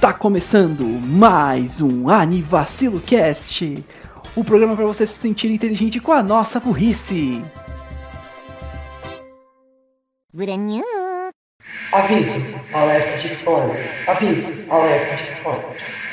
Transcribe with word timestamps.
Tá 0.00 0.12
começando 0.12 0.84
mais 0.84 1.80
um 1.80 2.08
Anivacilo 2.08 3.00
Cast, 3.00 3.84
o 4.34 4.44
programa 4.44 4.76
para 4.76 4.86
você 4.86 5.06
se 5.06 5.14
sentir 5.14 5.50
inteligente 5.50 5.98
com 5.98 6.12
a 6.12 6.22
nossa 6.22 6.60
burrice. 6.60 7.42
Aviso, 11.92 12.54
alerta 12.72 13.18
de 13.18 13.34
spoilers. 13.34 14.08
Aviso, 14.08 14.70
alerta 14.70 15.16
de 15.16 15.30
spoilers. 15.30 16.05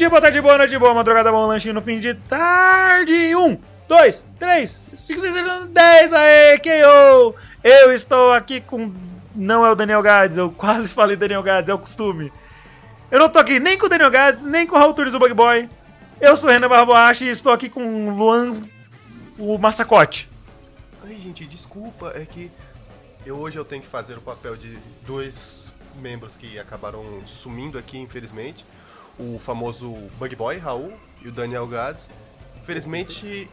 Dia, 0.00 0.08
boa 0.08 0.22
tarde, 0.22 0.40
boa 0.40 0.56
noite, 0.56 0.78
boa 0.78 0.94
madrugada, 0.94 1.30
bom 1.30 1.46
lanchinho 1.46 1.74
no 1.74 1.82
fim 1.82 2.00
de 2.00 2.14
tarde. 2.14 3.36
Um, 3.36 3.58
dois, 3.86 4.24
três, 4.38 4.80
cinco, 4.96 5.20
seis, 5.20 5.34
sete, 5.34 5.66
dez, 5.68 6.10
aê, 6.14 6.58
KO! 6.58 7.34
Eu 7.62 7.92
estou 7.92 8.32
aqui 8.32 8.62
com... 8.62 8.94
Não 9.34 9.64
é 9.64 9.70
o 9.70 9.74
Daniel 9.74 10.00
Gades, 10.00 10.38
eu 10.38 10.50
quase 10.50 10.88
falei 10.94 11.16
Daniel 11.16 11.42
Gades, 11.42 11.68
é 11.68 11.74
o 11.74 11.78
costume. 11.78 12.32
Eu 13.10 13.18
não 13.18 13.28
tô 13.28 13.38
aqui 13.38 13.60
nem 13.60 13.76
com 13.76 13.84
o 13.84 13.88
Daniel 13.90 14.10
Gades, 14.10 14.42
nem 14.42 14.66
com 14.66 14.74
o 14.74 14.78
Raul 14.78 14.94
Tunes, 14.94 15.12
o 15.12 15.18
Bug 15.18 15.34
Boy. 15.34 15.68
Eu 16.18 16.34
sou 16.34 16.48
o 16.48 16.52
Renan 16.52 16.70
Barboache 16.70 17.26
e 17.26 17.28
estou 17.28 17.52
aqui 17.52 17.68
com 17.68 18.08
o 18.08 18.16
Luan, 18.16 18.58
o 19.38 19.58
Massacote. 19.58 20.30
Ai, 21.04 21.14
gente, 21.16 21.44
desculpa, 21.44 22.14
é 22.16 22.24
que 22.24 22.50
eu 23.26 23.36
hoje 23.36 23.58
eu 23.58 23.66
tenho 23.66 23.82
que 23.82 23.88
fazer 23.88 24.16
o 24.16 24.22
papel 24.22 24.56
de 24.56 24.78
dois 25.06 25.70
membros 25.96 26.38
que 26.38 26.58
acabaram 26.58 27.04
sumindo 27.26 27.76
aqui, 27.76 27.98
infelizmente. 27.98 28.64
O 29.20 29.38
famoso 29.38 29.92
Bug 30.18 30.34
Boy, 30.34 30.56
Raul, 30.58 30.92
e 31.22 31.28
o 31.28 31.32
Daniel 31.32 31.66
Gads. 31.66 32.08
Infelizmente, 32.62 33.48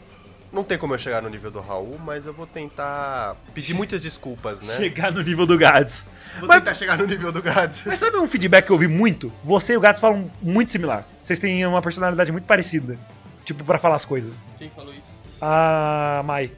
não 0.52 0.64
tem 0.64 0.78
como 0.78 0.94
eu 0.94 0.98
chegar 1.00 1.22
no 1.22 1.30
nível 1.30 1.52
do 1.52 1.60
Raul, 1.60 2.00
mas 2.06 2.26
eu 2.26 2.34
vou 2.34 2.48
tentar 2.48 3.36
pedir 3.54 3.74
muitas 3.74 4.00
desculpas, 4.02 4.62
né? 4.62 4.76
Chegar 4.76 5.12
no 5.12 5.22
nível 5.22 5.46
do 5.46 5.58
Gades. 5.58 6.06
Vou 6.40 6.48
Mas- 6.48 6.60
tentar 6.60 6.74
chegar 6.74 6.98
no 6.98 7.06
nível 7.06 7.32
do 7.32 7.42
Gads. 7.42 7.84
Mas 7.86 8.00
sabe 8.00 8.18
um 8.18 8.28
feedback 8.28 8.66
que 8.66 8.72
eu 8.72 8.76
ouvi 8.76 8.88
muito? 8.88 9.32
Você 9.44 9.74
e 9.74 9.78
o 9.78 9.82
Gades 9.82 10.00
falam 10.00 10.32
muito 10.42 10.72
similar. 10.72 11.06
Vocês 11.24 11.40
têm 11.40 11.66
uma 11.66 11.82
personalidade 11.82 12.32
muito 12.32 12.46
parecida. 12.46 12.98
Tipo, 13.44 13.64
pra 13.64 13.78
falar 13.78 13.96
as 13.96 14.06
coisas. 14.06 14.42
Quem 14.58 14.70
falou 14.70 14.94
isso? 14.94 15.20
A 15.42 16.22
Mai. 16.26 16.52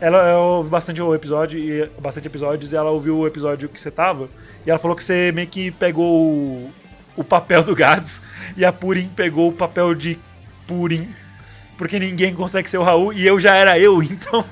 Ela 0.00 0.18
ela 0.28 0.38
ouviu 0.38 0.70
bastante 0.70 1.02
o 1.02 1.12
episódio 1.14 1.58
e 1.58 1.86
bastante 2.00 2.26
episódios 2.28 2.72
e 2.72 2.76
ela 2.76 2.90
ouviu 2.90 3.18
o 3.18 3.26
episódio 3.26 3.68
que 3.68 3.80
você 3.80 3.90
tava 3.90 4.28
e 4.64 4.70
ela 4.70 4.78
falou 4.78 4.96
que 4.96 5.02
você 5.02 5.32
meio 5.32 5.48
que 5.48 5.72
pegou 5.72 6.70
o, 7.18 7.24
papel 7.24 7.62
do 7.62 7.74
Gads 7.74 8.20
e 8.56 8.64
a 8.64 8.72
Purim 8.72 9.08
pegou 9.08 9.48
o 9.48 9.52
papel 9.52 9.94
de 9.94 10.18
Purim. 10.66 11.12
Porque 11.76 11.98
ninguém 11.98 12.34
consegue 12.34 12.68
ser 12.68 12.78
o 12.78 12.82
Raul 12.82 13.12
e 13.12 13.26
eu 13.26 13.38
já 13.38 13.54
era 13.54 13.78
eu, 13.78 14.02
então. 14.02 14.44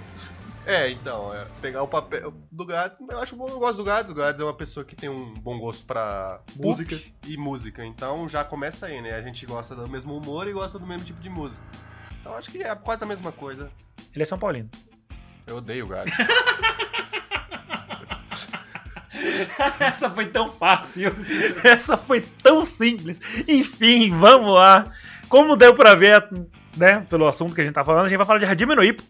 É, 0.64 0.90
então, 0.90 1.32
é, 1.32 1.46
pegar 1.60 1.82
o 1.82 1.88
papel 1.88 2.34
do 2.50 2.66
Gads, 2.66 2.98
eu 3.08 3.20
acho 3.20 3.36
bom, 3.36 3.48
eu 3.48 3.58
gosto 3.58 3.76
do 3.76 3.84
Gads. 3.84 4.10
O 4.10 4.14
Gads 4.14 4.40
é 4.40 4.44
uma 4.44 4.54
pessoa 4.54 4.84
que 4.84 4.96
tem 4.96 5.08
um 5.08 5.32
bom 5.34 5.58
gosto 5.58 5.86
pra 5.86 6.40
Música. 6.56 6.94
música 6.94 7.12
e 7.24 7.36
música. 7.36 7.84
Então 7.84 8.28
já 8.28 8.42
começa 8.44 8.86
aí, 8.86 9.00
né? 9.00 9.14
A 9.14 9.22
gente 9.22 9.46
gosta 9.46 9.76
do 9.76 9.88
mesmo 9.88 10.16
humor 10.16 10.48
e 10.48 10.52
gosta 10.52 10.78
do 10.78 10.86
mesmo 10.86 11.04
tipo 11.04 11.20
de 11.20 11.30
música. 11.30 11.64
Então 12.20 12.34
acho 12.34 12.50
que 12.50 12.62
é 12.62 12.74
quase 12.74 13.04
a 13.04 13.06
mesma 13.06 13.30
coisa. 13.30 13.70
Ele 14.12 14.22
é 14.22 14.24
São 14.24 14.38
Paulino. 14.38 14.68
Eu 15.46 15.58
odeio 15.58 15.84
o 15.84 15.88
Gads. 15.88 16.16
Essa 19.80 20.10
foi 20.10 20.26
tão 20.26 20.52
fácil. 20.52 21.14
Essa 21.64 21.96
foi 21.96 22.20
tão 22.20 22.64
simples. 22.64 23.20
Enfim, 23.46 24.10
vamos 24.10 24.52
lá. 24.52 24.84
Como 25.28 25.56
deu 25.56 25.74
pra 25.74 25.94
ver, 25.94 26.28
né, 26.76 27.04
pelo 27.08 27.26
assunto 27.26 27.54
que 27.54 27.60
a 27.60 27.64
gente 27.64 27.74
tá 27.74 27.84
falando, 27.84 28.06
a 28.06 28.08
gente 28.08 28.18
vai 28.18 28.26
falar 28.26 28.38
de 28.38 28.44
Hajime 28.44 28.74
no 28.74 28.84
Ippo, 28.84 29.02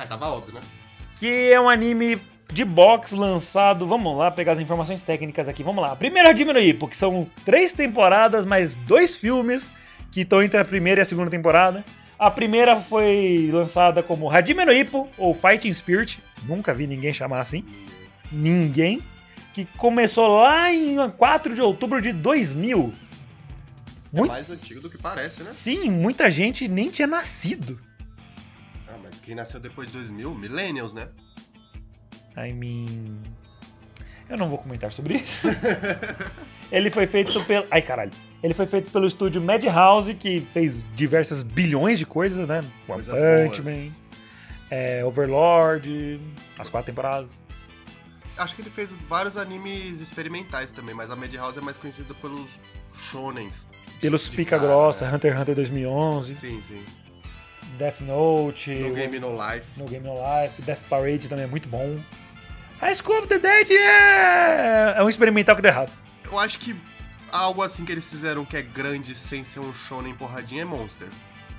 ah, 0.00 0.06
tava 0.06 0.30
óbvio, 0.30 0.54
né? 0.54 0.62
que 1.16 1.52
é 1.52 1.60
um 1.60 1.68
anime 1.68 2.18
de 2.50 2.64
boxe 2.64 3.14
lançado. 3.14 3.86
Vamos 3.86 4.16
lá 4.16 4.30
pegar 4.30 4.52
as 4.52 4.58
informações 4.58 5.02
técnicas 5.02 5.46
aqui. 5.46 5.62
Vamos 5.62 5.82
lá. 5.82 5.94
Primeiro 5.94 6.26
Hajime 6.26 6.54
no 6.54 6.58
Ippo, 6.58 6.88
que 6.88 6.96
são 6.96 7.26
três 7.44 7.70
temporadas 7.70 8.46
mais 8.46 8.74
dois 8.74 9.16
filmes 9.16 9.70
que 10.10 10.22
estão 10.22 10.42
entre 10.42 10.58
a 10.58 10.64
primeira 10.64 11.00
e 11.00 11.02
a 11.02 11.04
segunda 11.04 11.30
temporada. 11.30 11.84
A 12.18 12.30
primeira 12.30 12.80
foi 12.80 13.50
lançada 13.52 14.02
como 14.02 14.30
Hajime 14.30 14.64
no 14.64 14.72
Ippo 14.72 15.06
ou 15.18 15.34
Fighting 15.34 15.72
Spirit. 15.74 16.18
Nunca 16.44 16.72
vi 16.72 16.86
ninguém 16.86 17.12
chamar 17.12 17.42
assim. 17.42 17.62
Ninguém. 18.32 19.02
Que 19.54 19.64
começou 19.76 20.40
lá 20.40 20.72
em 20.72 20.96
4 21.10 21.54
de 21.54 21.60
outubro 21.60 22.00
de 22.00 22.12
2000. 22.12 22.92
É 24.12 24.16
Muito- 24.16 24.32
mais 24.32 24.50
antigo 24.50 24.80
do 24.80 24.90
que 24.90 24.98
parece, 24.98 25.42
né? 25.42 25.50
Sim, 25.52 25.90
muita 25.90 26.30
gente 26.30 26.66
nem 26.66 26.90
tinha 26.90 27.06
nascido. 27.06 27.80
Ah, 28.88 28.96
mas 29.02 29.20
quem 29.20 29.34
nasceu 29.34 29.60
depois 29.60 29.88
de 29.88 29.94
2000? 29.94 30.34
Millennials, 30.34 30.92
né? 30.92 31.08
I 32.36 32.52
mean. 32.52 33.18
Eu 34.28 34.36
não 34.36 34.48
vou 34.48 34.58
comentar 34.58 34.92
sobre 34.92 35.16
isso. 35.16 35.48
Ele 36.70 36.90
foi 36.90 37.06
feito 37.06 37.44
pelo. 37.44 37.66
Ai 37.70 37.82
caralho. 37.82 38.12
Ele 38.42 38.54
foi 38.54 38.66
feito 38.66 38.90
pelo 38.90 39.06
estúdio 39.06 39.42
Madhouse, 39.42 40.14
que 40.14 40.40
fez 40.40 40.84
diversas 40.94 41.42
bilhões 41.42 41.98
de 41.98 42.06
coisas, 42.06 42.48
né? 42.48 42.64
Coisas 42.86 43.14
Punch. 43.14 43.62
Man, 43.62 43.92
é, 44.70 45.04
Overlord, 45.04 46.20
as 46.58 46.68
quatro 46.68 46.86
temporadas. 46.86 47.39
Acho 48.36 48.54
que 48.54 48.62
ele 48.62 48.70
fez 48.70 48.90
vários 49.08 49.36
animes 49.36 50.00
experimentais 50.00 50.70
também, 50.70 50.94
mas 50.94 51.10
a 51.10 51.16
Madhouse 51.16 51.58
é 51.58 51.60
mais 51.60 51.76
conhecida 51.76 52.14
pelos 52.14 52.58
shonens. 52.98 53.66
Pelos 54.00 54.28
Pica 54.28 54.56
cara, 54.56 54.66
Grossa, 54.66 55.06
né? 55.06 55.14
Hunter 55.14 55.32
x 55.32 55.40
Hunter 55.42 55.54
2011, 55.54 56.34
Sim, 56.34 56.62
sim. 56.62 56.82
Death 57.78 58.00
Note, 58.00 58.74
No 58.74 58.94
Game 58.94 59.18
No 59.18 59.32
Life. 59.32 59.66
No 59.76 59.84
Game 59.86 60.06
No 60.06 60.14
Life, 60.14 60.62
Death 60.62 60.80
Parade 60.88 61.28
também 61.28 61.44
é 61.44 61.48
muito 61.48 61.68
bom. 61.68 62.00
High 62.80 62.94
School 62.94 63.18
of 63.18 63.28
the 63.28 63.38
Dead 63.38 63.70
é, 63.70 64.94
é 64.96 65.02
um 65.02 65.08
experimental 65.08 65.54
que 65.54 65.62
deu 65.62 65.70
errado. 65.70 65.92
Eu 66.24 66.38
acho 66.38 66.58
que 66.58 66.74
algo 67.30 67.62
assim 67.62 67.84
que 67.84 67.92
eles 67.92 68.08
fizeram 68.08 68.44
que 68.44 68.56
é 68.56 68.62
grande 68.62 69.14
sem 69.14 69.44
ser 69.44 69.60
um 69.60 69.72
shonen 69.74 70.14
porradinha 70.14 70.62
é 70.62 70.64
Monster. 70.64 71.08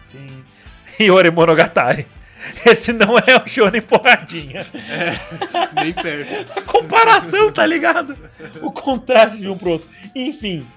Sim. 0.03 0.43
E 0.99 1.09
Ore 1.09 1.31
Monogatari. 1.31 2.05
Esse 2.66 2.94
não 2.94 3.18
é 3.18 3.35
o 3.44 3.47
Shonen 3.47 3.81
porradinha. 3.81 4.66
Nem 5.75 5.94
perto. 5.94 6.59
A 6.59 6.62
comparação, 6.63 7.52
tá 7.52 7.66
ligado? 7.66 8.18
O 8.62 8.72
contraste 8.72 9.40
de 9.40 9.50
um 9.50 9.57
pro 9.57 9.72
outro. 9.72 9.90
Enfim. 10.16 10.68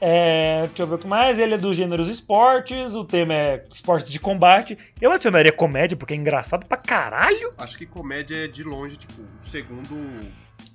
É, 0.00 0.66
deixa 0.66 0.82
eu 0.82 0.86
ver 0.86 0.94
o 0.96 0.98
que 0.98 1.06
mais. 1.06 1.38
Ele 1.38 1.54
é 1.54 1.58
dos 1.58 1.76
gêneros 1.76 2.08
esportes. 2.08 2.94
O 2.94 3.04
tema 3.04 3.34
é 3.34 3.64
esportes 3.72 4.12
de 4.12 4.18
combate. 4.20 4.76
Eu 5.00 5.12
adicionaria 5.12 5.52
comédia, 5.52 5.96
porque 5.96 6.14
é 6.14 6.16
engraçado 6.16 6.66
pra 6.66 6.76
caralho. 6.76 7.52
Acho 7.56 7.78
que 7.78 7.86
comédia 7.86 8.44
é 8.44 8.48
de 8.48 8.62
longe, 8.62 8.96
tipo, 8.96 9.22
o 9.22 9.26
segundo 9.38 9.96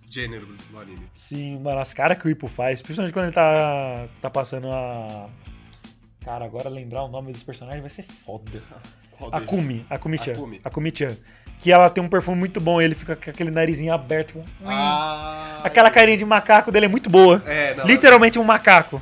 gênero 0.09 0.47
do 0.47 0.79
anime. 0.79 1.07
Sim, 1.13 1.59
mano, 1.59 1.79
as 1.79 1.93
caras 1.93 2.17
que 2.17 2.27
o 2.27 2.29
Ipo 2.29 2.47
faz, 2.47 2.81
principalmente 2.81 3.13
quando 3.13 3.25
ele 3.25 3.33
tá, 3.33 4.07
tá 4.21 4.29
passando 4.29 4.67
a. 4.71 5.29
Cara, 6.21 6.45
agora 6.45 6.67
lembrar 6.67 7.03
o 7.03 7.07
nome 7.07 7.31
dos 7.31 7.43
personagens 7.43 7.81
vai 7.81 7.89
ser 7.89 8.03
foda. 8.03 8.61
Akumi, 9.31 9.85
Akumi-chan. 9.89 10.31
Akumi. 10.33 10.61
Akumi-chan. 10.63 11.17
Que 11.59 11.71
ela 11.71 11.89
tem 11.89 12.01
um 12.01 12.07
perfume 12.07 12.37
muito 12.37 12.61
bom, 12.61 12.81
ele 12.81 12.95
fica 12.95 13.15
com 13.15 13.29
aquele 13.29 13.51
narizinho 13.51 13.93
aberto. 13.93 14.41
Ah, 14.65 15.59
Aquela 15.63 15.91
carinha 15.91 16.17
de 16.17 16.23
macaco 16.23 16.71
dele 16.71 16.85
é 16.85 16.89
muito 16.89 17.09
boa. 17.09 17.43
É, 17.45 17.75
não. 17.75 17.85
Literalmente 17.85 18.39
um 18.39 18.43
macaco. 18.43 19.01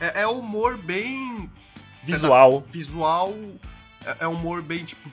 É, 0.00 0.22
é 0.22 0.26
humor 0.26 0.78
bem. 0.78 1.50
Visual. 2.02 2.64
Visual. 2.72 3.34
É, 4.06 4.16
é 4.20 4.26
humor 4.26 4.62
bem, 4.62 4.84
tipo, 4.84 5.10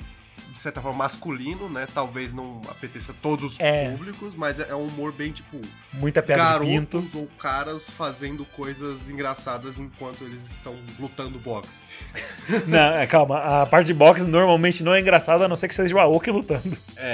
de 0.54 0.60
certa 0.60 0.80
forma, 0.82 1.00
masculino, 1.00 1.68
né? 1.68 1.88
Talvez 1.92 2.32
não 2.32 2.62
apeteça 2.70 3.12
todos 3.24 3.54
os 3.54 3.60
É. 3.60 3.90
públicos, 3.90 4.36
mas 4.36 4.60
é, 4.60 4.70
é 4.70 4.76
um 4.76 4.86
humor 4.88 5.12
bem, 5.12 5.32
tipo, 5.32 5.60
Muita 5.94 6.22
piada 6.22 6.44
garotos 6.44 7.06
ou 7.16 7.28
caras 7.40 7.90
fazendo 7.90 8.46
coisas 8.46 9.10
engraçadas 9.10 9.80
enquanto 9.80 10.24
eles 10.24 10.46
estão 10.52 10.76
lutando 11.00 11.40
boxe. 11.40 11.82
Não, 12.68 12.78
é, 12.94 13.08
calma, 13.08 13.40
a 13.64 13.66
parte 13.66 13.88
de 13.88 13.94
boxe 13.96 14.24
normalmente 14.26 14.84
não 14.84 14.94
é 14.94 15.00
engraçada, 15.00 15.46
a 15.46 15.48
não 15.48 15.56
ser 15.56 15.68
que 15.68 15.74
seja 15.76 15.96
o 15.96 16.00
Aoki 16.00 16.30
lutando. 16.30 16.78
É, 16.98 17.08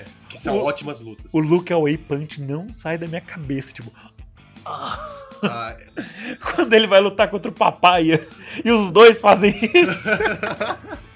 é. 0.00 0.04
Que 0.30 0.38
são 0.40 0.56
O- 0.58 0.64
ótimas 0.64 0.98
lutas. 0.98 1.32
O 1.34 1.38
Luke 1.38 1.70
Away 1.72 1.98
Punch 1.98 2.40
não 2.40 2.66
sai 2.76 2.96
da 2.96 3.06
minha 3.06 3.20
cabeça, 3.20 3.72
tipo. 3.74 3.92
Ah, 4.64 5.10
Quando 6.54 6.72
ele 6.72 6.86
vai 6.86 7.00
lutar 7.00 7.28
contra 7.28 7.50
o 7.50 7.54
Papaya 7.54 8.26
e 8.64 8.70
os 8.70 8.90
dois 8.90 9.20
fazem 9.20 9.50
isso. 9.54 10.08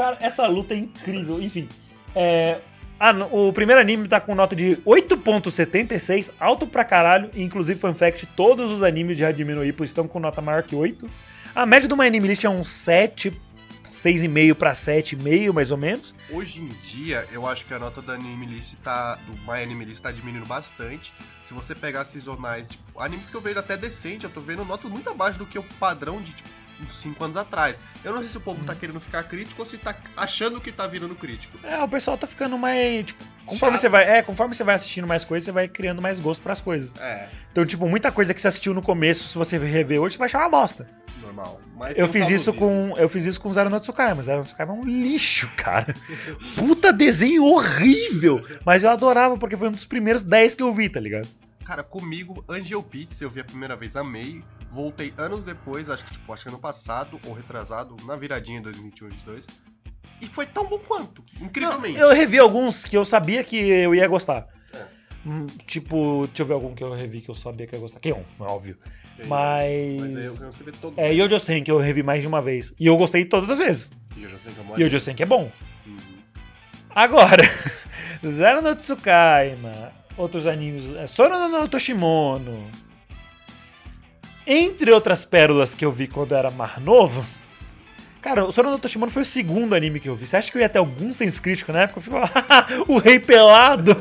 Cara, 0.00 0.16
essa 0.22 0.46
luta 0.46 0.72
é 0.72 0.78
incrível. 0.78 1.42
Enfim, 1.42 1.68
é, 2.14 2.62
ah, 2.98 3.12
o 3.30 3.52
primeiro 3.52 3.78
anime 3.78 4.08
tá 4.08 4.18
com 4.18 4.34
nota 4.34 4.56
de 4.56 4.76
8.76, 4.86 6.32
alto 6.40 6.66
pra 6.66 6.86
caralho. 6.86 7.30
Inclusive, 7.36 7.78
fun 7.78 7.92
fact, 7.92 8.24
todos 8.28 8.70
os 8.70 8.82
animes 8.82 9.18
de 9.18 9.26
Hajime 9.26 9.68
Ippo 9.68 9.84
estão 9.84 10.08
com 10.08 10.18
nota 10.18 10.40
maior 10.40 10.62
que 10.62 10.74
8. 10.74 11.06
A 11.54 11.66
média 11.66 11.86
do 11.86 11.98
My 11.98 12.06
Anime 12.06 12.28
List 12.28 12.44
é 12.44 12.48
um 12.48 12.64
7, 12.64 13.30
6,5 13.86 14.54
pra 14.54 14.72
7,5, 14.72 15.52
mais 15.52 15.70
ou 15.70 15.76
menos. 15.76 16.14
Hoje 16.32 16.60
em 16.60 16.68
dia, 16.82 17.26
eu 17.30 17.46
acho 17.46 17.66
que 17.66 17.74
a 17.74 17.78
nota 17.78 18.00
da 18.00 18.14
Anime 18.14 18.46
List 18.46 18.76
tá. 18.82 19.16
Do 19.26 19.36
My 19.52 19.62
Anime 19.62 19.84
List 19.84 20.00
tá 20.00 20.10
diminuindo 20.10 20.46
bastante. 20.46 21.12
Se 21.44 21.52
você 21.52 21.74
pegar 21.74 22.06
seasonais, 22.06 22.68
tipo, 22.68 22.98
animes 22.98 23.28
que 23.28 23.36
eu 23.36 23.40
vejo 23.42 23.58
até 23.58 23.76
decente, 23.76 24.24
eu 24.24 24.30
tô 24.30 24.40
vendo 24.40 24.64
notas 24.64 24.90
muito 24.90 25.10
abaixo 25.10 25.38
do 25.38 25.44
que 25.44 25.58
o 25.58 25.62
padrão 25.78 26.22
de 26.22 26.32
tipo, 26.32 26.48
uns 26.84 26.92
5 26.94 27.22
anos 27.24 27.36
atrás. 27.36 27.78
Eu 28.04 28.12
não 28.12 28.18
sei 28.20 28.28
se 28.28 28.36
o 28.36 28.40
povo 28.40 28.64
tá 28.64 28.74
querendo 28.74 28.98
ficar 29.00 29.22
crítico 29.24 29.60
ou 29.62 29.68
se 29.68 29.76
tá 29.76 29.94
achando 30.16 30.60
que 30.60 30.72
tá 30.72 30.86
virando 30.86 31.14
crítico. 31.14 31.58
É, 31.62 31.82
o 31.82 31.88
pessoal 31.88 32.16
tá 32.16 32.26
ficando 32.26 32.56
mais. 32.58 33.06
Tipo, 33.06 33.24
conforme 33.46 33.76
Chato. 33.76 33.80
você 33.82 33.88
vai. 33.88 34.08
É, 34.18 34.22
conforme 34.22 34.54
você 34.54 34.64
vai 34.64 34.74
assistindo 34.74 35.06
mais 35.06 35.24
coisas, 35.24 35.44
você 35.44 35.52
vai 35.52 35.68
criando 35.68 36.00
mais 36.00 36.18
gosto 36.18 36.42
pras 36.42 36.60
coisas. 36.60 36.94
É, 37.00 37.28
Então, 37.52 37.64
tipo, 37.66 37.86
muita 37.88 38.10
coisa 38.10 38.32
que 38.32 38.40
você 38.40 38.48
assistiu 38.48 38.72
no 38.74 38.82
começo, 38.82 39.28
se 39.28 39.36
você 39.36 39.58
rever 39.58 40.00
hoje, 40.00 40.14
você 40.14 40.18
vai 40.18 40.26
achar 40.26 40.38
uma 40.40 40.48
bosta. 40.48 40.88
normal. 41.22 41.60
Mas 41.76 41.96
Eu 41.96 42.08
fiz 42.08 42.28
isso 42.28 42.52
saborzinho. 42.52 42.94
com. 42.94 43.00
Eu 43.00 43.08
fiz 43.08 43.24
isso 43.24 43.40
com 43.40 43.52
Zero 43.52 43.70
no 43.70 43.80
Tsukaima. 43.80 44.22
Zero 44.22 44.38
no 44.40 44.44
Tsukaima 44.44 44.74
é 44.74 44.76
um 44.76 44.82
lixo, 44.84 45.48
cara. 45.56 45.94
Puta 46.56 46.92
desenho 46.92 47.44
horrível! 47.44 48.44
Mas 48.64 48.84
eu 48.84 48.90
adorava 48.90 49.36
porque 49.36 49.56
foi 49.56 49.68
um 49.68 49.72
dos 49.72 49.86
primeiros 49.86 50.22
10 50.22 50.54
que 50.54 50.62
eu 50.62 50.72
vi, 50.74 50.88
tá 50.88 51.00
ligado? 51.00 51.28
Cara, 51.64 51.82
comigo, 51.84 52.44
Angel 52.48 52.82
Beats, 52.82 53.20
eu 53.20 53.30
vi 53.30 53.40
a 53.40 53.44
primeira 53.44 53.76
vez, 53.76 53.94
amei. 53.96 54.42
Voltei 54.70 55.12
anos 55.16 55.44
depois, 55.44 55.88
acho 55.88 56.04
que 56.04 56.12
tipo, 56.12 56.32
acho 56.32 56.42
que 56.44 56.48
ano 56.48 56.58
passado 56.58 57.20
ou 57.26 57.32
retrasado, 57.32 57.96
na 58.04 58.16
viradinha 58.16 58.58
em 58.58 58.62
2021 58.62 59.08
2022. 59.08 59.46
E 60.20 60.26
foi 60.26 60.46
tão 60.46 60.66
bom 60.66 60.78
quanto, 60.78 61.24
incrivelmente. 61.40 61.98
Eu 61.98 62.12
revi 62.12 62.38
alguns 62.38 62.84
que 62.84 62.96
eu 62.96 63.04
sabia 63.04 63.42
que 63.44 63.56
eu 63.56 63.94
ia 63.94 64.06
gostar. 64.06 64.46
É. 64.72 64.84
Hum, 65.24 65.46
Tipo, 65.66 66.26
deixa 66.26 66.42
eu 66.42 66.46
ver 66.46 66.54
algum 66.54 66.74
que 66.74 66.82
eu 66.84 66.92
revi 66.92 67.20
que 67.20 67.30
eu 67.30 67.34
sabia 67.34 67.66
que 67.66 67.74
eu 67.74 67.78
ia 67.78 67.82
gostar. 67.82 68.00
Keon, 68.00 68.22
óbvio. 68.38 68.76
Tem- 69.16 69.26
Mas. 69.26 70.00
Mas 70.00 70.16
aí 70.16 70.24
eu 70.26 70.34
você 70.34 70.64
vê 70.64 70.72
todo 70.72 70.94
É 70.98 71.12
Yojo 71.12 71.38
Sen 71.40 71.62
que 71.62 71.70
eu 71.70 71.78
revi 71.78 72.02
mais 72.02 72.20
de 72.22 72.26
uma 72.28 72.40
vez. 72.42 72.74
E 72.78 72.86
eu 72.86 72.96
gostei 72.96 73.24
todas 73.24 73.50
as 73.50 73.58
vezes. 73.58 73.90
E 74.16 74.22
eu 74.22 74.30
que 74.30 74.60
é 74.60 74.62
mole. 74.62 74.82
Yojo 74.82 75.00
Sen 75.00 75.14
que 75.14 75.22
é 75.22 75.26
bom. 75.26 75.50
Uhum. 75.86 75.96
Agora, 76.90 77.42
Zero 78.24 78.60
no 78.62 78.74
Tsukaima, 78.76 79.92
outros 80.16 80.46
animes, 80.46 80.94
é, 80.96 81.06
Sora 81.06 81.48
no 81.48 81.68
Toshimono. 81.68 82.70
Entre 84.46 84.90
outras 84.90 85.24
pérolas 85.24 85.74
que 85.74 85.84
eu 85.84 85.92
vi 85.92 86.08
quando 86.08 86.32
eu 86.32 86.38
era 86.38 86.50
mais 86.50 86.78
novo. 86.78 87.24
Cara, 88.20 88.44
o 88.44 88.52
Sora 88.52 88.70
no 88.70 88.78
Toshimono 88.78 89.10
foi 89.10 89.22
o 89.22 89.26
segundo 89.26 89.74
anime 89.74 90.00
que 90.00 90.08
eu 90.08 90.16
vi. 90.16 90.26
Você 90.26 90.36
acha 90.36 90.50
que 90.50 90.58
eu 90.58 90.62
ia 90.62 90.68
ter 90.68 90.78
algum 90.78 91.14
senso 91.14 91.40
crítico 91.40 91.72
na 91.72 91.82
época? 91.82 92.00
Eu 92.00 92.02
fico, 92.02 92.16
o 92.92 92.98
rei 92.98 93.18
pelado! 93.18 93.96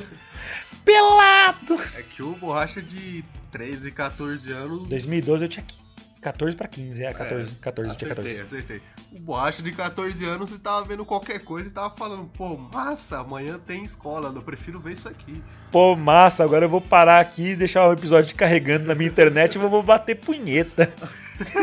Pelado! 0.83 1.79
É 1.95 2.01
que 2.01 2.23
o 2.23 2.31
borracha 2.33 2.81
de 2.81 3.23
13, 3.51 3.91
14 3.91 4.51
anos. 4.51 4.87
2012 4.87 5.45
eu 5.45 5.49
tinha 5.49 5.65
14 6.21 6.55
pra 6.55 6.67
15, 6.67 7.03
é, 7.03 7.13
14, 7.13 7.55
14, 7.55 7.89
eu 7.89 7.95
tinha 7.97 8.11
Acertei, 8.11 8.35
14. 8.35 8.41
acertei. 8.41 8.81
O 9.13 9.19
borracha 9.19 9.63
de 9.63 9.71
14 9.71 10.25
anos, 10.25 10.49
ele 10.49 10.59
tava 10.59 10.83
vendo 10.85 11.05
qualquer 11.05 11.39
coisa 11.39 11.69
e 11.69 11.71
tava 11.71 11.89
falando, 11.91 12.25
pô, 12.37 12.57
massa, 12.57 13.19
amanhã 13.19 13.57
tem 13.57 13.83
escola, 13.83 14.31
eu 14.35 14.41
prefiro 14.41 14.79
ver 14.79 14.91
isso 14.91 15.07
aqui. 15.07 15.41
Pô, 15.71 15.95
massa, 15.95 16.43
agora 16.43 16.65
eu 16.65 16.69
vou 16.69 16.81
parar 16.81 17.19
aqui 17.19 17.51
e 17.51 17.55
deixar 17.55 17.87
o 17.87 17.93
episódio 17.93 18.35
carregando 18.35 18.85
na 18.85 18.95
minha 18.95 19.09
internet 19.09 19.55
e 19.55 19.59
vou 19.59 19.81
bater 19.81 20.15
punheta. 20.15 20.91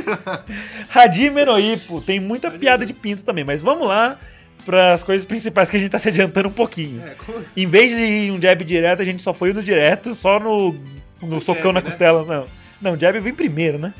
Hajime 0.94 1.44
no 1.44 1.58
Ippo, 1.58 2.00
tem 2.00 2.18
muita 2.18 2.50
piada 2.50 2.86
de 2.86 2.94
pinto 2.94 3.22
também, 3.24 3.44
mas 3.44 3.60
vamos 3.60 3.86
lá 3.86 4.18
para 4.64 4.94
as 4.94 5.02
coisas 5.02 5.26
principais 5.26 5.68
que 5.68 5.76
a 5.76 5.80
gente 5.80 5.90
tá 5.90 5.98
se 5.98 6.08
adiantando 6.08 6.48
um 6.48 6.52
pouquinho. 6.52 7.02
É, 7.02 7.14
como... 7.14 7.44
Em 7.54 7.66
vez 7.66 7.90
de 7.90 8.02
ir 8.02 8.32
um 8.32 8.40
jab 8.40 8.64
direto, 8.64 9.02
a 9.02 9.04
gente 9.04 9.20
só 9.22 9.34
foi 9.34 9.52
no 9.52 9.62
direto, 9.62 10.14
só 10.14 10.40
no, 10.40 10.74
no 11.22 11.40
socão 11.40 11.64
jab, 11.64 11.74
na 11.74 11.80
né? 11.80 11.82
costela. 11.82 12.24
Não, 12.24 12.44
não, 12.80 12.98
jab 12.98 13.20
vem 13.20 13.34
primeiro, 13.34 13.78
né? 13.78 13.92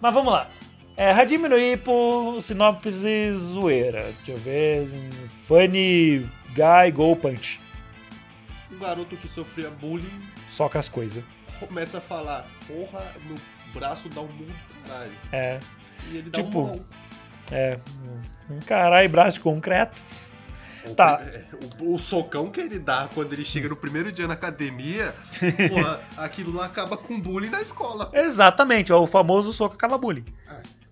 Mas 0.00 0.14
vamos 0.14 0.32
lá. 0.32 0.48
É, 0.96 1.10
Hajime 1.12 1.48
no 1.48 1.58
Ippo, 1.58 2.40
sinopse 2.42 3.32
zoeira. 3.32 4.02
Deixa 4.24 4.32
eu 4.32 4.38
ver. 4.38 4.88
Funny 5.46 6.28
Guy 6.54 6.90
Go 6.92 7.14
Punch. 7.16 7.60
Um 8.72 8.78
garoto 8.78 9.16
que 9.16 9.28
sofria 9.28 9.70
bullying 9.70 10.20
Soca 10.48 10.78
as 10.78 10.88
coisas. 10.88 11.24
começa 11.60 11.98
a 11.98 12.00
falar, 12.00 12.46
porra, 12.66 13.12
meu 13.26 13.36
braço 13.72 14.08
dá 14.08 14.20
um 14.20 14.26
mundo 14.28 14.54
caralho. 14.86 15.12
É. 15.32 15.58
E 16.10 16.16
ele 16.16 16.30
dá 16.30 16.42
Tipo, 16.42 16.58
um 16.60 16.66
mão. 16.66 16.84
É, 17.50 17.78
um 18.50 18.58
caralho 18.60 19.08
braço 19.08 19.38
de 19.38 19.42
concreto. 19.42 20.02
Tá. 20.94 21.20
É, 21.24 21.42
O, 21.80 21.94
o 21.94 21.98
socão 21.98 22.50
que 22.50 22.60
ele 22.60 22.78
dá 22.78 23.08
quando 23.14 23.32
ele 23.32 23.44
chega 23.44 23.68
no 23.68 23.76
primeiro 23.76 24.10
dia 24.12 24.26
na 24.26 24.34
academia, 24.34 25.14
porra, 25.70 26.00
aquilo 26.16 26.54
lá 26.54 26.66
acaba 26.66 26.96
com 26.96 27.20
bullying 27.20 27.50
na 27.50 27.60
escola. 27.60 28.10
Exatamente, 28.12 28.92
ó, 28.92 29.02
o 29.02 29.06
famoso 29.06 29.52
soco 29.52 29.74
acaba 29.74 29.98
bullying. 29.98 30.24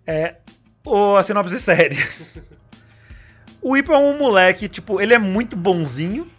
É, 0.07 0.37
o, 0.85 1.17
a 1.17 1.23
sinopse 1.23 1.61
séria. 1.61 1.99
O 3.61 3.77
Ipo 3.77 3.93
é 3.93 3.99
um 3.99 4.17
moleque, 4.17 4.69
tipo, 4.69 5.01
ele 5.01 5.13
é 5.13 5.19
muito 5.19 5.57
bonzinho 5.57 6.31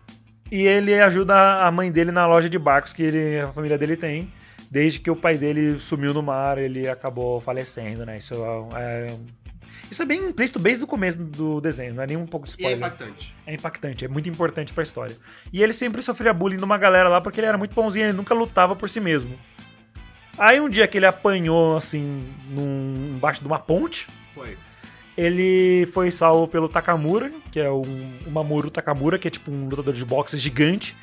e 0.52 0.66
ele 0.66 0.94
ajuda 1.00 1.66
a 1.66 1.72
mãe 1.72 1.92
dele 1.92 2.12
na 2.12 2.26
loja 2.26 2.48
de 2.50 2.58
barcos 2.58 2.94
que 2.94 3.04
ele, 3.04 3.40
a 3.42 3.48
família 3.48 3.78
dele 3.78 3.98
tem. 3.98 4.32
Desde 4.70 5.00
que 5.00 5.10
o 5.10 5.16
pai 5.16 5.38
dele 5.38 5.80
sumiu 5.80 6.14
no 6.14 6.22
mar, 6.22 6.58
ele 6.58 6.88
acabou 6.90 7.40
falecendo, 7.40 8.06
né? 8.06 8.18
Isso 8.18 8.36
é, 8.76 9.16
isso 9.90 10.02
é 10.04 10.06
bem 10.06 10.20
implícito 10.30 10.60
desde 10.60 10.84
o 10.84 10.88
começo 10.88 11.18
do 11.18 11.60
desenho, 11.62 11.94
não 11.94 12.04
é 12.04 12.08
nem 12.08 12.18
um 12.18 12.26
pouco 12.26 12.48
de 12.48 12.54
E 12.54 12.66
é 12.66 12.72
spoiler. 12.72 12.78
impactante. 12.78 13.36
É 13.46 13.54
impactante, 13.54 14.06
é 14.06 14.08
muito 14.08 14.28
importante 14.30 14.74
pra 14.74 14.84
história. 14.84 15.16
E 15.52 15.62
ele 15.64 15.74
sempre 15.74 16.02
sofria 16.02 16.34
bullying 16.34 16.58
de 16.58 16.64
uma 16.64 16.78
galera 16.78 17.10
lá 17.10 17.22
porque 17.22 17.40
ele 17.40 17.48
era 17.48 17.58
muito 17.58 17.74
bonzinho, 17.76 18.06
ele 18.08 18.14
nunca 18.18 18.34
lutava 18.34 18.76
por 18.76 18.90
si 18.90 19.00
mesmo. 19.00 19.38
Aí 20.38 20.60
um 20.60 20.70
dia 20.70 20.88
que 20.88 20.98
ele 20.98 21.06
apanhou, 21.06 21.78
assim, 21.78 22.20
num, 22.50 23.14
embaixo 23.16 23.42
de 23.42 23.48
uma 23.48 23.58
ponte, 23.58 24.08
Foi. 24.36 24.56
ele 25.18 25.88
foi 25.94 26.12
salvo 26.12 26.48
pelo 26.48 26.70
Takamura, 26.70 27.32
que 27.52 27.60
é 27.60 27.72
um, 27.72 27.82
o 28.26 28.30
Mamoru 28.30 28.70
Takamura, 28.70 29.18
que 29.18 29.28
é 29.28 29.32
tipo 29.32 29.50
um 29.50 29.68
lutador 29.68 29.94
de 29.96 30.06
boxe 30.06 30.38
gigante. 30.38 30.96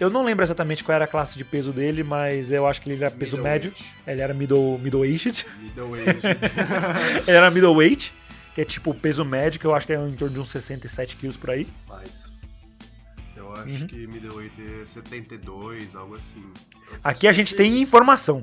Eu 0.00 0.10
não 0.10 0.24
lembro 0.24 0.44
exatamente 0.44 0.82
qual 0.82 0.96
era 0.96 1.04
a 1.04 1.08
classe 1.08 1.38
de 1.38 1.44
peso 1.44 1.70
dele, 1.72 2.02
mas 2.02 2.50
eu 2.50 2.66
acho 2.66 2.82
que 2.82 2.90
ele 2.90 3.02
era 3.02 3.10
peso 3.10 3.38
médio. 3.38 3.70
Middleweight. 3.70 4.02
Ele 4.06 4.20
era 4.20 4.34
middle, 4.34 4.78
middle-aged. 4.78 5.46
Middleweight. 5.60 6.26
ele 7.26 7.36
era 7.36 7.50
middleweight, 7.50 8.12
que 8.54 8.60
é 8.60 8.64
tipo 8.64 8.92
peso 8.92 9.24
médio, 9.24 9.60
que 9.60 9.66
eu 9.66 9.74
acho 9.74 9.86
que 9.86 9.92
é 9.92 9.96
em 9.96 10.14
torno 10.14 10.34
de 10.34 10.40
uns 10.40 10.50
67 10.50 11.16
quilos 11.16 11.36
por 11.36 11.50
aí. 11.50 11.66
Mas. 11.88 12.32
Eu 13.36 13.52
acho 13.52 13.68
Uhum. 13.68 13.86
que 13.86 14.06
middleweight 14.06 14.54
é 14.82 14.84
72, 14.86 15.94
algo 15.94 16.16
assim. 16.16 16.44
Aqui 17.02 17.28
a 17.28 17.32
gente 17.32 17.54
tem 17.54 17.80
informação. 17.80 18.40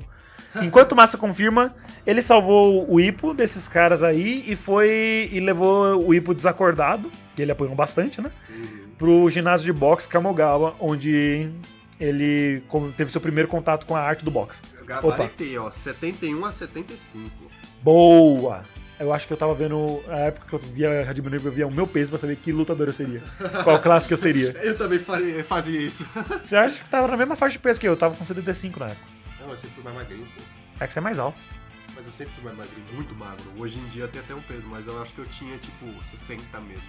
Enquanto 0.62 0.94
Massa 0.96 1.16
confirma, 1.16 1.74
ele 2.06 2.20
salvou 2.20 2.90
o 2.90 3.00
Ipo 3.00 3.32
desses 3.32 3.68
caras 3.68 4.02
aí 4.02 4.44
e 4.46 4.56
foi 4.56 5.28
e 5.32 5.40
levou 5.40 6.02
o 6.06 6.14
Ipo 6.14 6.34
desacordado, 6.34 7.10
que 7.34 7.40
ele 7.42 7.52
apanhou 7.52 7.74
bastante, 7.74 8.20
né? 8.20 8.30
Uhum. 8.50 8.91
Pro 9.02 9.28
ginásio 9.28 9.66
de 9.66 9.72
boxe 9.72 10.08
Kamogawa, 10.08 10.76
onde 10.78 11.50
ele 11.98 12.62
teve 12.96 13.10
seu 13.10 13.20
primeiro 13.20 13.48
contato 13.48 13.84
com 13.84 13.96
a 13.96 14.00
arte 14.00 14.24
do 14.24 14.30
boxe. 14.30 14.62
Eu 14.78 14.84
gabaritei, 14.84 15.58
ó, 15.58 15.72
71 15.72 16.44
a 16.44 16.52
75. 16.52 17.28
Boa! 17.82 18.62
Eu 19.00 19.12
acho 19.12 19.26
que 19.26 19.32
eu 19.32 19.36
tava 19.36 19.56
vendo, 19.56 20.00
na 20.06 20.18
época 20.18 20.46
que 20.46 20.52
eu 20.52 20.58
via 20.60 21.02
Ippo, 21.10 21.48
eu 21.48 21.50
via 21.50 21.66
o 21.66 21.70
meu 21.72 21.84
peso 21.84 22.10
pra 22.10 22.18
saber 22.20 22.36
que 22.36 22.52
lutador 22.52 22.86
eu 22.86 22.92
seria. 22.92 23.20
Qual 23.64 23.80
classe 23.80 24.06
que 24.06 24.14
eu 24.14 24.18
seria. 24.18 24.52
Eu 24.62 24.78
também 24.78 25.00
faria- 25.00 25.42
fazia 25.42 25.80
isso. 25.80 26.06
Você 26.40 26.54
acha 26.54 26.80
que 26.80 26.88
tava 26.88 27.08
na 27.08 27.16
mesma 27.16 27.34
faixa 27.34 27.54
de 27.54 27.58
peso 27.58 27.80
que 27.80 27.88
eu? 27.88 27.94
Eu 27.94 27.96
tava 27.96 28.14
com 28.14 28.24
75 28.24 28.78
na 28.78 28.86
época. 28.86 29.04
Não, 29.40 29.50
eu 29.50 29.56
sempre 29.56 29.74
fui 29.74 29.82
mais 29.82 29.96
magrinho, 29.96 30.26
pô. 30.36 30.42
É 30.78 30.86
que 30.86 30.92
você 30.92 31.00
é 31.00 31.02
mais 31.02 31.18
alto. 31.18 31.38
Mas 31.96 32.06
eu 32.06 32.12
sempre 32.12 32.32
fui 32.34 32.44
mais 32.44 32.56
magrinho, 32.56 32.86
muito 32.94 33.16
magro. 33.16 33.42
Hoje 33.58 33.80
em 33.80 33.88
dia 33.88 34.06
tem 34.06 34.20
até 34.20 34.32
um 34.32 34.42
peso, 34.42 34.68
mas 34.68 34.86
eu 34.86 35.02
acho 35.02 35.12
que 35.12 35.18
eu 35.22 35.26
tinha 35.26 35.58
tipo 35.58 35.86
60 36.04 36.60
mesmo. 36.60 36.84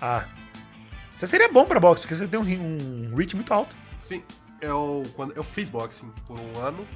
Ah. 0.00 0.24
Você 1.18 1.26
seria 1.26 1.48
bom 1.48 1.64
pra 1.64 1.80
boxe, 1.80 2.02
porque 2.02 2.14
você 2.14 2.28
tem 2.28 2.38
um, 2.38 3.10
um 3.10 3.14
reach 3.16 3.34
muito 3.34 3.52
alto. 3.52 3.74
Sim, 3.98 4.22
eu, 4.60 5.04
quando, 5.16 5.36
eu 5.36 5.42
fiz 5.42 5.68
boxing 5.68 6.12
por 6.28 6.38
um 6.38 6.60
ano. 6.60 6.86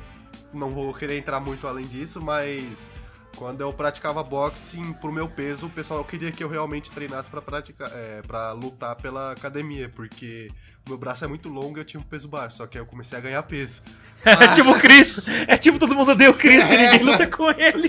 Não 0.55 0.71
vou 0.71 0.95
querer 0.95 1.19
entrar 1.19 1.41
muito 1.41 1.67
além 1.67 1.85
disso, 1.85 2.21
mas 2.23 2.89
quando 3.35 3.63
eu 3.63 3.73
praticava 3.73 4.23
boxing 4.23 4.93
pro 4.93 5.11
meu 5.11 5.29
peso, 5.29 5.67
o 5.67 5.71
pessoal 5.71 6.05
queria 6.05 6.31
que 6.31 6.45
eu 6.45 6.49
realmente 6.49 6.93
treinasse 6.93 7.29
pra 7.29 7.43
praticar, 7.43 7.91
é, 7.93 8.23
para 8.23 8.53
lutar 8.53 8.95
pela 8.95 9.33
academia, 9.33 9.89
porque 9.89 10.47
meu 10.87 10.97
braço 10.97 11.25
é 11.25 11.27
muito 11.27 11.49
longo 11.49 11.79
e 11.79 11.81
eu 11.81 11.85
tinha 11.85 12.01
um 12.01 12.05
peso 12.05 12.29
baixo, 12.29 12.59
só 12.59 12.67
que 12.69 12.79
aí 12.79 12.83
eu 12.83 12.87
comecei 12.87 13.19
a 13.19 13.21
ganhar 13.21 13.43
peso. 13.43 13.83
É 14.25 14.55
tipo 14.55 14.71
o 14.71 14.79
Chris. 14.79 15.21
É 15.49 15.57
tipo 15.57 15.81
todo 15.81 15.97
mundo 15.97 16.13
odeia 16.13 16.31
o 16.31 16.35
Chris, 16.35 16.65
que 16.65 16.77
ninguém 16.77 17.03
luta 17.03 17.27
com 17.27 17.51
ele. 17.51 17.89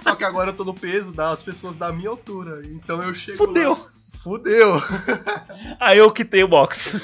Só 0.00 0.14
que 0.14 0.24
agora 0.24 0.48
eu 0.48 0.56
tô 0.56 0.64
no 0.64 0.72
peso 0.72 1.12
das 1.12 1.42
pessoas 1.42 1.76
da 1.76 1.92
minha 1.92 2.08
altura, 2.08 2.62
então 2.64 3.02
eu 3.02 3.12
chego 3.12 3.36
Fudeu. 3.36 3.72
lá. 3.72 4.01
Fudeu! 4.22 4.80
Aí 5.80 5.98
eu 5.98 6.10
quitei 6.12 6.44
o 6.44 6.48
boxe. 6.48 7.00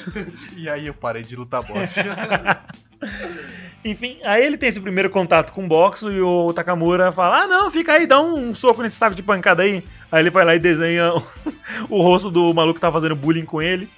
E 0.55 0.69
aí 0.69 0.87
eu 0.87 0.93
parei 0.93 1.21
de 1.21 1.35
lutar 1.35 1.61
boxe. 1.61 1.99
Enfim, 3.83 4.19
aí 4.25 4.45
ele 4.45 4.57
tem 4.57 4.67
esse 4.67 4.79
primeiro 4.79 5.09
contato 5.09 5.53
com 5.53 5.63
o 5.63 5.67
boxe 5.67 6.05
e 6.05 6.21
o 6.21 6.51
Takamura 6.53 7.13
fala: 7.13 7.43
Ah, 7.43 7.47
não, 7.47 7.71
fica 7.71 7.93
aí, 7.93 8.05
dá 8.05 8.19
um 8.19 8.53
soco 8.53 8.81
nesse 8.81 8.97
saco 8.97 9.15
de 9.15 9.23
pancada 9.23 9.63
aí. 9.63 9.83
Aí 10.11 10.21
ele 10.21 10.29
vai 10.29 10.43
lá 10.43 10.53
e 10.53 10.59
desenha 10.59 11.13
o, 11.89 12.01
rosto 12.01 12.29
do 12.29 12.53
maluco 12.53 12.75
que 12.75 12.81
tá 12.81 12.91
fazendo 12.91 13.15
bullying 13.15 13.45
com 13.45 13.61
ele. 13.61 13.89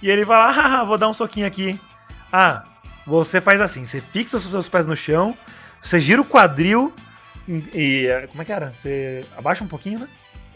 E 0.00 0.10
ele 0.10 0.24
fala: 0.24 0.80
Ah, 0.80 0.84
vou 0.84 0.96
dar 0.96 1.08
um 1.08 1.14
soquinho 1.14 1.46
aqui. 1.46 1.78
Ah, 2.32 2.64
você 3.06 3.38
faz 3.38 3.60
assim: 3.60 3.84
você 3.84 4.00
fixa 4.00 4.38
os 4.38 4.44
seus 4.44 4.68
pés 4.68 4.86
no 4.86 4.96
chão, 4.96 5.36
você 5.80 6.00
gira 6.00 6.22
o 6.22 6.24
quadril 6.24 6.94
e, 7.48 8.08
como 8.30 8.42
é 8.42 8.44
que 8.44 8.52
era? 8.52 8.70
Você 8.70 9.24
abaixa 9.36 9.64
um 9.64 9.68
pouquinho, 9.68 10.00
né? 10.00 10.08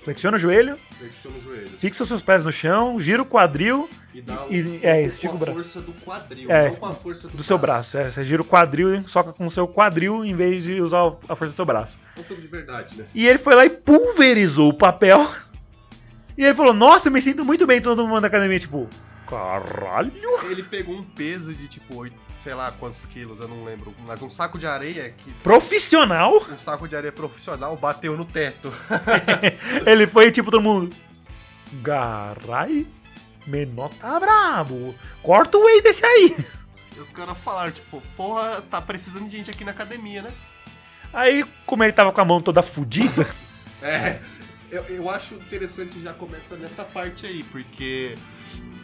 Flexiona 0.03 0.37
o 0.37 0.41
joelho, 0.41 0.77
Flexiona 0.99 1.37
o 1.37 1.41
joelho. 1.41 1.71
fixa 1.79 2.03
os 2.03 2.09
seus 2.09 2.23
pés 2.23 2.45
no 2.45 2.51
chão, 2.51 2.99
gira 2.99 3.23
o 3.23 3.25
quadril 3.27 3.89
E 4.13 4.21
dá 4.21 4.47
o 4.47 4.53
e- 4.53 4.81
é, 4.83 5.03
estica 5.03 5.29
com 5.31 5.37
a 5.37 5.41
braço. 5.41 5.55
força 5.55 5.81
do 5.81 5.93
quadril, 5.93 6.51
É, 6.51 6.69
não 6.69 6.77
com 6.77 6.87
a 6.87 6.95
força 6.95 7.29
do, 7.29 7.37
do 7.37 7.43
seu 7.43 7.57
braço. 7.57 7.97
É, 7.97 8.11
você 8.11 8.25
gira 8.25 8.43
o 8.43 8.45
quadril 8.45 8.95
e 8.97 9.09
soca 9.09 9.33
com 9.33 9.47
o 9.47 9.51
seu 9.51 9.69
quadril 9.69 10.25
em 10.25 10.35
vez 10.35 10.65
de 10.65 10.81
usar 10.81 11.01
a 11.29 11.37
força 11.37 11.53
do 11.53 11.57
seu 11.57 11.65
braço. 11.65 11.99
Um 12.19 12.23
soco 12.25 12.41
de 12.41 12.49
verdade, 12.49 12.97
né? 12.99 13.05
E 13.15 13.27
ele 13.29 13.39
foi 13.39 13.55
lá 13.55 13.65
e 13.65 13.71
pulverizou 13.71 14.71
o 14.71 14.75
papel. 14.75 15.25
E 16.37 16.43
ele 16.45 16.55
falou: 16.55 16.73
Nossa, 16.73 17.09
eu 17.09 17.13
me 17.13 17.21
sinto 17.21 17.45
muito 17.45 17.67
bem. 17.67 17.79
Todo 17.79 18.07
mundo 18.09 18.23
da 18.23 18.27
academia, 18.27 18.59
tipo, 18.59 18.89
caralho. 19.29 20.13
Ele 20.51 20.63
pegou 20.63 20.95
um 20.95 21.03
peso 21.05 21.55
de 21.55 21.69
tipo, 21.69 22.07
sei 22.37 22.55
lá 22.55 22.73
quantos 22.73 23.07
quilos, 23.07 23.41
eu 23.41 23.49
não 23.49 23.65
lembro, 23.65 23.95
mas 24.07 24.21
um 24.23 24.31
saco 24.31 24.59
de 24.59 24.67
areia 24.67 25.15
que 25.17 25.33
Profissional. 25.43 26.37
um 26.51 26.59
saco 26.59 26.87
de 26.89 26.97
areia 26.97 27.13
profissional 27.13 27.77
bateu 27.77 28.17
no 28.17 28.25
teto. 28.25 28.73
Ele 29.87 30.07
foi 30.07 30.31
tipo 30.31 30.51
todo 30.51 30.63
mundo. 30.63 30.95
Garai, 31.75 32.87
menor 33.47 33.91
tá 34.01 34.21
brabo. 34.21 34.95
Corta 35.23 35.57
o 35.59 35.65
whey 35.65 35.81
desse 35.83 36.05
aí. 36.05 36.37
E 36.97 37.01
os 37.01 37.09
caras 37.11 37.37
falaram, 37.39 37.73
tipo, 37.73 38.03
porra, 38.17 38.61
tá 38.71 38.81
precisando 38.83 39.27
de 39.29 39.37
gente 39.39 39.51
aqui 39.51 39.65
na 39.65 39.71
academia, 39.71 40.23
né? 40.23 40.31
Aí, 41.15 41.45
como 41.67 41.83
ele 41.85 41.93
tava 41.93 42.13
com 42.13 42.21
a 42.21 42.25
mão 42.25 42.41
toda 42.41 42.63
fodida, 42.63 43.27
É, 43.83 44.21
eu, 44.73 44.83
eu 44.87 45.11
acho 45.11 45.35
interessante 45.35 46.01
já 46.01 46.15
começa 46.15 46.57
nessa 46.57 46.83
parte 46.83 47.27
aí, 47.27 47.45
porque 47.45 48.17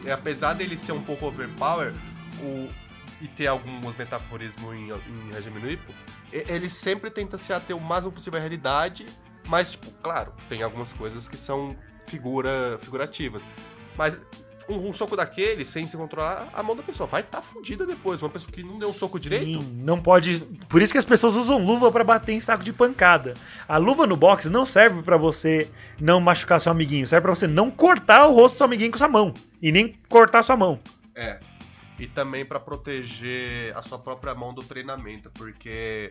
é, 0.05 0.13
apesar 0.13 0.53
dele 0.53 0.77
ser 0.77 0.93
um 0.93 1.03
pouco 1.03 1.27
overpower 1.27 1.95
o, 2.41 2.69
e 3.23 3.27
ter 3.27 3.47
alguns 3.47 3.97
metaforismos 3.97 4.75
em, 4.75 4.91
em 4.91 5.33
regime 5.33 5.59
e- 6.31 6.45
ele 6.47 6.69
sempre 6.69 7.11
tenta 7.11 7.39
se 7.39 7.55
ater 7.55 7.75
o 7.75 7.81
máximo 7.81 8.13
possível 8.13 8.39
à 8.39 8.41
realidade, 8.41 9.07
mas, 9.49 9.73
tipo, 9.73 9.91
claro, 10.03 10.33
tem 10.49 10.63
algumas 10.63 10.93
coisas 10.93 11.27
que 11.27 11.39
são 11.39 11.75
figura, 12.07 12.79
figurativas. 12.83 13.43
Mas 13.97 14.21
um, 14.69 14.89
um 14.89 14.93
soco 14.93 15.17
daquele, 15.17 15.65
sem 15.65 15.87
se 15.87 15.97
controlar, 15.97 16.49
a 16.53 16.63
mão 16.63 16.77
da 16.77 16.83
pessoa 16.83 17.07
vai 17.07 17.23
estar 17.23 17.39
tá 17.39 17.43
fundida 17.43 17.87
depois. 17.87 18.23
Uma 18.23 18.31
pessoa 18.31 18.51
que 18.53 18.63
não 18.63 18.77
deu 18.77 18.91
um 18.91 18.93
soco 18.93 19.19
direito, 19.19 19.63
Sim, 19.63 19.83
não 19.83 19.99
pode. 19.99 20.41
Por 20.69 20.83
isso 20.83 20.93
que 20.93 20.99
as 20.99 21.05
pessoas 21.05 21.35
usam 21.37 21.59
luva 21.59 21.91
pra 21.91 22.05
bater 22.05 22.33
em 22.33 22.41
saco 22.41 22.63
de 22.63 22.73
pancada. 22.73 23.35
A 23.67 23.77
luva 23.77 24.07
no 24.07 24.17
boxe 24.17 24.51
não 24.51 24.67
serve 24.67 25.03
pra 25.03 25.17
você 25.17 25.69
não 26.01 26.21
machucar 26.21 26.61
seu 26.61 26.73
amiguinho, 26.73 27.07
serve 27.07 27.23
pra 27.23 27.35
você 27.35 27.47
não 27.47 27.71
cortar 27.71 28.27
o 28.27 28.33
rosto 28.35 28.55
do 28.55 28.59
seu 28.59 28.67
amiguinho 28.67 28.91
com 28.91 28.99
sua 28.99 29.09
mão 29.09 29.33
e 29.61 29.73
nem 29.73 29.97
cortar 30.09 30.43
sua 30.43 30.57
mão. 30.57 30.79
É. 31.15 31.41
E 31.99 32.07
também 32.07 32.45
pra 32.45 32.61
proteger 32.61 33.77
a 33.77 33.83
sua 33.83 33.99
própria 33.99 34.35
mão 34.35 34.55
do 34.55 34.63
treinamento, 34.63 35.31
porque 35.31 36.09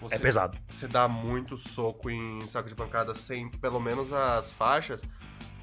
você, 0.00 0.14
É 0.14 0.18
pesado. 0.18 0.56
você 0.68 0.86
dá 0.86 1.08
muito 1.08 1.56
soco 1.56 2.08
em 2.08 2.40
saco 2.48 2.68
de 2.68 2.74
pancada 2.74 3.14
sem 3.14 3.48
pelo 3.48 3.80
menos 3.80 4.12
as 4.12 4.50
faixas, 4.52 5.02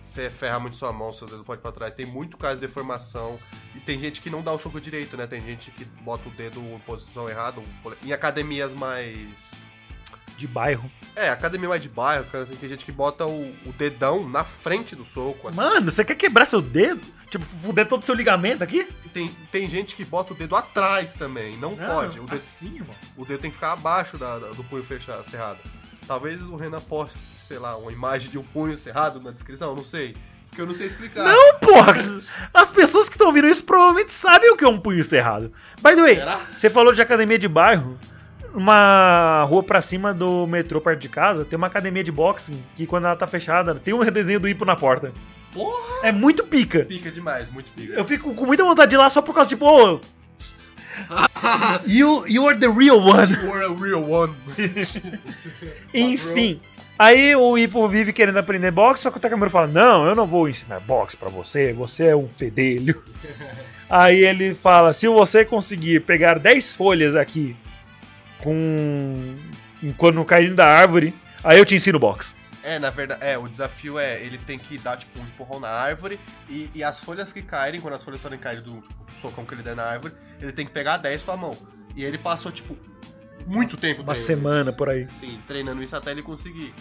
você 0.05 0.29
ferra 0.29 0.59
muito 0.59 0.75
sua 0.77 0.93
mão, 0.93 1.11
seu 1.11 1.27
dedo 1.27 1.43
pode 1.43 1.59
ir 1.59 1.63
pra 1.63 1.71
trás. 1.71 1.93
Tem 1.93 2.05
muito 2.05 2.37
caso 2.37 2.55
de 2.55 2.61
deformação. 2.67 3.39
E 3.75 3.79
tem 3.79 3.99
gente 3.99 4.21
que 4.21 4.29
não 4.29 4.41
dá 4.41 4.51
o 4.51 4.59
soco 4.59 4.79
direito, 4.79 5.17
né? 5.17 5.27
Tem 5.27 5.41
gente 5.41 5.71
que 5.71 5.83
bota 5.85 6.29
o 6.29 6.31
dedo 6.31 6.59
em 6.61 6.79
posição 6.79 7.29
errada. 7.29 7.61
Em 8.03 8.11
academias 8.13 8.73
mais. 8.73 9.65
De 10.37 10.47
bairro. 10.47 10.91
É, 11.15 11.29
academia 11.29 11.69
mais 11.69 11.81
de 11.81 11.87
bairro, 11.87 12.25
assim, 12.37 12.57
tem 12.57 12.67
gente 12.67 12.83
que 12.83 12.91
bota 12.91 13.25
o, 13.25 13.49
o 13.65 13.71
dedão 13.77 14.27
na 14.27 14.43
frente 14.43 14.93
do 14.93 15.05
soco. 15.05 15.47
Assim. 15.47 15.55
Mano, 15.55 15.89
você 15.89 16.03
quer 16.03 16.15
quebrar 16.15 16.45
seu 16.45 16.61
dedo? 16.61 17.01
Tipo, 17.29 17.45
fuder 17.45 17.87
todo 17.87 18.01
o 18.03 18.05
seu 18.05 18.13
ligamento 18.13 18.61
aqui? 18.61 18.85
E 19.05 19.09
tem, 19.09 19.29
tem 19.49 19.69
gente 19.69 19.95
que 19.95 20.03
bota 20.03 20.33
o 20.33 20.35
dedo 20.35 20.55
atrás 20.57 21.13
também. 21.13 21.55
Não, 21.57 21.73
pode. 21.77 22.19
O 22.19 22.23
dedo, 22.25 22.35
Assim, 22.35 22.75
irmão. 22.75 22.93
o 23.15 23.25
dedo 23.25 23.39
tem 23.39 23.49
que 23.49 23.55
ficar 23.55 23.71
abaixo 23.71 24.17
da- 24.17 24.37
da- 24.39 24.49
do 24.49 24.63
punho 24.65 24.83
fechado, 24.83 25.23
cerrado. 25.23 25.59
Talvez 26.05 26.41
o 26.43 26.57
Renan 26.57 26.81
poste, 26.81 27.17
sei 27.45 27.59
lá, 27.59 27.77
uma 27.77 27.91
imagem 27.91 28.29
de 28.31 28.37
um 28.37 28.43
punho 28.43 28.77
cerrado 28.77 29.21
na 29.21 29.31
descrição, 29.31 29.75
não 29.75 29.83
sei. 29.83 30.15
Porque 30.49 30.61
eu 30.61 30.65
não 30.65 30.73
sei 30.73 30.87
explicar. 30.87 31.23
Não, 31.23 31.59
porra! 31.59 31.93
As 32.53 32.71
pessoas 32.71 33.07
que 33.07 33.15
estão 33.15 33.27
ouvindo 33.27 33.47
isso 33.47 33.63
provavelmente 33.63 34.11
sabem 34.11 34.51
o 34.51 34.57
que 34.57 34.63
é 34.63 34.67
um 34.67 34.77
punho 34.77 35.03
cerrado. 35.03 35.51
By 35.81 35.95
the 35.95 36.01
way, 36.01 36.15
Será? 36.15 36.39
você 36.55 36.69
falou 36.69 36.93
de 36.93 37.01
academia 37.01 37.37
de 37.37 37.47
bairro. 37.47 37.97
Uma 38.53 39.43
rua 39.49 39.61
pra 39.61 39.81
cima 39.81 40.13
do 40.13 40.47
metrô 40.47 40.79
perto 40.79 41.01
de 41.01 41.09
casa 41.09 41.43
tem 41.43 41.57
uma 41.57 41.67
academia 41.67 42.01
de 42.01 42.11
boxing 42.11 42.63
que 42.73 42.87
quando 42.87 43.03
ela 43.05 43.15
tá 43.15 43.27
fechada 43.27 43.75
tem 43.75 43.93
um 43.93 43.99
redesenho 43.99 44.39
do 44.39 44.47
hipo 44.47 44.63
na 44.63 44.77
porta. 44.77 45.11
Porra! 45.51 46.07
É 46.07 46.11
muito 46.11 46.45
pica. 46.45 46.85
Pica 46.85 47.11
demais, 47.11 47.51
muito 47.51 47.69
pica. 47.71 47.93
Eu 47.93 48.05
fico 48.05 48.33
com 48.33 48.45
muita 48.45 48.63
vontade 48.63 48.89
de 48.89 48.95
ir 48.95 48.99
lá 48.99 49.09
só 49.09 49.21
por 49.21 49.35
causa, 49.35 49.49
tipo, 49.49 49.65
ô. 49.65 49.99
You, 51.85 52.25
you 52.27 52.47
are 52.47 52.57
the 52.57 52.69
real 52.69 52.99
one. 52.99 53.29
You're 53.29 53.63
a 53.63 53.73
real 53.73 54.03
one. 54.03 54.33
Enfim. 55.93 56.59
Aí 56.97 57.35
o 57.35 57.57
Ipo 57.57 57.87
vive 57.89 58.13
querendo 58.13 58.39
aprender 58.39 58.71
boxe, 58.71 59.03
só 59.03 59.11
que 59.11 59.17
o 59.17 59.19
Takamura 59.19 59.49
fala: 59.49 59.67
Não, 59.67 60.05
eu 60.05 60.15
não 60.15 60.25
vou 60.25 60.47
ensinar 60.47 60.79
boxe 60.79 61.17
pra 61.17 61.29
você, 61.29 61.73
você 61.73 62.05
é 62.05 62.15
um 62.15 62.27
fedelho. 62.27 63.01
Aí 63.89 64.23
ele 64.25 64.53
fala: 64.53 64.93
Se 64.93 65.07
você 65.07 65.43
conseguir 65.43 66.01
pegar 66.01 66.39
10 66.39 66.75
folhas 66.75 67.15
aqui 67.15 67.55
com. 68.41 69.35
quando 69.97 70.23
caindo 70.23 70.55
da 70.55 70.65
árvore, 70.65 71.13
aí 71.43 71.59
eu 71.59 71.65
te 71.65 71.75
ensino 71.75 71.99
boxe. 71.99 72.33
É, 72.65 72.79
na 72.79 72.89
verdade, 72.89 73.23
é, 73.23 73.37
o 73.37 73.47
desafio 73.47 73.99
é, 73.99 74.19
ele 74.19 74.39
tem 74.39 74.57
que 74.57 74.79
dar, 74.79 74.97
tipo, 74.97 75.19
um 75.19 75.23
empurrão 75.23 75.59
na 75.59 75.69
árvore 75.69 76.19
e, 76.49 76.67
e 76.73 76.83
as 76.83 76.99
folhas 76.99 77.31
que 77.31 77.43
caírem, 77.43 77.79
quando 77.79 77.93
as 77.93 78.03
folhas 78.03 78.19
forem 78.19 78.39
cair 78.39 78.59
do, 78.59 78.81
tipo, 78.81 79.03
do 79.03 79.13
socão 79.13 79.45
que 79.45 79.53
ele 79.53 79.61
der 79.61 79.75
na 79.75 79.83
árvore, 79.83 80.15
ele 80.41 80.51
tem 80.51 80.65
que 80.65 80.71
pegar 80.71 80.97
10 80.97 81.23
com 81.23 81.31
a 81.31 81.37
mão. 81.37 81.55
E 81.95 82.03
ele 82.03 82.17
passou, 82.17 82.51
tipo, 82.51 82.75
muito 83.45 83.77
tempo 83.77 84.01
Uma 84.01 84.13
treinando 84.13 84.25
semana 84.25 84.73
por 84.73 84.89
aí. 84.89 85.07
Sim, 85.19 85.39
treinando 85.47 85.83
isso 85.83 85.95
até 85.95 86.09
ele 86.09 86.23
conseguir. 86.23 86.73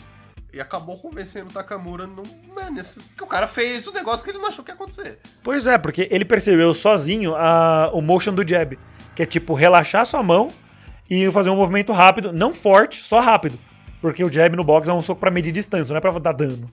E 0.50 0.58
acabou 0.58 0.96
convencendo 0.96 1.50
o 1.50 1.52
Takamura 1.52 2.06
no, 2.06 2.22
né, 2.22 2.70
nesse, 2.72 3.00
que 3.00 3.22
o 3.22 3.26
cara 3.26 3.46
fez 3.46 3.86
o 3.86 3.92
negócio 3.92 4.24
que 4.24 4.30
ele 4.30 4.38
não 4.38 4.48
achou 4.48 4.64
que 4.64 4.70
ia 4.70 4.74
acontecer. 4.74 5.18
Pois 5.42 5.66
é, 5.66 5.76
porque 5.76 6.08
ele 6.10 6.24
percebeu 6.24 6.72
sozinho 6.72 7.34
a, 7.36 7.90
o 7.92 8.00
motion 8.00 8.32
do 8.32 8.46
jab, 8.46 8.78
que 9.14 9.22
é 9.22 9.26
tipo 9.26 9.52
relaxar 9.52 10.06
sua 10.06 10.22
mão 10.22 10.50
e 11.10 11.30
fazer 11.30 11.50
um 11.50 11.56
movimento 11.56 11.92
rápido, 11.92 12.32
não 12.32 12.54
forte, 12.54 13.04
só 13.04 13.20
rápido. 13.20 13.58
Porque 14.04 14.22
o 14.22 14.30
jab 14.30 14.54
no 14.54 14.62
box 14.62 14.86
é 14.86 14.92
um 14.92 15.00
soco 15.00 15.18
pra 15.18 15.30
medir 15.30 15.50
distância, 15.50 15.90
não 15.90 15.96
é 15.96 16.00
pra 16.02 16.10
dar 16.18 16.32
dano. 16.32 16.70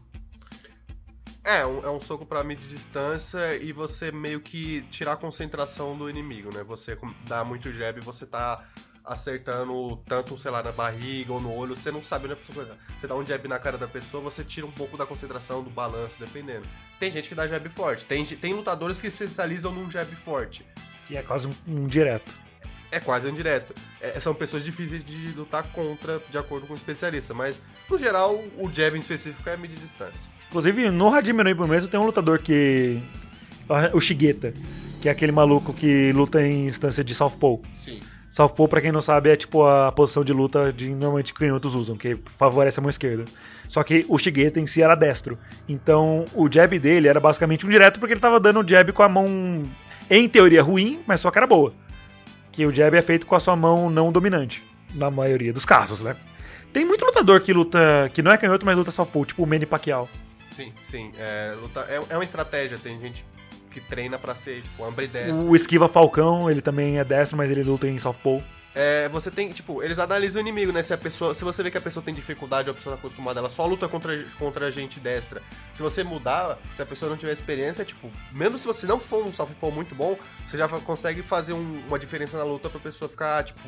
É, 1.46 1.66
um- 1.66 1.82
é 1.82 1.90
um 1.90 2.02
soco 2.02 2.26
pra 2.26 2.44
medir 2.44 2.68
distância 2.68 3.56
e 3.56 3.72
você 3.72 4.12
meio 4.12 4.42
que 4.42 4.82
tirar 4.92 5.14
a 5.14 5.16
concentração 5.16 5.98
do 5.98 6.10
inimigo, 6.10 6.54
né? 6.54 6.62
Você 6.66 6.98
dá 7.26 7.46
muito 7.46 7.72
jab 7.72 7.98
e 7.98 8.04
você 8.04 8.26
tá 8.26 8.66
acertando 9.06 9.96
tanto, 10.06 10.38
sei 10.38 10.52
lá, 10.52 10.62
na 10.62 10.74
barriga 10.74 11.32
ou 11.32 11.40
no 11.40 11.56
olho, 11.56 11.74
você 11.74 11.90
não 11.90 12.04
sabe 12.04 12.26
onde 12.26 12.34
a 12.34 12.36
pessoa 12.36 12.66
vai 12.66 12.76
dar. 12.76 12.82
Você 13.00 13.08
dá 13.08 13.16
um 13.16 13.26
jab 13.26 13.48
na 13.48 13.60
cara 13.60 13.78
da 13.78 13.88
pessoa, 13.88 14.22
você 14.22 14.44
tira 14.44 14.68
um 14.68 14.72
pouco 14.72 14.98
da 14.98 15.06
concentração, 15.06 15.64
do 15.64 15.70
balanço, 15.70 16.20
dependendo. 16.20 16.68
Tem 17.00 17.10
gente 17.10 17.30
que 17.30 17.34
dá 17.34 17.48
jab 17.48 17.66
forte, 17.70 18.04
tem, 18.04 18.26
tem 18.26 18.54
lutadores 18.54 19.00
que 19.00 19.08
especializam 19.08 19.72
num 19.72 19.90
jab 19.90 20.14
forte. 20.18 20.66
Que 21.08 21.16
é 21.16 21.24
quase 21.24 21.48
um, 21.48 21.56
um 21.66 21.88
direto. 21.88 22.38
É 22.92 23.00
quase 23.00 23.30
um 23.30 23.34
direto. 23.34 23.74
É, 24.02 24.20
são 24.20 24.34
pessoas 24.34 24.64
difíceis 24.64 25.04
de 25.04 25.30
lutar 25.30 25.64
contra, 25.72 26.22
de 26.30 26.38
acordo 26.38 26.68
com 26.68 26.74
o 26.74 26.76
especialista, 26.76 27.34
mas 27.34 27.60
no 27.90 27.98
geral, 27.98 28.36
o 28.58 28.70
jab 28.70 28.98
em 28.98 29.00
específico 29.00 29.50
é 29.50 29.56
medir 29.56 29.78
distância. 29.78 30.30
Inclusive, 30.50 30.92
no 30.92 31.14
Hajime 31.14 31.44
no 31.44 31.50
Ippo 31.50 31.66
mesmo 31.66 31.90
tem 31.90 32.00
um 32.00 32.06
lutador 32.06 32.40
que. 32.40 33.02
O 33.94 34.02
Shigeta, 34.02 34.54
que 35.02 35.08
é 35.08 35.12
aquele 35.12 35.32
maluco 35.32 35.74
que 35.74 36.12
luta 36.12 36.42
em 36.46 36.66
instância 36.66 37.02
de 37.04 37.16
Southpaw. 37.16 37.62
Sim. 37.74 38.02
Southpaw, 38.30 38.68
pra 38.68 38.82
quem 38.82 38.92
não 38.92 39.02
sabe, 39.02 39.30
é 39.30 39.36
tipo 39.38 39.66
a 39.66 39.92
posição 39.94 40.26
de 40.26 40.34
luta 40.34 40.74
de 40.74 40.90
normalmente 40.90 41.34
canhotos 41.34 41.74
usam, 41.74 41.96
que 41.96 42.18
favorece 42.38 42.80
a 42.80 42.84
mão 42.84 42.90
esquerda. 42.90 43.24
Só 43.70 43.82
que 43.84 44.06
o 44.10 44.18
Shigeta 44.18 44.60
em 44.60 44.68
si 44.68 44.82
era 44.82 44.96
destro. 44.96 45.38
Então 45.70 46.26
o 46.34 46.52
jab 46.52 46.78
dele 46.80 47.08
era 47.08 47.20
basicamente 47.20 47.66
um 47.66 47.70
direto 47.70 48.00
porque 48.00 48.14
ele 48.14 48.20
tava 48.20 48.38
dando 48.38 48.60
o 48.60 48.68
jab 48.68 48.92
com 48.92 49.04
a 49.04 49.08
mão, 49.08 49.64
em 50.10 50.28
teoria, 50.28 50.62
ruim, 50.62 51.00
mas 51.08 51.22
só 51.22 51.32
que 51.32 51.38
era 51.38 51.48
boa. 51.48 51.74
Que 52.52 52.66
o 52.66 52.72
jab 52.74 52.96
é 52.98 53.02
feito 53.02 53.26
com 53.26 53.36
a 53.36 53.40
sua 53.40 53.56
mão 53.56 53.90
não 53.90 54.12
dominante, 54.12 54.64
na 54.94 55.10
maioria 55.10 55.54
dos 55.54 55.66
casos, 55.66 56.02
né? 56.02 56.16
Tem 56.74 56.86
muito 56.86 57.04
lutador 57.06 57.42
que 57.42 57.52
luta, 57.54 58.10
que 58.14 58.22
não 58.22 58.32
é 58.32 58.38
canhoto, 58.38 58.66
mas 58.66 58.78
luta 58.78 58.92
Southpaw, 58.92 59.26
tipo 59.26 59.44
o 59.44 59.48
Manny 59.48 59.66
Pacquiao. 59.66 60.10
Sim, 60.56 60.72
sim. 60.82 61.12
É, 61.18 61.54
luta- 61.62 61.86
é, 61.90 62.02
é 62.10 62.16
uma 62.18 62.24
estratégia, 62.24 62.78
tem 62.78 63.00
gente 63.00 63.26
que 63.72 63.80
treina 63.80 64.18
pra 64.18 64.36
ser, 64.36 64.62
tipo, 64.62 64.84
ambidestro. 64.84 65.36
O 65.44 65.56
Esquiva 65.56 65.88
Falcão, 65.88 66.50
ele 66.52 66.62
também 66.62 67.00
é 67.00 67.04
destro, 67.06 67.38
mas 67.38 67.50
ele 67.50 67.64
luta 67.64 67.88
em 67.88 67.98
Southpaw. 67.98 68.42
É, 68.74 69.10
você 69.10 69.30
tem, 69.30 69.50
tipo, 69.52 69.84
eles 69.84 70.00
analisam 70.00 70.42
o 70.42 70.46
inimigo, 70.46 70.72
né? 70.72 70.82
Se 70.82 70.94
a 70.94 70.98
pessoa. 70.98 71.36
Se 71.36 71.44
você 71.44 71.62
vê 71.62 71.70
que 71.70 71.78
a 71.78 71.82
pessoa 71.82 72.02
tem 72.02 72.14
dificuldade, 72.14 72.70
a 72.70 72.74
pessoa 72.74 72.96
tá 72.96 73.00
acostumada, 73.00 73.40
ela 73.40 73.50
só 73.50 73.66
luta 73.66 73.88
contra, 73.88 74.24
contra 74.40 74.68
a 74.68 74.72
gente 74.72 74.98
destra. 75.00 75.42
Se 75.74 75.82
você 75.82 76.04
mudar, 76.06 76.58
se 76.72 76.82
a 76.82 76.86
pessoa 76.86 77.10
não 77.10 77.18
tiver 77.18 77.34
experiência, 77.34 77.84
tipo, 77.84 78.10
mesmo 78.32 78.58
se 78.58 78.66
você 78.66 78.88
não 78.88 78.98
for 78.98 79.26
um 79.26 79.34
softball 79.34 79.72
muito 79.72 79.94
bom, 79.94 80.18
você 80.46 80.58
já 80.58 80.70
consegue 80.70 81.22
fazer 81.22 81.52
um- 81.52 81.82
uma 81.88 82.00
diferença 82.00 82.38
na 82.38 82.46
luta 82.46 82.70
pra 82.70 82.80
pessoa 82.80 83.10
ficar, 83.10 83.44
tipo, 83.44 83.60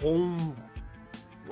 com 0.00 0.52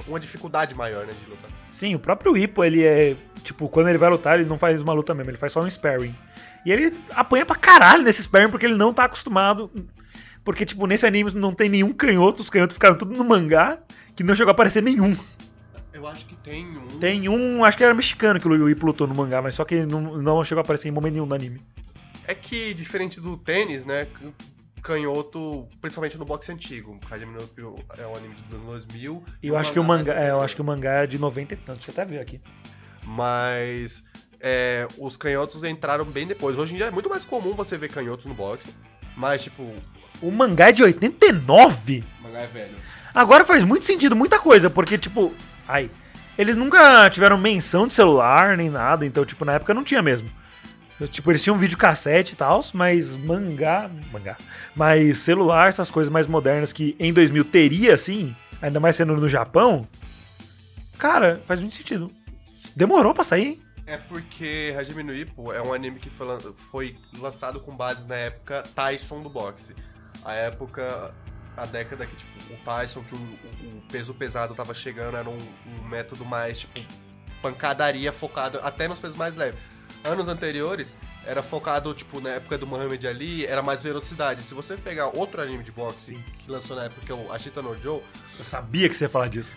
uma 0.09 0.19
dificuldade 0.21 0.75
maior, 0.75 1.07
né, 1.07 1.13
de 1.13 1.31
lutar. 1.31 1.51
Sim, 1.71 1.95
o 1.95 1.99
próprio 2.01 2.37
Hippo, 2.37 2.65
ele 2.65 2.85
é. 2.85 3.17
Tipo, 3.43 3.69
quando 3.69 3.89
ele 3.89 3.99
vai 3.99 4.11
lutar, 4.11 4.39
ele 4.39 4.49
não 4.49 4.59
faz 4.59 4.83
uma 4.83 4.93
luta 4.93 5.15
mesmo, 5.15 5.31
ele 5.31 5.39
faz 5.39 5.53
só 5.53 5.61
um 5.61 5.71
sparring. 5.71 6.15
E 6.65 6.73
ele 6.73 6.99
apanha 7.15 7.47
pra 7.47 7.55
caralho 7.55 8.03
nesse 8.03 8.21
sparring 8.25 8.51
porque 8.51 8.67
ele 8.67 8.75
não 8.75 8.93
tá 8.93 9.05
acostumado. 9.05 9.71
Porque, 10.47 10.65
tipo, 10.65 10.87
nesse 10.87 11.05
anime 11.05 11.33
não 11.33 11.53
tem 11.53 11.69
nenhum 11.69 11.93
canhoto, 11.93 12.41
os 12.41 12.49
canhotos 12.49 12.75
ficaram 12.75 12.97
tudo 12.97 13.17
no 13.17 13.25
mangá, 13.25 13.81
que 14.15 14.23
não 14.23 14.33
chegou 14.33 14.53
a 14.53 14.53
aparecer 14.53 14.81
nenhum. 14.81 15.13
Eu 15.93 16.07
acho 16.07 16.25
que 16.25 16.37
tem 16.37 16.65
um. 16.65 17.01
Tem 17.01 17.29
um, 17.29 17.65
acho 17.65 17.77
que 17.77 17.83
era 17.83 17.93
mexicano 17.93 18.39
que 18.39 18.47
o 18.47 18.71
Ip 18.71 18.81
lutou 18.81 19.09
no 19.09 19.15
mangá, 19.15 19.43
mas 19.43 19.57
só 19.57 19.65
que 19.65 19.85
não, 19.85 20.23
não 20.23 20.45
chegou 20.45 20.61
a 20.61 20.65
aparecer 20.65 20.87
em 20.87 20.93
momento 20.93 21.15
nenhum 21.15 21.27
no 21.27 21.35
anime. 21.35 21.61
É 22.29 22.33
que, 22.33 22.73
diferente 22.75 23.21
do 23.21 23.37
tênis, 23.37 23.85
né? 23.85 24.07
Canhoto, 24.85 25.67
principalmente 25.81 26.17
no 26.17 26.25
boxe 26.25 26.53
antigo. 26.53 26.97
É 27.99 28.07
um 28.07 28.15
anime 28.15 28.37
dos 28.37 28.55
anos 28.55 28.67
2000. 28.87 29.25
E 29.43 29.49
eu 29.49 29.59
acho 29.59 29.73
que 29.73 29.81
o 29.81 29.85
mangá, 29.85 30.15
é, 30.15 30.31
eu 30.31 30.41
acho 30.41 30.55
que 30.55 30.63
o 30.63 30.65
mangá 30.65 30.93
é 31.03 31.07
de 31.09 31.19
90 31.19 31.55
e 31.55 31.57
tantos, 31.57 31.87
deixa 31.87 31.91
eu 31.91 32.05
até 32.05 32.09
ver 32.09 32.21
aqui. 32.21 32.41
Mas 33.05 34.05
é, 34.39 34.87
os 34.97 35.17
canhotos 35.17 35.65
entraram 35.65 36.05
bem 36.05 36.25
depois. 36.25 36.57
Hoje 36.57 36.75
em 36.75 36.77
dia 36.77 36.87
é 36.87 36.91
muito 36.93 37.11
mais 37.11 37.25
comum 37.25 37.51
você 37.51 37.77
ver 37.77 37.89
canhotos 37.89 38.27
no 38.27 38.35
boxe. 38.35 38.69
Mas, 39.17 39.43
tipo, 39.43 39.75
O 40.23 40.31
mangá 40.31 40.69
é 40.69 40.73
de 40.73 40.83
89? 40.83 42.05
o 42.21 42.23
mangá 42.23 42.41
é 42.41 42.47
velho. 42.47 42.75
Agora 43.15 43.45
faz 43.45 43.63
muito 43.63 43.85
sentido, 43.85 44.15
muita 44.15 44.39
coisa, 44.39 44.69
porque, 44.69 44.99
tipo, 44.99 45.33
ai, 45.67 45.91
eles 46.37 46.55
nunca 46.55 47.09
tiveram 47.09 47.39
menção 47.39 47.87
de 47.87 47.93
celular 47.93 48.57
nem 48.57 48.69
nada, 48.69 49.07
então, 49.07 49.25
tipo, 49.25 49.45
na 49.45 49.55
época 49.55 49.73
não 49.73 49.83
tinha 49.85 50.03
mesmo. 50.03 50.29
Tipo, 51.11 51.31
eles 51.31 51.43
tinham 51.43 51.59
videocassete 51.59 52.33
e 52.33 52.37
tal, 52.37 52.65
mas 52.73 53.15
mangá, 53.17 53.91
mangá, 54.11 54.37
mas 54.75 55.19
celular, 55.19 55.69
essas 55.69 55.91
coisas 55.91 56.11
mais 56.11 56.27
modernas 56.27 56.73
que 56.73 56.97
em 56.99 57.13
2000 57.13 57.45
teria, 57.45 57.95
assim, 57.95 58.35
ainda 58.63 58.81
mais 58.81 58.97
sendo 58.97 59.15
no 59.17 59.29
Japão, 59.29 59.87
cara, 60.99 61.43
faz 61.45 61.61
muito 61.61 61.77
sentido. 61.77 62.11
Demorou 62.75 63.13
pra 63.13 63.25
sair, 63.25 63.47
hein? 63.47 63.63
É 63.87 63.97
porque 63.97 64.75
Hajime 64.77 65.03
no 65.03 65.15
Ippo 65.15 65.53
é 65.53 65.63
um 65.63 65.73
anime 65.73 66.01
que 66.01 66.11
foi 66.11 66.97
lançado 67.19 67.61
com 67.61 67.77
base 67.77 68.05
na 68.07 68.17
época 68.17 68.65
Tyson 68.75 69.23
do 69.23 69.31
boxe. 69.31 69.75
A 70.25 70.35
época, 70.35 71.15
a 71.57 71.67
década 71.67 72.07
que 72.07 72.17
tipo, 72.17 72.55
o 72.55 72.57
Tyson, 72.65 73.03
que 73.03 73.15
o, 73.15 73.19
o- 73.19 73.79
o 73.79 73.83
peso 73.91 74.13
pesado 74.15 74.55
tava 74.55 74.75
chegando, 74.75 75.17
era 75.17 75.29
um, 75.29 75.39
um 75.81 75.85
método 75.89 76.25
mais 76.25 76.59
tipo 76.61 76.81
pancadaria 77.43 78.13
focado 78.13 78.59
até 78.63 78.89
nos 78.89 78.99
pesos 78.99 79.17
mais 79.17 79.37
leves. 79.37 79.59
Anos 80.05 80.29
anteriores 80.29 80.97
era 81.25 81.43
focado 81.43 81.93
tipo 81.95 82.21
na 82.21 82.31
época 82.31 82.57
do 82.59 82.67
Muhammad 82.67 83.05
Ali, 83.05 83.45
era 83.47 83.63
mais 83.63 83.83
velocidade. 83.83 84.43
Se 84.43 84.55
você 84.55 84.77
pegar 84.77 85.09
outro 85.17 85.41
anime 85.43 85.63
de 85.65 85.73
boxe 85.73 86.15
que 86.39 86.51
lançou 86.51 86.77
na 86.77 86.85
época, 86.85 87.01
que 87.05 87.11
é 87.13 87.15
o 87.15 87.33
Ashita 87.33 87.61
no 87.63 87.77
Joe, 87.81 88.01
Eu 88.39 88.45
sabia 88.45 88.89
que 88.89 88.95
você 88.97 89.05
ia 89.05 89.09
falar 89.09 89.29
disso. 89.29 89.57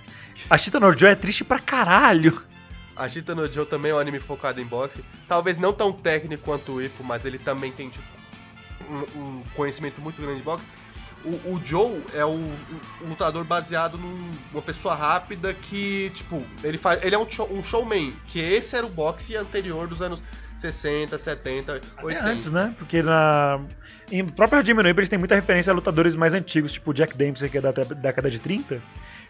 A 0.49 0.57
Chita 0.57 0.79
Norjo 0.79 1.05
é 1.05 1.15
triste 1.15 1.43
pra 1.43 1.59
caralho. 1.59 2.41
A 2.95 3.07
Shita 3.07 3.33
no 3.35 3.51
Joe 3.51 3.65
também 3.65 3.91
é 3.91 3.95
um 3.95 3.99
anime 3.99 4.19
focado 4.19 4.59
em 4.61 4.65
boxe. 4.65 5.03
Talvez 5.27 5.57
não 5.57 5.71
tão 5.73 5.91
técnico 5.91 6.43
quanto 6.43 6.73
o 6.73 6.81
Ippo, 6.81 7.03
mas 7.03 7.25
ele 7.25 7.37
também 7.37 7.71
tem 7.71 7.89
tipo, 7.89 8.05
um, 8.89 9.19
um 9.19 9.43
conhecimento 9.55 10.01
muito 10.01 10.21
grande 10.21 10.37
de 10.39 10.43
boxe. 10.43 10.65
O, 11.25 11.31
o 11.55 11.61
Joe 11.61 12.01
é 12.13 12.25
um, 12.25 12.43
um 13.03 13.09
lutador 13.09 13.43
baseado 13.43 13.97
num- 13.97 14.31
numa 14.53 14.61
pessoa 14.61 14.95
rápida 14.95 15.53
que, 15.53 16.09
tipo, 16.15 16.41
ele 16.63 16.77
faz. 16.77 17.03
Ele 17.03 17.13
é 17.13 17.19
um, 17.19 17.27
show- 17.27 17.51
um 17.51 17.61
showman, 17.61 18.13
que 18.27 18.39
esse 18.39 18.73
era 18.75 18.85
o 18.85 18.89
boxe 18.89 19.35
anterior 19.35 19.85
dos 19.85 20.01
anos 20.01 20.23
60, 20.55 21.17
70, 21.19 21.81
80. 22.01 22.25
É 22.25 22.31
antes, 22.31 22.49
né? 22.49 22.73
Porque 22.77 23.01
na. 23.03 23.59
Em 24.09 24.25
próprio 24.25 24.61
Ippo, 24.61 24.81
eles 24.81 25.09
têm 25.09 25.19
muita 25.19 25.35
referência 25.35 25.71
a 25.71 25.73
lutadores 25.75 26.15
mais 26.15 26.33
antigos, 26.33 26.71
tipo 26.71 26.93
Jack 26.93 27.17
Dempsey, 27.17 27.49
que 27.49 27.57
é 27.57 27.61
da 27.61 27.71
década 27.71 28.29
de 28.31 28.39
30. 28.39 28.81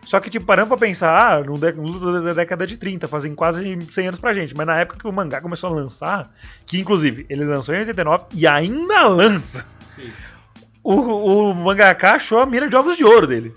Só 0.04 0.20
que, 0.20 0.30
tipo, 0.30 0.46
parando 0.46 0.70
pra 0.70 0.78
pensar, 0.78 1.12
ah, 1.12 1.44
no, 1.44 1.58
da 1.58 2.34
década 2.34 2.66
de 2.66 2.78
30, 2.78 3.08
fazem 3.08 3.36
quase 3.36 3.78
100 3.92 4.08
anos 4.08 4.20
pra 4.20 4.34
gente. 4.34 4.56
Mas 4.56 4.66
na 4.66 4.78
época 4.78 5.00
que 5.00 5.08
o 5.08 5.12
mangá 5.12 5.42
começou 5.42 5.70
a 5.70 5.74
lançar, 5.74 6.34
que 6.66 6.80
inclusive 6.80 7.26
ele 7.30 7.46
lançou 7.46 7.76
em 7.76 7.80
89 7.80 8.26
e 8.34 8.48
ainda 8.48 9.06
lança, 9.08 9.66
Sim. 9.82 10.10
o, 10.84 10.94
o 11.50 11.54
mangaka 11.54 12.14
achou 12.14 12.40
a 12.40 12.46
mira 12.46 12.70
de 12.70 12.76
ovos 12.76 12.98
de 12.98 13.04
ouro 13.04 13.28
dele. 13.28 13.54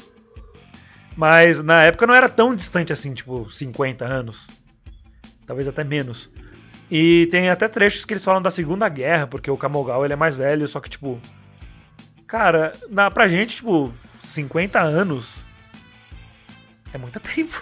Mas 1.17 1.63
na 1.63 1.85
época 1.85 2.07
não 2.07 2.15
era 2.15 2.29
tão 2.29 2.55
distante 2.55 2.93
assim, 2.93 3.15
tipo, 3.15 3.49
50 3.49 4.05
anos. 4.05 4.49
Talvez 5.47 5.69
até 5.69 5.85
menos. 5.85 6.31
E 6.91 7.27
tem 7.31 7.49
até 7.49 7.69
trechos 7.69 8.05
que 8.05 8.13
eles 8.13 8.25
falam 8.25 8.43
da 8.43 8.51
Segunda 8.51 8.89
Guerra, 8.89 9.27
porque 9.27 9.51
o 9.51 9.57
Kamogal 9.57 10.05
ele 10.05 10.13
é 10.13 10.17
mais 10.17 10.37
velho, 10.37 10.67
só 10.69 10.81
que, 10.81 10.91
tipo. 10.91 11.19
Cara, 12.27 12.73
na, 12.89 13.11
pra 13.11 13.29
gente, 13.29 13.57
tipo, 13.57 13.93
50 14.25 14.81
anos. 14.81 15.45
É 16.93 16.99
muito 16.99 17.19
tempo. 17.21 17.61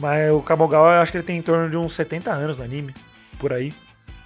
Mas 0.00 0.32
o 0.32 0.42
Kamogal 0.42 0.86
eu 0.86 1.00
acho 1.02 1.12
que 1.12 1.18
ele 1.18 1.26
tem 1.26 1.38
em 1.38 1.42
torno 1.42 1.70
de 1.70 1.76
uns 1.76 1.94
70 1.94 2.30
anos 2.32 2.56
no 2.56 2.64
anime. 2.64 2.94
Por 3.38 3.52
aí. 3.52 3.72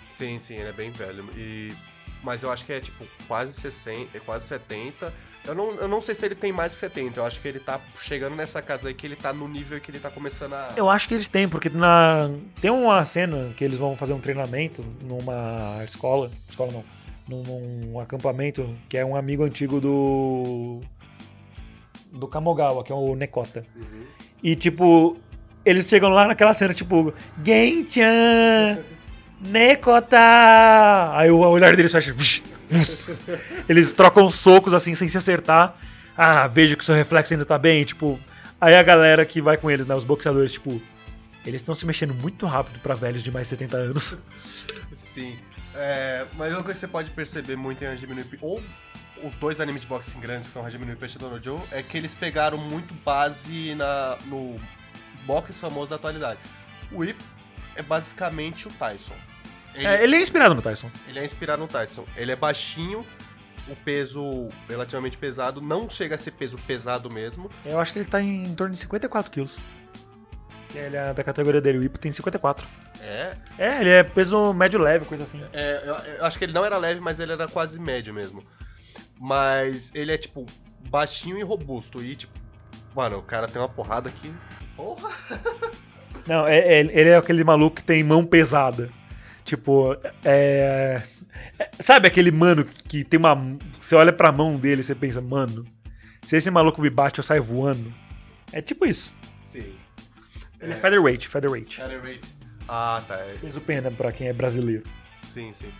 Sim, 0.08 0.38
sim, 0.38 0.54
ele 0.54 0.68
é 0.68 0.72
bem 0.72 0.90
velho. 0.90 1.24
E... 1.36 1.74
Mas 2.22 2.42
eu 2.42 2.50
acho 2.50 2.64
que 2.64 2.72
é 2.72 2.80
tipo 2.80 3.06
quase 3.28 3.52
60, 3.52 4.16
é 4.16 4.20
quase 4.20 4.46
70. 4.46 5.12
Eu 5.44 5.54
não, 5.54 5.72
eu 5.76 5.88
não 5.88 6.00
sei 6.00 6.14
se 6.14 6.26
ele 6.26 6.34
tem 6.34 6.52
mais 6.52 6.72
de 6.72 6.78
70. 6.78 7.20
Eu 7.20 7.24
acho 7.24 7.40
que 7.40 7.48
ele 7.48 7.60
tá 7.60 7.80
chegando 7.96 8.34
nessa 8.34 8.60
casa 8.60 8.88
aí 8.88 8.94
que 8.94 9.06
ele 9.06 9.16
tá 9.16 9.32
no 9.32 9.46
nível 9.48 9.80
que 9.80 9.90
ele 9.90 10.00
tá 10.00 10.10
começando 10.10 10.54
a. 10.54 10.72
Eu 10.76 10.90
acho 10.90 11.06
que 11.06 11.14
eles 11.14 11.28
têm, 11.28 11.48
porque 11.48 11.68
na 11.68 12.28
tem 12.60 12.70
uma 12.70 13.04
cena 13.04 13.52
que 13.56 13.64
eles 13.64 13.78
vão 13.78 13.96
fazer 13.96 14.12
um 14.14 14.20
treinamento 14.20 14.84
numa 15.02 15.82
escola, 15.84 16.30
escola 16.48 16.72
não, 16.72 16.84
num, 17.28 17.80
num 17.86 18.00
acampamento 18.00 18.76
que 18.88 18.98
é 18.98 19.04
um 19.04 19.14
amigo 19.14 19.44
antigo 19.44 19.80
do 19.80 20.80
do 22.12 22.26
Kamogawa, 22.26 22.84
que 22.84 22.92
é 22.92 22.94
o 22.94 23.14
Nekota. 23.14 23.64
Uhum. 23.76 24.04
E 24.42 24.54
tipo, 24.54 25.16
eles 25.64 25.86
chegam 25.88 26.10
lá 26.10 26.26
naquela 26.26 26.54
cena 26.54 26.74
tipo, 26.74 27.12
Genchan, 27.44 28.78
Nekota. 29.40 30.18
Aí 31.14 31.30
o 31.30 31.38
olhar 31.38 31.74
deles 31.76 31.92
fecha. 31.92 32.14
Eles 33.66 33.94
trocam 33.94 34.28
socos 34.28 34.74
assim 34.74 34.94
sem 34.94 35.08
se 35.08 35.16
acertar. 35.16 35.74
Ah, 36.14 36.46
vejo 36.46 36.76
que 36.76 36.84
seu 36.84 36.94
reflexo 36.94 37.32
ainda 37.32 37.46
tá 37.46 37.56
bem, 37.56 37.82
tipo, 37.82 38.20
Aí 38.60 38.74
a 38.74 38.82
galera 38.82 39.24
que 39.24 39.40
vai 39.40 39.56
com 39.56 39.70
eles, 39.70 39.86
né, 39.86 39.94
os 39.94 40.04
boxeadores, 40.04 40.52
tipo, 40.52 40.82
eles 41.46 41.60
estão 41.60 41.74
se 41.74 41.86
mexendo 41.86 42.12
muito 42.12 42.44
rápido 42.44 42.80
pra 42.80 42.94
velhos 42.94 43.22
de 43.22 43.30
mais 43.30 43.46
de 43.46 43.50
70 43.50 43.76
anos. 43.76 44.18
Sim. 44.92 45.36
É, 45.78 46.26
mas 46.36 46.52
uma 46.52 46.62
coisa 46.62 46.74
que 46.74 46.80
você 46.80 46.88
pode 46.88 47.10
perceber 47.12 47.56
muito 47.56 47.82
em 47.82 47.86
Hajime 47.86 48.14
no 48.14 48.20
Ippo, 48.20 48.36
ou 48.40 48.62
os 49.22 49.36
dois 49.36 49.60
animes 49.60 49.82
de 49.82 49.86
boxing 49.86 50.20
grandes, 50.20 50.48
que 50.48 50.52
são 50.52 50.64
Hajime 50.66 50.84
no 50.84 50.92
Ippo 50.92 51.04
e 51.04 51.22
no 51.22 51.42
Joe, 51.42 51.60
é 51.70 51.82
que 51.82 51.96
eles 51.96 52.14
pegaram 52.14 52.58
muito 52.58 52.92
base 53.04 53.74
na, 53.74 54.18
no 54.26 54.56
boxe 55.24 55.52
famoso 55.52 55.90
da 55.90 55.96
atualidade. 55.96 56.40
O 56.90 57.04
Ippo 57.04 57.22
é 57.76 57.82
basicamente 57.82 58.66
o 58.66 58.70
Tyson. 58.72 59.14
Ele, 59.74 59.86
É, 59.86 60.02
ele 60.02 60.16
é 60.16 60.20
inspirado 60.20 60.54
no 60.54 60.62
Tyson. 60.62 60.90
ele 61.06 61.20
é 61.20 61.24
inspirado 61.24 61.62
no 61.62 61.68
Tyson. 61.68 62.04
Ele 62.16 62.32
é 62.32 62.36
baixinho, 62.36 63.06
o 63.68 63.76
peso 63.76 64.48
relativamente 64.68 65.16
pesado, 65.16 65.60
não 65.60 65.88
chega 65.88 66.14
a 66.14 66.18
ser 66.18 66.32
peso 66.32 66.56
pesado 66.66 67.12
mesmo. 67.12 67.50
Eu 67.64 67.78
acho 67.78 67.92
que 67.92 68.00
ele 68.00 68.08
tá 68.08 68.20
em, 68.20 68.46
em 68.46 68.54
torno 68.54 68.72
de 68.72 68.80
54 68.80 69.30
quilos. 69.30 69.58
Ele 70.74 70.96
é 70.96 71.12
da 71.14 71.24
categoria 71.24 71.60
dele, 71.60 71.78
o 71.78 71.82
Ipo 71.82 71.98
tem 71.98 72.12
54. 72.12 72.66
É, 73.00 73.30
É, 73.56 73.80
ele 73.80 73.90
é 73.90 74.02
peso 74.02 74.52
médio 74.52 74.80
leve, 74.80 75.04
coisa 75.06 75.24
assim. 75.24 75.42
É, 75.52 75.82
eu, 75.84 75.94
eu 76.18 76.24
acho 76.26 76.38
que 76.38 76.44
ele 76.44 76.52
não 76.52 76.64
era 76.64 76.76
leve, 76.76 77.00
mas 77.00 77.18
ele 77.20 77.32
era 77.32 77.48
quase 77.48 77.80
médio 77.80 78.12
mesmo. 78.12 78.44
Mas 79.18 79.90
ele 79.94 80.12
é, 80.12 80.18
tipo, 80.18 80.44
baixinho 80.90 81.38
e 81.38 81.42
robusto. 81.42 82.02
E, 82.02 82.14
tipo, 82.14 82.32
mano, 82.94 83.18
o 83.18 83.22
cara 83.22 83.48
tem 83.48 83.60
uma 83.60 83.68
porrada 83.68 84.08
aqui. 84.08 84.32
Porra! 84.76 85.10
Não, 86.26 86.46
é, 86.46 86.58
é- 86.58 86.80
ele 86.80 87.08
é 87.08 87.16
aquele 87.16 87.42
maluco 87.42 87.76
que 87.76 87.84
tem 87.84 88.04
mão 88.04 88.24
pesada. 88.24 88.90
Tipo, 89.44 89.96
é, 90.24 91.00
é- 91.58 91.70
Sabe 91.80 92.06
aquele 92.06 92.30
mano 92.30 92.64
que 92.64 93.02
tem 93.02 93.18
uma. 93.18 93.34
Você 93.80 93.94
olha 93.94 94.12
pra 94.12 94.30
mão 94.30 94.56
dele 94.58 94.82
e 94.82 94.84
você 94.84 94.94
pensa, 94.94 95.20
mano, 95.22 95.64
se 96.22 96.36
esse 96.36 96.50
maluco 96.50 96.82
me 96.82 96.90
bate, 96.90 97.18
eu 97.20 97.24
saio 97.24 97.42
voando. 97.42 97.92
É 98.52 98.60
tipo 98.60 98.84
isso. 98.84 99.14
Sim. 99.42 99.74
Ele 100.60 100.72
é, 100.72 100.76
featherweight, 100.76 101.28
featherweight. 101.28 101.82
Ah, 102.68 103.02
tá. 103.06 103.16
é, 103.16 103.34
Peso 103.40 103.60
pena 103.60 103.90
pra 103.90 104.12
quem 104.12 104.28
é 104.28 104.32
brasileiro. 104.32 104.84
Sim, 105.26 105.52
sim. 105.52 105.72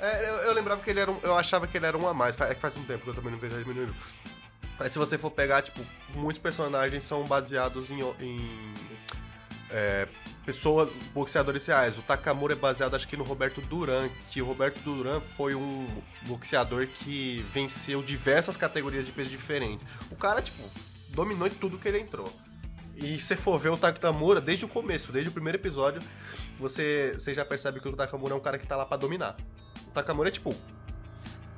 É, 0.00 0.28
eu, 0.28 0.34
eu 0.36 0.52
lembrava 0.52 0.82
que 0.82 0.90
ele 0.90 1.00
era 1.00 1.10
um. 1.10 1.18
Eu 1.22 1.36
achava 1.36 1.66
que 1.66 1.76
ele 1.76 1.86
era 1.86 1.96
um 1.96 2.06
a 2.06 2.14
mais. 2.14 2.38
É 2.40 2.54
que 2.54 2.60
faz 2.60 2.76
um 2.76 2.84
tempo 2.84 3.04
que 3.04 3.10
eu 3.10 3.14
também 3.14 3.32
não 3.32 3.38
vejo 3.38 3.58
diminuindo. 3.58 3.94
Mas 4.78 4.92
se 4.92 4.98
você 4.98 5.16
for 5.16 5.30
pegar, 5.30 5.62
tipo, 5.62 5.80
muitos 6.14 6.40
personagens 6.40 7.02
são 7.02 7.24
baseados 7.24 7.90
em. 7.90 8.00
em 8.20 8.38
é, 9.70 10.06
pessoas, 10.44 10.90
boxeadores 11.12 11.66
reais. 11.66 11.98
O 11.98 12.02
Takamura 12.02 12.52
é 12.52 12.56
baseado, 12.56 12.94
acho 12.94 13.08
que 13.08 13.16
no 13.16 13.24
Roberto 13.24 13.60
Duran, 13.62 14.08
que 14.30 14.40
o 14.40 14.44
Roberto 14.44 14.78
Duran 14.80 15.20
foi 15.36 15.54
um 15.54 15.86
boxeador 16.22 16.86
que 16.86 17.44
venceu 17.52 18.02
diversas 18.02 18.56
categorias 18.56 19.06
de 19.06 19.12
peso 19.12 19.30
diferentes. 19.30 19.84
O 20.10 20.14
cara, 20.14 20.40
tipo, 20.40 20.62
dominou 21.08 21.48
de 21.48 21.56
tudo 21.56 21.78
que 21.78 21.88
ele 21.88 21.98
entrou. 21.98 22.32
E 22.96 23.20
se 23.20 23.36
for 23.36 23.58
ver 23.58 23.68
o 23.68 23.76
Takamura, 23.76 24.40
desde 24.40 24.64
o 24.64 24.68
começo, 24.68 25.12
desde 25.12 25.28
o 25.28 25.32
primeiro 25.32 25.58
episódio, 25.58 26.00
você, 26.58 27.12
você 27.14 27.34
já 27.34 27.44
percebe 27.44 27.78
que 27.78 27.88
o 27.88 27.92
Takamura 27.92 28.32
é 28.32 28.36
um 28.36 28.40
cara 28.40 28.58
que 28.58 28.66
tá 28.66 28.74
lá 28.74 28.86
pra 28.86 28.96
dominar. 28.96 29.36
O 29.88 29.90
Takamura 29.90 30.28
é 30.28 30.32
tipo. 30.32 30.54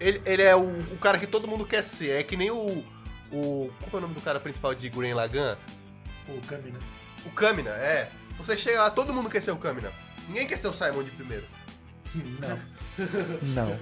Ele, 0.00 0.20
ele 0.26 0.42
é 0.42 0.54
o, 0.56 0.68
o 0.68 0.98
cara 0.98 1.18
que 1.18 1.26
todo 1.26 1.46
mundo 1.46 1.64
quer 1.64 1.82
ser. 1.82 2.10
É 2.10 2.22
que 2.24 2.36
nem 2.36 2.50
o. 2.50 2.84
o 3.30 3.72
qual 3.80 3.94
é 3.94 3.96
o 3.96 4.00
nome 4.00 4.14
do 4.14 4.20
cara 4.20 4.40
principal 4.40 4.74
de 4.74 4.88
Gurren 4.88 5.14
Lagann? 5.14 5.56
O 6.28 6.40
Kamina. 6.46 6.78
O 7.24 7.30
Kamina, 7.30 7.70
é. 7.70 8.10
Você 8.36 8.56
chega 8.56 8.82
lá, 8.82 8.90
todo 8.90 9.14
mundo 9.14 9.30
quer 9.30 9.40
ser 9.40 9.52
o 9.52 9.56
Kamina. 9.56 9.92
Ninguém 10.26 10.46
quer 10.46 10.58
ser 10.58 10.68
o 10.68 10.74
Simon 10.74 11.04
de 11.04 11.10
primeiro. 11.12 11.46
Não. 12.14 12.58
Não. 13.54 13.78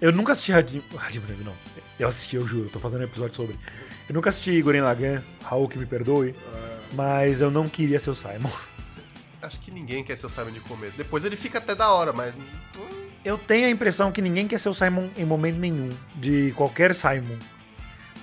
Eu 0.00 0.12
nunca 0.12 0.32
assisti 0.32 0.52
Hajime 0.52 0.76
não. 1.42 1.54
Eu 1.98 2.08
assisti, 2.08 2.36
eu 2.36 2.46
juro, 2.46 2.68
tô 2.68 2.78
fazendo 2.78 3.00
um 3.00 3.04
episódio 3.04 3.34
sobre. 3.34 3.58
Eu 4.08 4.14
nunca 4.14 4.28
assisti 4.28 4.60
Guren 4.60 4.82
Lagann, 4.82 5.22
Raul 5.42 5.68
que 5.68 5.78
me 5.78 5.86
perdoe. 5.86 6.34
Mas 6.92 7.40
eu 7.40 7.50
não 7.50 7.68
queria 7.68 7.98
ser 8.00 8.10
o 8.10 8.14
Simon. 8.14 8.50
Acho 9.42 9.60
que 9.60 9.70
ninguém 9.70 10.02
quer 10.02 10.16
ser 10.16 10.26
o 10.26 10.30
Simon 10.30 10.50
de 10.50 10.60
começo. 10.60 10.96
Depois 10.96 11.24
ele 11.24 11.36
fica 11.36 11.58
até 11.58 11.74
da 11.74 11.90
hora, 11.90 12.12
mas. 12.12 12.34
hum, 12.34 13.08
Eu 13.24 13.36
tenho 13.38 13.66
a 13.66 13.70
impressão 13.70 14.10
que 14.10 14.20
ninguém 14.22 14.48
quer 14.48 14.58
ser 14.58 14.68
o 14.68 14.74
Simon 14.74 15.08
em 15.16 15.24
momento 15.24 15.58
nenhum, 15.58 15.90
de 16.16 16.52
qualquer 16.56 16.94
Simon. 16.94 17.36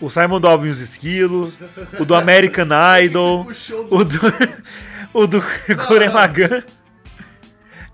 O 0.02 0.10
Simon 0.10 0.40
do 0.42 0.48
Alvin 0.48 0.70
os 0.70 0.80
Esquilos, 0.80 1.60
o 2.00 2.04
do 2.04 2.16
American 2.16 2.68
Idol, 3.02 3.46
do... 3.46 3.96
o 3.96 4.04
do, 4.04 4.20
o 5.14 5.28
do. 5.28 5.44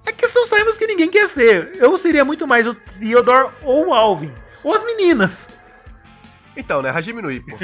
É 0.05 0.11
que 0.11 0.27
são 0.27 0.47
Simons 0.47 0.77
que 0.77 0.87
ninguém 0.87 1.09
quer 1.09 1.27
ser. 1.27 1.75
Eu 1.75 1.95
seria 1.97 2.25
muito 2.25 2.47
mais 2.47 2.65
o 2.65 2.73
Theodore 2.73 3.51
ou 3.63 3.89
o 3.89 3.93
Alvin. 3.93 4.33
Ou 4.63 4.73
as 4.73 4.83
meninas. 4.83 5.47
Então, 6.55 6.81
né? 6.81 6.89
Hajime 6.89 7.21
no 7.21 7.31
Ippo. 7.31 7.57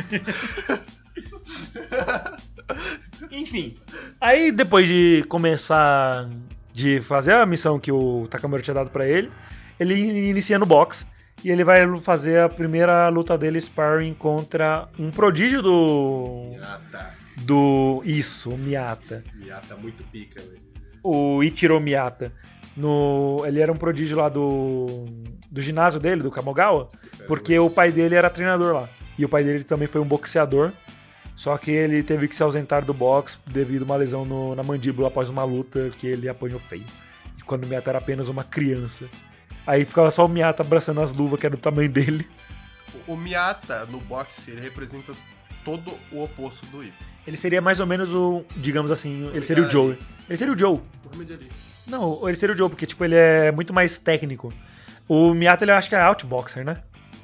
Enfim. 3.31 3.75
Aí 4.19 4.51
depois 4.51 4.87
de 4.87 5.23
começar 5.27 6.29
de 6.73 6.99
fazer 7.01 7.33
a 7.33 7.45
missão 7.45 7.79
que 7.79 7.91
o 7.91 8.27
Takamura 8.27 8.61
tinha 8.61 8.73
dado 8.73 8.89
pra 8.89 9.07
ele, 9.07 9.31
ele 9.79 10.29
inicia 10.29 10.59
no 10.59 10.65
box 10.65 11.05
e 11.43 11.49
ele 11.49 11.63
vai 11.63 11.85
fazer 11.99 12.39
a 12.39 12.49
primeira 12.49 13.07
luta 13.09 13.37
dele 13.37 13.59
sparring 13.59 14.13
contra 14.13 14.87
um 14.99 15.11
prodígio 15.11 15.61
do 15.61 16.51
Miata. 16.53 17.13
do 17.37 18.01
isso, 18.05 18.49
o 18.49 18.57
Miata, 18.57 19.23
Miata 19.35 19.75
muito 19.75 20.03
pica, 20.05 20.41
velho. 20.41 20.61
o 21.03 21.43
Ichiro 21.43 21.79
Miata. 21.79 22.31
No, 22.75 23.43
ele 23.45 23.61
era 23.61 23.71
um 23.71 23.75
prodígio 23.75 24.17
lá 24.17 24.27
do 24.27 25.05
do 25.49 25.61
ginásio 25.61 25.99
dele, 26.01 26.21
do 26.21 26.29
Kamogawa, 26.29 26.89
porque 27.27 27.57
o 27.57 27.69
pai 27.69 27.89
dele 27.89 28.15
era 28.15 28.29
treinador 28.29 28.73
lá. 28.73 28.89
E 29.17 29.23
o 29.23 29.29
pai 29.29 29.45
dele 29.45 29.63
também 29.63 29.87
foi 29.87 30.01
um 30.01 30.05
boxeador. 30.05 30.73
Só 31.35 31.57
que 31.57 31.69
ele 31.71 32.01
teve 32.01 32.27
que 32.27 32.35
se 32.35 32.41
ausentar 32.43 32.85
do 32.85 32.93
boxe 32.93 33.37
devido 33.45 33.81
a 33.83 33.85
uma 33.85 33.95
lesão 33.97 34.23
no- 34.25 34.55
na 34.55 34.63
mandíbula 34.63 35.09
após 35.09 35.29
uma 35.29 35.43
luta 35.43 35.89
que 35.97 36.07
ele 36.07 36.29
apanhou 36.29 36.59
feio. 36.59 36.85
Quando 37.45 37.65
o 37.65 37.67
Miata 37.67 37.91
era 37.91 37.99
apenas 37.99 38.27
uma 38.29 38.43
criança. 38.43 39.05
Aí 39.67 39.83
ficava 39.85 40.09
só 40.09 40.25
o 40.25 40.29
Miata 40.29 40.63
abraçando 40.63 41.01
as 41.01 41.11
luvas, 41.13 41.39
que 41.39 41.45
era 41.45 41.55
do 41.55 41.61
tamanho 41.61 41.89
dele. 41.89 42.27
O, 43.07 43.15
Miata 43.15 43.85
no 43.85 43.99
boxe 43.99 44.51
ele 44.51 44.61
representa 44.61 45.13
todo 45.63 45.91
o 46.11 46.23
oposto 46.23 46.65
do 46.67 46.83
Ippo. 46.83 46.95
Ele 47.27 47.35
seria 47.37 47.61
mais 47.61 47.79
ou 47.79 47.85
menos 47.85 48.09
o, 48.09 48.45
digamos 48.55 48.89
assim, 48.91 49.29
ele 49.33 49.43
seria 49.43 49.63
o 49.63 49.69
Joe. 49.69 49.97
Ele 50.29 50.37
seria 50.37 50.53
o 50.53 50.57
Joe. 50.57 50.75
O 50.77 50.81
Muhammad 51.09 51.31
Ali. 51.31 51.49
Não, 51.87 52.27
ele 52.27 52.35
seria 52.35 52.55
o 52.55 52.57
Joe, 52.57 52.69
porque 52.69 52.85
tipo, 52.85 53.03
ele 53.03 53.15
é 53.15 53.51
muito 53.51 53.73
mais 53.73 53.99
técnico. 53.99 54.51
O 55.07 55.33
Miata, 55.33 55.63
ele 55.65 55.71
acho 55.71 55.89
que 55.89 55.95
é 55.95 56.03
outboxer, 56.03 56.63
né? 56.63 56.75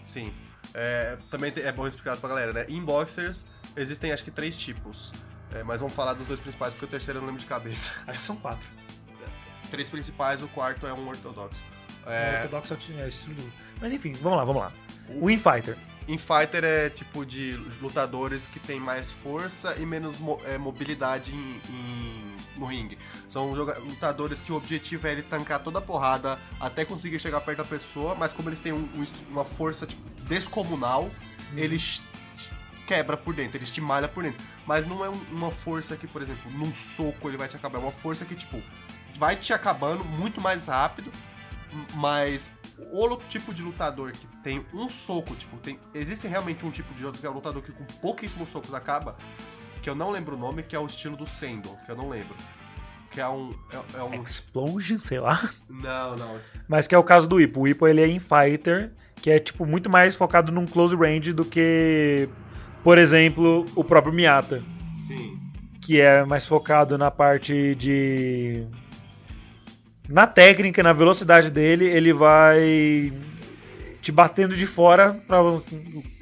Sim. 0.03 0.27
É, 0.73 1.17
também 1.29 1.51
é 1.55 1.71
bom 1.71 1.87
explicar 1.87 2.17
pra 2.17 2.29
galera, 2.29 2.51
né? 2.53 2.65
Em 2.69 2.83
boxers 2.83 3.45
existem 3.75 4.11
acho 4.11 4.23
que 4.23 4.31
três 4.31 4.55
tipos. 4.55 5.11
É, 5.53 5.63
mas 5.63 5.81
vamos 5.81 5.93
falar 5.95 6.13
dos 6.13 6.27
dois 6.27 6.39
principais 6.39 6.71
porque 6.73 6.85
o 6.85 6.87
terceiro 6.87 7.17
eu 7.17 7.21
não 7.21 7.27
lembro 7.27 7.41
de 7.41 7.47
cabeça. 7.47 7.91
Acho 8.07 8.19
que 8.19 8.25
são 8.25 8.37
quatro. 8.37 8.65
Três 9.69 9.89
principais, 9.89 10.41
o 10.41 10.47
quarto 10.47 10.87
é 10.87 10.93
um 10.93 11.07
ortodoxo. 11.09 11.61
O 12.05 12.09
É, 12.09 12.41
ortodoxo 12.43 12.73
é 12.73 13.07
estilo. 13.09 13.51
Mas 13.81 13.91
enfim, 13.91 14.13
vamos 14.13 14.37
lá, 14.37 14.45
vamos 14.45 14.61
lá. 14.61 14.71
O 15.09 15.29
Infighter. 15.29 15.77
em 16.07 16.17
fighter 16.17 16.63
é 16.63 16.89
tipo 16.89 17.25
de 17.25 17.51
lutadores 17.81 18.47
que 18.47 18.59
tem 18.59 18.79
mais 18.79 19.11
força 19.11 19.75
e 19.77 19.85
menos 19.85 20.17
mo- 20.19 20.39
é, 20.45 20.57
mobilidade 20.57 21.31
em- 21.33 21.61
em- 21.69 22.37
no 22.57 22.65
ringue. 22.65 22.97
São 23.29 23.51
lutadores 23.51 24.39
que 24.39 24.51
o 24.53 24.55
objetivo 24.55 25.05
é 25.07 25.11
ele 25.11 25.21
tancar 25.23 25.59
toda 25.61 25.79
a 25.79 25.81
porrada 25.81 26.39
até 26.59 26.85
conseguir 26.85 27.19
chegar 27.19 27.41
perto 27.41 27.57
da 27.59 27.65
pessoa, 27.65 28.15
mas 28.15 28.31
como 28.33 28.47
eles 28.49 28.59
têm 28.59 28.71
um- 28.71 28.77
um- 28.77 29.07
uma 29.29 29.43
força 29.45 29.85
tipo, 29.85 30.01
descomunal, 30.23 31.09
eles 31.55 32.01
quebra 32.87 33.15
por 33.17 33.33
dentro, 33.33 33.57
eles 33.57 33.71
te 33.71 33.81
malha 33.81 34.07
por 34.07 34.23
dentro. 34.23 34.43
Mas 34.65 34.85
não 34.87 35.03
é 35.03 35.09
um- 35.09 35.23
uma 35.31 35.51
força 35.51 35.95
que, 35.95 36.07
por 36.07 36.21
exemplo, 36.21 36.51
num 36.51 36.73
soco 36.73 37.27
ele 37.29 37.37
vai 37.37 37.47
te 37.47 37.55
acabar. 37.55 37.79
É 37.79 37.81
uma 37.81 37.91
força 37.91 38.25
que, 38.25 38.35
tipo, 38.35 38.61
vai 39.17 39.35
te 39.35 39.53
acabando 39.53 40.03
muito 40.05 40.41
mais 40.41 40.67
rápido. 40.67 41.11
Mas 41.93 42.49
o 42.91 43.15
tipo 43.29 43.53
de 43.53 43.61
lutador 43.61 44.11
que 44.11 44.27
tem 44.43 44.65
um 44.73 44.89
soco, 44.89 45.35
tipo, 45.35 45.57
tem. 45.57 45.79
Existe 45.93 46.27
realmente 46.27 46.65
um 46.65 46.71
tipo 46.71 46.93
de 46.93 47.05
é 47.05 47.29
um 47.29 47.33
lutador 47.33 47.61
que 47.61 47.71
com 47.71 47.85
pouquíssimos 48.01 48.49
socos 48.49 48.73
acaba. 48.73 49.15
Que 49.81 49.89
eu 49.89 49.95
não 49.95 50.11
lembro 50.11 50.35
o 50.35 50.39
nome, 50.39 50.63
que 50.63 50.75
é 50.75 50.79
o 50.79 50.85
estilo 50.85 51.15
do 51.17 51.25
Sendo, 51.25 51.69
que 51.85 51.91
eu 51.91 51.95
não 51.95 52.09
lembro. 52.09 52.35
Que 53.09 53.19
é 53.19 53.27
um. 53.27 53.49
É, 53.71 53.99
é 53.99 54.03
um. 54.03 54.21
Explosion, 54.21 54.97
sei 54.97 55.19
lá. 55.19 55.41
Não, 55.69 56.15
não. 56.15 56.39
Mas 56.67 56.87
que 56.87 56.95
é 56.95 56.97
o 56.97 57.03
caso 57.03 57.27
do 57.27 57.41
Ipo. 57.41 57.61
O 57.61 57.67
Ipo 57.67 57.87
ele 57.87 58.01
é 58.01 58.07
Infighter, 58.07 58.91
que 59.15 59.29
é 59.29 59.39
tipo 59.39 59.65
muito 59.65 59.89
mais 59.89 60.15
focado 60.15 60.51
num 60.51 60.65
close 60.65 60.95
range 60.95 61.33
do 61.33 61.43
que, 61.43 62.29
por 62.83 62.97
exemplo, 62.97 63.65
o 63.75 63.83
próprio 63.83 64.13
Miata, 64.13 64.63
Sim. 65.07 65.39
que 65.81 65.99
é 66.01 66.23
mais 66.25 66.47
focado 66.47 66.97
na 66.97 67.09
parte 67.11 67.75
de 67.75 68.65
na 70.09 70.27
técnica, 70.27 70.83
na 70.83 70.93
velocidade 70.93 71.49
dele, 71.49 71.85
ele 71.85 72.11
vai 72.11 73.13
te 74.01 74.11
batendo 74.11 74.55
de 74.55 74.65
fora 74.65 75.13
para 75.27 75.37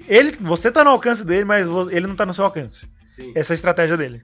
ele, 0.07 0.33
você 0.39 0.71
tá 0.71 0.83
no 0.83 0.89
alcance 0.91 1.25
dele, 1.25 1.45
mas 1.45 1.67
ele 1.91 2.07
não 2.07 2.15
tá 2.15 2.25
no 2.25 2.33
seu 2.33 2.43
alcance. 2.45 2.87
Sim. 3.05 3.31
Essa 3.35 3.53
é 3.53 3.55
a 3.55 3.55
estratégia 3.55 3.97
dele. 3.97 4.21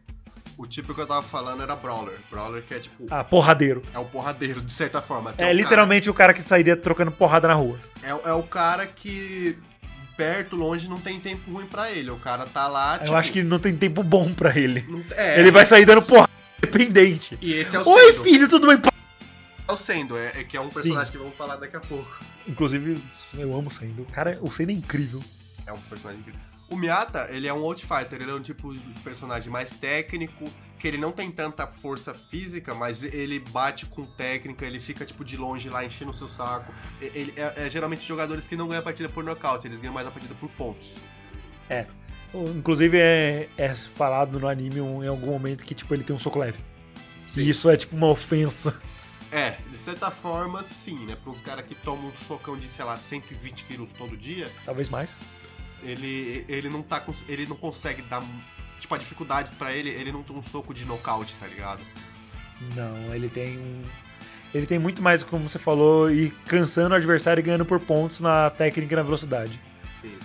O 0.57 0.65
tipo 0.65 0.93
que 0.93 1.01
eu 1.01 1.05
tava 1.07 1.21
falando 1.21 1.61
era 1.63 1.75
Brawler. 1.75 2.13
Brawler 2.31 2.63
que 2.63 2.73
é 2.73 2.79
tipo. 2.79 3.05
Ah, 3.11 3.23
porradeiro. 3.25 3.81
É 3.93 3.99
o 3.99 4.05
porradeiro, 4.05 4.61
de 4.61 4.71
certa 4.71 5.01
forma. 5.01 5.33
que 5.33 5.41
É 5.41 5.49
o 5.49 5.51
literalmente 5.53 6.09
o 6.09 6.13
cara 6.13 6.33
que 6.33 6.41
sairia 6.47 6.77
trocando 6.77 7.11
porrada 7.11 7.45
na 7.47 7.53
rua. 7.53 7.77
cara- 8.01 8.21
é, 8.23 8.29
é 8.29 8.33
o 8.33 8.43
cara 8.43 8.87
que. 8.87 9.57
Perto, 10.17 10.55
longe, 10.55 10.87
não 10.87 10.99
tem 10.99 11.19
tempo 11.19 11.51
ruim 11.51 11.65
pra 11.65 11.91
ele. 11.91 12.09
O 12.09 12.17
cara 12.17 12.45
tá 12.45 12.67
lá. 12.67 13.01
Eu 13.05 13.15
acho 13.15 13.31
que 13.31 13.43
não 13.43 13.59
tem 13.59 13.75
tempo 13.75 14.01
bom 14.01 14.33
pra 14.33 14.57
ele. 14.57 14.85
é, 15.11 15.39
Ele 15.39 15.51
vai 15.51 15.65
sair 15.65 15.85
dando 15.85 16.01
porrada 16.01 16.31
independente. 16.57 17.37
E 17.41 17.53
esse 17.53 17.75
é 17.75 17.79
o 17.79 17.87
Oi, 17.87 18.13
Sendo. 18.13 18.23
filho, 18.23 18.47
tudo 18.49 18.67
bem? 18.67 18.77
É 19.67 19.71
o 19.71 19.75
Sendo, 19.77 20.17
é, 20.17 20.31
é 20.35 20.43
que 20.43 20.55
é 20.55 20.61
um 20.61 20.67
Sim. 20.69 20.73
personagem 20.75 21.11
que 21.11 21.17
vamos 21.17 21.35
falar 21.35 21.57
daqui 21.57 21.75
a 21.75 21.81
pouco. 21.81 22.19
Inclusive, 22.47 23.01
eu 23.33 23.53
amo 23.55 23.67
o 23.67 23.71
Sendo. 23.71 24.03
O 24.03 24.05
cara, 24.05 24.37
o 24.41 24.49
Sendo 24.49 24.69
é 24.69 24.73
incrível. 24.73 25.21
É 25.65 25.73
um 25.73 25.79
personagem 25.81 26.21
incrível. 26.21 26.39
O 26.69 26.75
Miata, 26.77 27.27
ele 27.29 27.47
é 27.47 27.53
um 27.53 27.59
Outfighter, 27.63 28.21
ele 28.21 28.31
é 28.31 28.33
um 28.33 28.41
tipo 28.41 28.73
de 28.73 28.99
personagem 29.03 29.51
mais 29.51 29.71
técnico, 29.71 30.49
que 30.85 30.89
ele 30.89 30.97
não 30.99 31.11
tem 31.11 31.31
tanta 31.31 31.65
força 31.65 32.13
física, 32.13 32.75
mas 32.75 33.01
ele 33.01 33.39
bate 33.39 33.87
com 33.87 34.05
técnica, 34.05 34.67
ele 34.67 34.79
fica 34.79 35.03
tipo 35.03 35.25
de 35.25 35.35
longe 35.35 35.67
lá 35.67 35.83
enchendo 35.83 36.11
o 36.11 36.13
seu 36.13 36.27
saco. 36.27 36.71
Ele 37.01 37.33
é, 37.35 37.65
é 37.65 37.69
geralmente 37.71 38.05
jogadores 38.05 38.45
que 38.45 38.55
não 38.55 38.67
ganham 38.67 38.81
a 38.81 38.83
partida 38.83 39.09
por 39.09 39.23
nocaute, 39.23 39.65
eles 39.65 39.79
ganham 39.79 39.95
mais 39.95 40.05
a 40.05 40.11
partida 40.11 40.35
por 40.35 40.47
pontos. 40.51 40.93
Inclusive, 42.55 42.99
é, 42.99 43.49
é 43.57 43.73
falado 43.73 44.39
no 44.39 44.47
anime 44.47 44.77
em 44.77 45.07
algum 45.07 45.31
momento 45.31 45.65
que, 45.65 45.73
tipo, 45.73 45.91
ele 45.91 46.03
tem 46.03 46.15
um 46.15 46.19
soco 46.19 46.37
leve. 46.37 46.59
E 47.35 47.49
isso 47.49 47.67
é, 47.67 47.75
tipo, 47.75 47.95
uma 47.95 48.11
ofensa. 48.11 48.79
É, 49.31 49.57
de 49.71 49.77
certa 49.79 50.11
forma, 50.11 50.61
sim, 50.61 51.03
né? 51.07 51.15
Para 51.15 51.31
uns 51.31 51.41
caras 51.41 51.65
que 51.65 51.73
tomam 51.73 52.09
um 52.09 52.15
socão 52.15 52.55
de, 52.55 52.67
sei 52.67 52.85
lá, 52.85 52.95
120 52.95 53.63
quilos 53.63 53.91
todo 53.91 54.15
dia, 54.15 54.51
Talvez 54.63 54.87
mais. 54.89 55.19
ele, 55.81 56.45
ele 56.47 56.69
não 56.69 56.83
tá 56.83 57.03
ele 57.27 57.47
não 57.47 57.55
consegue 57.55 58.03
dar 58.03 58.21
tipo 58.85 58.95
a 58.95 58.97
dificuldade 58.97 59.49
pra 59.57 59.73
ele 59.73 59.89
ele 59.89 60.11
não 60.11 60.23
tem 60.23 60.35
um 60.35 60.41
soco 60.41 60.73
de 60.73 60.85
nocaute 60.85 61.35
tá 61.39 61.47
ligado 61.47 61.81
Não, 62.75 63.13
ele 63.13 63.27
tem 63.27 63.57
um... 63.57 63.81
Ele 64.53 64.65
tem 64.65 64.79
muito 64.79 65.01
mais, 65.01 65.21
como 65.21 65.49
você 65.49 65.59
falou, 65.59 66.09
e 66.09 66.29
cansando 66.47 66.91
o 66.91 66.97
adversário 66.97 67.41
e 67.41 67.43
ganhando 67.43 67.65
por 67.65 67.77
pontos 67.77 68.21
na 68.21 68.49
técnica 68.49 68.93
e 68.93 68.95
na 68.95 69.03
velocidade. 69.03 69.59
sim 70.01 70.17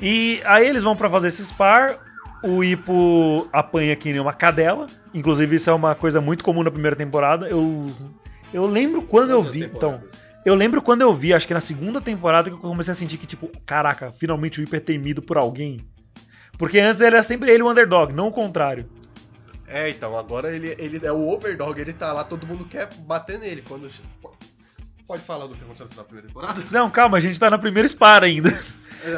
E 0.00 0.40
aí 0.44 0.66
eles 0.66 0.82
vão 0.82 0.96
pra 0.96 1.08
fazer 1.08 1.28
esse 1.28 1.44
spar. 1.44 2.00
O 2.42 2.64
Ipo 2.64 3.48
apanha 3.52 3.94
que 3.94 4.10
nem 4.10 4.20
uma 4.20 4.32
cadela. 4.32 4.88
Inclusive, 5.14 5.54
isso 5.54 5.70
é 5.70 5.72
uma 5.72 5.94
coisa 5.94 6.20
muito 6.20 6.42
comum 6.42 6.64
na 6.64 6.70
primeira 6.72 6.96
temporada. 6.96 7.48
Eu, 7.48 7.94
eu 8.52 8.66
lembro 8.66 9.02
quando 9.02 9.30
eu 9.30 9.40
vi. 9.40 9.62
Então, 9.62 10.02
eu 10.44 10.56
lembro 10.56 10.82
quando 10.82 11.02
eu 11.02 11.14
vi, 11.14 11.32
acho 11.32 11.46
que 11.46 11.54
na 11.54 11.60
segunda 11.60 12.00
temporada, 12.00 12.50
que 12.50 12.56
eu 12.56 12.60
comecei 12.60 12.90
a 12.90 12.96
sentir 12.96 13.18
que, 13.18 13.26
tipo, 13.26 13.48
caraca, 13.64 14.10
finalmente 14.10 14.60
o 14.60 14.64
Ipo 14.64 14.74
é 14.74 14.80
temido 14.80 15.22
por 15.22 15.36
alguém. 15.36 15.76
Porque 16.62 16.78
antes 16.78 17.02
era 17.02 17.24
sempre 17.24 17.50
ele 17.50 17.60
o 17.60 17.68
underdog, 17.68 18.12
não 18.12 18.28
o 18.28 18.32
contrário. 18.32 18.88
é 19.66 19.90
então 19.90 20.16
agora 20.16 20.54
ele, 20.54 20.76
ele 20.78 21.04
é 21.04 21.10
o 21.10 21.28
overdog 21.28 21.76
ele 21.80 21.92
tá 21.92 22.12
lá 22.12 22.22
todo 22.22 22.46
mundo 22.46 22.64
quer 22.66 22.88
bater 22.98 23.36
nele 23.36 23.64
quando 23.66 23.90
pode 25.04 25.24
falar 25.24 25.48
do 25.48 25.56
que 25.56 25.64
aconteceu 25.64 25.88
na 25.96 26.04
primeira 26.04 26.28
temporada 26.28 26.62
Não, 26.70 26.88
calma, 26.88 27.16
a 27.16 27.20
gente 27.20 27.40
tá 27.40 27.50
na 27.50 27.58
primeira 27.58 27.88
spar 27.88 28.22
ainda. 28.22 28.56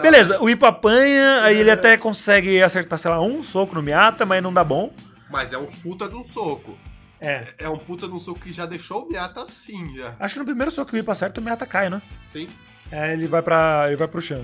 Beleza, 0.00 0.40
o 0.40 0.48
Ipo 0.48 0.64
apanha, 0.64 1.42
aí 1.42 1.58
ele 1.58 1.70
até 1.70 1.98
consegue 1.98 2.62
acertar, 2.62 2.98
sei 2.98 3.10
lá, 3.10 3.20
um 3.20 3.44
soco 3.44 3.74
no 3.74 3.82
Miata, 3.82 4.24
mas 4.24 4.42
não 4.42 4.50
dá 4.50 4.64
bom. 4.64 4.90
mas 5.28 5.52
é 5.52 5.58
um 5.58 5.66
puta 5.66 6.08
de 6.08 6.14
um 6.14 6.22
soco 6.22 6.78
É. 7.20 7.48
é 7.58 7.68
um 7.68 7.76
puta 7.76 8.08
de 8.08 8.14
um 8.14 8.20
soco 8.20 8.40
que 8.40 8.54
já 8.54 8.64
deixou 8.64 9.04
o 9.04 9.08
Miata 9.10 9.42
assim 9.42 9.84
já 9.94 10.14
Acho 10.18 10.36
que 10.36 10.40
no 10.40 10.46
primeiro 10.46 10.70
soco 10.70 10.92
que 10.92 10.96
o 10.96 10.98
Ipo 10.98 11.10
acerta, 11.10 11.42
o 11.42 11.44
Miata 11.44 11.66
cai, 11.66 11.90
né? 11.90 12.00
sim 12.26 12.48
É, 12.90 13.12
ele 13.12 13.26
vai 13.26 13.42
para 13.42 13.88
ele 13.88 13.96
vai 13.96 14.08
pro 14.08 14.22
chão. 14.22 14.42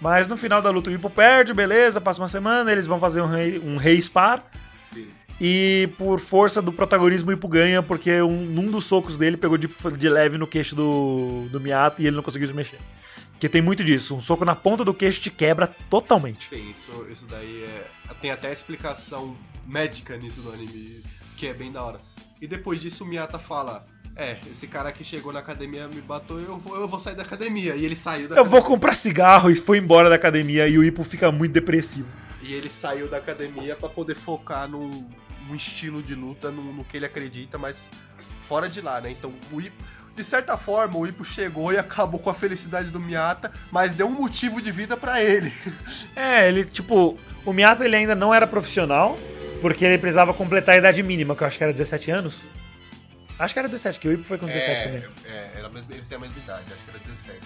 Mas 0.00 0.26
no 0.26 0.36
final 0.36 0.62
da 0.62 0.70
luta 0.70 0.90
o 0.90 0.92
Ipo 0.92 1.10
perde, 1.10 1.52
beleza, 1.52 2.00
passa 2.00 2.20
uma 2.20 2.28
semana, 2.28 2.70
eles 2.70 2.86
vão 2.86 3.00
fazer 3.00 3.20
um 3.20 3.26
rei, 3.26 3.58
um 3.58 3.76
rei 3.76 3.96
spar. 3.98 4.44
sim 4.92 5.08
E 5.40 5.88
por 5.98 6.20
força 6.20 6.62
do 6.62 6.72
protagonismo 6.72 7.30
o 7.30 7.32
Ipo 7.32 7.48
ganha, 7.48 7.82
porque 7.82 8.22
um, 8.22 8.44
num 8.44 8.70
dos 8.70 8.84
socos 8.84 9.18
dele 9.18 9.36
pegou 9.36 9.58
de, 9.58 9.68
de 9.96 10.08
leve 10.08 10.38
no 10.38 10.46
queixo 10.46 10.76
do, 10.76 11.48
do 11.50 11.60
Miata 11.60 12.00
e 12.00 12.06
ele 12.06 12.16
não 12.16 12.22
conseguiu 12.22 12.46
se 12.46 12.54
mexer. 12.54 12.78
Que 13.40 13.48
tem 13.48 13.62
muito 13.62 13.84
disso. 13.84 14.16
Um 14.16 14.20
soco 14.20 14.44
na 14.44 14.54
ponta 14.54 14.84
do 14.84 14.92
queixo 14.92 15.20
te 15.20 15.30
quebra 15.30 15.68
totalmente. 15.88 16.48
Sim, 16.48 16.70
isso, 16.70 17.06
isso 17.10 17.24
daí 17.26 17.64
é. 17.64 18.14
Tem 18.20 18.32
até 18.32 18.52
explicação 18.52 19.36
médica 19.64 20.16
nisso 20.16 20.40
do 20.40 20.52
anime, 20.52 21.02
que 21.36 21.46
é 21.46 21.54
bem 21.54 21.70
da 21.70 21.82
hora. 21.82 22.00
E 22.40 22.46
depois 22.48 22.80
disso 22.80 23.04
o 23.04 23.06
Miyata 23.06 23.38
fala. 23.38 23.86
É, 24.18 24.36
esse 24.50 24.66
cara 24.66 24.90
que 24.90 25.04
chegou 25.04 25.32
na 25.32 25.38
academia 25.38 25.86
me 25.86 26.00
bateu, 26.00 26.40
eu 26.40 26.58
vou, 26.58 26.76
eu 26.76 26.88
vou 26.88 26.98
sair 26.98 27.14
da 27.14 27.22
academia. 27.22 27.76
E 27.76 27.84
ele 27.84 27.94
saiu 27.94 28.28
da 28.28 28.34
Eu 28.34 28.44
vou 28.44 28.58
academia. 28.58 28.66
comprar 28.66 28.94
cigarro 28.96 29.48
e 29.48 29.54
foi 29.54 29.78
embora 29.78 30.08
da 30.08 30.16
academia 30.16 30.66
e 30.66 30.76
o 30.76 30.82
Ipo 30.82 31.04
fica 31.04 31.30
muito 31.30 31.52
depressivo. 31.52 32.08
E 32.42 32.52
ele 32.52 32.68
saiu 32.68 33.08
da 33.08 33.16
academia 33.18 33.76
pra 33.76 33.88
poder 33.88 34.16
focar 34.16 34.68
num, 34.68 35.08
num 35.46 35.54
estilo 35.54 36.02
de 36.02 36.16
luta, 36.16 36.50
no, 36.50 36.72
no 36.72 36.82
que 36.84 36.96
ele 36.96 37.06
acredita, 37.06 37.58
mas 37.58 37.88
fora 38.48 38.68
de 38.68 38.80
lá, 38.80 39.00
né? 39.00 39.10
Então 39.12 39.32
o 39.52 39.60
Ipo, 39.60 39.84
de 40.16 40.24
certa 40.24 40.56
forma, 40.56 40.98
o 40.98 41.06
Ipo 41.06 41.24
chegou 41.24 41.72
e 41.72 41.78
acabou 41.78 42.18
com 42.18 42.28
a 42.28 42.34
felicidade 42.34 42.90
do 42.90 42.98
Miyata, 42.98 43.52
mas 43.70 43.92
deu 43.94 44.08
um 44.08 44.12
motivo 44.12 44.60
de 44.60 44.72
vida 44.72 44.96
pra 44.96 45.22
ele. 45.22 45.52
É, 46.16 46.48
ele, 46.48 46.64
tipo, 46.64 47.16
o 47.46 47.52
Miyato 47.52 47.84
ele 47.84 47.94
ainda 47.94 48.16
não 48.16 48.34
era 48.34 48.44
profissional, 48.48 49.16
porque 49.60 49.84
ele 49.84 49.98
precisava 49.98 50.34
completar 50.34 50.74
a 50.74 50.78
idade 50.78 51.00
mínima, 51.04 51.36
que 51.36 51.42
eu 51.44 51.46
acho 51.46 51.56
que 51.56 51.62
era 51.62 51.72
17 51.72 52.10
anos. 52.10 52.44
Acho 53.38 53.54
que 53.54 53.58
era 53.60 53.68
17, 53.68 54.00
que 54.00 54.08
o 54.08 54.12
Ipo 54.12 54.24
foi 54.24 54.36
com 54.38 54.46
17 54.46 54.82
também. 54.84 55.02
é, 55.26 55.50
era 55.54 55.66
a 55.66 55.70
mesma, 55.70 55.94
eles 55.94 56.06
têm 56.08 56.18
a 56.18 56.20
mesma 56.20 56.36
idade, 56.38 56.62
acho 56.72 56.84
que 56.84 56.90
era 56.90 56.98
17. 56.98 57.38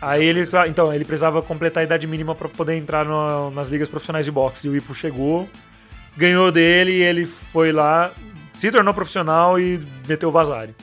Aí 0.00 0.24
ele, 0.24 0.46
tá- 0.46 0.66
então, 0.68 0.92
ele 0.94 1.04
precisava 1.04 1.42
completar 1.42 1.80
a 1.82 1.84
idade 1.84 2.06
mínima 2.06 2.34
pra 2.34 2.48
poder 2.48 2.74
entrar 2.76 3.04
no- 3.04 3.50
nas 3.50 3.68
ligas 3.68 3.88
profissionais 3.88 4.24
de 4.24 4.32
boxe. 4.32 4.66
E 4.66 4.70
o 4.70 4.76
Ipo 4.76 4.94
chegou, 4.94 5.48
ganhou 6.16 6.50
dele, 6.52 6.92
e 6.92 7.02
ele 7.02 7.26
foi 7.26 7.72
lá, 7.72 8.12
se 8.56 8.70
tornou 8.70 8.94
profissional 8.94 9.58
e 9.60 9.84
meteu 10.08 10.28
o 10.28 10.32
Vazari. 10.32 10.74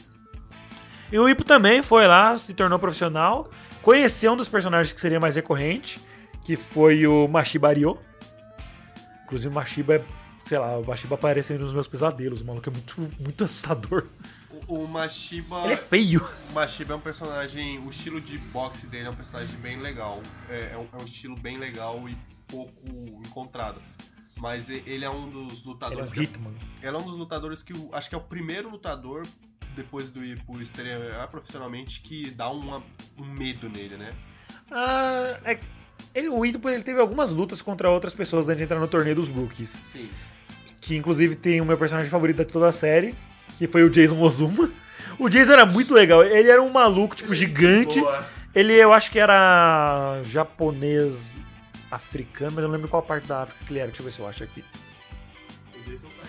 E 1.11 1.17
o 1.17 1.27
Ipo 1.29 1.43
também 1.43 1.81
foi 1.81 2.05
lá, 2.05 2.35
se 2.35 2.53
tornou 2.53 2.77
profissional, 2.77 3.49
conheceu 3.81 4.33
um 4.33 4.35
dos 4.35 4.49
personagens 4.49 4.91
que 4.93 4.99
seria 4.99 5.19
mais 5.19 5.35
recorrente, 5.35 5.99
que 6.43 6.55
foi 6.57 7.07
o 7.07 7.27
Mashiba 7.27 7.71
Ryo. 7.73 7.97
Inclusive 9.23 9.49
o 9.49 9.55
Mashiba 9.55 9.95
é, 9.95 10.01
sei 10.47 10.57
lá, 10.57 10.77
o 10.77 10.85
Mashiba 10.87 11.15
aparece 11.15 11.53
nos 11.57 11.73
meus 11.73 11.87
pesadelos, 11.87 12.41
o 12.41 12.45
maluco 12.45 12.69
é 12.69 12.71
muito, 12.71 13.09
muito 13.19 13.43
assustador. 13.43 14.07
O, 14.67 14.83
o 14.83 14.87
Mashiba. 14.87 15.63
Ele 15.65 15.73
é 15.73 15.77
feio. 15.77 16.27
O 16.49 16.53
Mashiba 16.53 16.93
é 16.93 16.95
um 16.95 17.01
personagem. 17.01 17.79
O 17.79 17.89
estilo 17.89 18.19
de 18.21 18.37
boxe 18.37 18.87
dele 18.87 19.07
é 19.07 19.09
um 19.09 19.13
personagem 19.13 19.55
bem 19.57 19.79
legal. 19.79 20.21
É, 20.49 20.71
é 20.73 20.77
um, 20.77 20.87
é 20.97 21.01
um 21.01 21.05
estilo 21.05 21.35
bem 21.39 21.57
legal 21.57 22.07
e 22.09 22.15
pouco 22.47 22.73
encontrado. 23.25 23.81
Mas 24.39 24.69
ele 24.69 25.03
é 25.03 25.09
um 25.09 25.29
dos 25.29 25.61
Ele 25.61 25.63
é 25.63 25.65
um 25.65 25.69
lutadores. 25.71 26.11
que- 26.11 26.29
ele 26.81 26.95
é 26.95 26.97
um 26.97 27.03
dos 27.03 27.15
lutadores 27.17 27.63
que 27.63 27.73
acho 27.91 28.07
que 28.09 28.15
é 28.15 28.17
o 28.17 28.21
primeiro 28.21 28.69
lutador, 28.69 29.25
depois 29.75 30.11
do 30.11 30.23
ir 30.23 30.39
por 30.43 30.61
estrear 30.61 31.27
profissionalmente, 31.27 32.01
que 32.01 32.29
dá 32.31 32.49
uma- 32.49 32.83
um 33.17 33.25
medo 33.25 33.67
nele, 33.67 33.97
né? 33.97 34.11
Ah, 34.71 35.39
é, 35.43 35.59
ele, 36.13 36.29
o 36.29 36.45
Ipo 36.45 36.69
ele 36.69 36.83
teve 36.83 36.99
algumas 37.01 37.31
lutas 37.31 37.61
contra 37.63 37.89
outras 37.89 38.13
pessoas 38.13 38.47
antes 38.47 38.57
de 38.59 38.63
entrar 38.65 38.79
no 38.79 38.87
torneio 38.87 39.15
dos 39.15 39.27
Rookies. 39.29 39.69
Sim. 39.69 40.09
Que 40.87 40.95
inclusive 40.95 41.35
tem 41.35 41.59
o 41.59 41.65
meu 41.65 41.77
personagem 41.77 42.09
favorito 42.09 42.37
de 42.37 42.45
toda 42.45 42.69
a 42.69 42.71
série, 42.71 43.13
que 43.57 43.67
foi 43.67 43.83
o 43.83 43.89
Jason 43.89 44.17
Ozuma. 44.21 44.71
O 45.19 45.27
Jason 45.27 45.51
era 45.51 45.65
muito 45.65 45.93
legal, 45.93 46.23
ele 46.23 46.49
era 46.49 46.61
um 46.61 46.69
maluco, 46.69 47.13
tipo, 47.13 47.33
gigante. 47.33 47.99
Boa. 47.99 48.25
Ele 48.55 48.73
eu 48.73 48.93
acho 48.93 49.11
que 49.11 49.19
era 49.19 50.21
japonês 50.23 51.35
africano, 51.91 52.53
mas 52.55 52.63
eu 52.63 52.69
não 52.69 52.75
lembro 52.75 52.87
qual 52.87 53.01
parte 53.01 53.27
da 53.27 53.43
África 53.43 53.65
que 53.65 53.73
ele 53.73 53.79
era. 53.79 53.87
Deixa 53.89 54.01
eu 54.01 54.05
ver 54.05 54.11
se 54.13 54.19
eu 54.19 54.27
acho 54.29 54.43
aqui. 54.45 54.63
O 55.75 55.91
Jason 55.91 56.07
tá. 56.07 56.23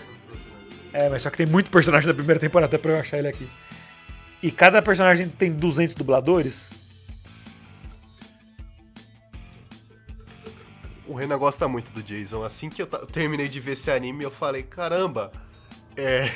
É, 0.91 1.07
mas 1.07 1.21
só 1.21 1.29
que 1.29 1.37
tem 1.37 1.45
muito 1.45 1.71
personagem 1.71 2.07
da 2.07 2.13
primeira 2.13 2.39
temporada 2.39 2.77
pra 2.77 2.91
eu 2.91 2.99
achar 2.99 3.17
ele 3.17 3.29
aqui. 3.29 3.47
E 4.43 4.51
cada 4.51 4.81
personagem 4.81 5.29
tem 5.29 5.53
200 5.53 5.95
dubladores. 5.95 6.67
O 11.09 11.15
Renan 11.15 11.39
gosta 11.39 11.67
muito 11.67 11.91
do 11.91 12.03
Jason. 12.03 12.43
Assim 12.43 12.69
que 12.69 12.83
eu 12.83 12.85
terminei 12.85 13.47
de 13.47 13.59
ver 13.59 13.71
esse 13.71 13.89
anime, 13.89 14.23
eu 14.23 14.29
falei, 14.29 14.61
caramba, 14.61 15.31
é. 15.97 16.31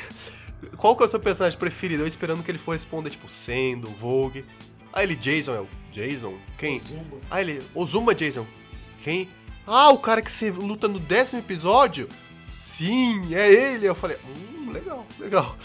Qual 0.77 0.95
que 0.95 1.03
é 1.03 1.05
o 1.05 1.09
seu 1.09 1.19
personagem 1.19 1.59
preferido? 1.59 2.01
Eu 2.01 2.07
esperando 2.07 2.41
que 2.41 2.49
ele 2.49 2.57
for 2.57 2.71
responder, 2.71 3.11
tipo, 3.11 3.29
Sendo, 3.29 3.87
Vogue. 3.89 4.43
Aí 4.91 5.05
ele, 5.05 5.15
Jason, 5.15 5.53
é 5.53 5.61
o 5.61 5.67
Jason? 5.91 6.35
Quem? 6.57 6.81
Aí 7.29 7.47
ele, 7.47 7.63
Ozuma 7.75 8.15
Jason. 8.15 8.47
Quem? 9.03 9.29
Ah, 9.67 9.91
o 9.91 9.99
cara 9.99 10.23
que 10.23 10.31
você 10.31 10.49
luta 10.49 10.87
no 10.87 10.99
décimo 10.99 11.39
episódio? 11.39 12.09
Sim, 12.57 13.35
é 13.35 13.51
ele. 13.51 13.85
Eu 13.85 13.93
falei, 13.93 14.17
hum, 14.25 14.71
legal, 14.71 15.05
legal. 15.19 15.55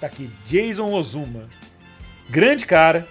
Tá 0.00 0.08
aqui, 0.08 0.28
Jason 0.48 0.92
Ozuma. 0.92 1.48
Grande 2.28 2.66
cara. 2.66 3.06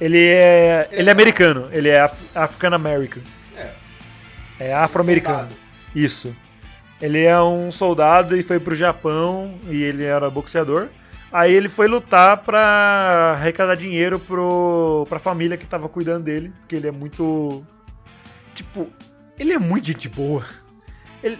Ele 0.00 0.26
é. 0.26 0.88
Ele 0.92 1.08
é 1.08 1.12
americano. 1.12 1.68
Ele 1.72 1.88
é 1.88 2.00
af 2.00 2.16
African 2.34 2.74
American. 2.74 3.22
É. 3.56 3.72
É 4.60 4.74
afro-americano. 4.74 5.48
Isso. 5.94 6.34
Ele 7.00 7.24
é 7.24 7.40
um 7.40 7.70
soldado 7.70 8.36
e 8.36 8.42
foi 8.42 8.58
pro 8.58 8.74
Japão 8.74 9.58
e 9.68 9.82
ele 9.82 10.04
era 10.04 10.28
boxeador. 10.28 10.88
Aí 11.30 11.52
ele 11.52 11.68
foi 11.68 11.86
lutar 11.86 12.38
pra 12.38 13.34
arrecadar 13.36 13.74
dinheiro 13.74 14.18
pro, 14.18 15.06
pra 15.08 15.18
família 15.18 15.56
que 15.56 15.66
tava 15.66 15.88
cuidando 15.88 16.24
dele. 16.24 16.52
Porque 16.60 16.76
ele 16.76 16.88
é 16.88 16.92
muito. 16.92 17.64
Tipo, 18.54 18.88
ele 19.38 19.52
é 19.52 19.58
muito 19.58 19.86
gente 19.86 20.08
boa. 20.08 20.44
Ele, 21.22 21.38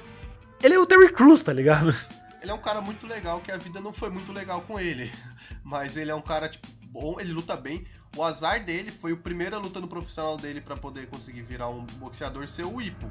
ele 0.62 0.74
é 0.74 0.78
o 0.78 0.86
Terry 0.86 1.12
Crews, 1.12 1.42
tá 1.42 1.52
ligado? 1.52 1.94
Ele 2.40 2.50
é 2.50 2.54
um 2.54 2.60
cara 2.60 2.80
muito 2.80 3.06
legal, 3.06 3.40
que 3.40 3.50
a 3.50 3.56
vida 3.56 3.80
não 3.80 3.92
foi 3.92 4.10
muito 4.10 4.32
legal 4.32 4.60
com 4.62 4.78
ele. 4.78 5.10
Mas 5.64 5.96
ele 5.96 6.10
é 6.10 6.14
um 6.14 6.22
cara, 6.22 6.48
tipo, 6.48 6.68
bom, 6.84 7.16
ele 7.18 7.32
luta 7.32 7.56
bem. 7.56 7.84
O 8.16 8.22
azar 8.24 8.64
dele 8.64 8.90
foi 8.90 9.12
o 9.12 9.16
primeira 9.16 9.58
luta 9.58 9.80
no 9.80 9.86
profissional 9.88 10.36
dele 10.36 10.60
pra 10.60 10.76
poder 10.76 11.06
conseguir 11.06 11.42
virar 11.42 11.68
um 11.68 11.84
boxeador 11.98 12.46
ser 12.48 12.64
o 12.64 12.80
Ipo. 12.80 13.10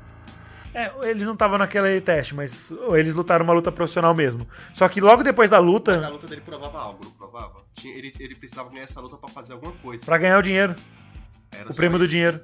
É, 0.74 0.92
eles 1.10 1.24
não 1.26 1.34
estavam 1.34 1.58
naquele 1.58 2.00
teste, 2.02 2.36
mas 2.36 2.72
eles 2.92 3.14
lutaram 3.14 3.44
uma 3.46 3.54
luta 3.54 3.72
profissional 3.72 4.14
mesmo. 4.14 4.46
Só 4.74 4.88
que 4.90 5.00
logo 5.00 5.24
depois 5.24 5.50
da 5.50 5.58
Mas 5.62 5.66
a 5.66 5.72
luta, 5.72 6.10
luta 6.10 6.28
dele 6.28 6.42
provava 6.42 6.78
algo, 6.80 7.04
não 7.06 7.12
provava? 7.12 7.64
Tinha- 7.74 7.96
ele, 7.96 8.14
ele 8.20 8.36
precisava 8.36 8.70
ganhar 8.70 8.84
essa 8.84 9.00
luta 9.00 9.16
pra 9.18 9.30
fazer 9.30 9.54
alguma 9.54 9.72
coisa. 9.82 10.04
pra 10.06 10.18
ganhar 10.18 10.38
o 10.38 10.42
dinheiro, 10.42 10.76
Era 11.52 11.72
o 11.72 11.74
prêmio 11.74 11.98
do 11.98 12.08
dinheiro. 12.08 12.42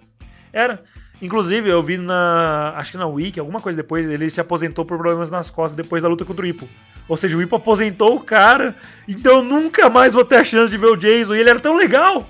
Era. 0.51 0.81
Inclusive, 1.21 1.69
eu 1.69 1.81
vi 1.83 1.97
na. 1.97 2.73
Acho 2.75 2.91
que 2.93 2.97
na 2.97 3.05
Wiki, 3.07 3.39
alguma 3.39 3.59
coisa 3.61 3.77
depois, 3.77 4.09
ele 4.09 4.29
se 4.29 4.39
aposentou 4.41 4.85
por 4.85 4.97
problemas 4.97 5.29
nas 5.29 5.49
costas 5.51 5.75
depois 5.75 6.01
da 6.01 6.09
luta 6.09 6.25
contra 6.25 6.43
o 6.43 6.47
Ipo. 6.47 6.67
Ou 7.07 7.17
seja, 7.17 7.37
o 7.37 7.41
Ipo 7.41 7.55
aposentou 7.55 8.15
o 8.15 8.19
cara, 8.19 8.75
então 9.07 9.37
eu 9.37 9.43
nunca 9.43 9.89
mais 9.89 10.13
vou 10.13 10.23
ter 10.23 10.37
a 10.37 10.43
chance 10.43 10.71
de 10.71 10.77
ver 10.77 10.87
o 10.87 10.95
Jason. 10.95 11.35
E 11.35 11.39
ele 11.39 11.49
era 11.49 11.59
tão 11.59 11.75
legal! 11.75 12.27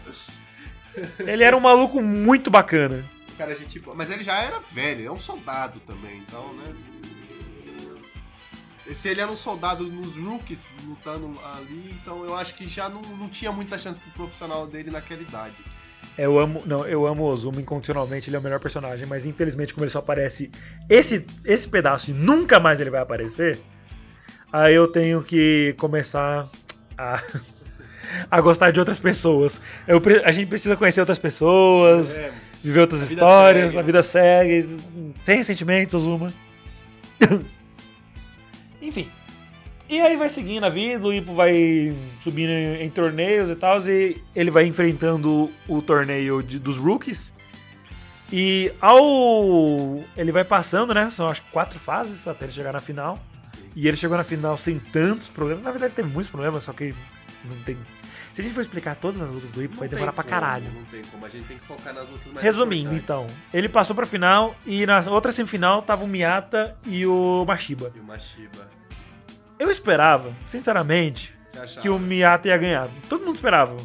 Ele 1.20 1.44
era 1.44 1.56
um 1.56 1.60
maluco 1.60 2.02
muito 2.02 2.50
bacana. 2.50 3.04
Cara, 3.38 3.52
é 3.52 3.56
gente 3.56 3.80
boa. 3.80 3.96
Mas 3.96 4.12
ele 4.12 4.24
já 4.24 4.42
era 4.42 4.60
velho, 4.60 5.00
ele 5.02 5.08
é 5.08 5.12
um 5.12 5.20
soldado 5.20 5.80
também, 5.82 6.18
então, 6.18 6.54
né? 6.54 6.74
Se 8.94 9.08
ele 9.10 9.22
era 9.22 9.32
um 9.32 9.38
soldado 9.38 9.86
nos 9.86 10.18
rookies 10.18 10.70
lutando 10.86 11.40
ali, 11.56 11.90
então 11.92 12.26
eu 12.26 12.36
acho 12.36 12.54
que 12.54 12.68
já 12.68 12.90
não, 12.90 13.02
não 13.02 13.30
tinha 13.30 13.52
muita 13.52 13.80
chance 13.80 13.98
pro 13.98 14.12
profissional 14.12 14.68
dele 14.68 14.92
naquela 14.92 15.22
idade. 15.22 15.56
Eu 16.18 16.38
amo, 16.38 16.62
não, 16.66 16.86
eu 16.86 17.08
amo 17.08 17.24
o 17.24 17.26
Ozuma 17.26 17.62
incondicionalmente, 17.62 18.30
ele 18.30 18.36
é 18.36 18.40
o 18.40 18.42
melhor 18.42 18.60
personagem, 18.60 19.08
mas 19.08 19.26
infelizmente 19.26 19.74
como 19.74 19.86
ele 19.86 19.92
só 19.92 20.00
aparece 20.00 20.52
esse 20.90 21.26
esse 21.46 21.68
pedaço 21.68 22.12
e 22.12 22.14
nunca 22.14 22.60
mais 22.60 22.80
ele 22.80 22.90
vai 22.90 23.02
aparecer, 23.02 23.58
aí 24.54 24.74
eu 24.76 24.88
tenho 24.88 25.22
que 25.24 25.74
começar 25.78 26.48
a 26.98 27.22
a 28.30 28.39
gostar 28.42 28.70
de 28.72 28.80
outras 28.80 29.00
pessoas. 29.00 29.60
Eu, 29.88 30.00
a 30.24 30.32
gente 30.32 30.48
precisa 30.48 30.78
conhecer 30.78 31.00
outras 31.00 31.18
pessoas, 31.18 32.16
É, 32.16 32.32
viver 32.63 32.82
outras 32.82 33.02
a 33.02 33.06
histórias, 33.06 33.72
segue, 33.72 33.78
a 33.78 33.82
né? 33.82 33.86
vida 33.86 34.04
segue, 34.04 34.80
sem 35.24 35.38
ressentimentos, 35.38 35.96
Ozuma. 35.96 36.32
Enfim. 38.82 39.08
E 39.89 40.00
aí 40.00 40.16
vai 40.16 40.30
seguindo 40.30 40.63
a 40.63 40.70
vida, 40.70 41.06
o 41.06 41.13
Ipo 41.13 41.34
vai 41.36 41.96
subindo 42.24 42.50
em, 42.50 42.84
em 42.84 42.89
torneios 42.89 43.50
e 43.50 43.56
tal, 43.56 43.80
e 43.88 44.22
ele 44.36 44.50
vai 44.52 44.66
enfrentando 44.66 45.52
o 45.68 45.82
torneio 45.82 46.42
de- 46.42 46.60
dos 46.60 46.78
rookies. 46.78 47.34
E 48.32 48.72
ao. 48.82 50.02
Ele 50.18 50.32
vai 50.32 50.44
passando, 50.44 50.94
né? 50.94 51.12
São 51.16 51.28
acho 51.30 51.42
que 51.42 51.52
quatro 51.52 51.78
fases 51.80 52.28
até 52.28 52.46
ele 52.46 52.54
chegar 52.54 52.74
na 52.74 52.80
final. 52.80 53.18
E 53.76 53.88
ele 53.88 53.98
chegou 53.98 54.18
na 54.18 54.24
final 54.24 54.58
sem 54.58 54.80
tantos 54.80 55.30
problemas. 55.30 55.64
Na 55.64 55.72
verdade, 55.72 55.94
teve 55.94 56.10
muitos 56.10 56.30
problemas, 56.30 56.64
só 56.64 56.74
que 56.74 56.94
não 57.46 57.58
tem. 57.64 57.78
Se 58.34 58.42
a 58.42 58.44
gente 58.44 58.54
for 58.54 58.62
explicar 58.62 58.96
todas 58.96 59.22
as 59.22 59.30
lutas 59.30 59.52
do 59.52 59.62
Ipo, 59.62 59.78
vai 59.78 59.88
demorar 59.88 60.12
pra 60.12 60.24
como, 60.24 60.34
caralho. 60.34 60.72
Não 60.74 60.86
tem 60.86 61.04
como, 61.04 61.24
a 61.24 61.30
gente 61.30 61.46
tem 61.46 61.58
que 61.58 61.66
focar 61.68 61.94
nas 61.94 62.10
lutas 62.10 62.34
mais 62.34 62.44
Resumindo, 62.44 62.96
então, 62.96 63.28
ele 63.54 63.70
passou 63.70 63.96
pra 63.96 64.08
final 64.08 64.56
e 64.66 64.86
na 64.88 65.00
outra 65.12 65.32
semifinal 65.32 65.84
tava 65.84 66.04
o 66.04 66.08
Miyata 66.08 66.76
e 66.84 67.06
o 67.06 67.46
Mashiba. 67.46 67.92
E 67.96 68.00
o 68.00 68.04
Mashiba. 68.04 68.70
Eu 69.60 69.70
esperava, 69.70 70.34
sinceramente, 70.48 71.36
que 71.80 71.90
o 71.90 72.00
Miyata 72.00 72.48
ia 72.48 72.58
ganhar. 72.58 72.90
Todo 73.08 73.24
mundo 73.24 73.36
esperava. 73.36 73.78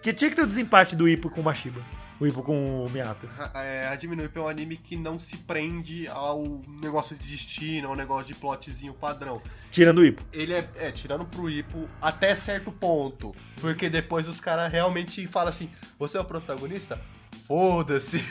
Que 0.00 0.14
tinha 0.14 0.30
que 0.30 0.36
ter 0.36 0.42
o 0.42 0.46
desempate 0.46 0.96
do 0.96 1.06
Ipo 1.06 1.28
com 1.28 1.42
o 1.42 1.44
Mashiba. 1.44 1.82
O 2.20 2.26
Ippo 2.26 2.42
com 2.42 2.86
o 2.86 2.88
Miata. 2.88 3.28
É, 3.54 3.98
no 4.06 4.24
Ippo 4.24 4.38
é 4.38 4.42
um 4.42 4.48
anime 4.48 4.76
que 4.76 4.96
não 4.96 5.18
se 5.18 5.36
prende 5.38 6.06
ao 6.08 6.62
negócio 6.80 7.16
de 7.16 7.26
destino, 7.26 7.88
ao 7.88 7.96
negócio 7.96 8.32
de 8.32 8.38
plotzinho 8.38 8.94
padrão. 8.94 9.42
Tirando 9.70 9.98
o 9.98 10.04
Ippo. 10.04 10.22
Ele 10.32 10.52
é, 10.52 10.68
é 10.76 10.92
tirando 10.92 11.24
pro 11.24 11.50
Ippo 11.50 11.88
até 12.00 12.34
certo 12.36 12.70
ponto. 12.70 13.34
Porque 13.60 13.90
depois 13.90 14.28
os 14.28 14.40
caras 14.40 14.72
realmente 14.72 15.26
falam 15.26 15.48
assim: 15.48 15.68
você 15.98 16.16
é 16.16 16.20
o 16.20 16.24
protagonista? 16.24 17.00
Foda-se. 17.48 18.24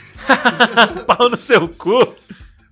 Pau 1.06 1.28
no 1.28 1.36
seu 1.36 1.68
cu. 1.68 2.14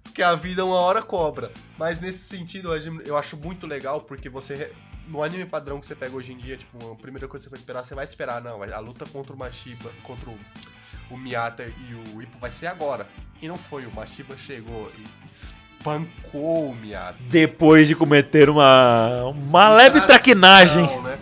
Porque 0.02 0.22
a 0.22 0.34
vida 0.34 0.64
uma 0.64 0.76
hora 0.76 1.02
cobra. 1.02 1.52
Mas 1.78 2.00
nesse 2.00 2.20
sentido, 2.20 2.74
eu 3.04 3.18
acho 3.18 3.36
muito 3.36 3.66
legal 3.66 4.00
porque 4.00 4.30
você. 4.30 4.72
No 5.08 5.22
anime 5.22 5.44
padrão 5.44 5.78
que 5.78 5.86
você 5.86 5.94
pega 5.94 6.16
hoje 6.16 6.32
em 6.32 6.38
dia, 6.38 6.56
tipo, 6.56 6.92
a 6.92 6.96
primeira 6.96 7.28
coisa 7.28 7.44
que 7.44 7.50
você 7.50 7.50
vai 7.50 7.60
esperar, 7.60 7.84
você 7.84 7.94
vai 7.94 8.04
esperar, 8.04 8.40
não, 8.40 8.62
a 8.62 8.78
luta 8.78 9.04
contra 9.04 9.34
o 9.34 9.36
Mashiba, 9.36 9.90
contra 10.04 10.30
o, 10.30 10.38
o 11.12 11.16
Miata 11.18 11.64
e 11.66 11.94
o 11.94 12.22
Ippo 12.22 12.38
vai 12.40 12.50
ser 12.50 12.66
agora. 12.66 13.06
E 13.40 13.48
não 13.48 13.56
foi, 13.58 13.86
o 13.86 13.94
Mashiba 13.94 14.36
chegou 14.36 14.90
e 14.98 15.04
espancou 15.28 16.70
o 16.70 16.74
Miata. 16.74 17.16
Depois 17.28 17.88
de 17.88 17.94
cometer 17.94 18.48
uma, 18.48 19.24
uma 19.24 19.68
leve 19.70 19.98
Ação, 19.98 20.06
traquinagem. 20.06 20.86
né? 21.02 21.18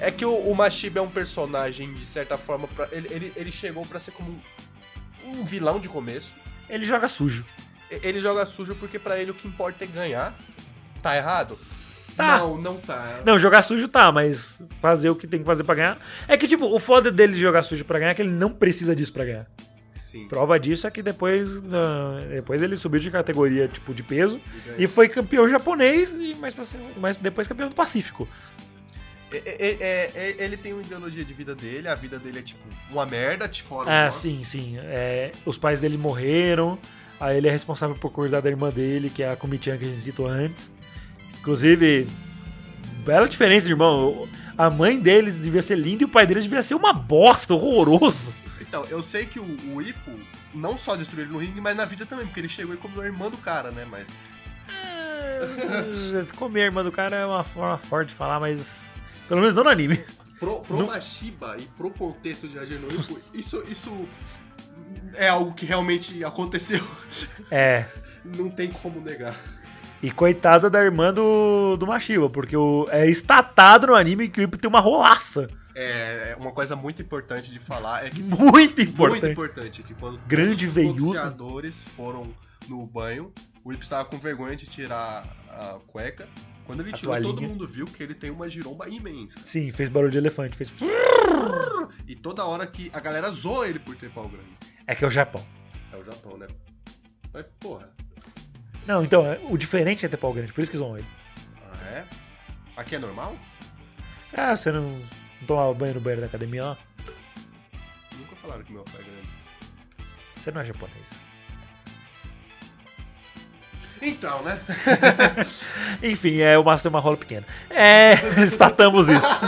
É 0.00 0.10
que 0.10 0.24
o, 0.24 0.34
o 0.34 0.54
Mashiba 0.54 0.98
é 0.98 1.02
um 1.02 1.10
personagem, 1.10 1.92
de 1.92 2.04
certa 2.04 2.36
forma, 2.38 2.66
pra, 2.68 2.88
ele, 2.90 3.08
ele, 3.10 3.32
ele 3.36 3.52
chegou 3.52 3.84
pra 3.86 4.00
ser 4.00 4.10
como 4.12 4.30
um, 5.24 5.40
um 5.40 5.44
vilão 5.44 5.78
de 5.78 5.88
começo. 5.88 6.32
Ele 6.68 6.84
joga 6.84 7.06
sujo. 7.08 7.44
Ele 7.90 8.20
joga 8.20 8.46
sujo 8.46 8.74
porque 8.76 8.98
pra 8.98 9.18
ele 9.18 9.30
o 9.30 9.34
que 9.34 9.46
importa 9.46 9.84
é 9.84 9.86
ganhar. 9.86 10.32
Tá 11.02 11.16
errado? 11.16 11.58
Tá. 12.16 12.38
Não, 12.38 12.56
não 12.60 12.76
tá. 12.76 13.20
Não, 13.24 13.38
jogar 13.38 13.62
sujo 13.62 13.88
tá, 13.88 14.10
mas 14.12 14.62
fazer 14.80 15.10
o 15.10 15.14
que 15.16 15.26
tem 15.26 15.40
que 15.40 15.46
fazer 15.46 15.64
pra 15.64 15.74
ganhar. 15.74 15.98
É 16.28 16.36
que, 16.36 16.46
tipo, 16.46 16.66
o 16.66 16.78
foda 16.78 17.10
dele 17.10 17.34
de 17.34 17.40
jogar 17.40 17.62
sujo 17.62 17.84
pra 17.84 17.98
ganhar 17.98 18.10
é 18.10 18.14
que 18.14 18.22
ele 18.22 18.30
não 18.30 18.50
precisa 18.50 18.94
disso 18.94 19.12
pra 19.12 19.24
ganhar. 19.24 19.46
Sim. 19.94 20.26
Prova 20.28 20.58
disso 20.58 20.86
é 20.86 20.90
que 20.90 21.02
depois, 21.02 21.62
depois 22.28 22.60
ele 22.60 22.76
subiu 22.76 22.98
de 23.00 23.10
categoria, 23.10 23.68
tipo, 23.68 23.94
de 23.94 24.02
peso. 24.02 24.40
ganha. 24.66 24.76
E 24.78 24.86
foi 24.88 25.08
campeão 25.08 25.48
japonês, 25.48 26.12
e 26.18 26.34
mais, 26.96 27.16
depois 27.16 27.46
campeão 27.46 27.68
do 27.68 27.74
Pacífico. 27.74 28.28
É- 29.32 29.76
é- 29.80 30.10
é- 30.14 30.44
ele 30.44 30.56
tem 30.56 30.72
uma 30.72 30.82
ideologia 30.82 31.24
de 31.24 31.32
vida 31.32 31.54
dele, 31.54 31.86
a 31.86 31.94
vida 31.94 32.18
dele 32.18 32.40
é 32.40 32.42
tipo 32.42 32.60
uma 32.90 33.06
merda, 33.06 33.46
te 33.46 33.62
fora. 33.62 34.06
Ah, 34.06 34.10
sim, 34.10 34.42
sim. 34.42 34.76
É, 34.78 35.30
os 35.46 35.56
pais 35.56 35.78
dele 35.80 35.96
morreram. 35.96 36.76
Aí 37.20 37.36
ele 37.36 37.46
é 37.46 37.50
responsável 37.52 37.94
por 37.94 38.10
cuidar 38.10 38.40
da 38.40 38.48
irmã 38.48 38.70
dele, 38.70 39.10
que 39.10 39.22
é 39.22 39.30
a 39.30 39.36
Kumichan 39.36 39.76
que 39.76 39.84
a 39.84 39.88
gente 39.88 40.00
citou 40.00 40.26
antes. 40.26 40.72
Inclusive, 41.40 42.06
bela 43.04 43.28
diferença 43.28 43.68
irmão. 43.68 44.28
A 44.56 44.68
mãe 44.68 45.00
deles 45.00 45.36
devia 45.40 45.62
ser 45.62 45.76
linda 45.76 46.02
e 46.02 46.06
o 46.06 46.08
pai 46.08 46.26
deles 46.26 46.42
devia 46.44 46.62
ser 46.62 46.74
uma 46.74 46.92
bosta, 46.92 47.54
horroroso. 47.54 48.32
Então, 48.60 48.84
eu 48.90 49.02
sei 49.02 49.24
que 49.24 49.40
o, 49.40 49.56
o 49.74 49.80
Ippo 49.82 50.10
não 50.54 50.76
só 50.76 50.94
destruiu 50.96 51.24
ele 51.24 51.32
no 51.32 51.38
ringue, 51.38 51.60
mas 51.60 51.74
na 51.74 51.84
vida 51.86 52.04
também, 52.04 52.26
porque 52.26 52.40
ele 52.40 52.48
chegou 52.48 52.74
e 52.74 52.78
comeu 52.78 53.02
a 53.02 53.06
irmã 53.06 53.30
do 53.30 53.38
cara, 53.38 53.70
né? 53.70 53.86
Mas. 53.90 54.06
É, 54.68 56.26
Comer 56.36 56.62
a 56.62 56.64
irmã 56.66 56.84
do 56.84 56.92
cara 56.92 57.16
é 57.16 57.26
uma 57.26 57.42
forma 57.42 57.78
forte 57.78 58.08
de 58.10 58.14
falar, 58.14 58.38
mas. 58.38 58.82
Pelo 59.28 59.40
menos 59.40 59.54
não 59.54 59.64
no 59.64 59.70
anime. 59.70 59.98
Pro, 60.38 60.60
pro 60.60 60.78
Não- 60.78 60.86
Mashiba 60.86 61.56
e 61.58 61.62
pro 61.76 61.90
contexto 61.90 62.48
de 62.48 62.58
Hajime 62.58 62.80
no 62.86 62.92
Ippo, 63.00 63.18
isso, 63.34 63.62
isso 63.68 64.08
é 65.14 65.28
algo 65.28 65.54
que 65.54 65.64
realmente 65.66 66.22
aconteceu. 66.24 66.82
É. 67.50 67.86
Não 68.24 68.48
tem 68.50 68.70
como 68.70 69.00
negar. 69.00 69.34
E 70.02 70.10
coitada 70.10 70.70
da 70.70 70.82
irmã 70.82 71.12
do, 71.12 71.76
do 71.76 71.86
Mashiba, 71.86 72.30
porque 72.30 72.56
o, 72.56 72.86
é 72.90 73.06
estatado 73.06 73.88
no 73.88 73.94
anime 73.94 74.28
que 74.28 74.40
o 74.40 74.42
Ippo 74.42 74.56
tem 74.56 74.68
uma 74.68 74.80
rolaça. 74.80 75.46
É, 75.74 76.36
uma 76.38 76.52
coisa 76.52 76.74
muito 76.74 77.02
importante 77.02 77.50
de 77.50 77.58
falar 77.58 78.06
é 78.06 78.10
que 78.10 78.22
Muito 78.22 78.80
importante. 78.80 79.10
muito 79.10 79.26
importante 79.26 79.82
que 79.82 79.94
quando 79.94 80.18
Grande 80.26 80.68
os 80.68 80.74
boxeadores 80.74 81.82
foram 81.82 82.22
no 82.66 82.86
banho, 82.86 83.32
o 83.62 83.72
Ippo 83.72 83.82
estava 83.82 84.06
com 84.06 84.16
vergonha 84.18 84.56
de 84.56 84.66
tirar 84.66 85.22
a 85.48 85.78
cueca. 85.86 86.26
Quando 86.64 86.80
ele 86.80 86.92
tirou, 86.92 87.20
todo 87.20 87.42
mundo 87.42 87.66
viu 87.66 87.84
que 87.84 88.02
ele 88.02 88.14
tem 88.14 88.30
uma 88.30 88.48
giromba 88.48 88.88
imensa. 88.88 89.40
Sim, 89.44 89.72
fez 89.72 89.88
barulho 89.88 90.12
de 90.12 90.18
elefante. 90.18 90.56
Fez... 90.56 90.72
E 92.06 92.14
toda 92.14 92.44
hora 92.44 92.66
que 92.66 92.90
a 92.92 93.00
galera 93.00 93.30
zoa 93.30 93.68
ele 93.68 93.78
por 93.80 93.96
ter 93.96 94.08
pau 94.10 94.28
grande. 94.28 94.56
É 94.86 94.94
que 94.94 95.04
é 95.04 95.08
o 95.08 95.10
Japão. 95.10 95.44
É 95.92 95.96
o 95.96 96.04
Japão, 96.04 96.38
né? 96.38 96.46
Mas, 97.32 97.44
porra. 97.58 97.90
Não, 98.90 99.04
então, 99.04 99.24
é- 99.24 99.38
o 99.48 99.56
diferente 99.56 100.04
é 100.04 100.08
ter 100.08 100.16
pau 100.16 100.32
grande, 100.32 100.52
por 100.52 100.62
isso 100.62 100.70
que 100.70 100.76
zoam 100.76 100.96
ele. 100.96 101.06
Ah, 101.62 101.86
é? 101.92 102.04
Aqui 102.76 102.96
é 102.96 102.98
normal? 102.98 103.36
Ah, 104.36 104.56
você 104.56 104.72
não, 104.72 104.82
não 104.90 105.46
toma 105.46 105.72
banho 105.72 105.94
no 105.94 106.00
banheiro 106.00 106.22
da 106.22 106.26
academia, 106.26 106.64
ó. 106.64 106.76
Nunca 108.18 108.34
falaram 108.42 108.64
que 108.64 108.72
meu 108.72 108.82
pau 108.82 108.94
é 108.98 109.04
grande. 109.04 109.28
Você 110.34 110.50
não 110.50 110.60
é 110.60 110.64
japonês. 110.64 111.08
Então, 114.02 114.42
né? 114.42 114.58
Enfim, 116.02 116.40
é, 116.40 116.58
o 116.58 116.64
Márcio 116.64 116.90
tem 116.90 116.90
uma 116.90 117.00
rola 117.00 117.16
pequena. 117.16 117.46
É, 117.70 118.14
estatamos 118.42 119.06
isso. 119.06 119.40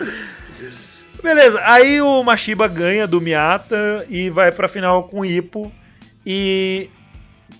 Beleza, 1.22 1.60
aí 1.64 2.00
o 2.00 2.22
Mashiba 2.24 2.66
ganha 2.66 3.06
do 3.06 3.20
Miata 3.20 4.06
e 4.08 4.30
vai 4.30 4.50
pra 4.50 4.68
final 4.68 5.04
com 5.04 5.20
o 5.20 5.26
Ippo. 5.26 5.70
E 6.24 6.88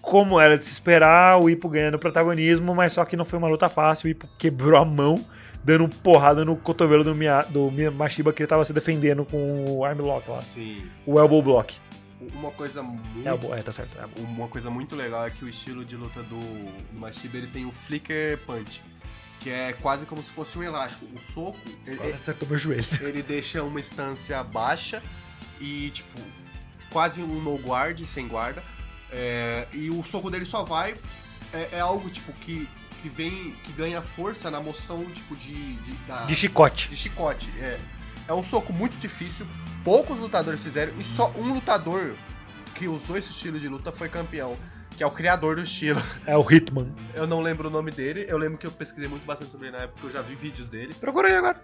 como 0.01 0.41
era 0.41 0.57
de 0.59 0.65
se 0.65 0.73
esperar, 0.73 1.39
o 1.41 1.49
Ippo 1.51 1.69
ganhando 1.69 1.99
protagonismo, 1.99 2.75
mas 2.75 2.93
só 2.93 3.05
que 3.05 3.17
não 3.17 3.25
foi 3.25 3.39
uma 3.39 3.49
luta 3.49 3.69
fácil. 3.69 4.07
O 4.07 4.11
Ippo 4.11 4.29
quebrou 4.39 4.81
a 4.81 4.85
mão, 4.85 5.25
dando 5.63 5.89
porrada 5.89 6.45
no 6.45 6.57
cotovelo 6.57 7.05
do, 7.05 7.15
Mia, 7.15 7.43
do 7.49 7.71
Mi- 7.71 7.91
Mashiba 7.91 8.33
que 8.33 8.43
ele 8.43 8.47
tava 8.49 8.65
se 8.65 8.73
defendendo 8.73 9.25
com 9.25 9.65
o 9.77 9.85
arm 9.85 10.01
lock 10.01 10.29
lá. 10.31 10.41
Sim. 10.43 10.79
O 11.07 11.19
elbow 11.19 11.43
block. 11.43 11.75
Uma 12.35 12.51
coisa 12.51 12.83
muito. 12.83 13.27
Elbow, 13.27 13.55
é, 13.55 13.63
tá 13.63 13.73
certo. 13.73 13.97
elbow. 13.99 14.25
Uma 14.25 14.49
coisa 14.49 14.71
muito 14.71 14.95
legal 14.97 15.27
é 15.27 15.31
que 15.31 15.45
o 15.45 15.49
estilo 15.49 15.85
de 15.85 15.97
luta 15.97 16.23
do, 16.23 16.39
do 16.39 16.99
Mashiba 16.99 17.39
ele 17.39 17.47
tem 17.47 17.65
o 17.67 17.73
flicker 17.73 18.39
punch, 18.47 18.83
que 19.41 19.49
é 19.51 19.73
quase 19.81 20.05
como 20.07 20.23
se 20.23 20.31
fosse 20.33 20.59
um 20.59 20.63
elástico. 20.63 21.07
O 21.15 21.19
soco, 21.19 21.59
ele, 21.87 21.97
Quase 21.97 22.13
acertou 22.15 22.49
meu 22.49 22.59
joelho. 22.59 22.85
ele 23.01 23.23
deixa 23.23 23.63
uma 23.63 23.81
instância 23.81 24.43
baixa 24.45 25.03
e 25.61 25.91
tipo 25.91 26.21
quase 26.91 27.23
um 27.23 27.27
no 27.41 27.57
guard, 27.57 28.03
sem 28.05 28.27
guarda. 28.29 28.63
É, 29.13 29.67
e 29.73 29.91
o 29.91 30.03
soco 30.05 30.31
dele 30.31 30.45
só 30.45 30.63
vai 30.65 30.95
é, 31.53 31.69
é 31.73 31.81
algo 31.81 32.09
tipo 32.11 32.33
que 32.35 32.69
que 33.03 33.09
vem 33.09 33.55
que 33.65 33.73
ganha 33.73 34.03
força 34.03 34.51
na 34.51 34.61
moção 34.61 35.05
tipo 35.07 35.35
de 35.37 35.75
de, 35.77 35.93
da- 36.07 36.25
De 36.27 36.35
chicote. 36.35 36.91
de 36.91 36.97
chicote. 36.97 37.51
É, 37.59 37.79
é 38.29 38.35
um 38.35 38.43
soco 38.43 38.73
muito 38.73 38.97
difícil. 38.99 39.47
Poucos 39.83 40.19
lutadores 40.19 40.63
fizeram 40.63 40.93
e 40.99 41.03
só 41.03 41.33
um 41.37 41.53
lutador 41.55 42.15
que 42.75 42.87
usou 42.87 43.17
esse 43.17 43.31
estilo 43.31 43.59
de 43.59 43.67
luta 43.69 43.91
foi 43.91 44.09
campeão, 44.09 44.55
que 44.97 45.03
é 45.03 45.07
o 45.07 45.11
criador 45.11 45.57
do 45.57 45.63
estilo. 45.63 46.01
É 46.27 46.37
o 46.37 46.43
Hitman. 46.53 46.95
Eu 47.15 47.27
não 47.27 47.41
lembro 47.41 47.69
o 47.69 47.71
nome 47.71 47.91
dele. 47.91 48.27
Eu 48.29 48.37
lembro 48.39 48.59
que 48.59 48.67
eu 48.67 48.71
pesquisei 48.71 49.09
muito 49.09 49.25
bastante 49.27 49.51
sobre 49.51 49.69
ele 49.69 49.77
na 49.77 49.85
época, 49.85 50.07
eu 50.07 50.11
já 50.11 50.21
vi 50.23 50.35
vídeos 50.35 50.69
dele. 50.69 50.95
Procura 50.95 51.29
aí 51.29 51.35
agora. 51.35 51.61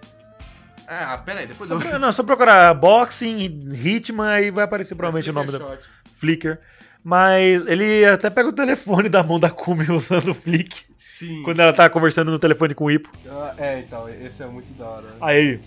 Ah, 0.88 1.18
pera 1.18 1.40
aí, 1.40 1.46
depois 1.46 1.68
Só, 1.68 1.80
eu 1.80 1.98
não, 1.98 2.12
só 2.12 2.22
procurar 2.22 2.72
boxing, 2.74 3.68
Hitman, 3.74 4.28
aí 4.28 4.50
vai 4.50 4.64
aparecer 4.64 4.94
provavelmente 4.94 5.28
o 5.30 5.32
nome 5.32 5.50
do. 5.52 5.78
Flicker. 6.18 6.60
Mas 7.08 7.64
ele 7.68 8.04
até 8.04 8.28
pega 8.28 8.48
o 8.48 8.52
telefone 8.52 9.08
da 9.08 9.22
mão 9.22 9.38
da 9.38 9.48
Kumi 9.48 9.88
usando 9.92 10.32
o 10.32 10.34
Flick. 10.34 10.82
Sim. 10.98 11.40
Quando 11.44 11.60
ela 11.60 11.72
tá 11.72 11.88
conversando 11.88 12.32
no 12.32 12.38
telefone 12.38 12.74
com 12.74 12.86
o 12.86 12.90
Ippo. 12.90 13.08
Ah, 13.28 13.54
é, 13.58 13.78
então, 13.78 14.08
esse 14.08 14.42
é 14.42 14.46
muito 14.48 14.72
da 14.74 14.86
hora. 14.88 15.14
Aí. 15.20 15.60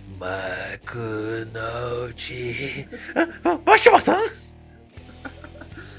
Vai 3.63 3.79
chamar 3.79 4.01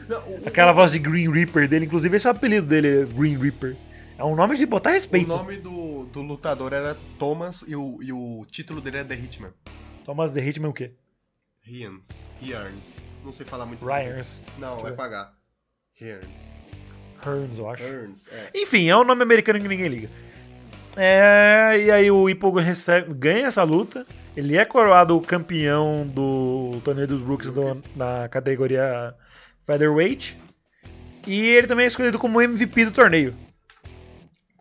Não, 0.06 0.18
o- 0.28 0.42
Aquela 0.44 0.72
voz 0.72 0.92
de 0.92 0.98
Green 0.98 1.32
Reaper 1.32 1.66
dele, 1.66 1.86
inclusive 1.86 2.14
esse 2.18 2.26
é 2.26 2.30
o 2.30 2.32
apelido 2.34 2.66
dele, 2.66 3.06
Green 3.06 3.38
Reaper. 3.38 3.76
É 4.18 4.24
um 4.24 4.36
nome 4.36 4.58
de 4.58 4.66
botar 4.66 4.90
O 4.90 4.92
respeito. 4.92 5.26
nome 5.26 5.56
do, 5.56 6.04
do 6.04 6.20
lutador 6.20 6.74
era 6.74 6.94
Thomas 7.18 7.64
e 7.66 7.74
o, 7.74 7.98
e 8.02 8.12
o 8.12 8.44
título 8.50 8.82
dele 8.82 8.98
era 8.98 9.08
The 9.08 9.14
Hitman. 9.14 9.54
Thomas 10.04 10.32
The 10.34 10.40
Hitman 10.46 10.68
o 10.68 10.74
quê? 10.74 10.92
Ryans. 11.62 12.26
Ryans. 12.42 13.00
Não 13.24 13.32
sei 13.32 13.44
falar 13.46 13.66
muito. 13.66 13.84
Ryans. 13.84 14.42
Não, 14.58 14.78
vai 14.78 14.92
pagar. 14.92 15.32
Ryans. 15.94 16.24
Hearns, 17.24 17.58
eu 17.58 17.68
acho. 17.68 17.82
Hearns, 17.82 18.24
é. 18.32 18.50
Enfim, 18.54 18.88
é 18.88 18.96
um 18.96 19.04
nome 19.04 19.22
americano 19.22 19.60
que 19.60 19.68
ninguém 19.68 19.88
liga. 19.88 20.08
É, 20.96 21.78
e 21.84 21.90
aí 21.90 22.10
o 22.10 22.28
Ippo 22.28 22.50
recebe, 22.58 23.12
ganha 23.14 23.46
essa 23.46 23.62
luta. 23.62 24.06
Ele 24.36 24.56
é 24.56 24.64
coroado 24.64 25.20
campeão 25.20 26.06
do 26.06 26.80
torneio 26.84 27.06
dos 27.06 27.20
Brooks 27.20 27.52
do- 27.52 27.82
na 27.94 28.28
categoria 28.28 29.14
Featherweight. 29.66 30.38
E 31.26 31.40
ele 31.48 31.66
também 31.66 31.84
é 31.84 31.88
escolhido 31.88 32.18
como 32.18 32.40
MVP 32.40 32.86
do 32.86 32.92
torneio. 32.92 33.36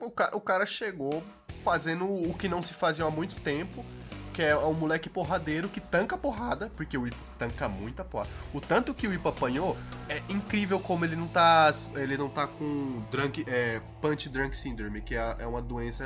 O, 0.02 0.08
o 0.08 0.42
cara 0.42 0.66
chegou 0.66 1.24
fazendo 1.64 2.06
o 2.06 2.34
que 2.34 2.50
não 2.50 2.62
se 2.62 2.74
fazia 2.74 3.06
há 3.06 3.12
muito 3.12 3.36
tempo, 3.42 3.86
que 4.30 4.42
é 4.42 4.56
um 4.58 4.74
moleque 4.74 5.10
porradeiro 5.10 5.68
que 5.70 5.80
tanca 5.80 6.18
porrada, 6.18 6.72
porque 6.76 6.98
o 6.98 7.08
Ipo 7.08 7.18
tanca 7.38 7.68
muita 7.68 8.04
porrada. 8.04 8.30
O 8.54 8.62
tanto 8.62 8.94
que 8.94 9.08
o 9.08 9.14
Ipo 9.14 9.30
apanhou 9.30 9.78
é 10.08 10.22
incrível 10.30 10.80
como 10.80 11.06
ele 11.06 11.16
não 11.16 11.28
tá, 11.28 11.74
ele 11.96 12.18
não 12.18 12.30
tá 12.30 12.48
com 12.48 13.02
drunk, 13.12 13.46
é, 13.48 13.82
punch 14.02 14.30
drunk 14.30 14.58
syndrome, 14.58 15.02
que 15.02 15.16
é, 15.16 15.36
é 15.40 15.48
uma 15.48 15.62
doença 15.62 16.06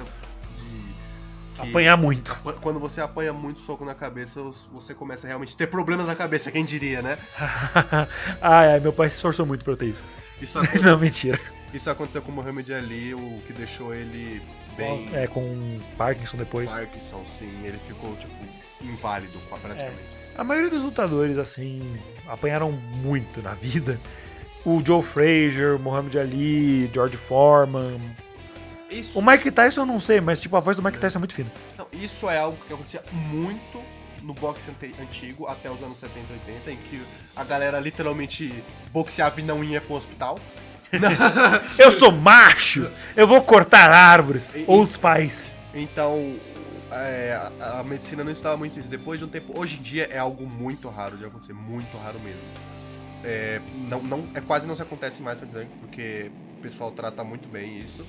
de 0.58 0.94
Apanhar 1.58 1.96
muito. 1.96 2.36
quando 2.62 2.80
você 2.80 3.00
apanha 3.00 3.32
muito 3.32 3.60
soco 3.60 3.86
na 3.86 3.94
cabeça, 3.94 4.42
você 4.72 4.94
começa 4.94 5.28
a 5.28 5.30
realmente 5.30 5.56
ter 5.56 5.68
problemas 5.68 6.08
na 6.08 6.16
cabeça, 6.16 6.52
quem 6.52 6.66
diria, 6.66 7.02
né? 7.02 7.18
ai, 8.42 8.74
ai, 8.74 8.80
meu 8.80 8.92
pai 8.92 9.10
se 9.10 9.18
esforçou 9.18 9.46
muito 9.46 9.64
pra 9.64 9.74
eu 9.74 9.78
ter 9.78 9.88
isso. 9.88 10.06
Isso, 10.42 10.60
Não, 10.84 10.98
mentira. 10.98 11.40
Isso 11.74 11.90
aconteceu 11.90 12.22
com 12.22 12.32
o 12.32 12.36
Muhammad 12.36 12.70
Ali, 12.72 13.14
o 13.14 13.42
que 13.48 13.54
deixou 13.54 13.94
ele 13.94 14.42
bem 14.78 15.10
É, 15.14 15.28
com 15.28 15.44
Parkinson 15.98 16.38
depois. 16.38 16.70
Parkinson, 16.70 17.24
sim, 17.26 17.52
ele 17.64 17.78
ficou 17.88 18.16
tipo 18.18 18.34
inválido 18.82 19.40
praticamente. 19.50 20.00
A 20.38 20.44
maioria 20.44 20.70
dos 20.70 20.84
lutadores, 20.84 21.38
assim, 21.38 22.00
apanharam 22.28 22.72
muito 22.72 23.42
na 23.42 23.54
vida. 23.54 24.00
O 24.66 24.82
Joe 24.86 25.04
Frazier, 25.04 25.78
Muhammad 25.80 26.16
Ali, 26.16 26.90
George 26.94 27.18
Foreman. 27.18 28.00
Isso, 28.90 29.18
O 29.18 29.26
Mike 29.26 29.50
Tyson 29.52 29.82
eu 29.82 29.86
não 29.86 30.00
sei, 30.00 30.22
mas 30.22 30.40
tipo, 30.40 30.56
a 30.56 30.60
voz 30.60 30.78
do 30.78 30.84
Mike 30.84 31.00
Tyson 31.00 31.18
é 31.18 31.20
muito 31.20 31.34
fina. 31.34 31.52
não, 31.78 31.88
isso 31.92 32.30
é 32.30 32.38
algo 32.38 32.58
que 32.68 32.74
acontecia 32.74 33.04
muito 33.12 33.82
no 34.22 34.34
boxe 34.34 34.72
antigo, 35.02 35.48
até 35.48 35.70
os 35.70 35.82
anos 35.84 35.98
70 35.98 36.20
e 36.30 36.52
80, 36.52 36.72
em 36.72 36.78
que 36.78 37.02
a 37.36 37.44
galera 37.44 37.80
literalmente 37.80 38.64
boxeava 38.92 39.42
e 39.42 39.44
não 39.44 39.64
ia 39.64 39.82
pro 39.82 39.96
hospital. 39.96 40.40
Eu 41.78 41.92
sou 41.92 42.12
macho! 42.12 42.90
Eu 43.16 43.28
vou 43.28 43.42
cortar 43.42 43.90
árvores! 43.90 44.50
E- 44.56 44.64
Old 44.68 44.94
Spice. 44.94 45.54
Então, 45.74 46.36
é, 46.92 47.40
a, 47.60 47.80
a 47.80 47.84
medicina 47.84 48.24
não 48.24 48.32
estava 48.32 48.58
muito 48.58 48.80
isso. 48.80 48.90
Depois 48.90 49.20
de 49.20 49.26
um 49.26 49.28
tempo, 49.28 49.58
hoje 49.58 49.78
em 49.78 49.82
dia 49.82 50.08
é 50.12 50.18
algo 50.18 50.46
muito 50.46 50.88
raro 50.90 51.18
de 51.18 51.26
acontecer, 51.26 51.54
muito 51.54 51.98
raro 51.98 52.20
mesmo. 52.20 52.42
É, 53.24 53.62
não, 53.90 54.04
não, 54.04 54.24
é 54.36 54.42
quase 54.42 54.68
não 54.68 54.76
se 54.76 54.82
acontece 54.82 55.22
mais 55.22 55.38
pra 55.38 55.48
dizer, 55.48 55.68
porque 55.80 56.30
o 56.58 56.62
pessoal 56.62 56.92
trata 56.92 57.24
muito 57.24 57.48
bem 57.48 57.78
isso. 57.80 58.06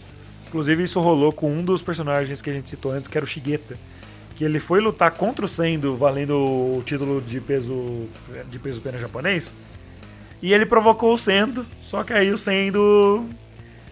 Inclusive, 0.48 0.82
isso 0.82 1.00
rolou 1.00 1.32
com 1.32 1.50
um 1.50 1.64
dos 1.64 1.82
personagens 1.82 2.42
que 2.42 2.50
a 2.50 2.52
gente 2.52 2.68
citou 2.68 2.92
antes, 2.92 3.08
que 3.08 3.16
era 3.16 3.24
o 3.24 3.28
Shigeta. 3.28 3.76
Que 4.36 4.44
ele 4.44 4.58
foi 4.58 4.80
lutar 4.80 5.12
contra 5.12 5.44
o 5.44 5.48
Sendo, 5.48 5.96
valendo 5.96 6.36
o 6.36 6.82
título 6.84 7.20
de 7.20 7.40
peso, 7.40 8.08
de 8.50 8.58
peso 8.58 8.80
pena 8.80 8.98
japonês. 8.98 9.54
E 10.44 10.52
ele 10.52 10.66
provocou 10.66 11.14
o 11.14 11.18
Sendo, 11.18 11.64
só 11.82 12.02
que 12.04 12.12
aí 12.12 12.30
o 12.30 12.36
Sendo. 12.36 13.24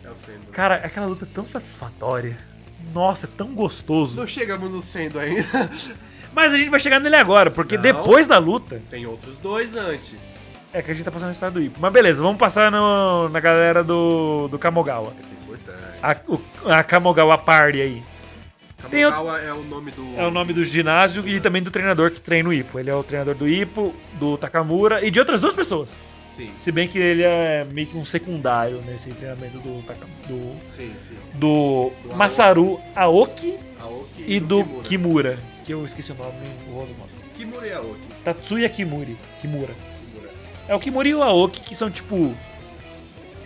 É 0.04 0.10
o 0.10 0.14
sendo. 0.14 0.50
Cara, 0.52 0.74
aquela 0.74 1.06
luta 1.06 1.24
é 1.24 1.28
tão 1.32 1.46
satisfatória. 1.46 2.36
Nossa, 2.92 3.24
é 3.24 3.28
tão 3.38 3.54
gostoso. 3.54 4.20
Não 4.20 4.26
chegamos 4.26 4.70
no 4.70 4.82
sendo 4.82 5.18
ainda. 5.18 5.70
Mas 6.34 6.52
a 6.52 6.58
gente 6.58 6.68
vai 6.68 6.78
chegar 6.78 7.00
nele 7.00 7.16
agora, 7.16 7.50
porque 7.50 7.76
Não. 7.76 7.82
depois 7.82 8.26
da 8.26 8.36
luta. 8.36 8.82
Tem 8.90 9.06
outros 9.06 9.38
dois 9.38 9.74
antes. 9.74 10.14
É 10.74 10.82
que 10.82 10.90
a 10.90 10.94
gente 10.94 11.04
tá 11.04 11.10
passando 11.10 11.28
a 11.28 11.32
história 11.32 11.54
do 11.54 11.62
Ipo. 11.62 11.78
Mas 11.80 11.90
beleza, 11.92 12.20
vamos 12.20 12.38
passar 12.38 12.70
no- 12.70 13.30
na 13.30 13.40
galera 13.40 13.82
do, 13.82 14.48
do 14.48 14.58
Kamogawa. 14.58 15.14
É 15.18 15.42
importante. 15.44 15.78
A, 16.02 16.16
o- 16.28 16.70
a 16.70 16.82
Kamogawa 16.84 17.38
Party 17.38 17.80
aí. 17.80 18.02
Outro- 18.82 18.90
Kamogawa 19.00 19.38
é 19.40 19.52
o 19.54 19.62
nome 19.62 19.90
do. 19.90 20.20
É 20.20 20.26
o 20.26 20.30
nome 20.30 20.52
do 20.52 20.64
ginásio 20.64 21.26
e 21.26 21.40
também 21.40 21.62
do 21.62 21.70
treinador 21.70 22.10
que 22.10 22.20
treina 22.20 22.48
o 22.48 22.52
Ipo. 22.52 22.78
Ele 22.78 22.90
é 22.90 22.94
o 22.94 23.02
treinador 23.02 23.34
do 23.34 23.48
Ipo, 23.48 23.94
do 24.18 24.36
Takamura 24.36 25.02
e 25.06 25.10
de 25.10 25.18
outras 25.18 25.40
duas 25.40 25.54
pessoas. 25.54 25.90
Sim, 26.34 26.50
Se 26.58 26.72
bem 26.72 26.88
que 26.88 26.98
ele 26.98 27.22
é 27.22 27.62
meio 27.62 27.86
que 27.86 27.96
um 27.96 28.06
secundário 28.06 28.80
nesse 28.86 29.10
treinamento 29.10 29.58
do, 29.58 29.82
do, 29.82 30.66
sim, 30.66 30.90
sim. 30.98 31.14
do 31.34 31.92
Do 32.04 32.16
Masaru 32.16 32.80
Aoki 32.96 33.58
Aoki 33.78 34.24
e 34.26 34.40
do 34.40 34.64
Kimura. 34.64 34.82
Kimura. 34.82 35.38
Que 35.62 35.74
eu 35.74 35.84
esqueci 35.84 36.10
o 36.10 36.14
nome, 36.14 36.32
o 36.68 36.72
nome. 36.72 36.94
Kimura 37.36 37.66
e 37.66 37.72
Aoki. 37.74 38.00
Tatsuya 38.24 38.68
Kimuri. 38.70 39.18
Kimura. 39.42 39.74
Kimura. 39.74 40.30
É 40.68 40.74
o 40.74 40.80
Kimura 40.80 41.06
e 41.06 41.14
o 41.14 41.22
Aoki 41.22 41.60
que 41.60 41.74
são 41.74 41.90
tipo. 41.90 42.34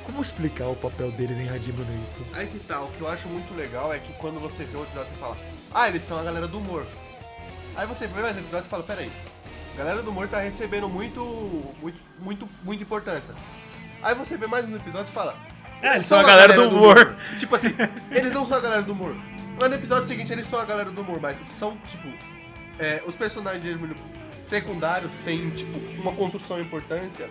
Como 0.05 0.23
explicar 0.23 0.69
o 0.69 0.77
papel 0.77 1.11
deles 1.11 1.39
em 1.39 1.49
Hajime 1.49 1.79
no 1.79 1.83
Ippo? 1.83 2.25
Aí 2.35 2.47
que 2.47 2.61
tá, 2.61 2.81
o 2.83 2.89
que 2.93 3.01
eu 3.01 3.09
acho 3.09 3.27
muito 3.29 3.53
legal 3.57 3.93
é 3.93 3.99
que 3.99 4.13
quando 4.13 4.39
você 4.39 4.63
vê 4.63 4.79
o 4.79 4.85
episódio 4.85 5.13
você 5.13 5.19
fala, 5.19 5.37
ah, 5.75 5.89
eles 5.89 6.05
são 6.05 6.17
a 6.17 6.23
galera 6.23 6.47
do 6.47 6.59
humor. 6.59 6.87
Aí 7.75 7.85
você 7.85 8.07
vê 8.07 8.23
mais 8.23 8.37
o 8.37 8.39
episódio 8.39 8.67
e 8.67 8.71
fala, 8.71 8.85
peraí, 8.85 9.11
a 9.77 9.79
galera 9.79 10.03
do 10.03 10.11
humor 10.11 10.29
tá 10.29 10.41
recebendo 10.41 10.89
muito, 10.89 11.21
muito, 11.81 12.01
muito, 12.19 12.49
muita 12.63 12.83
importância. 12.83 13.35
Aí 14.03 14.15
você 14.15 14.37
vê 14.37 14.47
mais 14.47 14.65
um 14.67 14.75
episódio 14.77 15.11
e 15.11 15.13
fala, 15.15 15.37
É, 15.83 15.95
eles 15.95 16.07
são 16.07 16.19
a 16.19 16.23
galera 16.23 16.55
do 16.55 16.77
humor. 16.77 17.17
Tipo 17.39 17.57
assim, 17.57 17.75
eles 18.11 18.33
não 18.33 18.47
são 18.47 18.59
a 18.59 18.61
galera 18.61 18.83
do 18.83 18.93
humor. 18.93 19.15
Mas 19.61 19.71
no 19.71 19.75
episódio 19.77 20.07
seguinte 20.07 20.33
eles 20.33 20.47
são 20.47 20.61
a 20.61 20.65
galera 20.65 20.91
do 20.91 21.01
humor, 21.01 21.19
mas 21.21 21.39
são, 21.47 21.77
tipo, 21.89 22.09
é, 22.79 23.03
os 23.07 23.15
personagens 23.15 23.65
secundários 24.43 25.15
têm, 25.25 25.51
tipo, 25.51 25.79
uma 26.01 26.13
construção 26.13 26.59
e 26.59 26.63
importância 26.63 27.29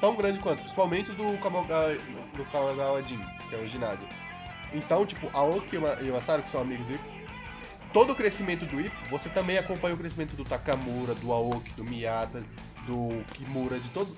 tão 0.00 0.14
grande 0.14 0.38
quanto, 0.38 0.60
principalmente 0.60 1.10
os 1.10 1.16
do 1.16 1.24
do 1.32 2.44
Kawagawa 2.52 3.02
Jin, 3.02 3.20
que 3.48 3.54
é 3.54 3.58
o 3.58 3.66
ginásio. 3.68 4.06
Então, 4.72 5.04
tipo, 5.04 5.28
a 5.32 5.42
Oki 5.42 5.74
e 5.74 5.78
o 5.78 5.82
Ma- 5.82 5.94
o 6.00 6.12
Masaru, 6.12 6.42
que 6.42 6.50
são 6.50 6.60
amigos 6.60 6.86
do 6.86 6.94
Ippo, 6.94 7.04
todo 7.92 8.12
o 8.12 8.16
crescimento 8.16 8.66
do 8.66 8.80
Ippo, 8.80 8.96
você 9.10 9.28
também 9.28 9.58
acompanha 9.58 9.94
o 9.94 9.98
crescimento 9.98 10.34
do 10.36 10.44
Takamura, 10.44 11.14
do 11.14 11.32
Aoki, 11.32 11.72
do 11.74 11.84
Miyata, 11.84 12.42
do 12.86 13.24
Kimura, 13.34 13.78
de 13.78 13.88
todos... 13.90 14.14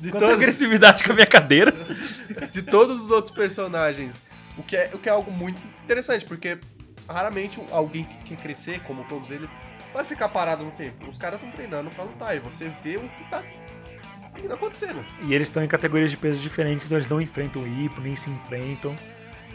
De 0.00 0.10
Quanta 0.10 0.26
todos, 0.26 0.36
agressividade 0.36 1.04
com 1.04 1.12
a 1.12 1.14
minha 1.14 1.26
cadeira. 1.26 1.74
de 2.50 2.62
todos 2.62 3.02
os 3.02 3.10
outros 3.10 3.34
personagens. 3.34 4.22
O 4.56 4.62
que, 4.62 4.74
é, 4.74 4.90
o 4.94 4.98
que 4.98 5.10
é 5.10 5.12
algo 5.12 5.30
muito 5.30 5.60
interessante, 5.84 6.24
porque 6.24 6.58
raramente 7.06 7.60
alguém 7.70 8.04
que 8.04 8.16
quer 8.30 8.36
crescer, 8.36 8.82
como 8.84 9.04
todos 9.04 9.30
eles, 9.30 9.48
vai 9.92 10.04
ficar 10.04 10.28
parado 10.28 10.64
no 10.64 10.70
tempo. 10.70 11.06
Os 11.06 11.18
caras 11.18 11.38
estão 11.38 11.52
treinando 11.52 11.90
pra 11.90 12.04
lutar 12.04 12.36
e 12.36 12.40
você 12.40 12.70
vê 12.82 12.96
o 12.96 13.08
que 13.08 13.30
tá 13.30 13.42
acontecendo. 14.52 15.04
E 15.24 15.34
eles 15.34 15.48
estão 15.48 15.62
em 15.62 15.68
categorias 15.68 16.10
de 16.10 16.16
peso 16.16 16.40
diferentes, 16.40 16.86
então 16.86 16.96
eles 16.96 17.10
não 17.10 17.20
enfrentam 17.20 17.62
o 17.62 17.66
Ippo, 17.66 18.00
nem 18.00 18.16
se 18.16 18.30
enfrentam. 18.30 18.94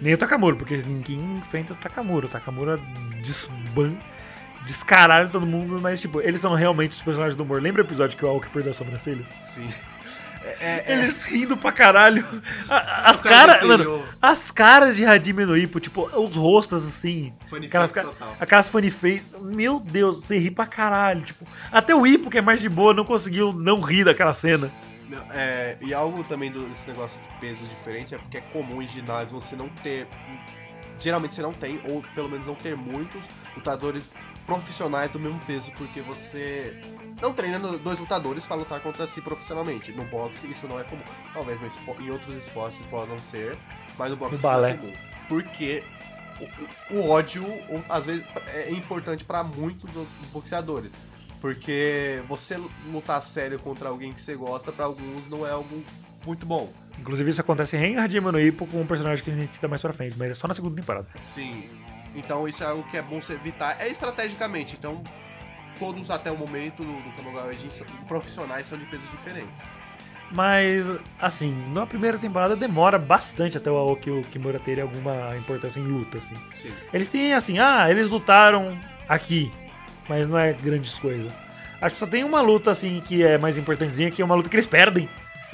Nem 0.02 0.14
o 0.14 0.18
Takamura, 0.18 0.56
porque 0.56 0.78
ninguém 0.78 1.20
enfrenta 1.38 1.74
o 1.74 1.76
Takamura. 1.76 2.26
O 2.26 2.30
Takamura 2.30 2.80
desban, 3.24 3.94
descaralha 4.66 5.28
todo 5.30 5.46
mundo, 5.46 5.80
mas 5.82 6.02
tipo, 6.02 6.22
eles 6.22 6.42
são 6.42 6.54
realmente 6.54 6.92
os 6.94 7.02
personagens 7.02 7.36
do 7.36 7.44
humor. 7.44 7.62
Lembra 7.62 7.82
o 7.82 7.86
episódio 7.86 8.18
que 8.18 8.26
o 8.26 8.28
Aoki 8.28 8.50
perdeu 8.50 8.72
as 8.72 8.78
sobrancelhas? 8.78 9.28
Sim. 9.40 9.70
É, 10.44 10.58
é, 10.60 10.84
é. 10.86 10.94
Eles 10.94 11.24
rindo 11.24 11.58
pra 11.58 11.72
caralho. 11.72 12.24
A- 12.70 13.10
As 13.10 13.22
caras, 13.24 13.64
mano, 13.64 14.04
as 14.22 14.52
caras 14.52 14.96
de 14.96 15.04
Hajime 15.04 15.44
no 15.44 15.58
Ippo, 15.58 15.80
tipo, 15.80 16.04
os 16.16 16.36
rostos 16.36 16.86
assim, 16.86 17.34
funny 17.48 17.66
aquelas 17.66 17.92
face 17.92 18.06
total. 18.08 18.36
aquelas 18.40 18.70
funny 18.70 18.92
face, 18.92 19.28
meu 19.42 19.80
Deus, 19.80 20.24
você 20.24 20.38
ri 20.38 20.52
pra 20.52 20.68
caralho, 20.68 21.22
tipo, 21.24 21.48
até 21.72 21.96
o 21.96 22.06
Ippo, 22.06 22.30
que 22.30 22.38
é 22.38 22.42
mais 22.42 22.60
de 22.62 22.70
boa, 22.70 22.94
não 22.94 23.04
conseguiu 23.04 23.52
não 23.54 23.82
rir 23.82 24.04
daquela 24.04 24.36
cena. 24.36 24.70
É, 25.32 25.78
e 25.82 25.94
algo 25.94 26.24
também 26.24 26.52
desse 26.52 26.88
negócio 26.88 27.22
de 27.22 27.40
peso 27.40 27.64
diferente 27.64 28.16
é 28.16 28.18
porque 28.18 28.38
é 28.38 28.42
comum 28.42 28.82
em 28.82 28.88
ginásio 28.88 29.40
você 29.40 29.56
não 29.56 29.70
ter. 29.70 30.08
Geralmente 30.98 31.36
você 31.36 31.42
não 31.42 31.54
tem, 31.54 31.80
ou 31.90 32.02
pelo 32.14 32.30
menos 32.30 32.46
não 32.46 32.56
ter 32.56 32.76
muitos 32.76 33.24
lutadores 33.56 34.04
profissionais 34.46 35.12
do 35.12 35.20
mesmo 35.20 35.40
peso, 35.46 35.72
porque 35.78 36.02
você 36.02 36.80
não 37.22 37.34
treina 37.34 37.60
dois 37.60 38.00
lutadores 38.00 38.46
para 38.46 38.58
lutar 38.58 38.80
contra 38.80 39.06
si 39.08 39.22
profissionalmente. 39.22 39.92
No 39.92 40.06
boxe 40.06 40.50
isso 40.50 40.68
não 40.68 40.80
é 40.80 40.84
comum. 40.84 41.04
Talvez 41.34 41.60
em 42.00 42.10
outros 42.12 42.36
esportes 42.38 42.86
possam 42.88 43.18
ser, 43.20 43.58
mas 43.98 44.10
no 44.10 44.18
boxe 44.18 44.42
não 44.42 44.66
é 44.66 44.74
comum. 44.76 44.94
Porque 45.28 45.84
o, 46.92 46.96
o 46.96 47.10
ódio, 47.10 47.44
às 47.90 48.06
vezes, 48.06 48.26
é 48.48 48.70
importante 48.72 49.24
para 49.24 49.44
muitos 49.44 49.90
boxeadores. 50.32 50.92
Porque 51.42 52.22
você 52.28 52.60
lutar 52.92 53.22
sério 53.22 53.60
contra 53.60 53.90
alguém 53.90 54.12
que 54.12 54.22
você 54.22 54.36
gosta, 54.36 54.72
pra 54.72 54.86
alguns 54.86 55.28
não 55.30 55.46
é 55.46 55.52
algo 55.52 55.84
muito 56.26 56.46
bom. 56.46 56.72
Inclusive 57.00 57.30
isso 57.30 57.42
acontece 57.42 57.78
em 57.78 57.98
Hajime 57.98 58.32
no 58.32 58.40
Ippo 58.40 58.66
com 58.68 58.82
um 58.82 58.88
personagem 58.88 59.24
que 59.24 59.30
a 59.30 59.36
gente 59.36 59.54
cita 59.54 59.68
mais 59.68 59.82
pra 59.82 59.94
frente, 59.94 60.16
mas 60.18 60.32
é 60.32 60.34
só 60.34 60.48
na 60.48 60.54
segunda 60.54 60.76
temporada. 60.76 61.08
Sim. 61.22 61.70
Então 62.16 62.48
isso 62.48 62.64
é 62.64 62.68
algo 62.68 62.84
que 62.84 62.98
é 62.98 63.02
bom 63.02 63.22
se 63.22 63.34
evitar. 63.34 63.78
É 63.80 63.88
estrategicamente. 63.90 64.76
Então, 64.76 65.04
todos 65.78 66.10
até 66.10 66.32
o 66.32 66.38
momento 66.38 66.84
do, 66.84 66.94
do 66.94 67.70
são- 67.70 67.86
profissionais 68.08 68.66
são 68.66 68.78
de 68.78 68.86
pesos 68.86 69.10
diferentes. 69.10 69.62
Mas, 70.32 70.86
assim, 71.20 71.54
na 71.70 71.86
primeira 71.86 72.18
temporada 72.18 72.56
demora 72.56 72.98
bastante 72.98 73.58
até 73.58 73.70
o 73.70 73.76
Aoki 73.76 74.10
e 74.10 74.14
o 74.14 74.22
Kimura 74.22 74.60
terem 74.60 74.82
alguma 74.82 75.38
importância 75.38 75.80
em 75.80 75.84
luta, 75.84 76.18
assim. 76.18 76.34
Sim. 76.54 76.74
Eles 76.92 77.10
têm 77.10 77.34
assim, 77.34 77.60
ah, 77.60 77.90
eles 77.92 78.10
lutaram 78.10 78.76
aqui, 79.08 79.52
mas 80.08 80.28
não 80.28 80.38
é 80.38 80.54
grandes 80.54 80.98
coisas. 80.98 81.32
Acho 81.82 81.96
que 81.96 82.00
só 82.00 82.08
tem 82.08 82.24
uma 82.24 82.42
luta 82.42 82.72
assim 82.72 83.02
que 83.02 83.24
é 83.24 83.38
mais 83.38 83.58
importantezinha, 83.58 84.10
que 84.10 84.22
é 84.22 84.26
uma 84.26 84.36
luta 84.36 84.50
que 84.50 84.56
eles 84.56 84.66
perdem. 84.66 85.10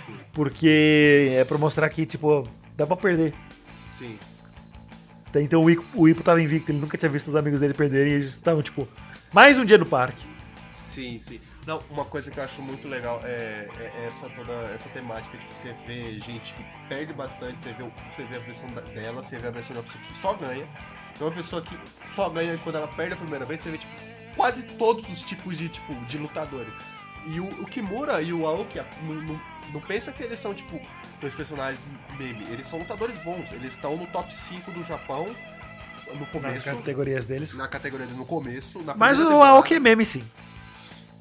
Sim. 0.05 0.13
Porque 0.33 1.33
é 1.33 1.43
pra 1.43 1.57
mostrar 1.57 1.89
que, 1.89 2.05
tipo, 2.05 2.47
dá 2.77 2.85
pra 2.85 2.95
perder. 2.95 3.33
Sim. 3.91 4.17
Então 5.35 5.61
o 5.61 5.69
Ipo, 5.69 5.85
o 5.95 6.09
Ipo 6.09 6.23
tava 6.23 6.41
invicto, 6.41 6.71
ele 6.71 6.79
nunca 6.79 6.97
tinha 6.97 7.09
visto 7.09 7.29
os 7.29 7.35
amigos 7.35 7.59
dele 7.59 7.73
perderem 7.73 8.13
e 8.13 8.15
eles 8.15 8.25
estavam, 8.25 8.61
tipo, 8.61 8.87
mais 9.33 9.57
um 9.57 9.65
dia 9.65 9.77
no 9.77 9.85
parque. 9.85 10.25
Sim, 10.73 11.17
sim. 11.17 11.39
Não, 11.65 11.79
uma 11.89 12.03
coisa 12.03 12.29
que 12.31 12.39
eu 12.39 12.43
acho 12.43 12.61
muito 12.61 12.87
legal 12.87 13.21
é, 13.23 13.67
é 13.79 14.05
essa 14.05 14.27
toda 14.29 14.51
essa 14.73 14.89
temática 14.89 15.37
de 15.37 15.45
que 15.45 15.53
você 15.53 15.75
vê 15.85 16.19
gente 16.19 16.53
que 16.53 16.65
perde 16.89 17.13
bastante, 17.13 17.57
você 17.61 17.71
vê, 17.73 17.83
você 18.11 18.23
vê 18.23 18.37
a 18.37 18.39
versão 18.39 18.69
dela, 18.69 19.21
você 19.21 19.37
vê 19.37 19.47
a 19.47 19.51
versão 19.51 19.75
da 19.75 19.83
pessoa 19.83 20.03
que 20.03 20.17
só 20.17 20.33
ganha. 20.33 20.67
Então 21.13 21.27
uma 21.27 21.35
pessoa 21.35 21.61
que 21.61 21.77
só 22.09 22.29
ganha 22.29 22.57
quando 22.57 22.75
ela 22.77 22.87
perde 22.87 23.13
a 23.13 23.17
primeira 23.17 23.45
vez, 23.45 23.61
você 23.61 23.69
vê 23.69 23.77
tipo, 23.77 23.91
quase 24.35 24.63
todos 24.63 25.09
os 25.09 25.21
tipos 25.21 25.57
de 25.57 25.69
tipo 25.69 25.93
de 26.05 26.17
lutadores. 26.17 26.73
E 27.27 27.39
o, 27.39 27.45
o 27.45 27.65
Kimura 27.65 28.21
e 28.21 28.33
o 28.33 28.47
Aoki 28.47 28.79
não, 29.03 29.15
não, 29.15 29.41
não 29.73 29.81
pensa 29.81 30.11
que 30.11 30.23
eles 30.23 30.39
são 30.39 30.53
tipo 30.53 30.79
dois 31.19 31.35
personagens 31.35 31.83
meme, 32.17 32.43
eles 32.49 32.65
são 32.65 32.79
lutadores 32.79 33.17
bons, 33.19 33.51
eles 33.51 33.73
estão 33.73 33.95
no 33.95 34.07
top 34.07 34.33
5 34.33 34.71
do 34.71 34.83
Japão 34.83 35.27
no 36.13 36.19
Nas 36.21 36.29
começo. 36.29 36.63
categorias 36.63 37.25
deles. 37.25 37.55
Na 37.55 37.67
categoria 37.67 38.05
dele 38.05 38.17
no 38.17 38.25
começo. 38.25 38.81
na 38.81 38.95
Mas 38.95 39.19
o. 39.19 39.41
Aoki 39.41 39.75
é 39.75 39.79
meme 39.79 40.03
sim. 40.05 40.23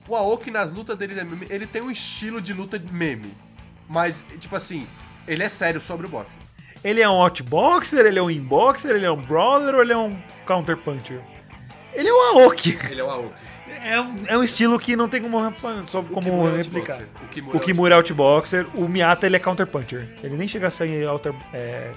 O 0.09 0.17
Aoki 0.17 0.51
nas 0.51 0.73
lutas 0.73 0.97
dele 0.97 1.19
é 1.19 1.23
meme, 1.25 1.47
ele 1.51 1.67
tem 1.67 1.83
um 1.83 1.91
estilo 1.91 2.41
de 2.41 2.53
luta 2.53 2.79
de 2.79 2.93
meme. 2.93 3.33
Mas, 3.89 4.25
tipo 4.39 4.57
assim, 4.57 4.87
ele 5.29 5.43
é 5.43 5.49
sério 5.49 5.81
sobre 5.81 6.07
o 6.07 6.09
boxe. 6.09 6.39
Ele 6.83 7.01
é 7.03 7.09
um 7.09 7.13
outboxer, 7.13 8.07
ele 8.07 8.19
é 8.19 8.23
um 8.23 8.31
inboxer, 8.31 8.93
ele 8.93 9.05
é 9.05 9.11
um 9.11 9.21
brawler 9.21 9.75
ou 9.75 9.83
ele 9.83 9.93
é 9.93 9.97
um 9.97 10.19
counter 10.47 10.77
puncher? 10.77 11.21
Ele 11.95 12.09
é 12.09 12.13
um 12.13 12.41
Aoki. 12.41 12.79
Ele 12.91 13.01
é 13.01 13.05
o 13.05 13.11
Aoki. 13.11 13.51
É 13.83 14.01
um, 14.01 14.17
é 14.27 14.37
um 14.39 14.43
estilo 14.43 14.79
que 14.79 14.97
não 14.97 15.09
tem 15.09 15.23
como, 15.23 15.39
só 15.87 16.01
O 16.01 16.05
como 16.05 16.23
Kimura 16.23 16.55
é 16.55 16.57
replicar. 16.57 17.01
outboxer. 17.01 17.55
O 17.57 17.61
Kimura, 17.61 17.95
O 17.95 17.95
é 17.95 17.97
outboxer, 17.97 18.67
o 18.75 18.89
Miyata 18.89 19.27
ele 19.27 19.37
é 19.37 19.39
counter 19.39 19.67
puncher. 19.67 20.09
Ele 20.23 20.37
nem 20.37 20.47
chega 20.49 20.67
a 20.67 20.71
ser 20.71 21.07
outer, 21.09 21.33
é, 21.53 21.93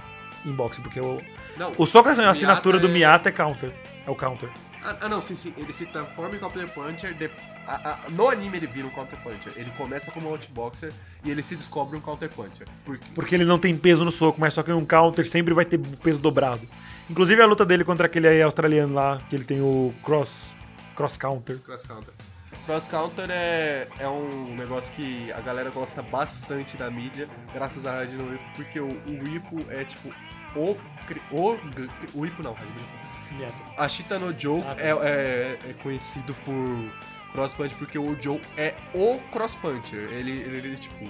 inboxer, 0.45 0.81
porque 0.83 0.99
o, 0.99 1.19
Não, 1.57 1.73
o 1.77 1.85
soco, 1.85 2.09
a 2.09 2.11
Miyata 2.13 2.29
assinatura 2.31 2.79
do 2.79 2.87
é- 2.87 2.91
Miyata 2.91 3.29
é 3.29 3.31
counter. 3.31 3.73
É 4.05 4.09
o 4.11 4.15
counter. 4.15 4.49
Ah, 4.85 4.97
ah, 5.01 5.09
não, 5.09 5.21
sim, 5.21 5.35
sim. 5.35 5.53
Ele 5.57 5.71
se 5.71 5.85
transforma 5.85 6.35
em 6.35 6.39
Counter 6.39 6.67
Puncher. 6.67 7.13
de- 7.13 7.29
a- 7.65 7.91
a- 8.05 8.09
no 8.09 8.29
anime 8.29 8.57
ele 8.57 8.67
vira 8.67 8.85
um 8.85 8.89
Counter 8.89 9.17
Puncher. 9.19 9.53
Ele 9.55 9.71
começa 9.77 10.11
como 10.11 10.27
Outboxer 10.27 10.91
e 11.23 11.31
ele 11.31 11.41
se 11.41 11.55
descobre 11.55 11.97
um 11.97 12.01
Counter 12.01 12.27
Puncher. 12.29 12.67
Porque... 12.83 13.05
Porque 13.15 13.33
ele 13.35 13.45
não 13.45 13.57
tem 13.57 13.75
peso 13.77 14.03
no 14.03 14.11
soco, 14.11 14.39
mas 14.41 14.53
só 14.53 14.61
que 14.61 14.71
um 14.73 14.85
counter 14.85 15.25
sempre 15.25 15.53
vai 15.53 15.63
ter 15.63 15.79
peso 15.79 16.19
dobrado. 16.19 16.61
Inclusive 17.09 17.41
a 17.41 17.45
luta 17.45 17.65
dele 17.65 17.83
contra 17.83 18.05
aquele 18.07 18.27
aí 18.27 18.41
australiano 18.41 18.93
lá, 18.93 19.21
que 19.29 19.35
ele 19.35 19.43
tem 19.43 19.61
o 19.61 19.93
cross, 20.03 20.45
cross 20.95 21.17
counter. 21.17 21.57
Cross 21.59 21.83
Counter. 21.83 22.13
Cross 22.65 22.87
Counter 22.87 23.29
é, 23.29 23.89
é 23.99 24.07
um 24.07 24.55
negócio 24.55 24.93
que 24.95 25.29
a 25.33 25.41
galera 25.41 25.69
gosta 25.69 26.01
bastante 26.01 26.77
da 26.77 26.89
mídia, 26.89 27.27
graças 27.53 27.85
a 27.85 27.91
Radino 27.91 28.23
Whip, 28.31 28.41
porque 28.55 28.79
o, 28.79 28.87
o 28.87 29.27
Ipo 29.27 29.65
é 29.69 29.83
tipo 29.83 30.13
o. 30.55 30.77
O, 31.31 31.57
o 32.13 32.25
Ipo 32.25 32.41
não, 32.41 32.55
Miyata. 33.33 33.53
A 33.77 33.89
Shita 33.89 34.17
no 34.17 34.37
Joe 34.39 34.61
Ah, 34.65 34.75
tá. 34.75 34.81
é, 34.81 34.89
é- 34.91 35.59
é 35.71 35.73
conhecido 35.83 36.33
por 36.45 37.33
Cross 37.33 37.53
Punch 37.53 37.75
porque 37.75 37.99
o 37.99 38.15
Joe 38.21 38.39
é 38.55 38.73
o 38.93 39.19
Cross 39.33 39.55
Puncher. 39.55 39.99
Ele, 40.13 40.31
ele, 40.31 40.57
ele, 40.59 40.77
tipo. 40.77 41.09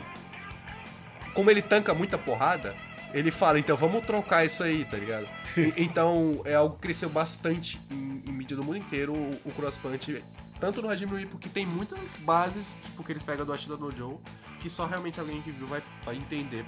Como 1.36 1.52
ele 1.52 1.62
tanca 1.62 1.94
muita 1.94 2.18
porrada, 2.18 2.76
ele 3.14 3.32
fala, 3.32 3.60
então 3.60 3.78
vamos 3.78 4.06
trocar 4.06 4.46
isso 4.46 4.64
aí, 4.64 4.86
tá 4.86 4.98
ligado? 4.98 5.28
E- 5.58 5.74
então 5.84 6.42
é 6.46 6.56
algo 6.56 6.76
que 6.76 6.82
cresceu 6.82 7.10
bastante 7.10 7.80
em, 7.92 8.24
em 8.28 8.32
mídia 8.32 8.58
do 8.58 8.64
mundo 8.64 8.78
inteiro, 8.78 9.14
o, 9.14 9.40
o 9.46 9.52
Cross 9.52 9.78
Punch. 9.78 10.24
Tanto 10.60 10.82
no 10.82 10.90
Hajime 10.90 11.12
no 11.12 11.20
Ippo, 11.20 11.38
que 11.38 11.50
tem 11.50 11.66
muitas 11.66 12.00
bases, 12.20 12.66
tipo, 12.86 13.04
que 13.04 13.12
eles 13.12 13.24
pegam 13.24 13.46
do 13.46 13.52
Ashita 13.52 13.76
no 13.76 13.92
Joe, 13.92 14.16
que 14.62 14.70
só 14.70 14.86
realmente 14.86 15.20
alguém 15.20 15.42
que 15.42 15.52
viu 15.52 15.68
vai, 15.68 15.84
vai 16.06 16.16
entender 16.16 16.64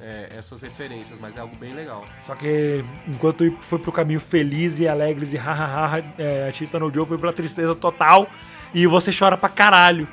é, 0.00 0.30
essas 0.36 0.62
referências, 0.62 1.16
mas 1.20 1.36
é 1.36 1.40
algo 1.40 1.54
bem 1.56 1.72
legal. 1.72 2.04
Só 2.26 2.34
que 2.34 2.84
enquanto 3.06 3.56
foi 3.60 3.78
pro 3.78 3.92
caminho 3.92 4.18
feliz 4.18 4.80
e 4.80 4.88
alegres 4.88 5.32
e 5.32 5.36
hahaha, 5.36 6.02
é, 6.18 6.48
a 6.48 6.50
Chita 6.52 6.80
no 6.80 6.92
Joe 6.92 7.06
foi 7.06 7.16
pra 7.16 7.32
tristeza 7.32 7.74
total 7.76 8.28
e 8.74 8.84
você 8.88 9.12
chora 9.16 9.36
pra 9.36 9.48
caralho. 9.48 10.08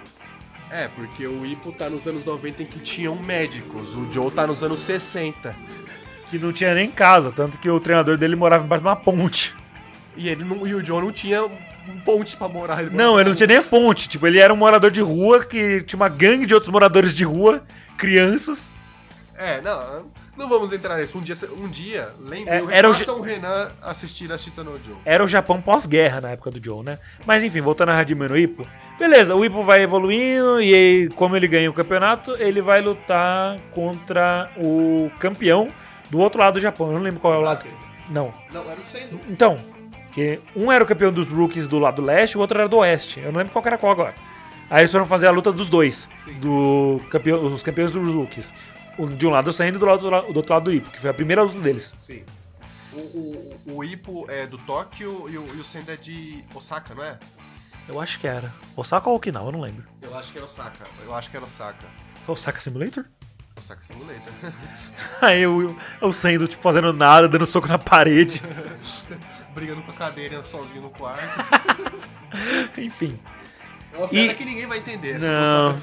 É, 0.72 0.88
porque 0.88 1.28
o 1.28 1.46
Ipo 1.46 1.74
tá 1.74 1.90
nos 1.90 2.08
anos 2.08 2.24
90 2.24 2.64
em 2.64 2.66
que 2.66 2.80
tinham 2.80 3.16
médicos, 3.16 3.94
o 3.94 4.12
Joe 4.12 4.32
tá 4.32 4.48
nos 4.48 4.64
anos 4.64 4.80
60. 4.80 5.54
Que 6.30 6.40
não 6.40 6.54
tinha 6.54 6.74
nem 6.74 6.90
casa, 6.90 7.30
tanto 7.30 7.60
que 7.60 7.70
o 7.70 7.80
treinador 7.80 8.18
dele 8.18 8.38
morava 8.38 8.64
embaixo 8.64 8.82
de 8.82 8.88
uma 8.88 8.96
ponte. 8.96 9.54
E, 10.16 10.30
ele 10.30 10.46
não, 10.46 10.66
e 10.66 10.74
o 10.74 10.84
Joe 10.84 11.02
não 11.02 11.12
tinha 11.12 11.50
ponte 12.06 12.38
pra 12.38 12.48
morar. 12.48 12.82
Ele 12.82 12.96
Não, 12.96 13.20
ele 13.20 13.30
não 13.30 13.36
tinha 13.36 13.48
nem 13.48 13.62
ponte. 13.62 14.08
Tipo, 14.08 14.28
ele 14.28 14.40
era 14.40 14.54
um 14.54 14.58
morador 14.58 14.92
de 14.92 15.02
rua 15.02 15.44
que 15.44 15.82
tinha 15.84 15.98
uma 15.98 16.10
gangue 16.10 16.46
de 16.46 16.54
outros 16.54 16.72
moradores 16.72 17.14
de 17.14 17.26
rua, 17.26 17.64
crianças. 17.98 18.70
É, 19.38 19.60
não, 19.60 20.06
não 20.38 20.48
vamos 20.48 20.72
entrar 20.72 20.98
nisso. 20.98 21.18
Um 21.18 21.22
dia, 21.22 21.36
um 21.58 21.68
dia 21.68 22.14
lembre, 22.20 22.54
É, 22.54 22.64
era 22.70 22.90
o 22.90 22.92
o 22.92 23.22
Renan 23.22 23.72
assistir 23.82 24.32
a 24.32 24.38
Chita 24.38 24.64
no 24.64 24.72
Joe. 24.72 24.96
Era 25.04 25.24
o 25.24 25.28
Japão 25.28 25.60
pós-guerra 25.60 26.22
na 26.22 26.30
época 26.30 26.52
do 26.52 26.64
Joe, 26.64 26.84
né? 26.84 27.00
Mas 27.26 27.44
enfim, 27.44 27.60
voltando 27.60 27.90
a 27.90 27.98
Hajime 27.98 28.28
no 28.28 28.38
Ippo. 28.38 28.68
Beleza, 29.02 29.36
o 29.36 29.44
Ippo 29.44 29.64
vai 29.64 29.82
evoluindo 29.82 30.62
e 30.62 30.76
aí, 30.76 31.10
como 31.16 31.36
ele 31.36 31.48
ganha 31.48 31.68
o 31.68 31.74
campeonato, 31.74 32.36
ele 32.38 32.62
vai 32.62 32.82
lutar 32.82 33.60
contra 33.72 34.52
o 34.56 35.12
campeão 35.18 35.70
do 36.12 36.20
outro 36.20 36.40
lado 36.40 36.54
do 36.54 36.60
Japão. 36.60 36.86
Eu 36.86 36.94
não 36.94 37.02
lembro 37.02 37.20
qual 37.20 37.34
é 37.34 37.38
o 37.38 37.42
lado. 37.42 37.66
Não. 38.12 38.32
Não, 38.54 38.62
era 38.70 38.80
o 38.80 38.84
Sendo. 38.84 39.20
Então, 39.28 39.56
que 40.12 40.40
um 40.56 40.72
era 40.72 40.84
o 40.84 40.88
campeão 40.88 41.12
dos 41.12 41.28
rookies 41.28 41.68
do 41.68 41.80
lado 41.80 42.00
leste, 42.00 42.38
o 42.38 42.42
outro 42.42 42.60
era 42.60 42.70
do 42.70 42.78
oeste. 42.78 43.20
Eu 43.20 43.32
não 43.32 43.40
lembro 43.40 43.52
qual 43.52 43.66
era 43.66 43.76
qual 43.76 43.92
agora. 43.92 44.14
Aí 44.70 44.82
eles 44.82 44.92
foram 44.92 45.08
fazer 45.08 45.26
a 45.26 45.32
luta 45.32 45.52
dos 45.52 45.68
dois, 45.68 46.08
Sim. 46.24 46.34
do 46.40 47.02
campeão, 47.10 47.44
os 47.44 47.64
campeões 47.64 47.92
dos 47.92 48.14
rookies. 48.14 48.54
De 49.18 49.26
um 49.26 49.32
lado 49.32 49.48
o 49.48 49.52
Sendo 49.52 49.78
e 49.78 49.80
do, 49.80 49.86
lado, 49.88 50.02
do 50.32 50.38
outro 50.38 50.54
lado 50.54 50.66
do 50.66 50.74
Ippo, 50.74 50.92
que 50.92 51.00
foi 51.00 51.10
a 51.10 51.14
primeira 51.14 51.42
luta 51.42 51.58
deles. 51.58 51.96
Sim. 51.98 52.22
O, 52.94 53.00
o, 53.00 53.78
o 53.78 53.84
Ipo 53.84 54.30
é 54.30 54.46
do 54.46 54.60
Tóquio 54.60 55.28
e 55.28 55.40
o, 55.40 55.56
e 55.56 55.60
o 55.60 55.64
Sendo 55.64 55.92
é 55.92 55.96
de 55.96 56.46
Osaka, 56.54 56.94
não 56.94 57.04
é? 57.04 57.18
Eu 57.92 58.00
acho 58.00 58.20
que 58.20 58.28
era. 58.28 58.54
Osaka 58.76 59.10
ou 59.10 59.18
Okinawa, 59.18 59.50
eu 59.50 59.52
não 59.52 59.62
lembro. 59.62 59.84
Eu 60.02 60.18
acho 60.18 60.32
que 60.32 60.38
era 60.38 60.48
Osaka. 60.48 60.86
Eu 61.04 61.14
acho 61.14 61.30
que 61.30 61.36
era 61.36 61.46
Osaka. 61.46 61.86
Foi 62.26 62.34
Osaka 62.34 62.60
Simulator? 62.62 63.06
Osaka 63.58 63.84
Simulator. 63.84 64.32
Aí 65.22 65.42
eu, 65.42 65.76
eu 66.02 66.14
saindo, 66.14 66.48
tipo, 66.48 66.64
fazendo 66.64 66.94
nada, 66.94 67.28
dando 67.28 67.46
soco 67.46 67.68
na 67.68 67.78
parede. 67.78 68.42
Brigando 69.54 69.82
com 69.84 69.92
a 69.92 69.94
cadeira 69.94 70.42
sozinho 70.44 70.84
no 70.84 70.90
quarto. 70.92 71.22
Enfim, 72.80 73.20
É 73.94 73.98
uma 73.98 74.06
E- 74.06 74.10
piada 74.10 74.34
que 74.36 74.46
ninguém 74.46 74.66
vai 74.68 74.78
entender. 74.78 75.20
Não. 75.20 75.74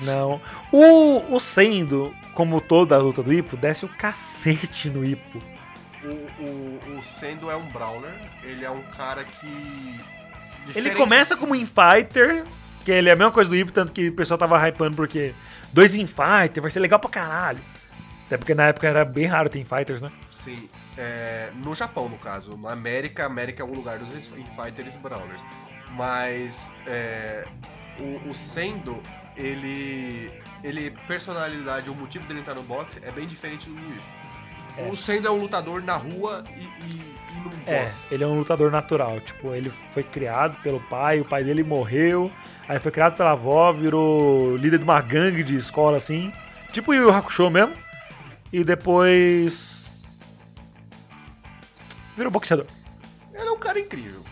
Não. 0.00 0.40
O, 0.72 1.34
o 1.34 1.38
Sendo, 1.38 2.14
como 2.32 2.62
toda 2.62 2.94
a 2.96 2.98
luta 2.98 3.22
do 3.22 3.30
Ipo, 3.32 3.58
desce 3.58 3.84
o 3.84 3.88
cacete 3.88 4.88
no 4.88 5.04
Ipo. 5.04 5.38
O, 6.02 6.42
o, 6.42 6.98
o 6.98 7.02
Sendo 7.02 7.50
é 7.50 7.56
um 7.56 7.66
Brawler, 7.68 8.14
ele 8.42 8.64
é 8.64 8.70
um 8.70 8.82
cara 8.96 9.24
que. 9.24 9.98
Ele 10.74 10.90
começa 10.92 11.36
como 11.36 11.54
infighter, 11.54 12.44
que 12.84 12.92
ele 12.92 13.08
é 13.08 13.12
a 13.12 13.16
mesma 13.16 13.32
coisa 13.32 13.48
do 13.48 13.56
Ipo, 13.56 13.72
tanto 13.72 13.92
que 13.92 14.08
o 14.08 14.12
pessoal 14.12 14.38
tava 14.38 14.68
hypando 14.68 14.96
porque 14.96 15.34
dois 15.72 15.94
infighter 15.94 16.62
vai 16.62 16.70
ser 16.70 16.80
legal 16.80 16.98
pra 16.98 17.10
caralho. 17.10 17.60
Até 18.26 18.38
porque 18.38 18.54
na 18.54 18.64
época 18.64 18.88
era 18.88 19.04
bem 19.04 19.26
raro 19.26 19.48
ter 19.50 19.58
infighters, 19.58 20.00
né? 20.00 20.10
Sim, 20.30 20.68
é, 20.96 21.50
no 21.54 21.74
Japão, 21.74 22.08
no 22.08 22.16
caso. 22.16 22.56
Na 22.56 22.72
América, 22.72 23.26
América 23.26 23.62
é 23.62 23.66
o 23.66 23.72
lugar 23.74 23.98
dos 23.98 24.12
Infighters 24.14 24.96
Brawlers. 24.96 25.42
Mas 25.90 26.72
é, 26.86 27.46
o, 28.00 28.30
o 28.30 28.34
Sendo, 28.34 29.00
ele. 29.36 30.32
Ele, 30.62 30.90
personalidade, 31.06 31.90
o 31.90 31.94
motivo 31.94 32.26
dele 32.26 32.40
entrar 32.40 32.54
no 32.54 32.62
boxe 32.62 32.98
é 33.04 33.10
bem 33.10 33.26
diferente 33.26 33.68
do 33.68 33.74
Wii. 33.74 33.96
É. 34.78 34.88
O 34.90 34.96
Sendo 34.96 35.28
é 35.28 35.30
um 35.30 35.36
lutador 35.36 35.82
na 35.82 35.96
rua 35.96 36.42
e, 36.56 36.62
e, 36.86 37.13
É, 37.66 37.90
ele 38.10 38.24
é 38.24 38.26
um 38.26 38.38
lutador 38.38 38.70
natural. 38.70 39.20
Tipo, 39.20 39.54
ele 39.54 39.72
foi 39.90 40.02
criado 40.02 40.56
pelo 40.62 40.80
pai, 40.80 41.20
o 41.20 41.24
pai 41.24 41.44
dele 41.44 41.62
morreu. 41.62 42.30
Aí 42.68 42.78
foi 42.78 42.90
criado 42.90 43.16
pela 43.16 43.32
avó, 43.32 43.72
virou 43.72 44.56
líder 44.56 44.78
de 44.78 44.84
uma 44.84 45.00
gangue 45.00 45.42
de 45.42 45.54
escola 45.54 45.96
assim. 45.96 46.32
Tipo 46.72 46.92
o 46.92 46.94
Yu 46.94 47.10
Hakusho 47.10 47.50
mesmo. 47.50 47.74
E 48.52 48.62
depois. 48.64 49.90
Virou 52.16 52.30
boxeador. 52.30 52.66
Ele 53.32 53.48
é 53.48 53.50
um 53.50 53.58
cara 53.58 53.78
incrível. 53.80 54.22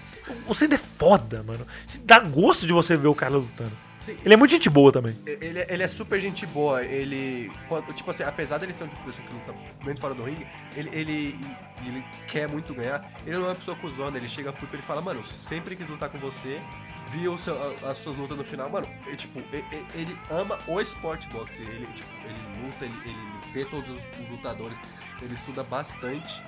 O 0.46 0.54
Sendo 0.54 0.74
é 0.74 0.78
foda, 0.78 1.42
mano. 1.42 1.66
Dá 2.04 2.20
gosto 2.20 2.66
de 2.66 2.72
você 2.72 2.96
ver 2.96 3.08
o 3.08 3.14
cara 3.14 3.34
lutando. 3.34 3.76
Sim, 4.04 4.16
Ele 4.24 4.34
é 4.34 4.36
muito 4.36 4.50
gente 4.50 4.68
boa 4.68 4.90
também. 4.90 5.16
Ele, 5.26 5.60
é- 5.60 5.66
ele 5.70 5.82
é 5.82 5.88
super 5.88 6.18
gente 6.20 6.44
boa, 6.46 6.82
ele. 6.84 7.52
Tipo 7.94 8.10
assim, 8.10 8.22
apesar 8.24 8.58
dele 8.58 8.72
ser 8.72 8.84
um 8.84 8.88
tipo 8.88 9.00
de 9.00 9.06
pessoa 9.06 9.26
que 9.26 9.32
luta 9.34 9.54
e 9.96 10.00
fora 10.00 10.14
do 10.14 10.22
ringue, 10.24 10.46
ele, 10.76 10.90
ele, 10.92 11.40
ele 11.86 12.04
quer 12.26 12.48
muito 12.48 12.74
ganhar. 12.74 13.08
Ele 13.24 13.36
não 13.36 13.44
é 13.44 13.48
uma 13.50 13.54
pessoa 13.54 13.76
cuzona, 13.76 14.16
ele 14.16 14.28
chega 14.28 14.52
pro 14.52 14.66
e 14.66 14.74
ele 14.74 14.82
fala, 14.82 15.00
mano, 15.00 15.22
sempre 15.22 15.76
quis 15.76 15.86
lutar 15.86 16.08
com 16.08 16.18
você, 16.18 16.60
vi 17.08 17.28
o 17.28 17.36
seu- 17.38 17.56
as 17.88 17.98
suas 17.98 18.16
lutas 18.16 18.36
no 18.36 18.44
final, 18.44 18.68
mano, 18.70 18.88
ele, 19.06 19.16
tipo, 19.16 19.38
e- 19.54 19.64
e- 19.74 19.86
ele, 19.94 20.18
ama 20.30 20.58
o 20.66 20.80
esporte 20.80 21.28
boxe, 21.28 21.62
ele, 21.62 21.86
tipo, 21.94 22.08
ele 22.24 22.40
luta, 22.64 22.84
ele, 22.84 23.00
ele 23.04 23.38
vê 23.52 23.64
todos 23.64 23.90
os, 23.90 23.98
os 24.20 24.28
lutadores, 24.30 24.80
ele 25.20 25.34
estuda 25.34 25.62
bastante. 25.62 26.42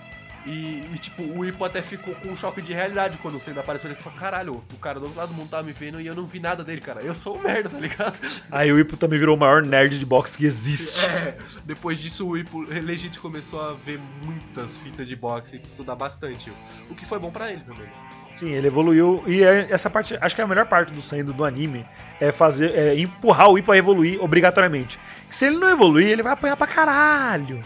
E, 0.47 0.87
e, 0.93 0.99
tipo, 0.99 1.23
o 1.23 1.45
Ipo 1.45 1.65
até 1.65 1.81
ficou 1.81 2.15
com 2.17 2.29
um 2.29 2.37
choque 2.37 2.61
de 2.61 2.73
realidade 2.75 3.17
quando 3.19 3.37
o 3.37 3.41
Senna 3.41 3.61
apareceu. 3.61 3.91
Ele 3.91 3.99
falou: 3.99 4.19
caralho, 4.19 4.55
o 4.73 4.77
cara 4.77 4.99
do 4.99 5.07
outro 5.07 5.19
lado 5.19 5.31
do 5.31 5.35
mundo 5.35 5.49
tava 5.49 5.63
me 5.63 5.73
vendo 5.73 6.01
e 6.01 6.07
eu 6.07 6.15
não 6.15 6.27
vi 6.27 6.39
nada 6.39 6.63
dele, 6.63 6.81
cara. 6.83 7.01
Eu 7.01 7.15
sou 7.15 7.39
um 7.39 7.43
merda, 7.43 7.71
tá 7.71 7.79
ligado? 7.79 8.19
Aí 8.53 8.71
o 8.71 8.79
Ipo 8.79 8.97
também 8.97 9.19
virou 9.19 9.37
o 9.37 9.41
maior 9.41 9.63
nerd 9.63 9.99
de 9.99 10.05
boxe 10.05 10.37
que 10.37 10.45
existe. 10.45 11.05
É, 11.07 11.39
depois 11.65 11.99
disso 11.99 12.29
o 12.29 12.37
Ipo 12.37 12.61
legit 12.61 13.19
começou 13.19 13.61
a 13.61 13.73
ver 13.73 13.99
muitas 14.23 14.77
fitas 14.79 15.09
de 15.09 15.17
boxe 15.17 15.57
e 15.57 15.67
estudar 15.67 15.97
bastante. 15.97 16.53
O 16.91 16.95
que 16.95 17.07
foi 17.07 17.19
bom 17.19 17.31
pra 17.31 17.51
ele 17.51 17.63
também. 17.63 17.89
Sim, 18.39 18.51
ele 18.51 18.67
evoluiu. 18.67 19.23
E 19.27 19.43
é- 19.43 19.69
essa 19.71 19.89
parte, 19.89 20.19
acho 20.21 20.35
que 20.35 20.43
a 20.43 20.47
melhor 20.47 20.67
parte 20.67 20.93
do 20.93 21.01
Sendo 21.01 21.33
do 21.33 21.45
anime 21.45 21.87
é 22.21 22.33
fazer, 22.33 22.75
é 22.75 22.99
empurrar 22.99 23.49
o 23.49 23.59
Ipo 23.59 23.73
a 23.73 23.79
evoluir 23.79 24.23
obrigatoriamente. 24.23 25.01
Se 25.31 25.47
ele 25.47 25.57
não 25.57 25.71
evoluir, 25.71 26.09
ele 26.09 26.23
vai 26.23 26.33
apanhar 26.33 26.57
pra 26.57 26.67
caralho. 26.67 27.63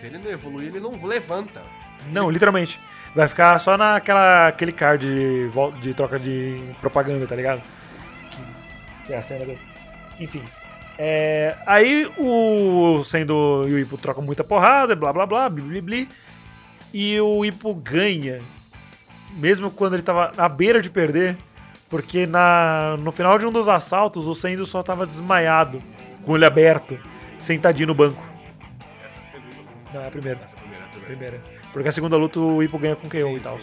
Se 0.00 0.06
ele 0.06 0.18
não 0.18 0.30
evoluir, 0.30 0.68
ele 0.68 0.80
não 0.80 0.92
levanta. 1.04 1.62
Não, 2.10 2.30
literalmente. 2.30 2.80
Vai 3.14 3.28
ficar 3.28 3.58
só 3.58 3.76
naquela 3.76 4.48
aquele 4.48 4.72
card 4.72 5.06
de, 5.06 5.50
de 5.80 5.94
troca 5.94 6.18
de 6.18 6.62
propaganda, 6.80 7.26
tá 7.26 7.36
ligado? 7.36 7.60
Que 9.06 9.12
é 9.12 9.18
a 9.18 9.22
cena 9.22 9.44
do... 9.44 9.58
Enfim. 10.18 10.42
É, 10.98 11.56
aí 11.66 12.10
o 12.18 13.02
sendo 13.04 13.64
e 13.68 13.72
o 13.72 13.78
Ipo 13.78 13.98
trocam 13.98 14.22
muita 14.22 14.44
porrada, 14.44 14.94
blá 14.94 15.12
blá 15.12 15.26
blá, 15.26 15.48
bli, 15.48 15.62
bli, 15.62 15.80
bli. 15.80 16.08
E 16.92 17.20
o 17.20 17.44
Ipo 17.44 17.74
ganha, 17.74 18.40
mesmo 19.32 19.70
quando 19.70 19.94
ele 19.94 20.02
tava 20.02 20.32
à 20.36 20.48
beira 20.48 20.80
de 20.80 20.90
perder, 20.90 21.36
porque 21.88 22.26
na, 22.26 22.96
no 22.98 23.12
final 23.12 23.38
de 23.38 23.46
um 23.46 23.52
dos 23.52 23.68
assaltos 23.68 24.26
o 24.26 24.34
Sendo 24.34 24.64
só 24.64 24.82
tava 24.82 25.06
desmaiado, 25.06 25.82
com 26.24 26.32
o 26.32 26.34
olho 26.34 26.46
aberto, 26.46 26.98
sentadinho 27.38 27.88
no 27.88 27.94
banco. 27.94 28.22
Essa 29.04 29.18
é 29.18 29.22
a 29.22 29.32
segunda. 29.32 29.70
Não, 29.92 30.00
é 30.02 30.06
a 30.06 30.10
primeira. 30.10 30.40
Essa 30.44 30.54
é 30.54 30.58
a 30.58 30.60
primeira, 30.60 30.84
a 30.84 30.88
primeira. 30.88 31.38
primeira. 31.38 31.61
Porque 31.72 31.88
a 31.88 31.92
segunda 31.92 32.16
luta 32.16 32.38
o 32.38 32.62
Ipo 32.62 32.78
ganha 32.78 32.96
com 32.96 33.08
KO 33.08 33.16
Sim, 33.16 33.36
e 33.36 33.40
tal. 33.40 33.58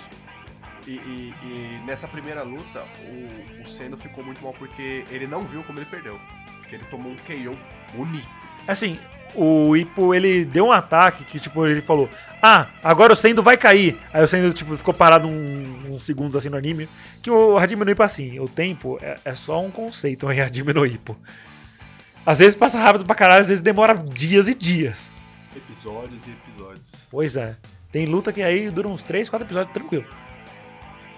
E, 0.87 0.91
e- 0.91 1.33
e 1.43 1.81
nessa 1.85 2.07
primeira 2.07 2.41
luta, 2.43 2.83
o, 3.05 3.61
o 3.61 3.65
Sendo 3.67 3.97
ficou 3.97 4.23
muito 4.23 4.41
mal 4.43 4.53
porque 4.53 5.03
ele 5.11 5.27
não 5.27 5.45
viu 5.45 5.63
como 5.63 5.79
ele 5.79 5.85
perdeu. 5.85 6.19
Porque 6.59 6.75
ele 6.75 6.83
tomou 6.85 7.11
um 7.11 7.15
KO 7.17 7.57
bonito. 7.95 8.27
Assim, 8.67 8.99
o 9.35 9.75
Ipo, 9.75 10.13
ele 10.13 10.43
deu 10.45 10.65
um 10.67 10.71
ataque 10.71 11.23
que, 11.23 11.39
tipo, 11.39 11.65
ele 11.65 11.81
falou: 11.81 12.09
Ah, 12.41 12.67
agora 12.83 13.13
o 13.13 13.15
Sendo 13.15 13.43
vai 13.43 13.57
cair. 13.57 13.99
Aí 14.11 14.23
o 14.23 14.27
Sendo, 14.27 14.51
tipo, 14.53 14.75
ficou 14.77 14.93
parado 14.93 15.27
um- 15.27 15.79
uns 15.89 16.03
segundos 16.03 16.35
assim 16.35 16.49
no 16.49 16.57
anime. 16.57 16.89
Que 17.21 17.29
o 17.29 17.57
Hajime 17.57 17.85
no 17.85 17.91
Ippo, 17.91 18.01
assim, 18.03 18.39
o 18.39 18.47
tempo 18.47 18.97
é, 19.01 19.19
é 19.25 19.35
só 19.35 19.63
um 19.63 19.69
conceito 19.69 20.29
em 20.31 20.41
Hajime 20.41 20.73
no 20.73 20.85
Ippo. 20.85 21.15
Às 22.25 22.39
vezes 22.39 22.55
passa 22.55 22.79
rápido 22.79 23.05
pra 23.05 23.15
caralho, 23.15 23.41
às 23.41 23.49
vezes 23.49 23.61
demora 23.63 23.93
dias 23.95 24.47
e 24.47 24.53
dias. 24.55 25.13
Episódios 25.55 26.25
e 26.27 26.31
episódios. 26.31 26.91
Pois 27.09 27.35
é. 27.37 27.55
Tem 27.91 28.05
luta 28.05 28.31
que 28.31 28.41
aí 28.41 28.69
dura 28.69 28.87
uns 28.87 29.01
3, 29.03 29.29
4 29.29 29.45
episódios 29.47 29.73
tranquilo. 29.73 30.05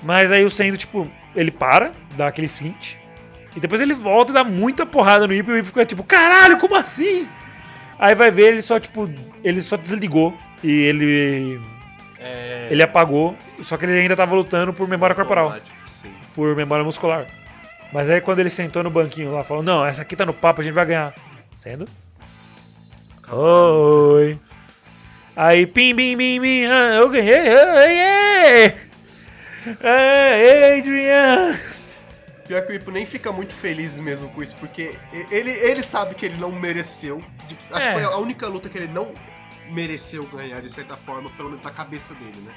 Mas 0.03 0.31
aí 0.31 0.43
o 0.43 0.49
Sendo, 0.49 0.77
tipo, 0.77 1.09
ele 1.35 1.51
para, 1.51 1.91
dá 2.15 2.27
aquele 2.27 2.47
flint. 2.47 2.95
E 3.55 3.59
depois 3.59 3.81
ele 3.81 3.93
volta 3.93 4.31
e 4.31 4.33
dá 4.33 4.43
muita 4.43 4.85
porrada 4.85 5.27
no 5.27 5.33
Ippo 5.33 5.51
e 5.51 5.53
o 5.55 5.57
Ippo 5.57 5.67
fica 5.67 5.85
tipo, 5.85 6.03
caralho, 6.03 6.57
como 6.57 6.75
assim? 6.75 7.27
Aí 7.99 8.15
vai 8.15 8.31
ver, 8.31 8.53
ele 8.53 8.61
só, 8.61 8.79
tipo, 8.79 9.09
ele 9.43 9.61
só 9.61 9.75
desligou 9.77 10.35
e 10.63 10.71
ele 10.71 11.61
É... 12.17 12.67
ele 12.71 12.81
apagou, 12.81 13.35
só 13.61 13.77
que 13.77 13.85
ele 13.85 13.99
ainda 13.99 14.15
tava 14.15 14.33
lutando 14.33 14.73
por 14.73 14.87
memória 14.87 15.15
corporal, 15.15 15.53
Sim. 15.91 16.11
por 16.33 16.55
memória 16.55 16.83
muscular. 16.83 17.27
Mas 17.91 18.09
aí 18.09 18.21
quando 18.21 18.39
ele 18.39 18.49
sentou 18.49 18.81
no 18.81 18.89
banquinho 18.89 19.33
lá, 19.33 19.43
falou: 19.43 19.61
Não, 19.61 19.85
essa 19.85 20.01
aqui 20.01 20.15
tá 20.15 20.25
no 20.25 20.33
papo, 20.33 20.61
a 20.61 20.63
gente 20.63 20.73
vai 20.73 20.85
ganhar. 20.85 21.13
Sendo? 21.57 21.85
Oi. 23.29 24.39
Aí, 25.35 25.65
pim, 25.65 25.95
pim, 25.95 26.17
pim, 26.17 26.41
pim, 26.41 26.65
ah, 26.65 26.95
eu 26.99 27.09
ganhei, 27.09 27.39
oi, 27.49 27.99
Adrian! 30.79 31.57
Pior 32.47 32.61
que 32.65 32.73
o 32.73 32.75
Ipo 32.75 32.91
nem 32.91 33.05
fica 33.05 33.31
muito 33.31 33.53
feliz 33.53 33.97
mesmo 33.99 34.27
com 34.29 34.43
isso, 34.43 34.55
porque 34.57 34.97
ele, 35.31 35.51
ele 35.51 35.81
sabe 35.81 36.15
que 36.15 36.25
ele 36.25 36.37
não 36.37 36.51
mereceu. 36.51 37.23
Tipo, 37.47 37.61
acho 37.73 37.87
É. 37.87 37.93
que 37.93 37.93
foi 37.93 38.03
a 38.03 38.17
única 38.17 38.47
luta 38.47 38.67
que 38.67 38.77
ele 38.77 38.91
não 38.91 39.13
mereceu 39.69 40.23
ganhar, 40.25 40.61
de 40.61 40.69
certa 40.69 40.97
forma, 40.97 41.29
pelo 41.31 41.49
menos 41.49 41.63
na 41.63 41.71
cabeça 41.71 42.13
dele, 42.15 42.41
né? 42.45 42.53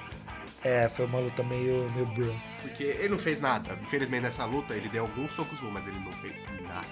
É, 0.64 0.88
foi 0.88 1.06
uma 1.06 1.20
luta 1.20 1.42
meio, 1.44 1.86
meio 1.94 2.06
bro. 2.06 2.34
Porque 2.62 2.82
ele 2.82 3.10
não 3.10 3.18
fez 3.18 3.40
nada. 3.40 3.78
Infelizmente 3.82 4.22
nessa 4.22 4.44
luta 4.46 4.74
ele 4.74 4.88
deu 4.88 5.02
alguns 5.02 5.30
socos 5.30 5.60
bons, 5.60 5.70
mas 5.70 5.86
ele 5.86 5.98
não 6.00 6.10
fez 6.12 6.34
nada. 6.66 6.86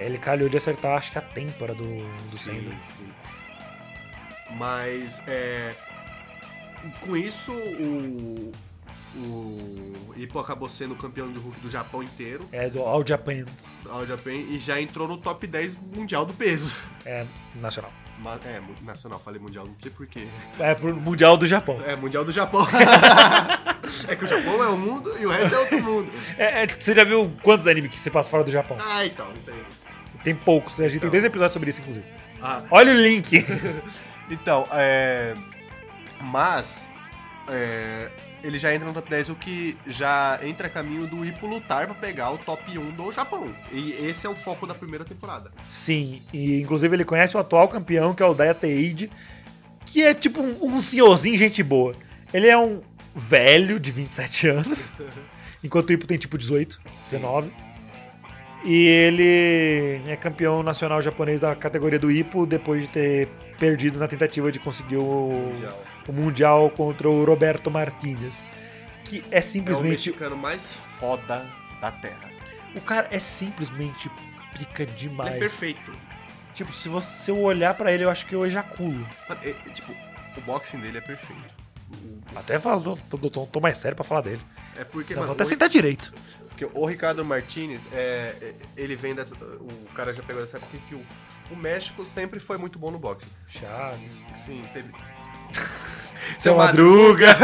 Ele 0.00 0.16
calhou 0.16 0.48
de 0.48 0.56
acertar, 0.56 0.96
acho 0.96 1.10
que 1.12 1.18
a 1.18 1.22
têmpora 1.22 1.74
do, 1.74 1.82
do 2.30 2.38
Sendo. 2.38 2.72
sim. 2.80 3.08
Mas 4.50 5.20
é, 5.26 5.74
com 7.00 7.16
isso 7.16 7.52
o 7.52 8.52
o 9.16 10.12
Ipo 10.16 10.38
acabou 10.38 10.68
sendo 10.68 10.94
campeão 10.94 11.28
do 11.32 11.40
Hulk 11.40 11.60
do 11.60 11.70
Japão 11.70 12.02
inteiro, 12.02 12.46
É, 12.52 12.68
do 12.68 12.80
All 12.82 13.04
Japan. 13.04 13.44
All 13.88 14.06
Japan, 14.06 14.32
e 14.32 14.58
já 14.60 14.80
entrou 14.80 15.08
no 15.08 15.16
top 15.16 15.44
10 15.46 15.76
mundial 15.94 16.24
do 16.24 16.32
peso. 16.34 16.76
É, 17.04 17.24
nacional. 17.56 17.90
Ma- 18.20 18.38
É, 18.44 18.60
nacional, 18.82 19.18
falei 19.18 19.40
mundial, 19.40 19.66
não 19.66 19.74
sei 19.82 19.90
porquê. 19.90 20.26
É 20.60 20.74
pro 20.74 20.94
Mundial 20.94 21.36
do 21.36 21.46
Japão. 21.46 21.80
É, 21.84 21.96
mundial 21.96 22.24
do 22.24 22.30
Japão. 22.30 22.64
é 24.06 24.14
que 24.14 24.24
o 24.24 24.28
Japão 24.28 24.62
é 24.62 24.68
um 24.68 24.76
mundo 24.76 25.12
e 25.18 25.26
o 25.26 25.30
resto 25.30 25.54
é 25.54 25.58
outro 25.58 25.82
mundo. 25.82 26.12
É, 26.36 26.62
é, 26.62 26.66
você 26.66 26.94
já 26.94 27.02
viu 27.02 27.32
quantos 27.42 27.66
animes 27.66 27.90
que 27.90 27.98
se 27.98 28.10
passa 28.10 28.28
fora 28.30 28.44
do 28.44 28.50
Japão? 28.50 28.76
Ah, 28.80 29.04
então, 29.06 29.26
não 29.26 29.42
tem. 29.42 29.54
Tem 30.22 30.34
poucos, 30.34 30.78
né? 30.78 30.86
a 30.86 30.88
gente 30.88 31.00
tem 31.00 31.08
Então. 31.08 31.10
dois 31.18 31.24
episódios 31.24 31.54
sobre 31.54 31.70
isso, 31.70 31.80
inclusive. 31.80 32.06
Ah, 32.40 32.62
Olha 32.70 32.92
o 32.92 32.96
link! 32.96 33.44
Então, 34.30 34.66
é. 34.72 35.34
Mas. 36.20 36.88
é, 37.48 38.10
Ele 38.42 38.58
já 38.58 38.74
entra 38.74 38.86
no 38.86 38.94
top 38.94 39.08
10, 39.10 39.30
o 39.30 39.34
que 39.34 39.76
já 39.86 40.38
entra 40.42 40.66
a 40.68 40.70
caminho 40.70 41.06
do 41.06 41.24
Ipo 41.24 41.46
lutar 41.46 41.86
pra 41.86 41.94
pegar 41.94 42.30
o 42.30 42.38
top 42.38 42.78
1 42.78 42.90
do 42.92 43.10
Japão. 43.10 43.52
E 43.72 43.92
esse 43.92 44.26
é 44.26 44.30
o 44.30 44.36
foco 44.36 44.66
da 44.66 44.74
primeira 44.74 45.04
temporada. 45.04 45.50
Sim, 45.68 46.22
e 46.32 46.60
inclusive 46.60 46.94
ele 46.94 47.04
conhece 47.04 47.36
o 47.36 47.40
atual 47.40 47.68
campeão, 47.68 48.14
que 48.14 48.22
é 48.22 48.26
o 48.26 48.34
Daya 48.34 48.54
Teide, 48.54 49.10
que 49.86 50.02
é 50.04 50.14
tipo 50.14 50.40
um, 50.40 50.56
um 50.74 50.80
senhorzinho 50.80 51.36
gente 51.36 51.62
boa. 51.62 51.94
Ele 52.32 52.46
é 52.46 52.56
um 52.56 52.80
velho 53.14 53.80
de 53.80 53.90
27 53.90 54.48
anos, 54.48 54.92
enquanto 55.64 55.88
o 55.90 55.92
Ipo 55.92 56.06
tem 56.06 56.18
tipo 56.18 56.38
18, 56.38 56.80
19. 57.10 57.50
E 58.64 58.86
ele 58.86 60.02
é 60.10 60.16
campeão 60.16 60.62
nacional 60.62 61.00
japonês 61.00 61.38
da 61.40 61.54
categoria 61.54 61.98
do 61.98 62.10
Ipo 62.10 62.44
depois 62.44 62.82
de 62.82 62.88
ter 62.88 63.28
perdido 63.58 63.98
na 63.98 64.08
tentativa 64.08 64.50
de 64.50 64.58
conseguir 64.58 64.96
o 64.96 65.30
Mundial. 65.52 65.84
o 66.08 66.12
Mundial 66.12 66.70
contra 66.70 67.08
o 67.08 67.24
Roberto 67.24 67.70
Martinez. 67.70 68.42
Que 69.04 69.22
é 69.30 69.36
É 69.36 69.40
o 69.40 69.42
simplesmente. 69.42 69.90
mexicano 69.90 70.36
mais 70.36 70.74
foda 70.98 71.46
da 71.80 71.92
Terra. 71.92 72.28
o 72.74 72.80
cara 72.80 73.08
é 73.10 73.18
simplesmente 73.18 74.10
pica 74.58 74.82
Ele 74.82 74.92
demais. 74.92 75.34
é 75.36 75.38
perfeito. 75.38 75.92
Tipo, 76.54 76.72
se, 76.72 76.88
você, 76.88 77.10
se 77.24 77.30
eu 77.30 77.38
olhar 77.40 77.72
pra 77.74 77.92
ele, 77.92 78.04
eu 78.04 78.10
acho 78.10 78.26
que 78.26 78.34
eu 78.34 78.44
ejaculo. 78.44 79.06
Mano, 79.28 79.40
é- 79.44 79.50
é, 79.50 79.70
tipo, 79.72 79.92
o 80.36 80.40
boxing 80.40 80.78
dele 80.80 80.98
é 80.98 81.00
perfeito. 81.00 81.44
Até 82.34 82.58
falo, 82.58 82.98
tô, 83.08 83.16
tô, 83.16 83.46
tô- 83.46 83.60
mais 83.60 83.78
sério 83.78 83.94
pra 83.96 84.04
falar 84.04 84.20
dele. 84.22 84.40
É 84.76 84.84
porque, 84.84 85.14
Não, 85.14 85.20
mano, 85.22 85.32
vou 85.32 85.40
até 85.40 85.44
sentar 85.48 85.68
direito. 85.68 86.12
Porque 86.58 86.76
o 86.76 86.84
Ricardo 86.84 87.24
Martinez, 87.24 87.80
é, 87.92 88.34
é, 88.42 88.54
ele 88.76 88.96
vem 88.96 89.14
dessa. 89.14 89.32
O 89.36 89.94
cara 89.94 90.12
já 90.12 90.24
pegou 90.24 90.42
dessa 90.42 90.56
época 90.56 90.76
que 90.88 90.94
o, 90.96 91.06
o 91.52 91.56
México 91.56 92.04
sempre 92.04 92.40
foi 92.40 92.58
muito 92.58 92.80
bom 92.80 92.90
no 92.90 92.98
boxing. 92.98 93.28
Chaves. 93.46 94.24
Sim, 94.34 94.62
teve. 94.72 94.90
Seu 96.36 96.56
Madruga. 96.56 97.28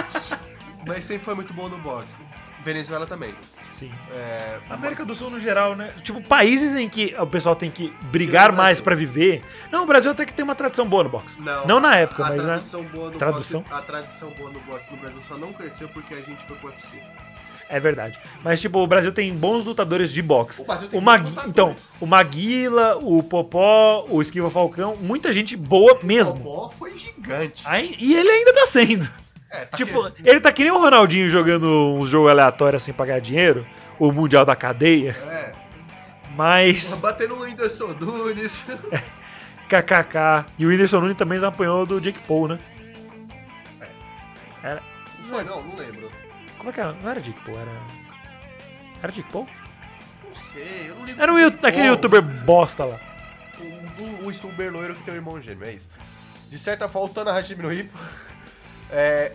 Mas 0.84 1.04
sempre 1.04 1.24
foi 1.24 1.36
muito 1.36 1.54
bom 1.54 1.68
no 1.68 1.78
boxe. 1.78 2.24
Venezuela 2.62 3.06
também. 3.06 3.34
Sim. 3.72 3.90
É, 4.12 4.58
América 4.68 5.04
do 5.04 5.14
Sul 5.14 5.30
no 5.30 5.40
geral, 5.40 5.74
né? 5.74 5.92
Tipo, 6.02 6.20
países 6.20 6.74
em 6.74 6.88
que 6.88 7.14
o 7.18 7.26
pessoal 7.26 7.56
tem 7.56 7.70
que 7.70 7.92
brigar 8.10 8.50
o 8.50 8.54
mais 8.54 8.80
pra 8.80 8.94
viver. 8.94 9.42
Não, 9.72 9.84
o 9.84 9.86
Brasil 9.86 10.10
até 10.10 10.26
que 10.26 10.32
tem 10.34 10.44
uma 10.44 10.54
tradição 10.54 10.86
boa 10.86 11.02
no 11.04 11.08
boxe. 11.10 11.40
Não, 11.40 11.66
Não 11.66 11.80
na 11.80 11.96
época, 11.96 12.24
a 12.24 12.28
mas, 12.28 12.36
né? 12.38 12.46
tradição 12.46 12.82
boa 12.84 13.10
no 13.10 13.18
Tradução? 13.18 13.60
Boxe, 13.62 13.74
a 13.74 13.82
tradição 13.82 14.30
boa 14.30 14.50
no 14.50 14.60
boxe 14.60 14.90
no 14.92 14.98
Brasil 14.98 15.20
só 15.26 15.38
não 15.38 15.52
cresceu 15.52 15.88
porque 15.88 16.12
a 16.14 16.20
gente 16.20 16.44
foi 16.44 16.56
pro 16.56 16.68
UFC. 16.68 16.96
É 17.72 17.78
verdade. 17.78 18.18
Mas, 18.42 18.60
tipo, 18.60 18.80
o 18.80 18.86
Brasil 18.86 19.12
tem 19.12 19.32
bons 19.32 19.64
lutadores 19.64 20.10
de 20.12 20.20
boxe. 20.20 20.60
O 20.60 20.64
Brasil 20.64 20.88
tem 20.88 20.98
O 20.98 21.02
Magui... 21.02 21.28
lutadores. 21.30 21.50
Então, 21.50 21.76
o 22.00 22.06
Maguila, 22.06 22.96
o 22.98 23.22
Popó, 23.22 24.04
o 24.08 24.20
Esquiva 24.20 24.50
Falcão, 24.50 24.96
muita 24.96 25.32
gente 25.32 25.56
boa 25.56 25.96
O 26.02 26.04
mesmo. 26.04 26.34
Popó 26.40 26.68
foi 26.68 26.96
gigante. 26.96 27.62
Aí- 27.64 27.94
e 27.98 28.14
ele 28.16 28.28
ainda 28.28 28.52
tá 28.52 28.66
sendo. 28.66 29.08
É, 29.50 29.64
tá 29.64 29.76
Tipo, 29.76 30.10
que- 30.12 30.28
ele 30.28 30.40
tá 30.40 30.52
que 30.52 30.62
nem 30.62 30.72
o 30.72 30.78
Ronaldinho 30.78 31.28
jogando 31.28 31.66
uns 31.98 32.08
jogos 32.08 32.30
aleatórios 32.30 32.82
assim 32.82 32.92
pra 32.92 33.06
ganhar 33.06 33.20
dinheiro, 33.20 33.66
o 33.98 34.12
Mundial 34.12 34.44
da 34.44 34.54
Cadeia, 34.54 35.16
É, 35.28 35.52
mas 36.36 36.86
batendo 37.00 37.34
no 37.36 37.42
Whindersson 37.42 37.88
Nunes. 38.00 38.64
kkk. 39.68 40.46
E 40.58 40.64
o 40.66 40.68
Whindersson 40.68 41.00
Nunes 41.00 41.16
também 41.16 41.42
apanhou 41.44 41.84
do 41.84 42.00
Jake 42.00 42.18
Paul, 42.20 42.48
né? 42.48 42.58
Foi, 45.28 45.44
não, 45.44 45.62
não 45.62 45.76
lembro. 45.76 46.10
Como 46.58 46.70
é 46.70 46.72
que 46.72 46.80
era? 46.80 46.92
Não 46.92 47.08
era 47.10 47.20
Jake 47.20 47.40
Paul, 47.44 47.58
era. 47.58 47.70
Era 49.02 49.12
Jake 49.12 49.30
Paul? 49.32 49.46
Não 50.24 50.32
sei, 50.34 50.86
eu 50.90 50.94
não 50.96 51.04
lembro. 51.04 51.22
Era 51.22 51.32
um, 51.32 51.46
aquele 51.46 51.86
youtuber 51.86 52.20
bosta 52.22 52.84
lá. 52.84 52.98
O, 53.58 54.02
o, 54.02 54.26
o 54.26 54.30
youtuber 54.32 54.72
loiro 54.72 54.94
que 54.94 55.02
tem 55.02 55.14
um 55.14 55.16
irmão 55.16 55.40
gêmeo, 55.40 55.64
é 55.68 55.72
isso. 55.72 55.90
De 56.48 56.58
certa 56.58 56.88
forma, 56.88 57.06
voltando 57.06 57.30
a 57.30 57.32
Hashimi 57.32 57.62
no 57.62 57.72
Hippo, 57.72 57.96
é, 58.92 59.32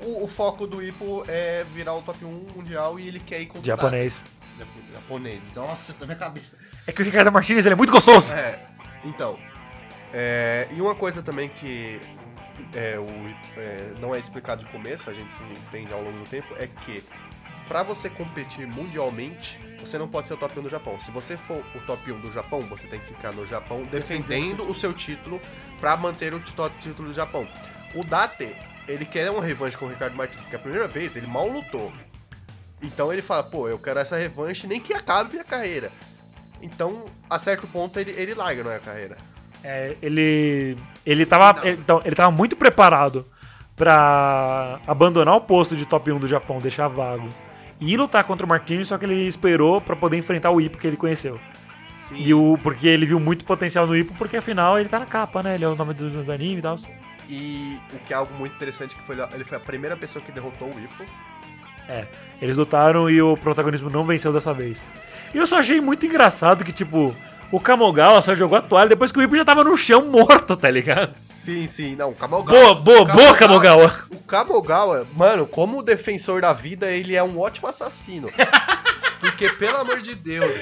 o, 0.00 0.24
o 0.24 0.28
foco 0.28 0.66
do 0.66 0.82
Hippo 0.82 1.24
é 1.28 1.64
virar 1.72 1.94
o 1.94 2.02
top 2.02 2.24
1 2.24 2.46
mundial 2.56 2.98
e 2.98 3.08
ele 3.08 3.20
quer 3.20 3.40
ir 3.40 3.46
contra 3.46 3.62
o 3.62 3.64
Japonês. 3.64 4.26
Japonês. 4.92 5.40
Nossa, 5.54 5.94
na 5.98 6.06
minha 6.06 6.18
cabeça. 6.18 6.56
É 6.86 6.92
que 6.92 7.02
o 7.02 7.04
Ricardo 7.04 7.32
Martinez 7.32 7.66
ele 7.66 7.74
é 7.74 7.76
muito 7.76 7.92
gostoso. 7.92 8.32
É, 8.32 8.58
então. 9.04 9.38
é, 10.12 10.68
e 10.70 10.80
uma 10.80 10.94
coisa 10.94 11.22
também 11.22 11.48
que 11.48 12.00
é, 12.74 12.98
o, 12.98 13.60
é, 13.60 13.92
não 14.00 14.14
é 14.14 14.18
explicado 14.18 14.64
de 14.64 14.70
começo, 14.70 15.10
a 15.10 15.14
gente 15.14 15.34
entende 15.66 15.92
ao 15.92 16.02
longo 16.02 16.18
do 16.18 16.28
tempo, 16.28 16.54
é 16.56 16.66
que 16.66 17.02
pra 17.66 17.82
você 17.82 18.08
competir 18.10 18.66
mundialmente, 18.66 19.58
você 19.80 19.98
não 19.98 20.08
pode 20.08 20.28
ser 20.28 20.34
o 20.34 20.36
top 20.36 20.58
1 20.58 20.62
do 20.62 20.68
Japão. 20.68 20.98
Se 21.00 21.10
você 21.10 21.36
for 21.36 21.64
o 21.74 21.80
top 21.86 22.12
1 22.12 22.20
do 22.20 22.32
Japão, 22.32 22.60
você 22.62 22.86
tem 22.86 23.00
que 23.00 23.06
ficar 23.06 23.32
no 23.32 23.46
Japão 23.46 23.82
defendendo 23.84 24.64
o 24.64 24.74
seu 24.74 24.92
título 24.92 25.40
pra 25.80 25.96
manter 25.96 26.34
o 26.34 26.40
título 26.40 27.08
do 27.08 27.12
Japão. 27.12 27.48
O 27.94 28.04
Date, 28.04 28.56
ele 28.86 29.04
quer 29.04 29.30
uma 29.30 29.42
revanche 29.42 29.76
com 29.76 29.86
o 29.86 29.88
Ricardo 29.88 30.16
Martins, 30.16 30.40
porque 30.40 30.56
a 30.56 30.58
primeira 30.58 30.86
vez 30.86 31.16
ele 31.16 31.26
mal 31.26 31.48
lutou. 31.48 31.92
Então 32.82 33.12
ele 33.12 33.22
fala, 33.22 33.42
pô, 33.42 33.68
eu 33.68 33.78
quero 33.78 33.98
essa 33.98 34.16
revanche 34.16 34.66
nem 34.66 34.80
que 34.80 34.92
acabe 34.92 35.32
minha 35.32 35.44
carreira. 35.44 35.90
Então, 36.60 37.04
a 37.28 37.38
certo 37.38 37.66
ponto, 37.66 37.98
ele, 37.98 38.10
ele 38.12 38.34
larga 38.34 38.62
não 38.62 38.70
é 38.70 38.76
a 38.76 38.80
carreira. 38.80 39.16
É, 39.62 39.96
ele, 40.02 40.76
ele, 41.04 41.24
tava, 41.24 41.66
ele, 41.66 41.78
então, 41.80 42.00
ele 42.04 42.14
tava 42.14 42.30
muito 42.30 42.54
preparado 42.56 43.26
pra 43.74 44.78
abandonar 44.86 45.34
o 45.34 45.40
posto 45.40 45.74
de 45.74 45.86
top 45.86 46.12
1 46.12 46.18
do 46.18 46.28
Japão, 46.28 46.58
deixar 46.58 46.88
vago. 46.88 47.28
E 47.80 47.96
lutar 47.96 48.24
contra 48.24 48.46
o 48.46 48.48
Martinez, 48.48 48.88
só 48.88 48.98
que 48.98 49.04
ele 49.04 49.26
esperou 49.26 49.80
pra 49.80 49.96
poder 49.96 50.16
enfrentar 50.16 50.50
o 50.50 50.60
Ippo 50.60 50.78
que 50.78 50.86
ele 50.86 50.96
conheceu. 50.96 51.40
Sim. 51.94 52.16
E 52.18 52.34
o, 52.34 52.58
porque 52.62 52.86
ele 52.86 53.06
viu 53.06 53.18
muito 53.18 53.44
potencial 53.44 53.86
no 53.86 53.96
Ippo, 53.96 54.14
porque 54.14 54.36
afinal 54.36 54.78
ele 54.78 54.88
tá 54.88 54.98
na 55.00 55.06
capa, 55.06 55.42
né? 55.42 55.54
Ele 55.54 55.64
é 55.64 55.68
o 55.68 55.74
nome 55.74 55.94
do, 55.94 56.22
do 56.22 56.32
anime 56.32 56.58
e 56.58 56.62
tal. 56.62 56.76
E 57.28 57.78
o 57.92 57.98
que 58.00 58.12
é 58.12 58.16
algo 58.16 58.32
muito 58.34 58.54
interessante 58.54 58.94
que 58.94 59.02
foi 59.02 59.16
ele 59.32 59.44
foi 59.44 59.56
a 59.56 59.60
primeira 59.60 59.96
pessoa 59.96 60.24
que 60.24 60.32
derrotou 60.32 60.68
o 60.68 60.80
Ippo. 60.80 61.04
Eles 62.40 62.56
lutaram 62.56 63.08
e 63.10 63.20
o 63.20 63.36
protagonismo 63.36 63.90
não 63.90 64.04
venceu 64.04 64.32
dessa 64.32 64.52
vez. 64.52 64.84
E 65.32 65.38
eu 65.38 65.46
só 65.46 65.58
achei 65.58 65.80
muito 65.80 66.06
engraçado 66.06 66.64
que, 66.64 66.72
tipo, 66.72 67.14
o 67.50 67.60
Kamogawa 67.60 68.22
só 68.22 68.34
jogou 68.34 68.56
a 68.56 68.62
toalha 68.62 68.88
depois 68.88 69.12
que 69.12 69.18
o 69.18 69.22
Ippo 69.22 69.36
já 69.36 69.44
tava 69.44 69.64
no 69.64 69.76
chão 69.76 70.06
morto, 70.06 70.56
tá 70.56 70.70
ligado? 70.70 71.14
Sim, 71.16 71.66
sim, 71.66 71.94
não, 71.94 72.10
o 72.10 72.14
Kamogawa. 72.14 72.74
Boa, 72.74 72.74
boa, 72.74 73.04
boa, 73.04 73.36
Kamogawa! 73.36 73.94
O 74.10 74.18
Kamogawa, 74.18 75.06
mano, 75.14 75.46
como 75.46 75.82
defensor 75.82 76.42
da 76.42 76.52
vida, 76.52 76.90
ele 76.90 77.14
é 77.14 77.22
um 77.22 77.38
ótimo 77.38 77.68
assassino. 77.68 78.28
Porque, 79.30 79.48
pelo 79.50 79.78
amor 79.78 80.00
de 80.00 80.14
Deus, 80.14 80.52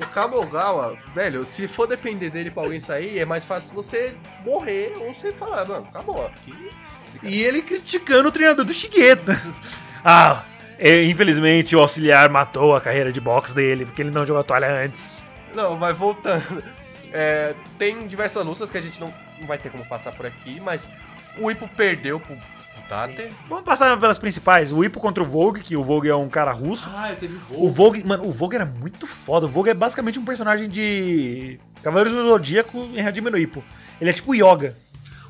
o 0.00 0.06
Kamogawa, 0.06 0.96
velho, 1.14 1.44
se 1.44 1.68
for 1.68 1.86
depender 1.86 2.30
dele 2.30 2.50
pra 2.50 2.62
alguém 2.62 2.80
sair, 2.80 3.18
é 3.18 3.24
mais 3.24 3.44
fácil 3.44 3.74
você 3.74 4.14
morrer 4.44 4.94
ou 5.00 5.12
você 5.12 5.32
falar, 5.32 5.66
mano, 5.66 5.86
acabou. 5.88 6.26
Aqui, 6.26 6.70
E 7.22 7.42
ele 7.42 7.62
criticando 7.62 8.28
o 8.28 8.32
treinador 8.32 8.64
do 8.64 8.72
Shigeto. 8.72 9.32
Ah, 10.04 10.44
infelizmente 10.80 11.74
o 11.74 11.80
auxiliar 11.80 12.30
matou 12.30 12.76
a 12.76 12.80
carreira 12.80 13.12
de 13.12 13.20
boxe 13.20 13.54
dele, 13.54 13.84
porque 13.84 14.02
ele 14.02 14.10
não 14.10 14.24
jogou 14.24 14.40
a 14.40 14.44
toalha 14.44 14.72
antes. 14.72 15.12
Não, 15.54 15.78
vai 15.78 15.92
voltando. 15.92 16.62
É, 17.12 17.54
tem 17.78 18.06
diversas 18.06 18.44
lutas 18.44 18.70
que 18.70 18.76
a 18.76 18.80
gente 18.80 19.00
não, 19.00 19.12
não 19.38 19.46
vai 19.46 19.58
ter 19.58 19.70
como 19.70 19.84
passar 19.86 20.12
por 20.12 20.26
aqui, 20.26 20.60
mas 20.60 20.90
o 21.38 21.50
Ippo 21.50 21.68
perdeu 21.68 22.20
pro 22.20 22.36
Tate. 22.88 23.28
Vamos 23.48 23.64
passar 23.64 23.98
pelas 23.98 24.18
principais. 24.18 24.72
O 24.72 24.84
Ippo 24.84 25.00
contra 25.00 25.22
o 25.22 25.26
Vogue, 25.26 25.60
que 25.60 25.76
o 25.76 25.82
Vogue 25.82 26.08
é 26.08 26.14
um 26.14 26.28
cara 26.28 26.52
russo. 26.52 26.88
Ah, 26.92 27.14
teve 27.18 27.38
O 27.50 27.68
Vogue, 27.68 28.04
mano, 28.04 28.26
o 28.26 28.32
Vogue 28.32 28.56
era 28.56 28.66
muito 28.66 29.06
foda. 29.06 29.46
O 29.46 29.48
Vogue 29.48 29.70
é 29.70 29.74
basicamente 29.74 30.18
um 30.18 30.24
personagem 30.24 30.68
de 30.68 31.58
Cavaleiros 31.82 32.12
do 32.12 32.28
Zodíaco 32.28 32.78
em 32.94 33.00
Hajime 33.00 33.30
no 33.30 33.38
Ippo. 33.38 33.62
Ele 34.00 34.10
é 34.10 34.12
tipo 34.12 34.34
Yoga. 34.34 34.76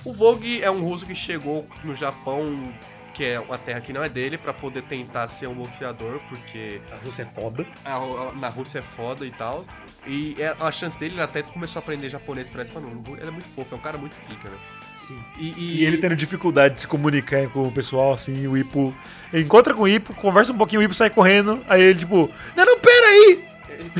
O 0.04 0.12
Vogue 0.12 0.62
é 0.62 0.70
um 0.70 0.82
russo 0.82 1.04
que 1.04 1.14
chegou 1.14 1.66
no 1.82 1.94
Japão, 1.94 2.72
que 3.16 3.24
é 3.24 3.40
uma 3.40 3.56
terra 3.56 3.80
que 3.80 3.92
não 3.94 4.04
é 4.04 4.08
dele, 4.10 4.36
pra 4.36 4.52
poder 4.52 4.82
tentar 4.82 5.26
ser 5.28 5.46
um 5.46 5.54
boxeador, 5.54 6.20
porque 6.28 6.80
A 6.92 6.96
Rússia 7.04 7.22
é 7.22 7.24
foda. 7.24 7.64
a- 7.84 7.96
a- 7.96 8.32
na 8.34 8.48
Rússia 8.50 8.80
é 8.80 8.82
foda 8.82 9.24
e 9.24 9.30
tal. 9.30 9.64
E 10.06 10.36
é- 10.38 10.54
a 10.60 10.70
chance 10.70 10.98
dele, 10.98 11.14
ele 11.14 11.22
até 11.22 11.42
começou 11.42 11.80
a 11.80 11.82
aprender 11.82 12.10
japonês, 12.10 12.48
parece, 12.50 12.72
mano, 12.74 13.02
ele 13.18 13.26
é 13.28 13.30
muito 13.30 13.48
fofo, 13.48 13.74
é 13.74 13.78
um 13.78 13.80
cara 13.80 13.96
muito 13.96 14.14
pica, 14.28 14.50
né? 14.50 14.56
Sim. 14.96 15.18
E, 15.38 15.78
E 15.80 15.84
ele 15.84 15.96
tendo 15.98 16.14
dificuldade 16.14 16.74
de 16.74 16.80
se 16.82 16.88
comunicar 16.88 17.48
com 17.48 17.62
o 17.62 17.72
pessoal, 17.72 18.12
assim, 18.12 18.46
o 18.46 18.56
Ipo 18.56 18.94
ele 19.32 19.44
encontra 19.44 19.72
com 19.72 19.82
o 19.82 19.88
Ipo, 19.88 20.12
conversa 20.14 20.52
um 20.52 20.56
pouquinho, 20.58 20.80
o 20.82 20.84
Ipo 20.84 20.94
sai 20.94 21.08
correndo, 21.10 21.64
aí 21.68 21.80
ele 21.82 21.98
tipo, 21.98 22.30
não, 22.54 22.64
não, 22.66 22.78
pera 22.78 23.06
aí! 23.06 23.44
Ele, 23.68 23.90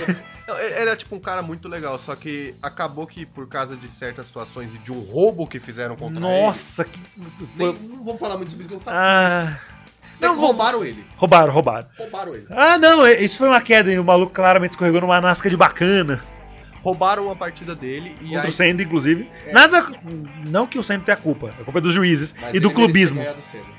ele 0.49 0.91
é 0.91 0.97
tipo 0.97 1.15
um 1.17 1.21
cara 1.21 1.43
muito 1.43 1.69
legal, 1.69 1.99
só 1.99 2.15
que 2.15 2.55
acabou 2.63 3.07
que 3.07 3.27
por 3.27 3.49
causa 3.49 3.77
de 3.77 3.89
certas 3.89 4.27
situações 4.27 4.75
e 4.75 4.79
de 4.79 4.93
um 4.93 5.01
roubo 5.01 5.47
que 5.47 5.59
fizeram 5.59 5.97
contra 5.97 6.21
Nossa, 6.21 6.85
que. 6.85 7.01
ele. 7.17 7.31
foi- 7.57 7.73
Nem, 7.73 7.89
não 7.89 8.05
vamos 8.05 8.21
falar 8.21 8.37
muito 8.37 8.51
sobre 8.51 8.65
isso, 8.67 8.75
eu 8.75 8.79
vou 8.79 8.85
falar. 8.85 8.99
Ah. 9.53 9.59
Não, 10.21 10.39
roubaram 10.39 10.83
ele. 10.85 11.07
Roubaram, 11.17 11.53
roubaram. 11.53 11.89
Roubaram 11.99 12.35
ele. 12.35 12.47
Ah, 12.51 12.79
não, 12.79 13.07
isso 13.07 13.37
foi 13.39 13.49
uma 13.49 13.61
queda, 13.61 13.93
e 13.93 13.99
o 13.99 14.05
maluco 14.05 14.33
claramente 14.33 14.71
escorregou 14.73 15.01
numa 15.03 15.21
nasca 15.21 15.51
de 15.51 15.57
bacana. 15.57 16.23
Roubaram 16.87 17.29
a 17.33 17.35
partida 17.35 17.75
dele 17.75 18.15
e 18.21 18.27
Contra 18.27 18.43
aí. 18.43 18.49
o 18.49 18.53
Sendo, 18.53 18.81
inclusive. 18.81 19.29
É. 19.45 19.53
Nada. 19.53 19.87
Não 20.47 20.69
que 20.69 20.79
o 20.79 20.83
Sendo 20.85 21.03
tenha 21.03 21.17
culpa, 21.17 21.49
a 21.61 21.65
culpa 21.65 21.81
é 21.81 21.83
dos 21.83 21.93
juízes 21.93 22.33
mas 22.41 22.55
e 22.55 22.61
do 22.61 22.71
clubismo. 22.71 23.21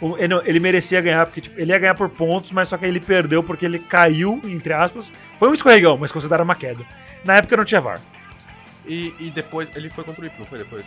do. 0.01 0.07
O- 0.07 0.17
Ele, 0.17 0.27
não, 0.27 0.41
ele 0.45 0.59
merecia 0.59 0.99
ganhar, 0.99 1.25
porque 1.25 1.39
tipo, 1.39 1.57
ele 1.57 1.71
ia 1.71 1.79
ganhar 1.79 1.95
por 1.95 2.09
pontos, 2.09 2.51
mas 2.51 2.67
só 2.67 2.77
que 2.77 2.85
ele 2.85 2.99
perdeu 2.99 3.41
porque 3.41 3.63
ele 3.65 3.79
caiu, 3.79 4.41
entre 4.43 4.73
aspas. 4.73 5.09
Foi 5.39 5.47
um 5.47 5.53
escorregão, 5.53 5.97
mas 5.97 6.11
consideraram 6.11 6.43
uma 6.43 6.55
queda. 6.55 6.83
Na 7.23 7.35
época 7.37 7.55
não 7.55 7.63
tinha 7.63 7.79
VAR. 7.79 8.01
E, 8.85 9.13
e 9.19 9.29
depois 9.31 9.71
ele 9.75 9.89
foi 9.89 10.03
contra 10.03 10.21
o 10.21 10.25
Ipo, 10.25 10.35
não 10.39 10.45
foi 10.45 10.59
depois? 10.59 10.83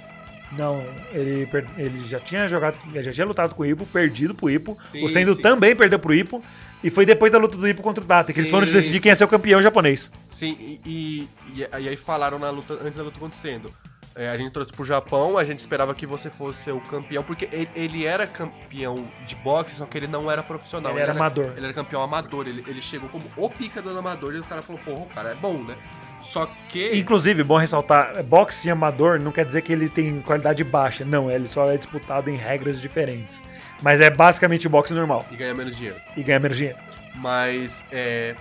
Não, 0.59 0.85
ele, 1.12 1.49
ele 1.79 1.99
já 2.01 2.18
tinha 2.18 2.47
jogado, 2.49 2.77
ele 2.93 3.03
já 3.05 3.12
tinha 3.12 3.27
lutado 3.27 3.55
com 3.55 3.62
o 3.62 3.66
Ipo, 3.66 3.87
perdido 3.87 4.35
pro 4.35 4.51
Ipo. 4.51 4.77
Sim, 4.91 5.05
o 5.05 5.09
Sendo 5.09 5.35
sim. 5.37 5.41
também 5.43 5.75
perdeu 5.77 5.99
pro 5.99 6.12
Ipo. 6.12 6.43
E 6.83 6.91
foi 6.91 7.05
depois 7.05 7.31
da 7.31 7.39
luta 7.39 7.57
do 7.57 7.68
Ipo 7.68 7.83
contra 7.83 8.03
o 8.03 8.07
Data, 8.07 8.33
que 8.33 8.39
eles 8.39 8.49
Sim, 8.49 8.55
foram 8.55 8.66
de 8.66 8.72
decidir 8.72 8.99
sim. 8.99 9.03
quem 9.03 9.11
ia 9.11 9.16
ser 9.16 9.24
o 9.24 9.28
campeão 9.28 9.61
japonês. 9.61 10.11
Sim, 10.28 10.57
e, 10.59 11.28
e, 11.55 11.61
e 11.61 11.89
aí 11.89 11.97
falaram 11.97 12.39
na 12.39 12.51
luta, 12.51 12.74
antes 12.74 12.97
da 12.97 13.03
luta 13.03 13.18
acontecendo. 13.18 13.72
É, 14.14 14.28
a 14.28 14.37
gente 14.37 14.51
trouxe 14.51 14.72
pro 14.72 14.85
Japão, 14.85 15.39
a 15.39 15.45
gente 15.45 15.61
esperava 15.61 15.95
que 15.95 16.05
você 16.05 16.28
fosse 16.28 16.70
o 16.72 16.81
campeão, 16.81 17.22
porque 17.22 17.49
ele, 17.53 17.68
ele 17.76 18.07
era 18.07 18.26
campeão 18.26 19.09
de 19.24 19.37
boxe, 19.37 19.76
só 19.76 19.87
que 19.87 19.97
ele 19.97 20.09
não 20.09 20.31
era 20.31 20.43
profissional. 20.43 20.93
ele 20.93 21.01
era 21.01 21.12
amador. 21.12 21.53
Ele 21.57 21.66
era 21.66 21.72
campeão 21.72 22.03
amador, 22.03 22.49
ele, 22.49 22.64
ele 22.66 22.83
chegou 22.83 23.09
como 23.09 23.24
o 23.37 23.49
pica 23.49 23.81
do 23.81 23.97
amador 23.97 24.35
e 24.35 24.41
o 24.41 24.45
cara 24.45 24.62
falou, 24.62 24.81
porra, 24.85 25.01
o 25.01 25.07
cara 25.07 25.31
é 25.31 25.35
bom, 25.35 25.62
né? 25.62 25.76
Só 26.22 26.49
que. 26.68 26.97
Inclusive, 26.97 27.43
bom 27.45 27.57
ressaltar, 27.57 28.22
boxe 28.24 28.70
amador 28.70 29.20
não 29.20 29.33
quer 29.33 29.45
dizer 29.45 29.62
que 29.62 29.72
ele 29.72 29.89
tem 29.89 30.20
qualidade 30.20 30.62
baixa. 30.64 31.05
Não, 31.05 31.31
ele 31.31 31.47
só 31.47 31.66
é 31.66 31.76
disputado 31.76 32.28
em 32.28 32.37
regras 32.37 32.81
diferentes. 32.81 33.41
Mas 33.83 34.01
é 34.01 34.11
basicamente 34.11 34.68
boxe 34.68 34.93
normal. 34.95 35.24
E 35.31 35.37
ganha 35.37 35.55
menos 35.55 35.76
dinheiro. 35.76 35.97
E 36.16 36.22
ganha 36.22 36.39
menos 36.39 36.57
dinheiro. 36.57 36.78
Mas 37.14 37.85
é, 37.91 38.35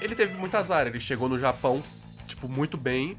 ele 0.00 0.14
teve 0.14 0.34
muito 0.36 0.56
azar. 0.56 0.86
Ele 0.86 0.98
chegou 1.00 1.28
no 1.28 1.38
Japão, 1.38 1.82
tipo, 2.26 2.48
muito 2.48 2.76
bem, 2.76 3.16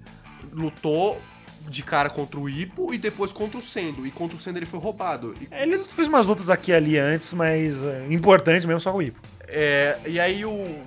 lutou 0.51 1.21
de 1.67 1.83
cara 1.83 2.09
contra 2.09 2.39
o 2.39 2.49
Ipo 2.49 2.91
e 2.91 2.97
depois 2.97 3.31
contra 3.31 3.57
o 3.57 3.61
Sendo. 3.61 4.05
E 4.07 4.11
contra 4.11 4.35
o 4.35 4.39
Sendo 4.39 4.57
ele 4.57 4.65
foi 4.65 4.79
roubado. 4.79 5.35
E, 5.39 5.47
Ele 5.51 5.77
fez 5.85 6.07
umas 6.07 6.25
lutas 6.25 6.49
aqui 6.49 6.71
e 6.71 6.73
ali 6.73 6.97
antes, 6.97 7.31
mas 7.33 7.83
é, 7.83 8.05
importante 8.09 8.65
mesmo 8.65 8.79
só 8.81 8.91
com 8.91 8.97
o 8.97 9.01
Ipo. 9.03 9.19
é, 9.47 9.97
e 10.07 10.19
aí 10.19 10.43
o. 10.43 10.79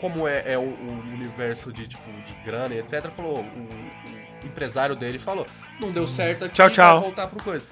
Como 0.00 0.28
é, 0.28 0.44
é 0.52 0.56
o, 0.56 0.62
o 0.62 1.02
universo 1.12 1.72
de 1.72 1.88
tipo 1.88 2.08
de 2.24 2.32
grana 2.44 2.72
e 2.72 2.78
etc, 2.78 3.10
falou, 3.10 3.40
o, 3.40 4.44
o 4.44 4.46
empresário 4.46 4.94
dele 4.94 5.18
falou, 5.18 5.44
não 5.80 5.90
deu 5.90 6.06
certo 6.06 6.44
aqui, 6.44 6.54
Tchau, 6.54 6.70
tchau. 6.70 7.00
vai 7.00 7.08
voltar 7.08 7.26
pro 7.26 7.42
coisa. 7.42 7.64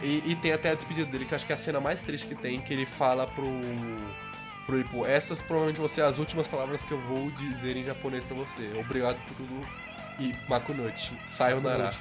E, 0.00 0.22
e 0.32 0.36
tem 0.36 0.52
até 0.52 0.70
a 0.70 0.74
despedida 0.74 1.10
dele, 1.10 1.24
que 1.24 1.32
eu 1.32 1.36
acho 1.36 1.46
que 1.46 1.52
é 1.52 1.54
a 1.56 1.58
cena 1.58 1.80
mais 1.80 2.00
triste 2.02 2.26
que 2.26 2.34
tem, 2.34 2.60
que 2.60 2.72
ele 2.72 2.86
fala 2.86 3.26
pro. 3.26 3.48
pro 4.66 4.78
Ipo, 4.78 5.04
essas 5.06 5.40
provavelmente 5.42 5.78
vão 5.78 5.88
ser 5.88 6.02
as 6.02 6.18
últimas 6.18 6.46
palavras 6.46 6.84
que 6.84 6.92
eu 6.92 7.00
vou 7.02 7.30
dizer 7.32 7.76
em 7.76 7.84
japonês 7.84 8.24
pra 8.24 8.36
você. 8.36 8.72
Obrigado 8.78 9.16
por 9.26 9.34
tudo 9.36 9.66
e 10.20 10.34
Makunochi. 10.48 11.18
Sayonara. 11.26 11.94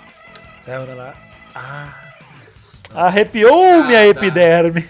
Lá. 0.95 1.13
Ah. 1.55 2.01
Arrepiou 2.93 3.83
minha 3.85 3.99
Ah, 3.99 4.13
tá. 4.13 4.19
epiderme. 4.19 4.87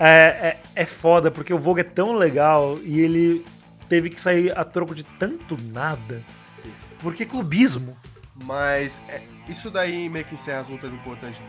É, 0.00 0.06
é, 0.06 0.60
é 0.76 0.86
foda, 0.86 1.30
porque 1.30 1.52
o 1.52 1.58
Vogue 1.58 1.80
é 1.80 1.84
tão 1.84 2.12
legal 2.14 2.78
e 2.82 3.00
ele 3.00 3.44
teve 3.88 4.10
que 4.10 4.20
sair 4.20 4.56
a 4.56 4.64
troco 4.64 4.94
de 4.94 5.02
tanto 5.02 5.56
nada. 5.72 6.22
Sim. 6.62 6.72
Porque 7.00 7.26
clubismo. 7.26 7.96
Mas 8.44 9.00
é, 9.08 9.20
isso 9.48 9.70
daí 9.70 10.08
meio 10.08 10.24
que 10.24 10.34
encerra 10.34 10.60
as 10.60 10.68
lutas 10.68 10.92
importantes 10.92 11.40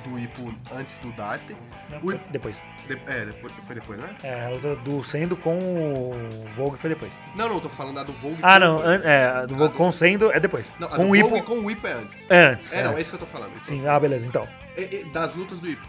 do 0.00 0.18
Ipo 0.18 0.52
antes 0.74 0.98
do 0.98 1.10
Date. 1.12 1.56
Ui. 2.02 2.20
Depois. 2.30 2.64
De- 2.86 3.00
é, 3.06 3.24
depois, 3.26 3.52
foi 3.62 3.74
depois, 3.74 4.00
né? 4.00 4.16
É, 4.22 4.46
a 4.46 4.48
luta 4.50 4.76
do 4.76 5.02
Sendo 5.04 5.36
com 5.36 5.58
o 5.58 6.12
Vogue 6.56 6.76
foi 6.78 6.90
depois. 6.90 7.18
Não, 7.34 7.48
não, 7.48 7.60
tô 7.60 7.68
falando 7.68 7.96
da 7.96 8.02
do 8.04 8.12
Vogue. 8.14 8.38
Ah, 8.42 8.58
não. 8.58 8.78
an- 8.80 9.00
É, 9.04 9.46
do 9.46 9.56
Vogue 9.56 9.74
com 9.74 9.88
o 9.88 9.92
Sendo 9.92 10.30
é 10.32 10.38
depois. 10.40 10.74
Não, 10.78 10.88
a 10.88 10.90
com 10.96 11.04
do 11.04 11.10
o 11.10 11.16
Ipo. 11.16 11.28
Vogue 11.28 11.42
com 11.42 11.60
o 11.60 11.70
Ipo 11.70 11.86
é 11.86 11.92
antes. 11.92 12.24
É 12.28 12.38
antes. 12.46 12.72
É, 12.72 12.82
não, 12.84 12.96
é 12.96 13.00
isso 13.00 13.10
que 13.10 13.22
eu 13.22 13.26
tô 13.26 13.26
falando. 13.26 13.56
isso. 13.56 13.66
Sim, 13.66 13.86
ah, 13.86 13.98
beleza, 13.98 14.26
então. 14.26 14.46
É, 14.76 14.96
é, 15.00 15.04
das 15.04 15.34
lutas 15.34 15.58
do 15.58 15.68
Ipo. 15.68 15.86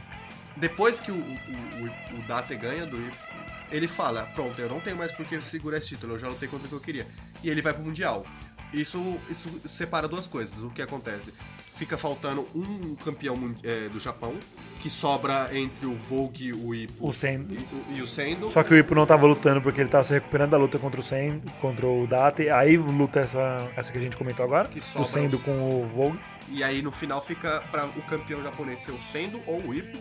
Depois 0.58 1.00
que 1.00 1.12
o, 1.12 1.16
o, 1.16 1.20
o, 1.20 2.20
o 2.20 2.22
Date 2.28 2.56
ganha 2.56 2.86
do 2.86 2.98
Ipo, 2.98 3.16
ele 3.72 3.88
fala, 3.88 4.24
pronto, 4.36 4.60
eu 4.60 4.68
não 4.68 4.80
tenho 4.82 4.98
mais 4.98 5.12
por 5.12 5.26
que 5.26 5.40
segurar 5.40 5.78
esse 5.78 5.88
título, 5.88 6.14
eu 6.16 6.20
já 6.20 6.28
lutei 6.28 6.48
contra 6.50 6.66
o 6.68 6.70
que 6.70 6.76
eu 6.76 6.80
queria. 6.82 7.08
E 7.44 7.50
ele 7.50 7.62
vai 7.62 7.74
pro 7.74 7.82
Mundial. 7.84 8.26
Isso, 8.74 9.18
isso 9.30 9.50
separa 9.66 10.08
duas 10.08 10.28
coisas. 10.28 10.60
O 10.62 10.70
que 10.70 10.82
acontece? 10.82 11.34
Fica 11.82 11.98
faltando 11.98 12.48
um 12.54 12.94
campeão 12.94 13.56
é, 13.64 13.90
do 13.90 14.00
Japão, 14.00 14.36
que 14.84 14.88
sobra 14.88 15.50
entre 15.52 15.88
o 15.88 15.96
Vogue, 16.08 16.54
o 16.54 16.76
Ipo 16.76 17.08
O 17.10 17.12
Sendo. 17.12 17.56
e, 17.56 17.58
o- 17.58 17.98
e 17.98 18.02
o 18.04 18.06
Sendo. 18.06 18.52
Só 18.52 18.62
que 18.62 18.72
o 18.72 18.78
Ipo 18.78 18.94
não 18.94 19.04
tava 19.04 19.26
lutando 19.26 19.60
porque 19.64 19.82
ele 19.82 19.90
tava 19.90 20.04
se 20.04 20.14
recuperando 20.14 20.52
da 20.52 20.58
luta 20.58 20.78
contra 20.78 21.00
o 21.00 21.04
Sen, 21.04 21.42
contra 21.60 21.88
o 21.88 22.06
Date. 22.06 22.52
Aí 22.52 22.78
luta 22.78 23.22
essa, 23.22 23.68
essa 23.76 23.92
que 23.92 23.98
a 23.98 24.02
gente 24.02 24.16
comentou 24.16 24.46
agora. 24.46 24.68
Que 24.68 24.80
sobra 24.80 25.08
Sendo 25.08 25.38
os- 25.38 25.44
com 25.44 25.52
o 25.82 25.88
Vogue. 25.88 26.20
E 26.50 26.64
aí 26.64 26.84
no 26.84 26.92
final 26.92 27.20
fica 27.20 27.64
para 27.72 27.88
o 27.88 28.02
campeão 28.04 28.44
japonês 28.44 28.82
ser 28.82 28.92
o 28.92 29.00
Sendo 29.00 29.42
ou 29.48 29.60
o 29.66 29.74
Ipo. 29.74 29.98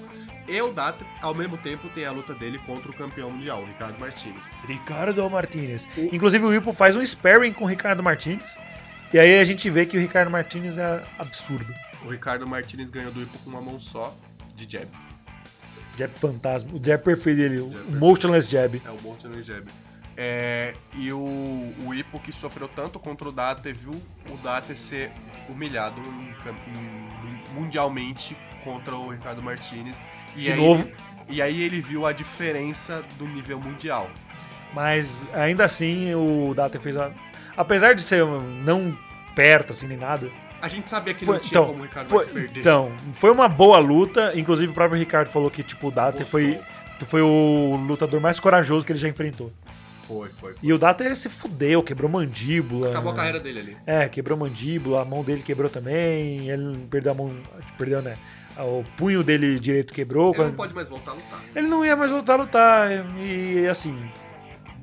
E 0.47 0.61
o 0.61 0.71
Data, 0.75 1.03
ao 1.23 1.35
mesmo 1.35 1.57
tempo, 1.57 1.89
tem 1.95 2.05
a 2.05 2.13
luta 2.13 2.35
dele 2.35 2.59
contra 2.67 2.91
o 2.91 2.95
campeão 2.95 3.31
mundial, 3.31 3.63
o 3.63 3.65
Ricardo 3.67 3.99
Martinez. 3.99 4.45
Ricardo 4.69 5.31
Martinez. 5.31 5.89
O- 5.97 6.15
Inclusive 6.15 6.45
o 6.45 6.53
Ipo 6.55 6.75
faz 6.75 6.95
um 6.95 7.01
sparring 7.07 7.55
com 7.55 7.65
o 7.65 7.67
Ricardo 7.67 8.03
Martinez. 8.03 8.59
E 9.13 9.19
aí 9.19 9.39
a 9.41 9.45
gente 9.45 9.69
vê 9.71 9.85
que 9.87 9.97
o 9.97 10.01
Ricardo 10.01 10.31
Martinez 10.31 10.79
é 10.79 11.03
absurdo. 11.19 11.73
O 12.05 12.09
Ricardo 12.09 12.47
Martinez 12.47 12.91
ganhou 12.91 13.11
do 13.13 13.23
Ipo 13.23 13.39
com 13.41 13.51
uma 13.51 13.61
mão 13.61 13.79
só 13.81 14.15
de 14.57 14.71
jab. 14.71 14.89
Jab 15.99 16.15
fantasma. 16.19 16.71
O 16.73 16.81
jab 16.85 17.03
perfeito 17.03 17.37
dele. 17.39 17.59
O 17.61 17.73
Jab 17.73 17.97
motionless 17.97 18.49
jab. 18.51 18.81
É 18.85 18.91
o 18.91 19.01
Morton 19.03 19.33
Jab. 19.43 19.67
É, 20.17 20.75
e 20.95 21.11
o, 21.13 21.19
o 21.87 21.95
Ipo 21.95 22.21
que 22.21 22.31
sofreu 22.31 22.69
tanto 22.69 22.99
contra 23.01 23.29
o 23.29 23.33
Date 23.33 23.73
viu 23.73 23.93
o 24.31 24.37
Date 24.43 24.77
ser 24.77 25.11
humilhado 25.49 26.01
em 26.01 26.31
em- 26.71 27.55
mundialmente 27.55 28.37
contra 28.63 28.95
o 28.97 29.11
Ricardo 29.11 29.43
Martinez. 29.43 30.01
E 30.37 30.43
De 30.43 30.53
aí 30.53 30.57
novo. 30.61 30.89
e 31.29 31.41
aí 31.41 31.63
ele 31.63 31.81
viu 31.81 32.07
a 32.07 32.13
diferença 32.13 33.03
do 33.19 33.27
nível 33.27 33.59
mundial. 33.61 34.11
Mas 34.75 35.09
ainda 35.33 35.65
assim 35.65 36.15
o 36.15 36.55
Data 36.55 36.79
fez 36.79 36.97
a. 36.97 37.11
Apesar 37.61 37.95
de 37.95 38.03
ser 38.03 38.25
um- 38.25 38.41
não 38.41 38.97
perto 39.35 39.73
assim 39.73 39.87
nem 39.87 39.99
nada. 39.99 40.31
A 40.63 40.69
gente 40.69 40.89
sabia 40.91 41.15
que 41.15 41.25
Foi- 41.25 41.35
não 41.35 41.41
tinha 41.41 41.59
então, 41.61 41.67
como 41.67 41.81
o 41.81 41.83
Ricardo 41.87 42.09
Foi, 42.09 42.27
perder. 42.27 42.61
então, 42.61 42.93
foi 43.13 43.31
uma 43.31 43.49
boa 43.49 43.79
luta. 43.79 44.33
Inclusive 44.35 44.71
o 44.71 44.75
próprio 44.75 44.99
Ricardo 44.99 45.29
falou 45.29 45.51
que 45.51 45.63
tipo, 45.63 45.89
o 45.89 45.91
Data 45.91 46.19
Gostou. 46.19 46.27
foi, 46.27 46.61
foi 47.07 47.23
o 47.23 47.77
lutador 47.87 48.21
mais 48.21 48.39
corajoso 48.41 48.85
que 48.85 48.93
ele 48.93 48.99
já 48.99 49.09
enfrentou. 49.09 49.53
Foi, 50.07 50.29
foi. 50.29 50.53
foi. 50.53 50.55
E 50.63 50.73
o 50.73 50.79
Data 50.79 51.15
se 51.15 51.29
fudeu, 51.29 51.83
quebrou 51.83 52.11
mandíbula. 52.11 52.91
Acabou 52.91 53.13
a 53.13 53.15
carreira 53.15 53.39
dele 53.41 53.61
ali. 53.61 53.77
É, 53.87 54.09
quebrou 54.09 54.37
mandíbula, 54.39 55.03
a 55.03 55.05
mão 55.05 55.23
dele 55.23 55.43
quebrou 55.43 55.71
também. 55.71 56.49
Ele 56.51 56.79
perdeu 56.91 57.13
a 57.13 57.15
mão. 57.15 57.31
Perdeu, 57.79 58.03
né? 58.03 58.17
O 58.59 58.85
punho 58.97 59.23
dele 59.23 59.59
direito 59.59 59.95
quebrou. 59.95 60.31
Ele 60.31 60.39
não 60.39 60.45
quando- 60.47 60.57
pode 60.57 60.75
mais 60.75 60.89
voltar 60.89 61.13
a 61.13 61.15
lutar. 61.15 61.41
ele 61.55 61.69
não 61.69 61.85
ia 61.87 61.95
mais 61.97 62.11
voltar 62.11 62.33
a 62.35 62.37
lutar. 62.37 62.91
E 63.19 63.67
assim. 63.69 63.97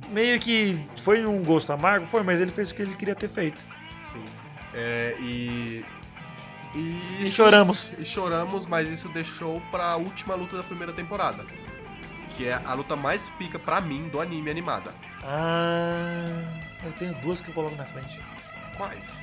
Meio 0.09 0.39
que 0.39 0.79
foi 1.03 1.25
um 1.25 1.43
gosto 1.43 1.71
amargo, 1.73 2.05
foi, 2.07 2.23
mas 2.23 2.39
ele 2.39 2.51
fez 2.51 2.71
o 2.71 2.75
que 2.75 2.81
ele 2.81 2.95
queria 2.95 3.15
ter 3.15 3.29
feito. 3.29 3.59
Sim. 4.03 4.23
É, 4.73 5.15
e. 5.19 5.85
E, 6.75 7.23
E 7.23 7.29
choramos. 7.29 7.91
E 7.97 8.05
choramos, 8.05 8.65
mas 8.65 8.87
isso 8.91 9.09
deixou 9.09 9.61
pra 9.71 9.95
última 9.95 10.35
luta 10.35 10.57
da 10.57 10.63
primeira 10.63 10.93
temporada. 10.93 11.45
Que 12.31 12.47
é 12.47 12.53
a 12.53 12.73
luta 12.73 12.95
mais 12.95 13.29
pica 13.31 13.57
pra 13.57 13.81
mim 13.81 14.09
do 14.09 14.21
anime 14.21 14.49
animada. 14.51 14.93
Ah. 15.23 16.25
Eu 16.83 16.91
tenho 16.93 17.13
duas 17.21 17.41
que 17.41 17.49
eu 17.49 17.53
coloco 17.53 17.75
na 17.75 17.85
frente. 17.85 18.19
Quais? 18.75 19.19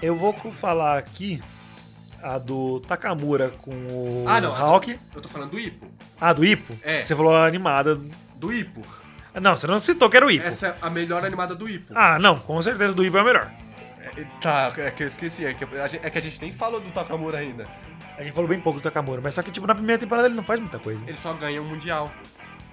Eu 0.00 0.16
vou 0.16 0.32
falar 0.52 0.98
aqui 0.98 1.42
a 2.22 2.38
do 2.38 2.80
Takamura 2.80 3.50
com 3.60 3.70
o 3.70 4.24
Ah, 4.26 4.40
não, 4.40 4.56
Hawk. 4.56 4.98
Eu 5.14 5.20
tô 5.20 5.28
falando 5.28 5.50
do 5.50 5.60
Ipo. 5.60 5.86
Ah, 6.18 6.32
do 6.32 6.44
Ipo? 6.44 6.74
É. 6.82 7.04
Você 7.04 7.14
falou 7.14 7.34
a 7.36 7.46
animada. 7.46 8.00
Do 8.36 8.52
Ipo. 8.52 8.80
Não, 9.40 9.54
você 9.56 9.66
não 9.66 9.80
citou 9.80 10.08
que 10.08 10.16
era 10.16 10.26
o 10.26 10.30
Ipo. 10.30 10.46
Essa 10.46 10.68
é 10.68 10.76
a 10.80 10.88
melhor 10.90 11.24
animada 11.24 11.54
do 11.54 11.68
Ipo. 11.68 11.92
Ah, 11.96 12.18
não, 12.18 12.38
com 12.38 12.60
certeza 12.62 12.94
do 12.94 13.04
Ipo 13.04 13.16
é 13.16 13.20
a 13.20 13.24
melhor. 13.24 13.50
É, 14.16 14.24
tá, 14.40 14.72
é 14.76 14.90
que 14.90 15.02
eu 15.02 15.06
esqueci. 15.06 15.44
É 15.44 15.54
que 15.54 15.64
a, 15.64 15.88
gente, 15.88 16.06
é 16.06 16.10
que 16.10 16.18
a 16.18 16.22
gente 16.22 16.40
nem 16.40 16.52
falou 16.52 16.80
do 16.80 16.90
Takamura 16.92 17.38
ainda. 17.38 17.66
A 18.16 18.22
gente 18.22 18.32
falou 18.32 18.48
bem 18.48 18.60
pouco 18.60 18.78
do 18.78 18.82
Takamura, 18.82 19.20
mas 19.20 19.34
só 19.34 19.42
que 19.42 19.50
tipo 19.50 19.66
na 19.66 19.74
primeira 19.74 19.98
temporada 19.98 20.28
ele 20.28 20.36
não 20.36 20.44
faz 20.44 20.60
muita 20.60 20.78
coisa. 20.78 21.02
Ele 21.06 21.18
só 21.18 21.32
ganha 21.32 21.60
o 21.60 21.64
Mundial. 21.64 22.12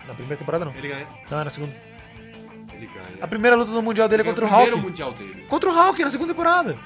Na 0.07 0.14
primeira 0.14 0.38
temporada 0.38 0.66
não. 0.66 0.74
Ele 0.76 0.88
ganha. 0.88 1.07
Não, 1.32 1.41
é 1.41 1.43
na 1.45 1.49
segunda. 1.49 1.74
Ele 2.74 2.86
ganha. 2.88 3.24
A 3.24 3.28
primeira 3.28 3.55
luta 3.55 3.72
do 3.72 3.82
Mundial 3.82 4.07
dele 4.07 4.22
é 4.22 4.26
Ele 4.26 4.30
contra 4.30 4.45
o 4.45 4.47
primeiro 4.49 4.76
Hulk. 4.76 4.88
Mundial 4.89 5.14
dele. 5.14 5.45
Contra 5.49 5.70
o 5.70 5.74
Hulk 5.74 6.03
na 6.03 6.09
segunda 6.12 6.34
temporada. 6.34 6.78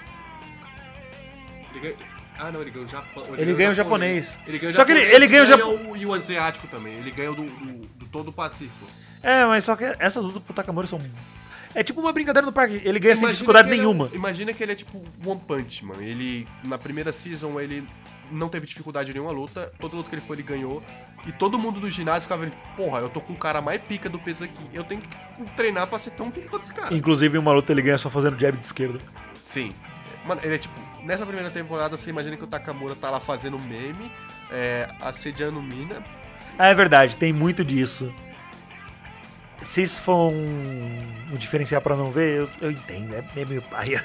Ele 1.71 1.79
ganha... 1.81 1.95
Ah, 2.37 2.51
não, 2.51 2.61
ele 2.61 2.71
ganha 2.71 2.85
o 2.85 2.87
Japão. 2.89 3.23
Ele 3.37 3.53
ganha 3.53 3.71
o 3.71 3.73
japonês. 3.73 4.39
Ele 4.45 4.57
ganha 4.59 4.71
o 4.71 4.75
Só 4.75 4.83
que 4.85 4.91
ele- 4.91 4.99
japonês 5.01 5.21
ele 5.23 5.27
ganha 5.27 5.41
o 5.41 5.45
e 5.45 5.47
Japo- 5.47 5.91
o, 5.91 5.97
e 5.97 6.05
o 6.05 6.13
asiático 6.13 6.67
também. 6.67 6.93
Ele 6.95 7.11
ganha 7.11 7.31
o 7.31 7.35
do, 7.35 7.43
do, 7.45 7.87
do 7.87 8.05
todo 8.07 8.27
o 8.29 8.33
Pacífico. 8.33 8.85
É, 9.25 9.43
mas 9.45 9.63
só 9.63 9.75
que 9.75 9.83
essas 9.97 10.23
lutas 10.23 10.41
pro 10.43 10.53
Takamura 10.53 10.85
são. 10.85 10.99
É 11.73 11.83
tipo 11.83 11.99
uma 11.99 12.13
brincadeira 12.13 12.45
no 12.45 12.53
parque. 12.53 12.79
Ele 12.85 12.99
ganha 12.99 13.15
sem 13.15 13.23
Imagina 13.23 13.33
dificuldade 13.33 13.67
que 13.67 13.73
ele 13.73 13.81
é 13.81 13.85
um- 13.87 13.91
nenhuma. 13.93 14.09
imagina 14.13 14.53
que 14.53 14.63
ele 14.63 14.71
é 14.71 14.75
tipo 14.75 15.03
One 15.25 15.41
Punch 15.47 15.83
Man. 15.83 15.97
Ele, 15.99 16.47
na 16.63 16.77
primeira 16.77 17.11
season, 17.11 17.59
ele 17.59 17.85
não 18.31 18.47
teve 18.47 18.65
dificuldade 18.67 19.09
em 19.11 19.15
nenhuma 19.15 19.31
luta. 19.33 19.73
Toda 19.79 19.95
luta 19.97 20.07
que 20.09 20.15
ele 20.15 20.21
foi, 20.21 20.35
ele 20.37 20.43
ganhou. 20.43 20.81
E 21.25 21.31
todo 21.31 21.57
mundo 21.57 21.79
do 21.79 21.89
ginásio 21.89 22.21
ficava 22.23 22.43
vendo, 22.43 22.55
porra, 22.77 22.99
eu 22.99 23.09
tô 23.09 23.19
com 23.19 23.33
o 23.33 23.35
cara 23.35 23.59
mais 23.61 23.81
pica 23.81 24.07
do 24.07 24.19
peso 24.19 24.43
aqui. 24.43 24.63
Eu 24.71 24.83
tenho 24.83 25.01
que 25.01 25.07
treinar 25.57 25.87
pra 25.87 25.97
ser 25.97 26.11
tão 26.11 26.29
pica 26.29 26.47
quanto 26.49 26.63
esse 26.63 26.73
cara. 26.73 26.93
Inclusive, 26.93 27.35
uma 27.37 27.51
luta 27.51 27.71
ele 27.71 27.81
ganha 27.81 27.97
só 27.97 28.09
fazendo 28.11 28.39
jab 28.39 28.55
de 28.55 28.63
esquerda. 28.63 28.99
Sim. 29.41 29.73
Mano, 30.25 30.39
ele 30.43 30.55
é 30.55 30.57
tipo, 30.59 30.79
nessa 31.03 31.25
primeira 31.25 31.49
temporada 31.49 31.97
você 31.97 32.09
imagina 32.11 32.37
que 32.37 32.43
o 32.43 32.47
Takamura 32.47 32.95
tá 32.95 33.09
lá 33.09 33.19
fazendo 33.19 33.59
meme, 33.59 34.09
é, 34.51 34.87
assediando 35.01 35.61
mina. 35.61 36.01
Ah, 36.57 36.67
é 36.67 36.73
verdade, 36.75 37.17
tem 37.17 37.33
muito 37.33 37.65
disso. 37.65 38.13
Se 39.61 39.83
isso 39.83 40.01
for 40.01 40.31
um, 40.31 40.99
um 41.31 41.37
diferencial 41.37 41.81
pra 41.81 41.95
não 41.95 42.11
ver, 42.11 42.39
eu, 42.39 42.49
eu 42.61 42.71
entendo, 42.71 43.15
é, 43.15 43.23
é 43.35 43.45
meio 43.45 43.61
paia. 43.61 44.03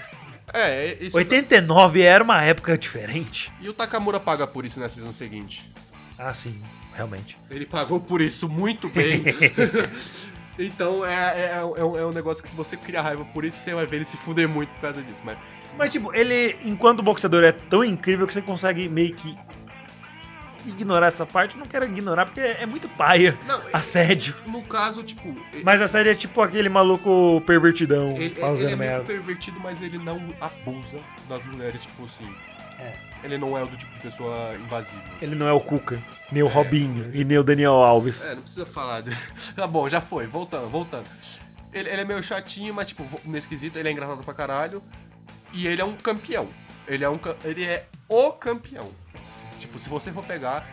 É, 0.53 0.97
isso. 1.01 1.17
89 1.17 2.03
era 2.03 2.23
uma 2.25 2.43
época 2.43 2.77
diferente. 2.77 3.53
E 3.61 3.69
o 3.69 3.73
Takamura 3.73 4.19
paga 4.19 4.47
por 4.47 4.65
isso 4.65 4.81
na 4.81 4.89
season 4.89 5.13
seguinte. 5.13 5.71
Ah, 6.19 6.35
sim, 6.35 6.61
realmente. 6.95 7.39
Ele 7.51 7.67
pagou 7.67 8.01
por 8.01 8.21
isso 8.21 8.49
muito 8.49 8.89
bem. 8.89 9.23
então 10.59 11.05
é, 11.05 11.15
é, 11.15 11.51
é, 11.57 11.65
um, 11.65 11.97
é 11.97 12.07
um 12.07 12.13
negócio 12.13 12.43
que 12.43 12.49
se 12.49 12.57
você 12.57 12.77
criar 12.77 13.03
raiva 13.03 13.25
por 13.27 13.45
isso, 13.45 13.59
você 13.59 13.75
vai 13.75 13.87
ver 13.87 13.97
ele 13.97 14.05
se 14.05 14.17
fuder 14.19 14.49
muito 14.49 14.71
por 14.71 14.81
causa 14.81 15.03
disso. 15.03 15.23
Mas 15.25 15.39
Mas, 15.79 15.93
tipo, 15.93 16.15
ele, 16.15 16.59
enquanto 16.65 17.03
boxeador, 17.03 17.45
é 17.45 17.53
tão 17.53 17.85
incrível 17.85 18.27
que 18.27 18.33
você 18.33 18.43
consegue 18.43 18.89
meio 18.89 19.15
que 19.15 19.39
ignorar 20.67 21.07
essa 21.09 21.25
parte. 21.27 21.57
Não 21.57 21.67
quero 21.67 21.85
ignorar 21.85 22.27
porque 22.27 22.41
é 22.41 22.67
muito 22.67 22.89
paia. 22.91 23.39
Não, 23.47 23.61
Assédio. 23.73 24.35
no 24.47 24.63
caso, 24.63 25.03
tipo. 25.03 25.29
ele- 25.53 25.63
Mas 25.65 25.81
a 25.83 25.89
série 25.89 26.11
é 26.11 26.15
tipo 26.15 26.41
aquele 26.43 26.69
maluco 26.69 27.43
pervertidão 27.47 28.13
ele, 28.17 28.25
ele 28.27 28.35
fazendo 28.37 28.71
é 28.73 28.77
meio 28.77 28.91
merda. 28.93 29.05
pervertido, 29.07 29.59
mas 29.61 29.81
ele 29.83 29.99
não 29.99 30.21
abusa 30.41 30.99
das 31.29 31.45
mulheres, 31.45 31.83
tipo 31.83 32.05
assim. 32.05 32.29
É. 32.79 32.95
Ele 33.23 33.37
não 33.37 33.57
é 33.59 33.63
o 33.63 33.67
do 33.67 33.77
tipo 33.77 33.93
de 33.93 34.01
pessoa 34.01 34.57
invasiva. 34.57 35.03
Ele 35.21 35.35
não 35.35 35.47
é 35.47 35.53
o 35.53 35.61
Cuca, 35.61 36.03
nem 36.33 36.43
o 36.43 36.47
Robinho 36.47 37.11
e 37.15 37.23
nem 37.25 37.37
o 37.37 37.45
Daniel 37.45 37.75
Alves. 37.75 38.25
É, 38.25 38.35
não 38.35 38.41
precisa 38.43 38.65
falar. 38.65 39.03
De... 39.03 39.15
tá 39.55 39.67
bom, 39.69 39.87
já 39.89 40.01
foi. 40.01 40.27
Voltando, 40.27 40.69
voltando. 40.71 41.05
Ele, 41.73 41.89
ele 41.91 42.01
é 42.01 42.05
meio 42.05 42.23
chatinho, 42.23 42.73
mas, 42.73 42.89
tipo, 42.89 43.05
nesse 43.25 43.47
quesito, 43.47 43.79
ele 43.79 43.89
é 43.91 43.93
engraçado 43.93 44.25
pra 44.25 44.33
caralho. 44.35 44.83
E 45.53 45.67
ele 45.67 45.83
é 45.83 45.85
um 45.85 45.93
campeão. 45.95 46.49
Ele 46.89 47.05
é, 47.05 47.11
um, 47.11 47.19
ele 47.45 47.65
é 47.65 47.85
o 48.09 48.33
campeão. 48.33 48.91
Tipo, 49.61 49.79
se 49.79 49.89
você 49.89 50.11
for 50.13 50.25
pegar, 50.25 50.67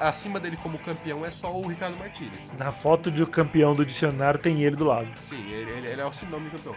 acima 0.00 0.38
dele 0.40 0.56
como 0.62 0.78
campeão 0.78 1.24
é 1.24 1.30
só 1.30 1.50
o 1.56 1.66
Ricardo 1.66 1.98
Martinez. 1.98 2.50
Na 2.58 2.70
foto 2.72 3.10
de 3.10 3.24
campeão 3.24 3.74
do 3.74 3.86
dicionário 3.86 4.38
tem 4.40 4.62
ele 4.62 4.76
do 4.76 4.84
lado. 4.84 5.08
Sim, 5.20 5.42
ele, 5.50 5.70
ele- 5.70 5.86
ele 5.88 6.00
é 6.00 6.04
o 6.04 6.12
sinônimo 6.12 6.50
de 6.50 6.56
campeão. 6.56 6.76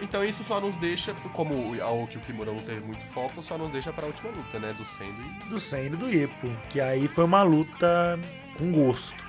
Então 0.00 0.22
isso 0.22 0.44
só 0.44 0.60
nos 0.60 0.76
deixa, 0.76 1.14
como 1.32 1.54
o 1.54 2.06
que 2.06 2.18
o 2.18 2.20
Kimura 2.20 2.52
não 2.52 2.58
teve 2.58 2.80
muito 2.80 3.02
foco, 3.06 3.42
só 3.42 3.56
nos 3.56 3.70
deixa 3.70 3.90
pra 3.94 4.04
última 4.06 4.30
luta, 4.30 4.58
né? 4.58 4.70
Do 4.76 4.84
Sendo 4.84 5.22
e 5.22 5.48
Do 5.48 5.58
Sen 5.58 5.86
e 5.86 5.90
do 5.90 6.10
Ipo. 6.12 6.48
Que 6.68 6.82
aí 6.82 7.08
foi 7.08 7.24
uma 7.24 7.42
luta 7.42 8.18
com 8.58 8.70
gosto. 8.72 9.24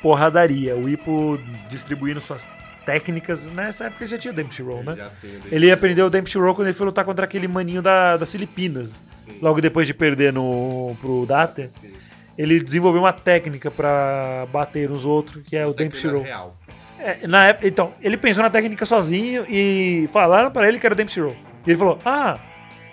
Porradaria. 0.00 0.76
O 0.76 0.88
Ipo 0.88 1.38
distribuindo 1.68 2.20
suas 2.20 2.48
técnicas. 2.84 3.44
Nessa 3.44 3.84
época 3.86 4.06
já 4.06 4.18
tinha 4.18 4.32
Dempsey 4.32 4.64
Roll, 4.64 4.82
né? 4.82 5.10
o 5.22 5.54
Ele 5.54 5.70
aprendeu 5.70 6.06
o 6.06 6.10
Dempsey 6.10 6.40
Roll 6.40 6.54
quando 6.54 6.68
ele 6.68 6.76
foi 6.76 6.86
lutar 6.86 7.04
contra 7.04 7.24
aquele 7.24 7.48
maninho 7.48 7.82
da, 7.82 8.16
das 8.16 8.30
Filipinas. 8.30 9.02
Sim, 9.12 9.38
Logo 9.40 9.60
depois 9.60 9.86
de 9.86 9.94
perder 9.94 10.32
no, 10.32 10.96
pro 11.00 11.24
Data, 11.26 11.68
sim. 11.68 11.92
ele 12.36 12.60
desenvolveu 12.62 13.02
uma 13.02 13.12
técnica 13.12 13.70
pra 13.70 14.46
bater 14.52 14.88
nos 14.88 15.04
outros, 15.04 15.42
que 15.46 15.56
é 15.56 15.66
o 15.66 15.72
Dempsey 15.74 16.10
Roll. 16.10 16.22
real. 16.22 16.56
É, 16.98 17.26
na 17.26 17.46
época, 17.46 17.68
então, 17.68 17.92
ele 18.00 18.16
pensou 18.16 18.42
na 18.42 18.50
técnica 18.50 18.86
sozinho 18.86 19.44
e 19.48 20.08
falaram 20.12 20.50
pra 20.50 20.68
ele 20.68 20.78
que 20.78 20.86
era 20.86 20.94
o 20.94 20.96
Dempsey 20.96 21.22
Roll. 21.22 21.36
E 21.66 21.70
ele 21.70 21.78
falou: 21.78 21.98
Ah, 22.04 22.38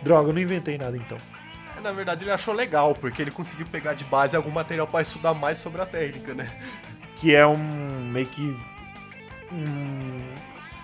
droga, 0.03 0.29
eu 0.29 0.33
não 0.33 0.41
inventei 0.41 0.77
nada 0.77 0.97
então. 0.97 1.17
É, 1.77 1.81
Na 1.81 1.91
verdade, 1.91 2.23
ele 2.23 2.31
achou 2.31 2.53
legal, 2.53 2.93
porque 2.95 3.21
ele 3.21 3.31
conseguiu 3.31 3.65
pegar 3.67 3.93
de 3.93 4.03
base 4.05 4.35
algum 4.35 4.51
material 4.51 4.87
pra 4.87 5.01
estudar 5.01 5.33
mais 5.33 5.59
sobre 5.59 5.81
a 5.81 5.85
técnica, 5.85 6.33
né? 6.33 6.51
Que 7.15 7.35
é 7.35 7.45
um 7.45 8.09
meio 8.11 8.25
que. 8.25 8.57
Um, 9.51 9.57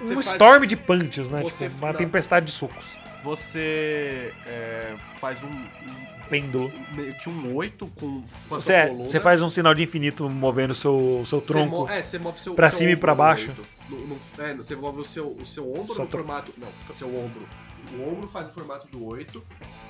um 0.01 0.07
Você 0.07 0.13
faz- 0.15 0.25
storm 0.27 0.65
de 0.65 0.75
punches, 0.75 1.29
né? 1.29 1.41
Você- 1.41 1.65
Tipo, 1.69 1.77
uma 1.85 1.91
não. 1.91 1.97
tempestade 1.97 2.45
de 2.47 2.51
socos. 2.51 2.99
Você 3.23 4.33
é, 4.45 4.93
faz 5.19 5.43
um, 5.43 5.47
um- 5.49 5.67
Pêndulo. 6.29 6.71
meio 6.91 7.13
que 7.13 7.29
um 7.29 7.55
8 7.55 7.87
com, 7.95 8.21
com 8.21 8.55
Você, 8.55 8.73
é- 8.73 8.93
você 8.93 9.19
faz 9.19 9.41
um 9.41 9.49
sinal 9.49 9.73
de 9.73 9.83
infinito 9.83 10.29
movendo 10.29 10.71
o 10.71 10.75
seu, 10.75 11.23
seu 11.25 11.39
Você 11.39 11.47
tronco. 11.47 11.69
mo- 11.85 11.89
é, 11.89 12.01
você 12.03 12.19
move 12.19 12.39
seu, 12.39 12.53
pra 12.53 12.69
seu 12.69 12.79
cima 12.79 12.91
e 12.91 12.95
pra 12.95 13.15
baixo. 13.15 13.47
oito. 13.49 13.65
No- 13.89 14.07
no- 14.07 14.19
é, 14.43 14.53
você 14.53 14.75
move 14.75 15.01
o 15.01 15.05
seu, 15.05 15.27
o 15.29 15.45
seu 15.45 15.69
ombro 15.71 15.95
Só 15.95 16.03
no 16.03 16.07
tro- 16.09 16.19
formato. 16.19 16.53
Não, 16.57 16.67
o 16.67 16.93
seu 16.97 17.07
ombro. 17.07 17.47
O 17.93 18.09
ombro 18.09 18.27
faz 18.27 18.47
o 18.47 18.51
formato 18.51 18.87
do 18.87 19.05
8. 19.05 19.43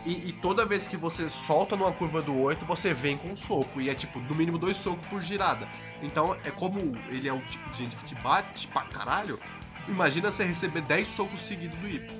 E, 0.06 0.30
e 0.30 0.32
toda 0.41 0.66
vez 0.66 0.88
que 0.88 0.95
você 0.95 1.28
solta 1.30 1.76
numa 1.76 1.91
curva 1.91 2.22
do 2.22 2.38
8, 2.39 2.66
você 2.66 2.93
vem 2.93 3.18
com 3.18 3.30
um 3.30 3.36
soco. 3.36 3.82
E 3.82 3.89
é 3.89 3.95
tipo, 3.95 4.20
no 4.20 4.36
mínimo 4.36 4.58
dois 4.58 4.78
socos 4.78 5.06
por 5.08 5.22
girada. 5.22 5.68
Então 6.02 6.36
é 6.45 6.52
como 6.52 6.80
ele 7.10 7.28
é 7.28 7.34
um 7.34 7.41
tipo 7.41 7.70
de 7.72 7.78
gente 7.80 7.95
que 7.95 8.06
te 8.06 8.16
bate 8.16 8.68
pra 8.68 8.82
caralho. 8.84 9.39
Imagina 9.88 10.32
você 10.32 10.43
receber 10.43 10.82
10 10.82 11.08
socos 11.08 11.39
seguidos 11.39 11.78
do 11.80 11.88
Ipo. 11.88 12.14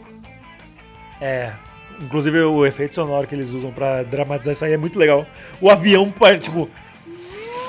É. 1.20 1.54
Inclusive 2.02 2.40
o 2.42 2.66
efeito 2.66 2.96
sonoro 2.96 3.28
que 3.28 3.34
eles 3.34 3.50
usam 3.50 3.72
pra 3.72 4.04
dramatizar 4.04 4.52
isso 4.52 4.66
aí 4.66 4.74
é 4.74 4.78
muito 4.78 5.00
legal. 5.00 5.26
O 5.60 5.70
avião, 5.70 6.12
tipo. 6.40 6.70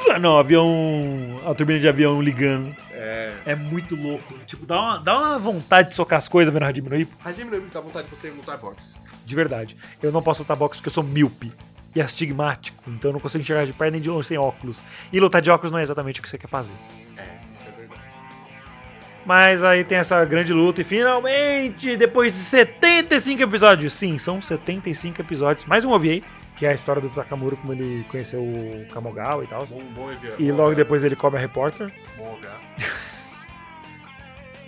Não, 0.20 0.34
o 0.34 0.38
avião. 0.38 0.66
A 1.46 1.55
turbina 1.55 1.78
de 1.78 1.88
avião 1.88 2.20
ligando. 2.20 2.74
É. 2.90 3.34
É 3.46 3.55
muito 3.55 3.94
louco. 3.94 4.34
Tipo, 4.46 4.66
dá 4.66 4.80
uma, 4.80 4.99
dá 4.99 5.18
uma 5.18 5.38
vontade 5.38 5.90
de 5.90 5.94
socar 5.94 6.18
as 6.18 6.28
coisas 6.28 6.53
vendo 6.53 6.64
Hajime 6.64 6.88
no 6.88 6.96
Ippo. 6.96 7.16
Hajime 7.24 7.51
no 7.51 7.57
Ippo 7.57 7.68
dá 7.72 7.80
vontade 7.80 8.09
de 8.09 8.16
você 8.16 8.30
lutar 8.30 8.59
boxe. 8.59 8.96
De 9.24 9.34
verdade. 9.34 9.76
Eu 10.03 10.12
não 10.12 10.22
posso 10.22 10.42
lutar 10.42 10.57
boxe 10.57 10.78
porque 10.78 10.88
eu 10.88 10.92
sou 10.92 11.05
míope. 11.05 11.53
E 11.94 12.01
astigmático. 12.01 12.82
Então 12.86 13.11
eu 13.11 13.12
não 13.14 13.20
consigo 13.20 13.42
enxergar 13.42 13.64
de 13.64 13.72
perto 13.72 13.92
nem 13.92 14.01
de 14.01 14.11
longe 14.11 14.28
sem 14.28 14.38
óculos. 14.38 14.82
E 15.12 15.18
lutar 15.18 15.40
de 15.40 15.51
óculos 15.51 15.72
não 15.72 15.78
é 15.78 15.82
exatamente 15.82 16.20
o 16.20 16.22
que 16.22 16.28
você 16.28 16.36
quer 16.38 16.49
fazer. 16.49 16.72
É, 17.16 17.22
isso 17.55 17.64
é 17.66 17.70
verdade. 17.80 18.03
Mas 19.24 19.64
aí 19.64 19.82
tem 19.84 19.99
essa 19.99 20.22
grande 20.24 20.53
luta 20.53 20.82
e 20.82 20.84
finalmente, 20.84 21.96
depois 21.96 22.32
de 22.32 22.38
75 22.38 23.42
episódios, 23.42 23.92
sim, 23.94 24.18
são 24.18 24.40
75 24.40 25.20
episódios, 25.22 25.64
mais 25.64 25.84
um 25.84 25.90
OVA, 25.90 26.22
que 26.59 26.67
é 26.67 26.71
a 26.71 26.75
história 26.75 27.01
do 27.01 27.09
Takamura, 27.09 27.57
como 27.57 27.73
ele 27.73 28.05
conheceu 28.11 28.43
o 28.43 28.85
Kamogawa 28.93 29.45
e 29.45 29.47
tal. 29.47 29.65
Bom, 29.67 29.83
bom. 29.95 30.11
E 30.39 30.51
logo 30.51 30.75
depois 30.75 31.05
ele 31.05 31.15
come 31.17 31.37
a 31.37 31.41
repórter. 31.41 31.93
Bom 32.17 32.33
lugar. 32.35 32.61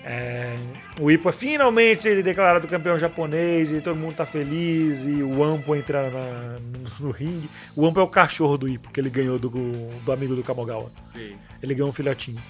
É, 0.03 0.57
o 0.99 1.11
Ipa 1.11 1.31
finalmente 1.31 2.09
ele 2.09 2.23
declarado 2.23 2.67
campeão 2.67 2.99
japonês 2.99 3.71
e 3.71 3.83
todo 3.83 3.97
mundo 3.97 4.15
tá 4.15 4.25
feliz 4.25 5.05
e 5.05 5.23
o 5.23 5.45
Ampo 5.45 5.77
entra 5.77 6.09
na- 6.11 6.57
no, 6.99 7.11
ringue. 7.11 7.51
O 7.77 7.87
Ampo 7.87 8.01
é 8.01 8.03
o 8.03 8.09
cachorro 8.09 8.57
do 8.57 8.67
Ipa, 8.67 8.91
que 8.91 8.99
ele 8.99 9.11
ganhou 9.11 9.39
do, 9.39 9.51
do 9.51 10.11
amigo 10.11 10.35
do 10.35 10.43
Kamogawa. 10.43 10.91
Sim. 11.13 11.37
Ele 11.63 11.75
ganhou 11.75 11.91
um 11.91 11.93
filhotinho. 11.93 12.41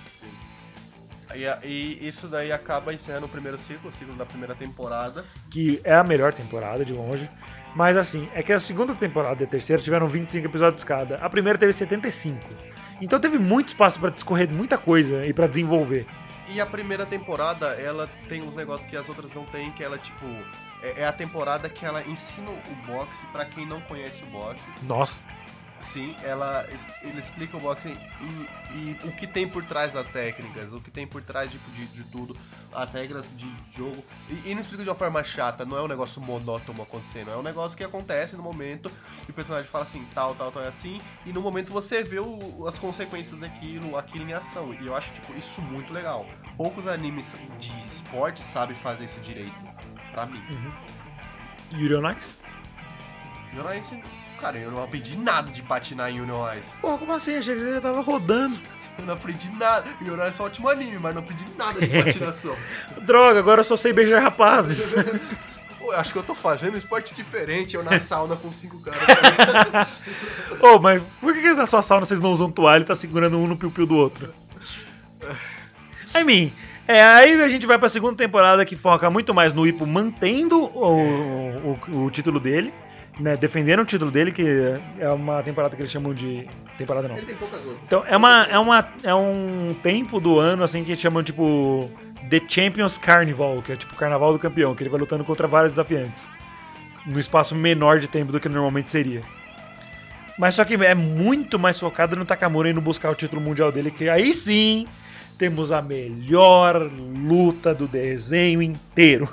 E, 1.35 1.45
e 1.67 2.07
isso 2.07 2.29
daí 2.29 2.53
acaba 2.53 2.95
encerrando 2.95 3.27
o 3.27 3.29
primeiro 3.29 3.59
ciclo, 3.59 3.89
o 3.89 3.93
ciclo 3.93 4.15
da 4.15 4.25
primeira 4.25 4.55
temporada. 4.55 5.25
que 5.51 5.81
é 5.83 5.95
a 5.95 6.05
melhor 6.05 6.33
temporada 6.33 6.85
de 6.85 6.93
longe. 6.93 7.29
Mas 7.75 7.97
assim, 7.97 8.29
é 8.35 8.43
que 8.43 8.53
a 8.53 8.59
segunda 8.59 8.95
temporada 8.95 9.43
e 9.43 9.47
a 9.47 9.49
terceira 9.49 9.81
tiveram 9.81 10.09
25 10.09 10.47
episódios 10.47 10.85
cada. 10.85 11.17
A 11.17 11.29
primeira 11.29 11.59
teve 11.59 11.73
75. 11.73 12.39
Então 13.01 13.19
teve 13.19 13.39
muito 13.39 13.69
espaço 13.69 14.01
pra 14.01 14.11
discorrer 14.11 14.49
muita 14.51 14.77
coisa 14.77 15.25
e 15.25 15.33
pra 15.33 15.47
desenvolver. 15.47 16.07
E 16.49 16.61
a 16.61 16.67
primeira 16.67 17.07
temporada, 17.07 17.69
ela 17.75 18.09
tem 18.29 18.43
uns 18.43 18.57
negócios 18.57 18.89
que 18.89 18.97
as 18.97 19.09
outras 19.09 19.33
não 19.33 19.45
tem, 19.45 19.71
que 19.71 19.85
ela, 19.85 19.97
tipo, 19.97 20.27
é, 20.83 21.03
é 21.03 21.07
a 21.07 21.13
temporada 21.13 21.69
que 21.69 21.85
ela 21.85 22.03
ensina 22.03 22.51
o 22.51 22.87
boxe 22.87 23.25
pra 23.27 23.45
quem 23.45 23.65
não 23.65 23.81
conhece 23.83 24.25
o 24.25 24.27
boxe. 24.27 24.67
Nossa, 24.83 25.23
Sim, 25.81 26.15
ela 26.23 26.67
ele 27.01 27.19
explica 27.19 27.57
o 27.57 27.61
boxe 27.61 27.89
e, 28.21 28.47
e 28.71 28.99
o 29.03 29.13
que 29.13 29.27
tem 29.27 29.49
por 29.49 29.65
trás 29.65 29.95
das 29.95 30.07
técnicas, 30.11 30.75
o 30.75 30.79
que 30.81 30.91
tem 30.91 31.07
por 31.07 31.23
trás 31.23 31.51
tipo, 31.51 31.71
de, 31.71 31.87
de 31.87 32.05
tudo, 32.05 32.37
as 32.71 32.93
regras 32.93 33.25
de 33.35 33.51
jogo. 33.75 34.05
E, 34.29 34.51
e 34.51 34.55
não 34.55 34.61
explica 34.61 34.85
de 34.85 34.91
uma 34.91 34.95
forma 34.95 35.25
chata, 35.25 35.65
não 35.65 35.79
é 35.79 35.83
um 35.83 35.89
negócio 35.89 36.21
monótono 36.21 36.83
acontecendo, 36.83 37.31
é 37.31 37.37
um 37.37 37.43
negócio 37.43 37.79
que 37.79 37.83
acontece 37.83 38.37
no 38.37 38.43
momento 38.43 38.93
e 39.27 39.31
o 39.31 39.35
personagem 39.35 39.69
fala 39.71 39.85
assim, 39.85 40.05
tal, 40.15 40.35
tal, 40.35 40.53
tal, 40.53 40.63
é 40.63 40.69
assim, 40.69 41.01
e 41.25 41.33
no 41.33 41.41
momento 41.41 41.73
você 41.73 42.03
vê 42.03 42.21
o- 42.21 42.67
as 42.69 42.77
consequências 42.77 43.41
daquilo, 43.41 43.97
aquilo 43.97 44.29
em 44.29 44.35
ação. 44.35 44.75
E 44.79 44.87
eu 44.87 44.95
acho 44.95 45.15
tipo, 45.15 45.35
isso 45.35 45.63
muito 45.63 45.95
legal. 45.95 46.27
Poucos 46.59 46.87
animes 46.87 47.35
de 47.59 47.73
esporte 47.91 48.43
sabem 48.43 48.77
fazer 48.77 49.07
isso 49.07 49.19
direito. 49.21 49.55
Pra 50.13 50.27
mim. 50.27 50.45
Yuri 51.73 51.95
on 51.95 52.11
Ice? 52.11 52.35
Union 53.53 53.73
Ice, 53.73 54.01
cara, 54.41 54.59
eu 54.59 54.71
não 54.71 54.83
aprendi 54.83 55.17
nada 55.17 55.51
de 55.51 55.63
patinar 55.63 56.11
em 56.11 56.21
Union 56.21 56.47
Ice. 56.55 56.69
Pô, 56.81 56.97
como 56.97 57.13
assim? 57.13 57.37
Achei 57.37 57.55
que 57.55 57.61
você 57.61 57.75
já 57.75 57.81
tava 57.81 58.01
rodando. 58.01 58.59
Eu 58.99 59.05
não 59.05 59.15
aprendi 59.15 59.51
nada. 59.53 59.89
Union 60.01 60.29
Ice 60.29 60.41
é 60.41 60.43
um 60.43 60.47
ótimo 60.47 60.69
anime, 60.69 60.99
mas 60.99 61.15
não 61.15 61.23
aprendi 61.23 61.45
nada 61.57 61.81
de 61.81 61.89
patinação. 62.03 62.57
Droga, 63.03 63.39
agora 63.39 63.61
eu 63.61 63.65
só 63.65 63.77
sei 63.77 63.93
beijar 63.93 64.23
rapazes. 64.23 64.95
Pô, 65.79 65.93
acho 65.93 66.13
que 66.13 66.19
eu 66.19 66.23
tô 66.23 66.35
fazendo 66.35 66.75
um 66.75 66.79
esporte 66.79 67.15
diferente, 67.15 67.75
eu 67.75 67.83
na 67.83 67.97
sauna 68.01 68.37
com 68.37 68.53
cinco 68.53 68.81
caras. 68.81 70.03
Ô, 70.61 70.79
mas 70.79 71.03
por 71.21 71.33
que 71.33 71.41
que 71.41 71.55
na 71.55 71.67
sua 71.67 71.83
sauna 71.83 72.05
vocês 72.05 72.21
não 72.21 72.33
usam 72.33 72.51
toalha 72.51 72.83
e 72.83 72.87
tá 72.87 72.95
segurando 72.95 73.39
um 73.39 73.47
no 73.47 73.57
piu-piu 73.57 73.87
do 73.87 73.97
outro? 73.97 74.33
I 76.15 76.25
mean, 76.25 76.51
é, 76.87 77.03
aí 77.03 77.41
a 77.41 77.49
gente 77.49 77.67
vai 77.67 77.79
pra 77.79 77.89
segunda 77.89 78.17
temporada 78.17 78.65
que 78.65 78.77
foca 78.77 79.09
muito 79.09 79.33
mais 79.33 79.55
no 79.55 79.67
Ipo 79.67 79.87
mantendo 79.87 80.65
o, 80.65 81.79
o, 81.89 82.05
o 82.05 82.11
título 82.11 82.41
dele, 82.41 82.75
né, 83.19 83.37
defendendo 83.37 83.81
o 83.81 83.85
título 83.85 84.11
dele, 84.11 84.33
que 84.33 84.45
é 84.99 85.09
uma 85.11 85.43
temporada 85.43 85.75
que 85.75 85.83
eles 85.83 85.91
chamam 85.91 86.15
de... 86.15 86.47
Temporada 86.79 87.09
não. 87.09 87.17
Ele 87.17 87.27
tem 87.27 87.37
poucas. 87.37 87.61
Então, 87.85 88.05
é, 88.07 88.17
uma, 88.17 88.45
é, 88.45 88.59
uma, 88.59 88.89
é 89.03 89.15
um 89.15 89.75
tempo 89.83 90.21
do 90.21 90.39
ano, 90.39 90.63
assim, 90.63 90.83
que 90.83 90.93
eles 90.93 91.01
chamam, 91.01 91.23
tipo, 91.23 91.91
The 92.29 92.41
Champions 92.49 92.97
Carnival, 92.97 93.63
que 93.63 93.73
é 93.73 93.77
tipo 93.77 93.95
o 93.95 93.97
Carnaval 93.97 94.33
do 94.33 94.39
Campeão, 94.39 94.75
que 94.75 94.83
ele 94.83 94.91
vai 94.91 95.01
lutando 95.01 95.25
contra 95.25 95.47
vários 95.47 95.73
desafiantes. 95.73 96.29
No 97.07 97.19
espaço 97.19 97.55
menor 97.55 97.99
de 97.99 98.09
tempo 98.09 98.31
do 98.33 98.41
que 98.41 98.49
normalmente 98.49 98.91
seria. 98.91 99.23
Mas 100.39 100.55
só 100.55 100.65
que 100.65 100.75
é 100.75 100.95
muito 100.95 101.59
mais 101.59 101.79
focado 101.79 102.17
no 102.17 102.25
Takamura 102.25 102.71
indo 102.71 102.81
buscar 102.81 103.11
o 103.11 103.15
título 103.15 103.43
mundial 103.43 103.73
dele, 103.73 103.91
que 103.91 104.09
aí 104.09 104.33
sim 104.33 104.87
temos 105.37 105.73
a 105.73 105.83
melhor 105.83 106.91
luta 107.27 107.75
do 107.75 107.87
desenho 107.87 108.63
inteiro. 108.63 109.29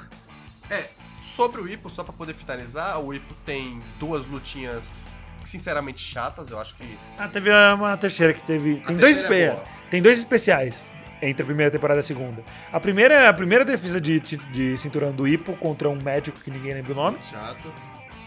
Sobre 1.37 1.61
o 1.61 1.69
Ipo, 1.69 1.87
só 1.87 2.03
pra 2.03 2.11
poder 2.11 2.33
finalizar, 2.33 2.99
o 2.99 3.13
Ipo 3.13 3.31
tem 3.45 3.79
duas 3.99 4.25
lutinhas 4.25 4.97
sinceramente 5.45 6.01
chatas, 6.01 6.49
eu 6.49 6.59
acho 6.59 6.73
que. 6.73 6.83
Ah, 7.15 7.27
teve 7.27 7.51
uma 7.75 7.95
terceira 7.95 8.33
que 8.33 8.41
teve. 8.41 8.77
Tem 8.77 8.95
A 8.95 8.99
dois, 8.99 9.21
terceira 9.21 9.53
é 9.53 9.63
tem 9.91 10.01
dois 10.01 10.17
especiais 10.17 10.91
entre 11.21 11.43
a 11.43 11.45
primeira 11.45 11.69
temporada 11.71 11.99
e 11.99 12.01
a 12.01 12.03
segunda. 12.03 12.43
A 12.73 12.79
primeira 12.79 13.13
é 13.13 13.27
a 13.27 13.33
primeira 13.33 13.63
defesa 13.63 14.01
de, 14.01 14.19
de, 14.19 14.75
cinturão 14.79 15.11
do 15.11 15.27
Ipo 15.27 15.55
contra 15.57 15.87
um 15.87 16.01
médico 16.01 16.39
que 16.39 16.49
ninguém 16.49 16.73
lembra 16.73 16.93
o 16.93 16.95
nome. 16.95 17.19
Chato. 17.21 17.71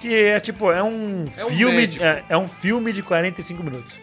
Que 0.00 0.14
é 0.14 0.38
tipo, 0.38 0.70
é 0.70 0.80
um 0.80 1.26
É 1.36 1.44
um 1.44 1.48
filme. 1.48 1.76
médico. 1.78 2.04
é, 2.04 2.24
é 2.28 2.38
um 2.38 2.48
filme 2.48 2.92
de 2.92 3.02
45 3.02 3.64
minutos. 3.64 4.00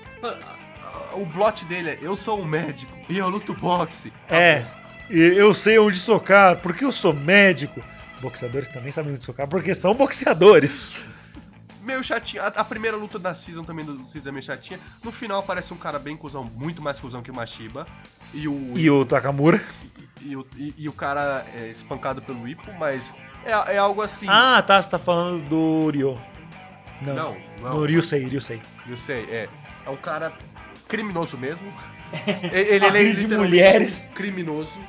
O 1.14 1.26
plot 1.28 1.64
dele 1.64 1.91
é: 1.91 1.97
eu 2.01 2.18
sou 2.18 2.41
um 2.41 2.45
médico 2.45 2.91
e 3.08 3.18
eu 3.18 3.30
luto 3.30 3.53
boxe. 3.53 4.12
É. 4.30 4.66
E 5.10 5.18
eu 5.18 5.53
sei 5.53 5.80
onde 5.80 5.97
socar, 5.97 6.58
porque 6.58 6.84
eu 6.84 6.91
sou 6.91 7.14
médico. 7.14 7.82
Boxeadores 8.22 8.68
também 8.70 8.91
sabem 8.91 9.13
onde 9.13 9.24
socar, 9.24 9.47
porque 9.47 9.74
são 9.74 9.93
boxeadores. 9.93 10.95
Meio 11.82 12.03
chatinho. 12.03 12.43
A, 12.43 12.47
a 12.47 12.63
primeira 12.63 12.97
luta 12.97 13.18
da 13.18 13.34
season 13.34 13.63
também 13.63 13.86
do 13.86 14.03
season 14.05 14.30
é 14.30 14.32
meio 14.32 14.43
chatinha. 14.43 14.80
No 15.03 15.11
final 15.11 15.39
aparece 15.39 15.74
um 15.74 15.78
cara 15.78 15.97
bem 15.99 16.18
cuzão, 16.18 16.43
muito 16.43 16.82
mais 16.82 16.99
cuzão 16.99 17.22
que 17.22 17.32
o 17.32 17.36
Mashiba. 17.36 17.88
E 18.34 18.47
o. 18.47 18.74
E 18.78 18.89
o 18.89 19.05
Takamura. 19.05 19.61
e, 20.22 20.36
o, 20.36 20.45
e- 20.57 20.74
e 20.78 20.89
o 20.89 20.91
cara 20.91 21.45
é 21.55 21.68
espancado 21.70 22.22
pelo 22.22 22.45
Ipo, 22.47 22.74
mas 22.78 23.15
é, 23.45 23.76
é 23.76 23.78
algo 23.78 24.01
assim. 24.01 24.26
Ah, 24.28 24.61
tá, 24.61 24.82
você 24.82 24.89
tá 24.89 24.99
falando 24.99 25.47
do 25.47 25.89
Ryo. 25.91 26.20
Não, 27.01 27.15
não, 27.15 27.38
não. 27.61 27.74
no 27.80 27.86
Ryusei, 27.86 28.26
Ryusei. 28.28 28.59
Eu 28.89 28.97
sei, 28.97 29.24
é. 29.30 29.47
É 29.86 29.89
um 29.89 29.95
cara 29.95 30.34
criminoso 30.89 31.38
mesmo. 31.38 31.68
ele 32.51 32.57
ele, 32.57 32.86
é 32.86 33.03
literalmente 33.03 33.36
mulheres. 33.38 34.09
criminoso. 34.13 34.80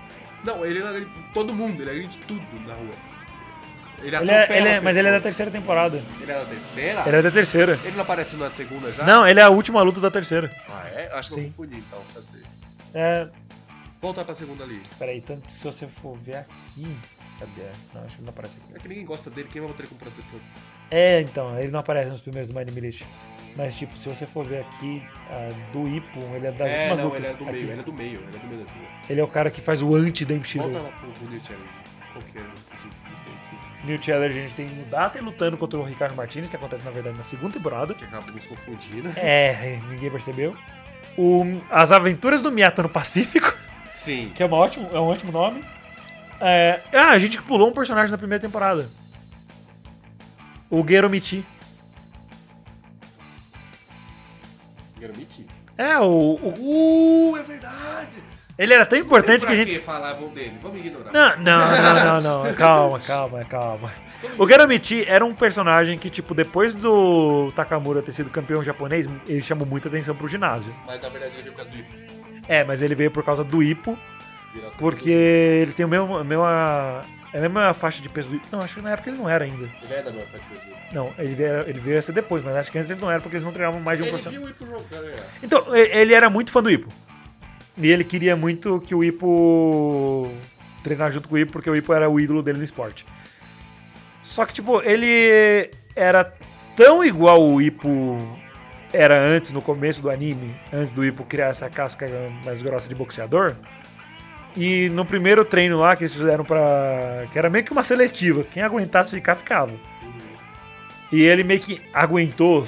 Não, 0.43 0.65
ele 0.65 0.81
não 0.81 0.89
agride 0.89 1.11
todo 1.35 1.55
mundo, 1.55 1.83
ele 1.83 1.91
agride 1.91 2.17
tudo 2.19 2.43
na 2.67 2.75
rua. 2.75 2.91
Ele 4.03 4.15
Ele 4.17 4.31
é, 4.31 4.57
ele 4.59 4.69
é- 4.69 4.81
mas 4.81 4.97
ele 4.97 5.09
é 5.09 5.13
da 5.13 5.21
terceira 5.21 5.51
temporada. 5.51 6.03
Ele 6.21 6.31
é 6.31 6.35
da 6.35 6.45
terceira? 6.45 7.03
Ele 7.07 7.17
é 7.17 7.23
da 7.23 7.31
terceira. 7.31 7.81
Ele 7.85 7.97
não 7.97 8.03
aparece 8.03 8.37
na 8.37 8.53
segunda 8.55 8.93
já? 8.93 9.05
Não, 9.05 9.27
ele 9.27 9.41
é 9.41 9.43
a 9.43 9.51
última 9.51 9.83
luta 9.83 10.01
da 10.01 10.11
terceira. 10.11 10.51
Ah, 10.69 10.89
é? 10.89 11.09
Acho 11.13 11.35
que 11.35 11.41
eu 11.41 11.45
confundi 11.45 11.77
então. 11.79 12.01
É. 12.95 13.27
Voltar 14.01 14.25
pra 14.25 14.35
segunda 14.35 14.63
ali. 14.63 14.81
Peraí, 14.99 15.21
tanto 15.21 15.51
se 15.51 15.65
você 15.65 15.87
for 15.89 16.17
ver 16.19 16.37
aqui. 16.37 16.87
Cadê? 17.41 17.69
Não, 17.95 18.05
acho 18.05 18.17
que 18.17 18.23
não 18.23 18.31
aparece 18.31 18.55
aqui. 18.65 18.77
É 18.77 18.79
que 18.79 18.89
ninguém 18.89 19.05
gosta 19.05 19.31
dele, 19.31 19.49
quem 19.53 19.61
vai 19.61 19.73
ter 19.73 19.89
comprado 19.89 20.13
depois? 20.17 20.43
É, 20.91 21.21
então, 21.21 21.59
ele 21.59 21.71
não 21.71 21.81
aparece 21.81 22.11
nos 22.11 22.21
primeiros 22.21 22.51
do 22.53 22.59
Anime 22.59 22.81
List. 22.81 23.03
Mas, 23.57 23.77
tipo, 23.77 23.97
se 23.99 24.09
você 24.09 24.25
for 24.27 24.47
ver 24.47 24.61
aqui, 24.61 25.03
a 25.31 25.73
do 25.73 25.89
Ipo, 25.89 26.21
ele 26.35 26.47
é 26.47 26.53
das 26.53 26.69
É, 26.69 26.77
últimas 26.91 26.99
não, 26.99 27.05
lutas. 27.07 27.19
ele 27.19 27.27
é 27.27 27.35
do 27.37 27.45
aqui. 27.45 27.53
meio, 27.53 27.71
ele 27.73 27.81
é 27.81 27.85
do 27.85 27.93
meio, 27.93 28.21
ele 28.21 28.37
é 28.37 28.39
do 28.39 28.47
meio 28.47 28.61
da 28.65 28.71
segunda. 28.71 28.89
Ele 29.11 29.21
é 29.21 29.25
o 29.25 29.29
cara 29.29 29.51
que 29.51 29.61
faz 29.61 29.83
o 29.83 29.95
anti-Dempshiro. 29.95 30.65
Volta 30.65 30.79
lá 30.81 30.89
pro, 30.91 31.11
Challenge. 31.41 31.69
Qual 32.13 32.25
que 32.25 32.39
é? 32.39 32.43
Que 33.81 33.87
New 33.87 34.03
Challenge, 34.03 34.39
a 34.39 34.43
gente 34.43 34.55
tem 34.55 34.67
o 34.67 34.85
Data 34.87 35.21
lutando 35.21 35.57
contra 35.57 35.79
o 35.79 35.83
Ricardo 35.85 36.15
Martinez, 36.17 36.51
que 36.51 36.57
acontece, 36.57 36.85
na 36.85 36.91
verdade, 36.91 37.17
na 37.17 37.25
segunda 37.25 37.53
temporada. 37.55 37.93
acaba 37.93 38.31
nos 38.33 38.47
confundindo. 38.47 39.11
É, 39.17 39.79
ninguém 39.89 40.11
percebeu. 40.11 40.57
O, 41.17 41.45
As 41.71 41.93
Aventuras 41.93 42.41
do 42.41 42.51
Miyata 42.51 42.83
no 42.83 42.89
Pacífico, 42.89 43.53
Sim. 43.97 44.31
que 44.35 44.43
é, 44.43 44.47
uma 44.47 44.57
ótimo, 44.57 44.89
é 44.93 44.99
um 45.01 45.07
ótimo 45.09 45.33
nome. 45.33 45.65
É, 46.41 46.81
ah, 46.95 47.11
a 47.11 47.19
gente 47.19 47.41
pulou 47.43 47.69
um 47.71 47.73
personagem 47.73 48.11
na 48.11 48.19
primeira 48.19 48.41
temporada. 48.41 48.89
O 50.71 50.87
Geromichi. 50.87 51.45
Garomiti? 55.01 55.47
É, 55.77 55.99
o, 55.99 56.05
o- 56.43 57.31
Uh, 57.33 57.37
é 57.37 57.43
verdade! 57.45 58.23
Ele 58.59 58.75
era 58.75 58.85
tão 58.85 58.99
importante 58.99 59.47
que 59.47 59.53
a 59.53 59.55
gente. 59.55 59.79
falavam 59.79 60.29
dele? 60.31 60.59
Vamos 60.61 60.85
ignorar. 60.85 61.13
Não, 61.13 61.37
não, 61.39 62.21
não, 62.23 62.43
não. 62.45 62.55
Calma, 62.57 62.99
calma, 62.99 63.45
calma. 63.45 63.93
O 64.37 64.45
Garamichi 64.45 65.05
era 65.09 65.25
um 65.25 65.33
personagem 65.33 65.97
que, 65.97 66.11
tipo, 66.11 66.35
depois 66.35 66.75
do 66.75 67.53
Takamura 67.55 68.03
ter 68.03 68.11
sido 68.11 68.31
campeão 68.31 68.65
japonês, 68.65 69.09
ele 69.29 69.41
chamou 69.41 69.65
muita 69.65 69.89
atenção 69.89 70.15
pro 70.17 70.27
ginásio. 70.27 70.73
Mas 70.85 71.01
na 71.01 71.09
verdade 71.09 71.35
ele 71.37 71.43
veio 71.43 71.55
por 71.55 71.63
causa 71.63 71.71
do 71.71 71.79
Ipo. 71.79 71.95
É, 72.49 72.65
mas 72.65 72.83
ele 72.83 72.95
veio 72.97 73.11
por 73.13 73.23
causa 73.23 73.45
do 73.45 73.63
Ipo, 73.63 73.97
porque 74.77 75.11
ele 75.11 75.73
tem 75.73 75.87
o 75.87 75.89
mesmo, 75.89 76.17
a 76.17 76.25
mesma, 76.25 77.01
é 77.33 77.39
a 77.39 77.41
mesma 77.43 77.73
faixa 77.75 78.03
de 78.03 78.09
peso 78.09 78.29
do 78.31 78.37
Ipo. 78.37 78.47
Não, 78.51 78.59
acho 78.61 78.75
que 78.75 78.81
na 78.81 78.91
época 78.91 79.11
ele 79.11 79.19
não 79.19 79.29
era 79.29 79.45
ainda. 79.45 79.69
Ele 79.83 79.95
é 79.95 80.03
da 80.03 80.11
minha 80.11 80.27
faixa 80.27 80.45
de 80.53 80.61
peso. 80.61 80.77
Não, 80.93 81.13
ele 81.17 81.35
veio, 81.37 81.61
ele 81.69 81.79
veio 81.79 81.99
a 81.99 82.03
ser 82.03 82.13
depois, 82.13 82.43
mas 82.43 82.57
acho 82.57 82.73
que 82.73 82.79
antes 82.79 82.91
ele 82.91 83.01
não 83.01 83.11
era 83.11 83.21
porque 83.21 83.37
eles 83.37 83.45
não 83.45 83.53
treinavam 83.53 83.81
mais 83.81 83.99
de 83.99 84.03
um 84.05 84.07
Ele 84.09 84.17
profissional. 84.19 84.41
viu 84.41 84.49
o 84.49 84.51
Ipo 84.51 84.67
jogar, 84.67 85.03
né? 85.03 85.15
Então, 85.45 85.65
ele 85.77 86.13
era 86.13 86.29
muito 86.29 86.51
fã 86.51 86.61
do 86.61 86.71
Ipo. 86.71 86.89
E 87.79 87.91
ele 87.91 88.05
queria 88.05 88.35
muito 88.37 88.81
que 88.81 88.95
o 88.95 89.05
Ipo 89.05 90.31
treinar 90.83 91.11
junto 91.13 91.29
com 91.29 91.37
o 91.37 91.39
Ipo, 91.39 91.53
porque 91.53 91.71
o 91.71 91.77
Ipo 91.77 91.93
era 91.93 92.09
o 92.11 92.19
ídolo 92.19 92.43
dele 92.43 92.59
no 92.59 92.65
esporte. 92.65 93.07
Só 94.23 94.45
que, 94.45 94.53
tipo, 94.53 94.83
ele 94.83 95.71
era 95.95 96.33
tão 96.77 97.05
igual 97.05 97.43
o 97.43 97.61
Ipo 97.63 98.19
era 98.93 99.21
antes, 99.21 99.53
no 99.53 99.63
começo 99.63 100.03
do 100.03 100.11
anime, 100.11 100.55
antes 100.73 100.93
do 100.93 101.05
Ipo 101.05 101.25
criar 101.25 101.49
essa 101.49 101.69
casca 101.69 102.09
mais 102.45 102.63
grossa 102.63 102.89
de 102.89 102.95
boxeador, 102.95 103.55
E 104.57 104.89
no 104.89 105.05
primeiro 105.05 105.45
treino 105.45 105.79
lá 105.79 105.95
que 105.95 106.03
eles 106.03 106.15
fizeram 106.15 106.45
pra. 106.45 107.27
que 107.31 107.39
era 107.39 107.49
meio 107.49 107.65
que 107.65 107.71
uma 107.71 107.83
seletiva. 107.83 108.43
Quem 108.45 108.63
aguentasse 108.63 109.15
ficar, 109.15 109.37
ficava. 109.37 109.73
E 111.13 111.23
ele 111.23 111.45
meio 111.45 111.61
que 111.61 111.81
aguentou. 111.93 112.67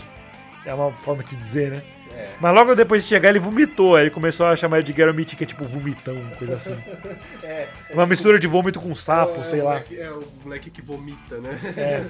É 0.64 0.72
uma 0.72 0.92
forma 0.92 1.24
de 1.24 1.34
dizer, 1.36 1.72
né? 1.72 1.82
É. 2.16 2.30
Mas 2.40 2.54
logo 2.54 2.74
depois 2.74 3.02
de 3.02 3.08
chegar, 3.08 3.28
ele 3.30 3.38
vomitou. 3.38 3.96
Aí 3.96 4.04
ele 4.04 4.10
começou 4.10 4.46
a 4.46 4.56
chamar 4.56 4.78
ele 4.78 4.86
de 4.86 4.92
Garomiti, 4.92 5.36
que 5.36 5.44
é 5.44 5.46
tipo 5.46 5.64
vomitão, 5.64 6.20
coisa 6.38 6.56
assim. 6.56 6.76
É, 7.42 7.46
é 7.46 7.68
Uma 7.92 8.02
tipo- 8.02 8.06
mistura 8.08 8.38
de 8.38 8.46
vômito 8.46 8.80
com 8.80 8.94
sapo, 8.94 9.40
é, 9.40 9.44
sei 9.44 9.60
lá. 9.62 9.70
moleque- 9.74 9.98
é 9.98 10.10
o 10.10 10.24
moleque 10.44 10.70
que 10.70 10.82
vomita, 10.82 11.38
né? 11.38 11.58
É. 11.76 12.04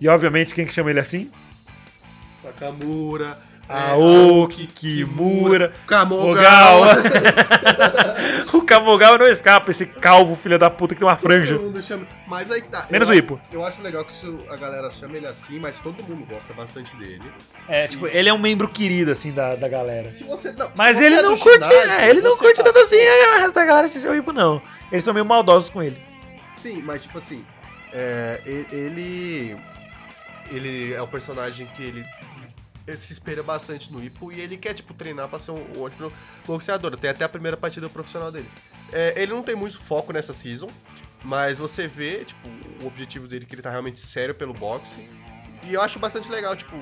E 0.00 0.08
obviamente, 0.08 0.54
quem 0.54 0.66
que 0.66 0.72
chama 0.72 0.90
ele 0.90 1.00
assim? 1.00 1.30
Nakamura. 2.42 3.38
Aoki, 3.72 4.66
Kimura, 4.66 5.72
Kamogawa. 5.86 6.92
Ogawa. 6.92 7.02
o 8.52 8.62
Kamogawa 8.62 9.18
não 9.18 9.26
escapa, 9.28 9.70
esse 9.70 9.86
calvo 9.86 10.36
filho 10.36 10.58
da 10.58 10.68
puta 10.70 10.94
que 10.94 11.00
tem 11.00 11.08
uma 11.08 11.16
franja. 11.16 11.56
Todo 11.56 11.64
mundo 11.66 11.82
chama. 11.82 12.06
Mas 12.26 12.50
aí 12.50 12.62
tá. 12.62 12.86
Menos 12.90 13.08
eu 13.08 13.14
o 13.14 13.18
Ipo. 13.18 13.40
Eu 13.52 13.64
acho 13.64 13.80
legal 13.82 14.04
que 14.04 14.12
isso- 14.12 14.38
a 14.50 14.56
galera 14.56 14.90
chama 14.90 15.16
ele 15.16 15.26
assim, 15.26 15.58
mas 15.58 15.76
todo 15.76 16.02
mundo 16.04 16.26
gosta 16.28 16.52
bastante 16.54 16.94
dele. 16.96 17.22
É, 17.68 17.86
tipo, 17.88 18.06
ele 18.06 18.28
é 18.28 18.32
um 18.32 18.38
membro 18.38 18.68
querido, 18.68 19.10
assim, 19.10 19.32
da, 19.32 19.54
da 19.54 19.68
galera. 19.68 20.10
Se 20.10 20.24
você 20.24 20.52
não, 20.52 20.66
se 20.66 20.72
Mas 20.76 20.96
você 20.96 21.04
ele 21.06 21.14
é 21.16 21.22
não 21.22 21.36
curte, 21.36 21.64
ginásio, 21.64 21.90
é, 21.90 22.10
ele 22.10 22.20
não 22.20 22.36
curte 22.36 22.56
tá- 22.56 22.64
tanto 22.64 22.78
assim 22.78 22.96
é, 22.96 23.36
o 23.36 23.38
resto 23.40 23.54
da 23.54 23.64
galera 23.64 23.86
esse 23.86 24.00
seu 24.00 24.14
Ipo, 24.14 24.32
não. 24.32 24.60
Eles 24.90 25.04
são 25.04 25.14
meio 25.14 25.24
maldosos 25.26 25.70
com 25.70 25.82
ele. 25.82 26.00
Sim, 26.52 26.82
mas 26.84 27.02
tipo 27.02 27.18
assim, 27.18 27.44
é, 27.92 28.40
e- 28.46 28.66
ele. 28.74 29.56
Ele 30.50 30.92
é 30.92 31.00
um 31.02 31.06
personagem 31.06 31.66
que 31.74 31.82
ele, 31.82 32.04
ele 32.86 32.96
se 32.98 33.12
espelha 33.12 33.42
bastante 33.42 33.92
no 33.92 34.02
Ipo 34.02 34.32
e 34.32 34.40
ele 34.40 34.56
quer, 34.56 34.74
tipo, 34.74 34.92
treinar 34.94 35.28
pra 35.28 35.38
ser 35.38 35.52
um, 35.52 35.82
ótimo 35.82 36.12
boxeador. 36.46 36.96
Tem 36.96 37.10
até 37.10 37.24
a 37.24 37.28
primeira 37.28 37.56
partida 37.56 37.88
profissional 37.88 38.32
dele. 38.32 38.48
É, 38.92 39.14
ele 39.16 39.32
não 39.32 39.42
tem 39.42 39.54
muito 39.54 39.78
foco 39.78 40.12
nessa 40.12 40.32
season, 40.32 40.68
mas 41.22 41.58
você 41.58 41.86
vê, 41.86 42.24
tipo, 42.24 42.48
o 42.82 42.86
objetivo 42.86 43.26
dele 43.28 43.46
que 43.46 43.54
ele 43.54 43.62
tá 43.62 43.70
realmente 43.70 44.00
sério 44.00 44.34
pelo 44.34 44.52
boxe. 44.52 45.06
E 45.64 45.74
eu 45.74 45.80
acho 45.80 45.98
bastante 45.98 46.30
legal, 46.30 46.56
tipo, 46.56 46.76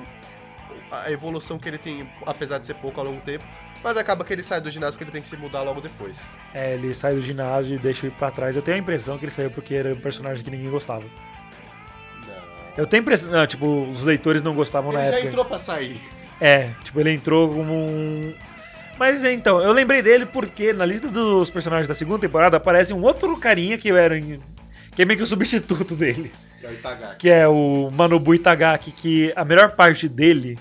a 0.91 1.11
evolução 1.11 1.59
que 1.59 1.69
ele 1.69 1.77
tem, 1.77 2.09
apesar 2.25 2.57
de 2.57 2.67
ser 2.67 2.75
pouco 2.75 2.99
ao 2.99 3.05
longo 3.05 3.21
tempo. 3.21 3.45
Mas 3.83 3.97
acaba 3.97 4.23
que 4.23 4.31
ele 4.31 4.43
sai 4.43 4.61
do 4.61 4.69
ginásio 4.69 4.97
que 4.97 5.03
ele 5.03 5.11
tem 5.11 5.21
que 5.21 5.27
se 5.27 5.35
mudar 5.35 5.63
logo 5.63 5.81
depois. 5.81 6.15
É, 6.53 6.75
ele 6.75 6.93
sai 6.93 7.15
do 7.15 7.21
ginásio 7.21 7.75
e 7.75 7.79
deixa 7.79 8.05
o 8.05 8.09
Ipo 8.09 8.17
pra 8.17 8.29
trás. 8.29 8.55
Eu 8.55 8.61
tenho 8.61 8.77
a 8.77 8.79
impressão 8.79 9.17
que 9.17 9.25
ele 9.25 9.31
saiu 9.31 9.49
porque 9.49 9.73
era 9.73 9.93
um 9.93 9.99
personagem 9.99 10.43
que 10.43 10.51
ninguém 10.51 10.69
gostava. 10.69 11.05
Eu 12.77 12.85
tenho 12.87 13.01
impressão. 13.01 13.29
Não, 13.29 13.45
tipo, 13.45 13.89
os 13.91 14.01
leitores 14.03 14.41
não 14.41 14.53
gostavam 14.55 14.91
na 14.91 14.99
Ele 15.01 15.09
já 15.09 15.13
época. 15.15 15.27
entrou 15.29 15.45
pra 15.45 15.59
sair. 15.59 15.99
É, 16.39 16.69
tipo, 16.83 16.99
ele 16.99 17.11
entrou 17.11 17.49
como 17.53 17.73
um. 17.73 18.33
Mas 18.97 19.23
então, 19.23 19.61
eu 19.61 19.71
lembrei 19.71 20.01
dele 20.01 20.25
porque 20.25 20.73
na 20.73 20.85
lista 20.85 21.07
dos 21.09 21.49
personagens 21.49 21.87
da 21.87 21.93
segunda 21.93 22.19
temporada 22.19 22.57
aparece 22.57 22.93
um 22.93 23.01
outro 23.03 23.35
carinha 23.37 23.77
que 23.77 23.89
era. 23.89 24.17
em- 24.17 24.39
que 24.95 25.01
é 25.01 25.05
meio 25.05 25.17
que 25.17 25.23
o 25.23 25.27
substituto 25.27 25.95
dele. 25.95 26.31
Que 26.59 26.65
é 26.65 26.69
o 26.69 26.73
Itagaki. 26.73 27.15
Que 27.17 27.29
é 27.29 27.47
o 27.47 27.89
Manobu 27.91 28.35
Itagaki, 28.35 28.91
que 28.91 29.33
a 29.35 29.43
melhor 29.45 29.71
parte 29.71 30.07
dele 30.09 30.59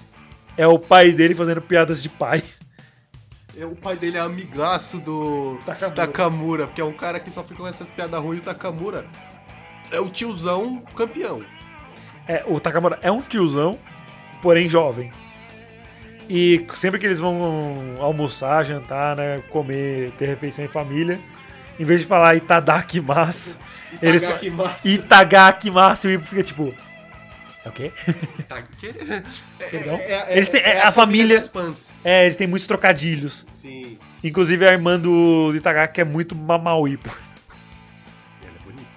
é 0.57 0.67
o 0.67 0.79
pai 0.79 1.11
dele 1.13 1.35
fazendo 1.35 1.61
piadas 1.61 2.01
de 2.03 2.09
pai. 2.09 2.43
É, 3.59 3.67
O 3.67 3.75
pai 3.75 3.97
dele 3.97 4.17
é 4.17 4.21
amigaço 4.21 4.99
do 5.01 5.59
Takamura. 5.67 5.95
Takamura, 5.97 6.67
porque 6.69 6.81
é 6.81 6.85
um 6.85 6.93
cara 6.93 7.19
que 7.21 7.31
só 7.31 7.43
fica 7.43 7.57
com 7.61 7.67
essas 7.69 7.91
piadas 7.91 8.19
ruins. 8.23 8.41
O 8.41 8.45
Takamura 8.45 9.05
é 9.91 10.01
o 10.01 10.09
tiozão 10.09 10.83
campeão. 10.95 11.43
É, 12.27 12.45
o 12.47 12.61
Takamura 12.61 12.99
é 13.03 13.11
um 13.11 13.21
tiozão, 13.21 13.79
porém 14.43 14.69
jovem. 14.69 15.13
E 16.29 16.65
sempre 16.75 16.99
que 17.01 17.07
eles 17.07 17.19
vão 17.19 17.97
almoçar, 17.99 18.65
jantar, 18.65 19.17
né, 19.17 19.43
comer, 19.51 20.13
ter 20.13 20.27
refeição 20.27 20.65
em 20.65 20.69
família, 20.69 21.19
em 21.79 21.85
vez 21.85 22.03
de 22.03 22.07
falar 22.07 22.37
Itadakimasu, 22.37 23.59
Eles-. 24.01 24.29
Itagakimasu, 24.85 26.09
e 26.09 26.19
fica 26.21 26.43
tipo. 26.43 26.73
É 27.65 27.69
o 27.69 27.73
quê? 27.73 27.93
É, 29.61 29.67
Entendeu? 29.67 29.95
é- 29.97 30.13
é- 30.13 30.37
Eles 30.37 30.49
têm- 30.49 30.61
é 30.63 30.81
a 30.83 30.93
família-. 30.93 31.45
É, 32.05 32.25
eles 32.25 32.37
têm 32.37 32.47
muitos 32.47 32.67
trocadilhos. 32.67 33.45
Sim. 33.53 33.99
Inclusive 34.25 34.67
a 34.67 34.73
irmã 34.73 34.99
do 34.99 35.53
Itagaki 35.55 36.01
é 36.01 36.05
muito 36.05 36.35
mamauípo. 36.35 37.11
Ela 38.43 38.53
é 38.57 38.63
bonita. 38.65 38.89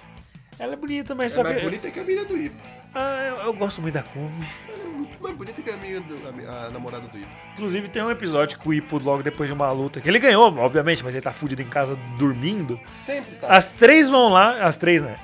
Ela 0.58 0.72
é 0.72 0.76
bonita, 0.76 1.14
mas 1.14 1.32
É 1.32 1.34
só 1.34 1.42
mais 1.42 1.56
que. 1.58 1.62
bonita 1.64 1.90
que 1.90 1.98
a 1.98 2.02
amiga 2.02 2.24
do 2.24 2.36
Ipo. 2.36 2.56
Ah, 2.94 3.24
eu, 3.26 3.46
eu 3.46 3.52
gosto 3.52 3.82
muito 3.82 3.94
da 3.94 4.02
Kumi. 4.02 4.30
Ela 4.68 4.78
é 4.78 5.22
mais 5.22 5.36
bonita 5.36 5.60
que 5.60 5.70
a 5.70 5.74
amiga 5.74 6.00
do, 6.00 6.14
a, 6.48 6.66
a 6.66 6.70
namorada 6.70 7.08
do 7.08 7.18
Ipo. 7.18 7.28
Inclusive 7.54 7.88
tem 7.88 8.02
um 8.02 8.10
episódio 8.10 8.58
com 8.58 8.70
o 8.70 8.74
Ipo 8.74 8.98
logo 9.02 9.22
depois 9.22 9.48
de 9.48 9.52
uma 9.52 9.70
luta, 9.72 10.00
que 10.00 10.08
ele 10.08 10.20
ganhou, 10.20 10.56
obviamente, 10.58 11.02
mas 11.02 11.14
ele 11.14 11.22
tá 11.22 11.32
fudido 11.32 11.60
em 11.60 11.68
casa 11.68 11.96
dormindo. 12.18 12.78
Sempre 13.02 13.34
tá. 13.36 13.48
As 13.48 13.72
três 13.72 14.08
vão 14.08 14.28
lá, 14.28 14.60
as 14.60 14.76
três, 14.76 15.02
né? 15.02 15.16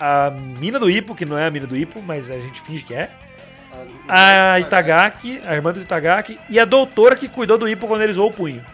A 0.00 0.30
mina 0.30 0.80
do 0.80 0.90
Ipo, 0.90 1.14
que 1.14 1.24
não 1.24 1.38
é 1.38 1.46
a 1.46 1.50
mina 1.50 1.66
do 1.66 1.76
Ipo, 1.76 2.02
mas 2.02 2.28
a 2.28 2.38
gente 2.38 2.60
finge 2.62 2.84
que 2.84 2.94
é. 2.94 3.10
A 4.08 4.58
Itagaki, 4.60 5.40
a 5.44 5.54
irmã 5.54 5.72
do 5.72 5.80
Itagaki, 5.80 6.38
e 6.48 6.58
a 6.58 6.64
doutora 6.64 7.16
que 7.16 7.28
cuidou 7.28 7.56
do 7.56 7.68
Ipo 7.68 7.86
quando 7.86 8.02
ele 8.02 8.12
usou 8.12 8.28
o 8.28 8.32
punho. 8.32 8.64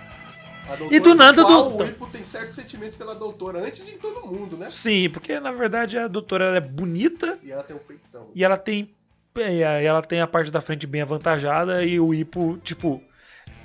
E 0.90 1.00
do 1.00 1.14
nada 1.14 1.42
do- 1.42 1.76
O 1.76 1.84
Ipo 1.86 2.06
tem 2.06 2.22
certos 2.22 2.54
sentimentos 2.54 2.96
pela 2.96 3.14
doutora 3.14 3.60
antes 3.64 3.84
de 3.84 3.92
todo 3.92 4.26
mundo, 4.26 4.56
né? 4.56 4.68
Sim, 4.70 5.08
porque 5.10 5.38
na 5.40 5.52
verdade 5.52 5.98
a 5.98 6.06
doutora 6.08 6.44
ela 6.46 6.56
é 6.56 6.60
bonita 6.60 7.38
E 7.42 7.50
ela 7.52 7.62
tem 7.62 7.76
um 7.76 7.80
peitão. 7.80 8.28
e 8.34 8.44
ela 8.44 8.56
tem 8.56 8.94
e 9.36 9.62
ela 9.62 10.02
tem 10.02 10.20
a 10.20 10.26
parte 10.26 10.50
da 10.50 10.60
frente 10.60 10.86
bem 10.86 11.02
avantajada 11.02 11.84
e 11.84 12.00
o 12.00 12.12
Ipo, 12.12 12.58
tipo, 12.64 13.00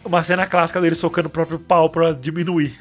uma 0.03 0.23
cena 0.23 0.45
clássica 0.45 0.79
dele 0.79 0.93
socando 0.95 1.27
o 1.27 1.31
próprio 1.31 1.57
pau 1.59 1.89
pra 1.89 2.11
diminuir. 2.11 2.77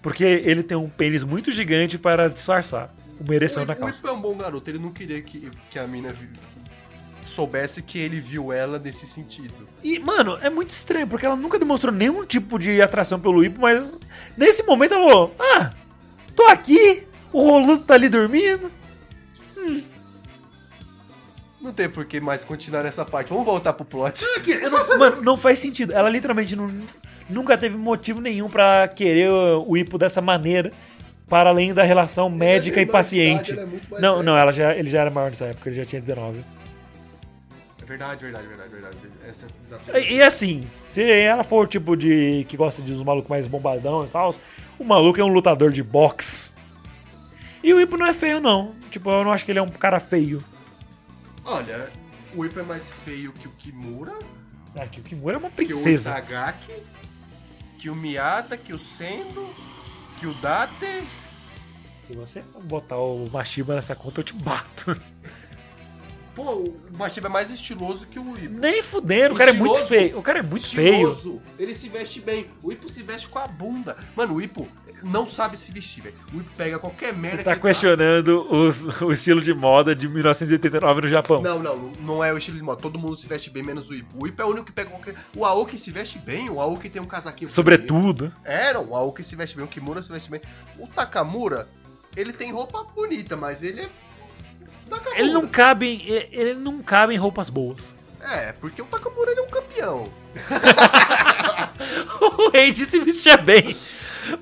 Porque 0.00 0.24
ele 0.24 0.62
tem 0.62 0.76
um 0.76 0.88
pênis 0.88 1.22
muito 1.24 1.50
gigante 1.52 1.98
para 1.98 2.30
disfarçar 2.30 2.94
uma 3.20 3.34
ereção 3.34 3.64
o, 3.64 3.66
na 3.66 3.72
o 3.74 3.76
calça. 3.76 3.98
Ipo 3.98 4.08
é 4.08 4.12
um 4.12 4.20
bom 4.20 4.34
garoto, 4.36 4.70
ele 4.70 4.78
não 4.78 4.92
queria 4.92 5.20
que, 5.20 5.50
que 5.70 5.78
a 5.78 5.86
mina 5.86 6.14
soubesse 7.30 7.80
que 7.82 7.98
ele 7.98 8.20
viu 8.20 8.52
ela 8.52 8.78
nesse 8.78 9.06
sentido. 9.06 9.68
E, 9.82 9.98
mano, 9.98 10.38
é 10.42 10.50
muito 10.50 10.70
estranho, 10.70 11.06
porque 11.06 11.24
ela 11.24 11.36
nunca 11.36 11.58
demonstrou 11.58 11.92
nenhum 11.92 12.24
tipo 12.24 12.58
de 12.58 12.82
atração 12.82 13.18
pelo 13.18 13.42
Ipo, 13.44 13.60
mas 13.60 13.96
nesse 14.36 14.62
momento 14.64 14.94
ela 14.94 15.04
falou: 15.08 15.34
Ah, 15.38 15.70
tô 16.36 16.42
aqui, 16.46 17.06
o 17.32 17.42
Roludo 17.42 17.84
tá 17.84 17.94
ali 17.94 18.08
dormindo. 18.08 18.70
Não 21.60 21.72
tem 21.72 21.88
por 21.90 22.06
que 22.06 22.20
mais 22.20 22.42
continuar 22.44 22.82
nessa 22.82 23.04
parte. 23.04 23.28
Vamos 23.28 23.44
voltar 23.44 23.72
pro 23.74 23.84
plot. 23.84 24.24
Eu 24.46 24.70
não- 24.70 24.98
mano, 24.98 25.22
não 25.22 25.36
faz 25.36 25.58
sentido. 25.58 25.92
Ela 25.92 26.08
literalmente 26.08 26.56
não- 26.56 26.70
nunca 27.28 27.56
teve 27.58 27.76
motivo 27.76 28.20
nenhum 28.20 28.48
pra 28.48 28.88
querer 28.88 29.28
o 29.30 29.76
Ipo 29.76 29.98
dessa 29.98 30.22
maneira, 30.22 30.72
para 31.28 31.50
além 31.50 31.74
da 31.74 31.82
relação 31.82 32.30
médica 32.30 32.80
e 32.80 32.86
paciente. 32.86 33.52
é 33.58 33.66
Não, 34.00 34.22
não, 34.22 34.36
ela 34.38 34.52
já, 34.52 34.74
ele 34.74 34.88
já 34.88 35.02
era 35.02 35.10
maior 35.10 35.28
nessa 35.28 35.44
época, 35.46 35.68
ele 35.68 35.76
já 35.76 35.84
tinha 35.84 36.00
19. 36.00 36.42
Verdade, 37.90 38.22
verdade, 38.24 38.46
verdade, 38.46 38.70
verdade. 38.70 38.96
Essa. 39.26 39.98
E, 39.98 40.14
e 40.14 40.22
assim, 40.22 40.70
se 40.92 41.02
ela 41.02 41.42
for 41.42 41.64
o 41.64 41.66
tipo 41.66 41.96
de. 41.96 42.46
que 42.48 42.56
gosta 42.56 42.80
de 42.80 42.92
uns 42.92 43.02
malucos 43.02 43.28
mais 43.28 43.48
bombadão 43.48 44.04
e 44.04 44.08
tal, 44.08 44.32
o 44.78 44.84
maluco 44.84 45.20
é 45.20 45.24
um 45.24 45.32
lutador 45.32 45.72
de 45.72 45.82
boxe. 45.82 46.54
E 47.64 47.74
o 47.74 47.80
Ipo 47.80 47.96
não 47.96 48.06
é 48.06 48.14
feio, 48.14 48.40
não. 48.40 48.76
Tipo, 48.92 49.10
eu 49.10 49.24
não 49.24 49.32
acho 49.32 49.44
que 49.44 49.50
ele 49.50 49.58
é 49.58 49.62
um 49.62 49.68
cara 49.68 49.98
feio. 49.98 50.44
Olha, 51.44 51.90
o 52.32 52.44
Ipo 52.44 52.60
é 52.60 52.62
mais 52.62 52.92
feio 52.92 53.32
que 53.32 53.48
o 53.48 53.50
Kimura, 53.50 54.16
Ah, 54.76 54.86
que 54.86 55.00
o 55.00 55.02
Kimura 55.02 55.34
é 55.34 55.38
uma 55.38 55.50
que 55.50 55.64
o 55.64 55.66
princesa. 55.66 56.10
Itagaki, 56.10 56.72
que 57.76 57.90
o 57.90 57.96
Miyata, 57.96 58.56
que 58.56 58.72
o 58.72 58.78
Sendo, 58.78 59.52
que 60.20 60.28
o 60.28 60.34
Date. 60.34 61.02
Se 62.06 62.14
você 62.14 62.40
botar 62.62 62.98
o 62.98 63.28
Mashiba 63.32 63.74
nessa 63.74 63.96
conta, 63.96 64.20
eu 64.20 64.24
te 64.24 64.34
bato. 64.34 64.96
Pô, 66.42 66.52
o 66.54 66.80
Mashiba 66.96 67.28
é 67.28 67.30
mais 67.30 67.50
estiloso 67.50 68.06
que 68.06 68.18
o 68.18 68.38
Ipo. 68.38 68.58
Nem 68.58 68.82
fudendo, 68.82 69.34
o 69.34 69.38
cara 69.38 69.50
é 69.50 69.52
muito 69.52 69.84
feio. 69.86 70.18
O 70.18 70.22
cara 70.22 70.38
é 70.38 70.42
muito 70.42 70.66
feio. 70.68 71.10
Estiloso. 71.12 71.42
Ele 71.58 71.74
se 71.74 71.88
veste 71.88 72.20
bem. 72.20 72.46
O 72.62 72.72
Ipo 72.72 72.88
se 72.88 73.02
veste 73.02 73.28
com 73.28 73.38
a 73.38 73.46
bunda. 73.46 73.96
Mano, 74.16 74.34
o 74.34 74.40
Ipo 74.40 74.66
não 75.02 75.26
sabe 75.26 75.56
se 75.58 75.70
vestir, 75.70 76.02
velho. 76.02 76.14
O 76.32 76.36
Ipo 76.40 76.50
pega 76.56 76.78
qualquer 76.78 77.12
merda 77.14 77.38
Você 77.38 77.44
tá 77.44 77.54
que 77.56 77.60
questionando 77.62 78.46
os- 78.50 79.00
o 79.02 79.12
estilo 79.12 79.40
de 79.42 79.52
moda 79.52 79.94
de 79.94 80.08
1989 80.08 81.02
no 81.02 81.08
Japão. 81.08 81.42
Não, 81.42 81.58
não, 81.58 81.78
não 82.00 82.24
é 82.24 82.32
o 82.32 82.38
estilo 82.38 82.56
de 82.56 82.62
moda. 82.62 82.80
Todo 82.80 82.98
mundo 82.98 83.16
se 83.16 83.26
veste 83.26 83.50
bem, 83.50 83.62
menos 83.62 83.90
o 83.90 83.94
Ipo. 83.94 84.22
O 84.24 84.26
Ipo 84.26 84.40
é 84.40 84.44
o 84.44 84.48
único 84.48 84.66
que 84.66 84.72
pega 84.72 84.88
qualquer. 84.90 85.14
O 85.36 85.44
Aoki 85.44 85.76
se 85.76 85.90
veste 85.90 86.18
bem, 86.18 86.48
o 86.48 86.60
Aoki 86.60 86.88
tem 86.88 87.02
um 87.02 87.06
casaquinho. 87.06 87.50
Sobretudo. 87.50 88.32
É, 88.44 88.72
não, 88.72 88.88
o 88.90 88.96
Aoki 88.96 89.22
se 89.22 89.36
veste 89.36 89.56
bem, 89.56 89.64
o 89.64 89.68
Kimura 89.68 90.02
se 90.02 90.10
veste 90.10 90.30
bem. 90.30 90.40
O 90.78 90.86
Takamura, 90.86 91.68
ele 92.16 92.32
tem 92.32 92.50
roupa 92.52 92.82
bonita, 92.94 93.36
mas 93.36 93.62
ele 93.62 93.82
é. 93.82 93.88
Takamura. 94.90 95.20
Ele 95.20 95.32
não 95.32 95.46
cabe, 95.48 95.86
em- 95.86 96.02
ele 96.38 96.54
não 96.54 96.82
cabe 96.82 97.14
em 97.14 97.18
roupas 97.18 97.48
boas. 97.50 97.94
É, 98.22 98.52
porque 98.52 98.82
o 98.82 98.84
Takamura 98.86 99.30
ele 99.30 99.40
é 99.40 99.42
um 99.42 99.48
campeão. 99.48 100.08
O 102.20 102.50
Reid 102.50 102.84
se 102.86 102.98
vestia 103.00 103.36
bem. 103.36 103.76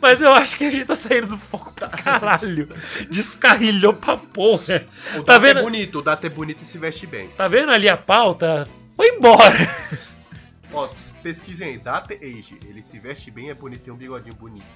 Mas 0.03 0.21
eu 0.21 0.33
acho 0.33 0.57
que 0.57 0.65
a 0.67 0.71
gente 0.71 0.85
tá 0.85 0.97
saindo 0.97 1.29
do 1.29 1.39
foco 1.39 1.73
pra 1.73 1.89
caralho. 1.89 2.69
Descarrilhou 3.11 3.95
pra 3.95 4.17
porra. 4.17 4.85
O 5.17 5.23
Tá 5.23 5.39
Date 5.39 5.43
vendo? 5.43 5.61
é 5.61 5.63
bonito, 5.63 5.99
o 6.01 6.03
Date 6.03 6.27
é 6.27 6.29
bonito 6.29 6.63
e 6.63 6.67
se 6.67 6.77
veste 6.79 7.07
bem. 7.07 7.29
Tá 7.29 7.47
vendo 7.49 7.71
ali 7.71 7.89
a 7.89 7.97
pauta? 7.97 8.69
Foi 8.97 9.09
embora. 9.09 9.75
Ó, 10.73 10.87
pesquisem 11.23 11.69
aí, 11.69 11.79
Date 11.79 12.15
Age. 12.15 12.59
Ele 12.67 12.83
se 12.83 12.99
veste 12.99 13.31
bem, 13.31 13.51
é 13.51 13.55
bonito, 13.55 13.83
tem 13.83 13.93
um 13.93 13.97
bigodinho 13.97 14.35
bonito. 14.35 14.67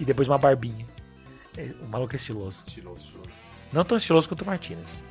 E 0.00 0.04
depois 0.04 0.26
uma 0.28 0.38
barbinha. 0.38 0.84
É, 1.56 1.70
O 1.82 1.86
maluco 1.88 2.12
é 2.14 2.16
estiloso. 2.16 2.64
Estiloso, 2.66 3.00
estiloso. 3.00 3.27
Não 3.72 3.84
tão 3.84 3.96
estiloso 3.98 4.28
quanto 4.28 4.42
o 4.42 4.46
Martinez. 4.46 5.02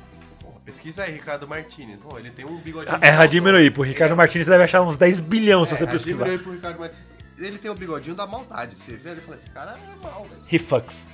Pesquisa 0.64 1.04
aí, 1.04 1.12
Ricardo 1.12 1.48
Martinez. 1.48 1.98
Pô, 2.00 2.18
ele 2.18 2.30
tem 2.30 2.44
um 2.44 2.56
bigodinho. 2.58 2.98
É, 3.00 3.26
diminuir. 3.26 3.70
Pro 3.70 3.82
Ricardo 3.82 4.14
Martinez 4.14 4.44
você 4.46 4.50
deve 4.50 4.64
achar 4.64 4.82
uns 4.82 4.96
10 4.96 5.20
bilhões 5.20 5.68
se 5.68 5.76
você 5.76 5.84
É, 5.84 5.86
pesquisar. 5.86 6.18
diminuir 6.24 6.42
pro 6.42 6.52
Ricardo 6.52 6.78
Martinez. 6.80 7.06
Ele 7.38 7.56
tem 7.58 7.70
o 7.70 7.74
bigodinho 7.74 8.14
da 8.16 8.26
maldade. 8.26 8.76
Você 8.76 8.96
vê, 8.96 9.10
ele 9.10 9.20
fala, 9.20 9.36
esse 9.36 9.48
cara 9.50 9.76
é 9.78 10.04
mal, 10.04 10.24
velho. 10.28 10.42
He 10.52 10.58
fucks. 10.58 11.08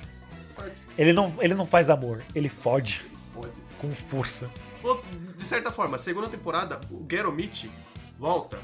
Ele 0.97 1.13
não, 1.13 1.33
ele 1.39 1.53
não 1.53 1.65
faz 1.65 1.89
amor, 1.89 2.23
ele 2.33 2.47
fode 2.49 3.01
Pode. 3.33 3.51
com 3.79 3.93
força. 3.93 4.49
De 5.37 5.43
certa 5.43 5.71
forma, 5.71 5.97
segunda 5.97 6.27
temporada, 6.29 6.79
o 6.89 7.05
Geromit 7.09 7.69
volta. 8.17 8.57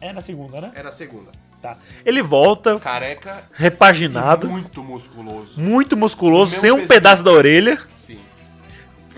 É 0.00 0.12
na 0.12 0.20
segunda, 0.20 0.60
né? 0.60 0.72
É 0.74 0.82
na 0.82 0.92
segunda. 0.92 1.30
Tá. 1.60 1.76
Ele 2.06 2.22
volta, 2.22 2.78
Careca 2.80 3.42
repaginado, 3.52 4.48
muito 4.48 4.82
musculoso. 4.82 5.60
muito 5.60 5.96
musculoso, 5.96 6.58
sem 6.58 6.70
um 6.70 6.86
pedaço 6.86 7.22
da 7.22 7.30
orelha. 7.32 7.78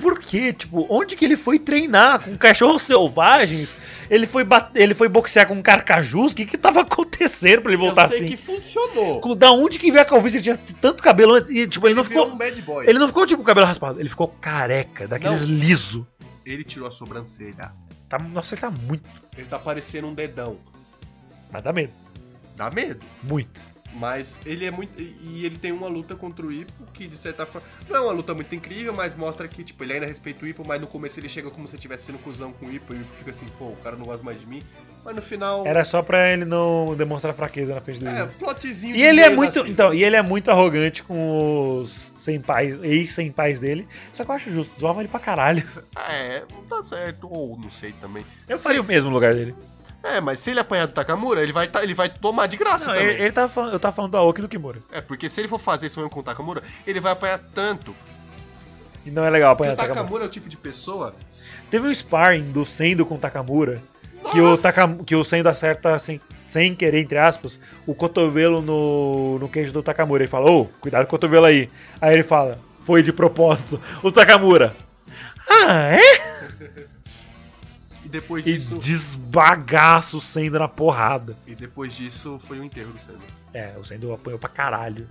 Por 0.02 0.18
quê? 0.18 0.52
Tipo, 0.52 0.84
onde 0.90 1.14
que 1.14 1.24
ele 1.24 1.36
foi 1.36 1.58
treinar? 1.58 2.18
Com 2.20 2.36
cachorros 2.36 2.82
selvagens? 2.82 3.76
Ele 4.10 4.26
foi, 4.26 4.44
ele 4.74 4.94
foi 4.94 5.08
boxear 5.08 5.46
com 5.46 5.62
carcajus? 5.62 6.32
O 6.32 6.34
que 6.34 6.44
que 6.44 6.58
tava 6.58 6.80
acontecendo 6.80 7.62
pra 7.62 7.72
ele 7.72 7.80
voltar 7.80 8.04
Eu 8.04 8.08
sei 8.08 8.18
assim? 8.18 8.26
que 8.28 8.36
funcionou. 8.36 9.20
Com- 9.20 9.36
Da 9.36 9.52
onde 9.52 9.78
que 9.78 9.90
veio 9.92 10.02
a 10.02 10.04
calvície? 10.04 10.38
Ele 10.38 10.42
tinha 10.44 10.58
tanto 10.80 11.02
cabelo 11.02 11.34
antes 11.34 11.48
e, 11.50 11.66
tipo, 11.68 11.86
ele 11.86 11.94
não 11.94 12.02
virou 12.02 12.24
ficou... 12.24 12.34
um 12.34 12.38
bad 12.38 12.60
boy. 12.62 12.86
Ele 12.86 12.98
não 12.98 13.06
ficou, 13.06 13.24
tipo, 13.26 13.42
cabelo 13.44 13.66
raspado. 13.66 14.00
Ele 14.00 14.08
ficou 14.08 14.28
careca, 14.28 15.06
daqueles 15.06 15.42
Não. 15.42 15.48
liso. 15.56 16.06
Ele 16.44 16.64
tirou 16.64 16.88
a 16.88 16.90
sobrancelha. 16.90 17.72
Tá, 18.08 18.18
nossa, 18.18 18.54
ele 18.54 18.60
tá 18.60 18.70
muito... 18.70 19.08
Ele 19.38 19.46
tá 19.46 19.58
parecendo 19.58 20.08
um 20.08 20.14
dedão. 20.14 20.56
Mas 21.50 21.62
dá 21.62 21.72
medo. 21.72 21.92
Dá 22.56 22.70
medo. 22.70 23.00
Muito. 23.22 23.60
Mas 23.94 24.38
ele 24.46 24.64
é 24.64 24.70
muito. 24.70 24.90
E 24.98 25.44
ele 25.44 25.58
tem 25.58 25.72
uma 25.72 25.88
luta 25.88 26.14
contra 26.14 26.44
o 26.44 26.52
Ipo 26.52 26.72
que, 26.92 27.06
de 27.06 27.16
certa 27.16 27.44
forma. 27.44 27.66
Não 27.88 27.96
é 27.96 28.00
uma 28.00 28.12
luta 28.12 28.34
muito 28.34 28.54
incrível, 28.54 28.92
mas 28.92 29.14
mostra 29.14 29.46
que, 29.46 29.62
tipo, 29.62 29.82
ele 29.84 29.92
ainda 29.92 30.06
respeita 30.06 30.44
o 30.44 30.48
Ipo, 30.48 30.66
mas 30.66 30.80
no 30.80 30.86
começo 30.86 31.18
ele 31.20 31.28
chega 31.28 31.50
como 31.50 31.68
se 31.68 31.74
estivesse 31.76 32.04
sendo 32.04 32.18
cuzão 32.18 32.52
com 32.52 32.66
o 32.66 32.72
Ipo 32.72 32.94
e 32.94 32.98
o 32.98 33.00
Ipo 33.00 33.12
fica 33.18 33.30
assim, 33.30 33.46
pô, 33.58 33.66
o 33.66 33.76
cara 33.82 33.96
não 33.96 34.06
gosta 34.06 34.24
mais 34.24 34.40
de 34.40 34.46
mim. 34.46 34.62
Mas 35.04 35.16
no 35.16 35.22
final. 35.22 35.66
Era 35.66 35.84
só 35.84 36.02
pra 36.02 36.32
ele 36.32 36.44
não 36.44 36.94
demonstrar 36.96 37.34
fraqueza 37.34 37.74
na 37.74 37.80
frente 37.80 38.00
do 38.00 38.08
É, 38.08 38.26
plotzinho 38.26 38.94
E 38.94 38.98
de 38.98 39.02
ele 39.02 39.20
é 39.20 39.30
muito, 39.30 39.62
da 39.62 39.68
então, 39.68 39.92
e 39.94 40.04
ele 40.04 40.16
é 40.16 40.22
muito 40.22 40.50
arrogante 40.50 41.02
com 41.02 41.80
os 41.80 42.12
senpais, 42.16 42.82
ex-senpais 42.82 43.58
dele. 43.58 43.86
Só 44.12 44.24
que 44.24 44.30
eu 44.30 44.34
acho 44.34 44.50
justo, 44.50 44.78
zoava 44.78 45.00
ele 45.00 45.08
pra 45.08 45.20
caralho. 45.20 45.62
É, 46.10 46.42
não 46.50 46.62
tá 46.64 46.82
certo. 46.82 47.28
Ou 47.30 47.56
não 47.56 47.70
sei 47.70 47.92
também. 47.92 48.24
Eu 48.48 48.58
faria 48.58 48.80
o 48.80 48.84
mesmo 48.84 49.08
lugar 49.10 49.34
dele. 49.34 49.54
É, 50.02 50.20
mas 50.20 50.40
se 50.40 50.50
ele 50.50 50.60
apanhar 50.60 50.86
do 50.86 50.92
Takamura, 50.92 51.42
ele 51.42 51.52
vai, 51.52 51.68
tá- 51.68 51.82
ele 51.82 51.94
vai 51.94 52.08
tomar 52.08 52.46
de 52.46 52.56
graça 52.56 52.86
Não, 52.86 52.94
também. 52.94 53.08
ele, 53.10 53.22
ele 53.22 53.32
tava 53.32 53.48
falando, 53.48 53.72
eu 53.72 53.78
tava 53.78 53.94
falando 53.94 54.10
do 54.12 54.16
Aoki 54.16 54.40
do 54.42 54.48
Kimura. 54.48 54.78
É, 54.90 55.00
porque 55.00 55.28
se 55.28 55.40
ele 55.40 55.48
for 55.48 55.60
fazer 55.60 55.86
isso 55.86 55.98
mesmo 56.00 56.10
com 56.10 56.20
o 56.20 56.22
Takamura, 56.22 56.62
ele 56.86 56.98
vai 57.00 57.12
apanhar 57.12 57.38
tanto. 57.54 57.94
E 59.06 59.10
não 59.10 59.24
é 59.24 59.30
legal 59.30 59.52
apanhar 59.52 59.70
o 59.70 59.74
o 59.74 59.76
Takamura. 59.76 60.00
Takamura 60.02 60.24
é 60.24 60.26
o 60.26 60.30
tipo 60.30 60.48
de 60.48 60.56
pessoa. 60.56 61.14
Teve 61.70 61.86
um 61.86 61.94
sparring 61.94 62.50
do 62.52 62.64
Sendo 62.64 63.06
com 63.06 63.14
o 63.14 63.18
Takamura, 63.18 63.80
que 64.30 64.40
o! 64.40 64.56
Takam, 64.56 64.98
que 64.98 65.14
o 65.14 65.24
Sendo 65.24 65.48
acerta 65.48 65.98
sem, 65.98 66.20
sem 66.44 66.74
querer, 66.74 67.00
entre 67.00 67.18
aspas, 67.18 67.58
o 67.86 67.94
cotovelo 67.94 68.60
no, 68.60 69.38
no 69.38 69.48
queijo 69.48 69.72
do 69.72 69.82
Takamura. 69.82 70.22
Ele 70.22 70.30
fala, 70.30 70.50
ô, 70.50 70.66
cuidado 70.80 71.02
com 71.04 71.08
o 71.08 71.18
cotovelo 71.18 71.46
aí. 71.46 71.70
Aí 72.00 72.12
ele 72.14 72.22
fala, 72.22 72.58
foi 72.84 73.02
de 73.02 73.12
propósito. 73.12 73.80
O 74.02 74.10
Takamura, 74.12 74.74
ah, 75.48 75.88
é? 75.94 76.82
E 78.12 78.20
depois 78.20 78.46
E 78.46 78.52
disso. 78.52 78.76
desbagaço 78.76 80.18
o 80.18 80.20
Sendo 80.20 80.58
na 80.58 80.68
porrada. 80.68 81.34
E 81.46 81.54
depois 81.54 81.94
disso 81.94 82.38
foi 82.46 82.58
o 82.60 82.64
enterro 82.64 82.92
do 82.92 82.98
Sendo. 82.98 83.20
É, 83.54 83.72
o 83.80 83.84
Sendo 83.84 84.12
apanhou 84.12 84.38
pra 84.38 84.50
caralho. 84.50 85.08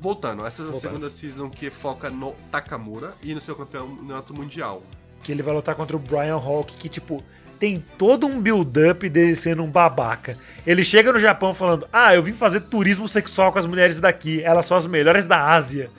Voltando, 0.00 0.46
essa 0.46 0.62
é 0.62 0.64
a 0.64 0.70
Voltando. 0.70 0.80
segunda 0.90 1.10
season 1.10 1.50
que 1.50 1.68
foca 1.68 2.08
no 2.08 2.32
Takamura 2.50 3.12
e 3.22 3.34
no 3.34 3.40
seu 3.42 3.54
campeonato 3.54 4.32
mundial. 4.32 4.82
Que 5.22 5.32
ele 5.32 5.42
vai 5.42 5.52
lutar 5.54 5.74
contra 5.74 5.94
o 5.96 5.98
Brian 5.98 6.36
Hawk, 6.36 6.72
que, 6.78 6.88
tipo, 6.88 7.22
tem 7.58 7.84
todo 7.98 8.26
um 8.26 8.40
build-up 8.40 9.06
dele 9.10 9.36
sendo 9.36 9.62
um 9.62 9.70
babaca. 9.70 10.38
Ele 10.66 10.82
chega 10.82 11.12
no 11.12 11.18
Japão 11.18 11.52
falando: 11.52 11.86
Ah, 11.92 12.14
eu 12.14 12.22
vim 12.22 12.32
fazer 12.32 12.60
turismo 12.60 13.06
sexual 13.06 13.52
com 13.52 13.58
as 13.58 13.66
mulheres 13.66 13.98
daqui, 14.00 14.42
elas 14.42 14.64
são 14.64 14.76
as 14.78 14.86
melhores 14.86 15.26
da 15.26 15.44
Ásia. 15.52 15.90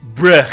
Bruh. 0.00 0.46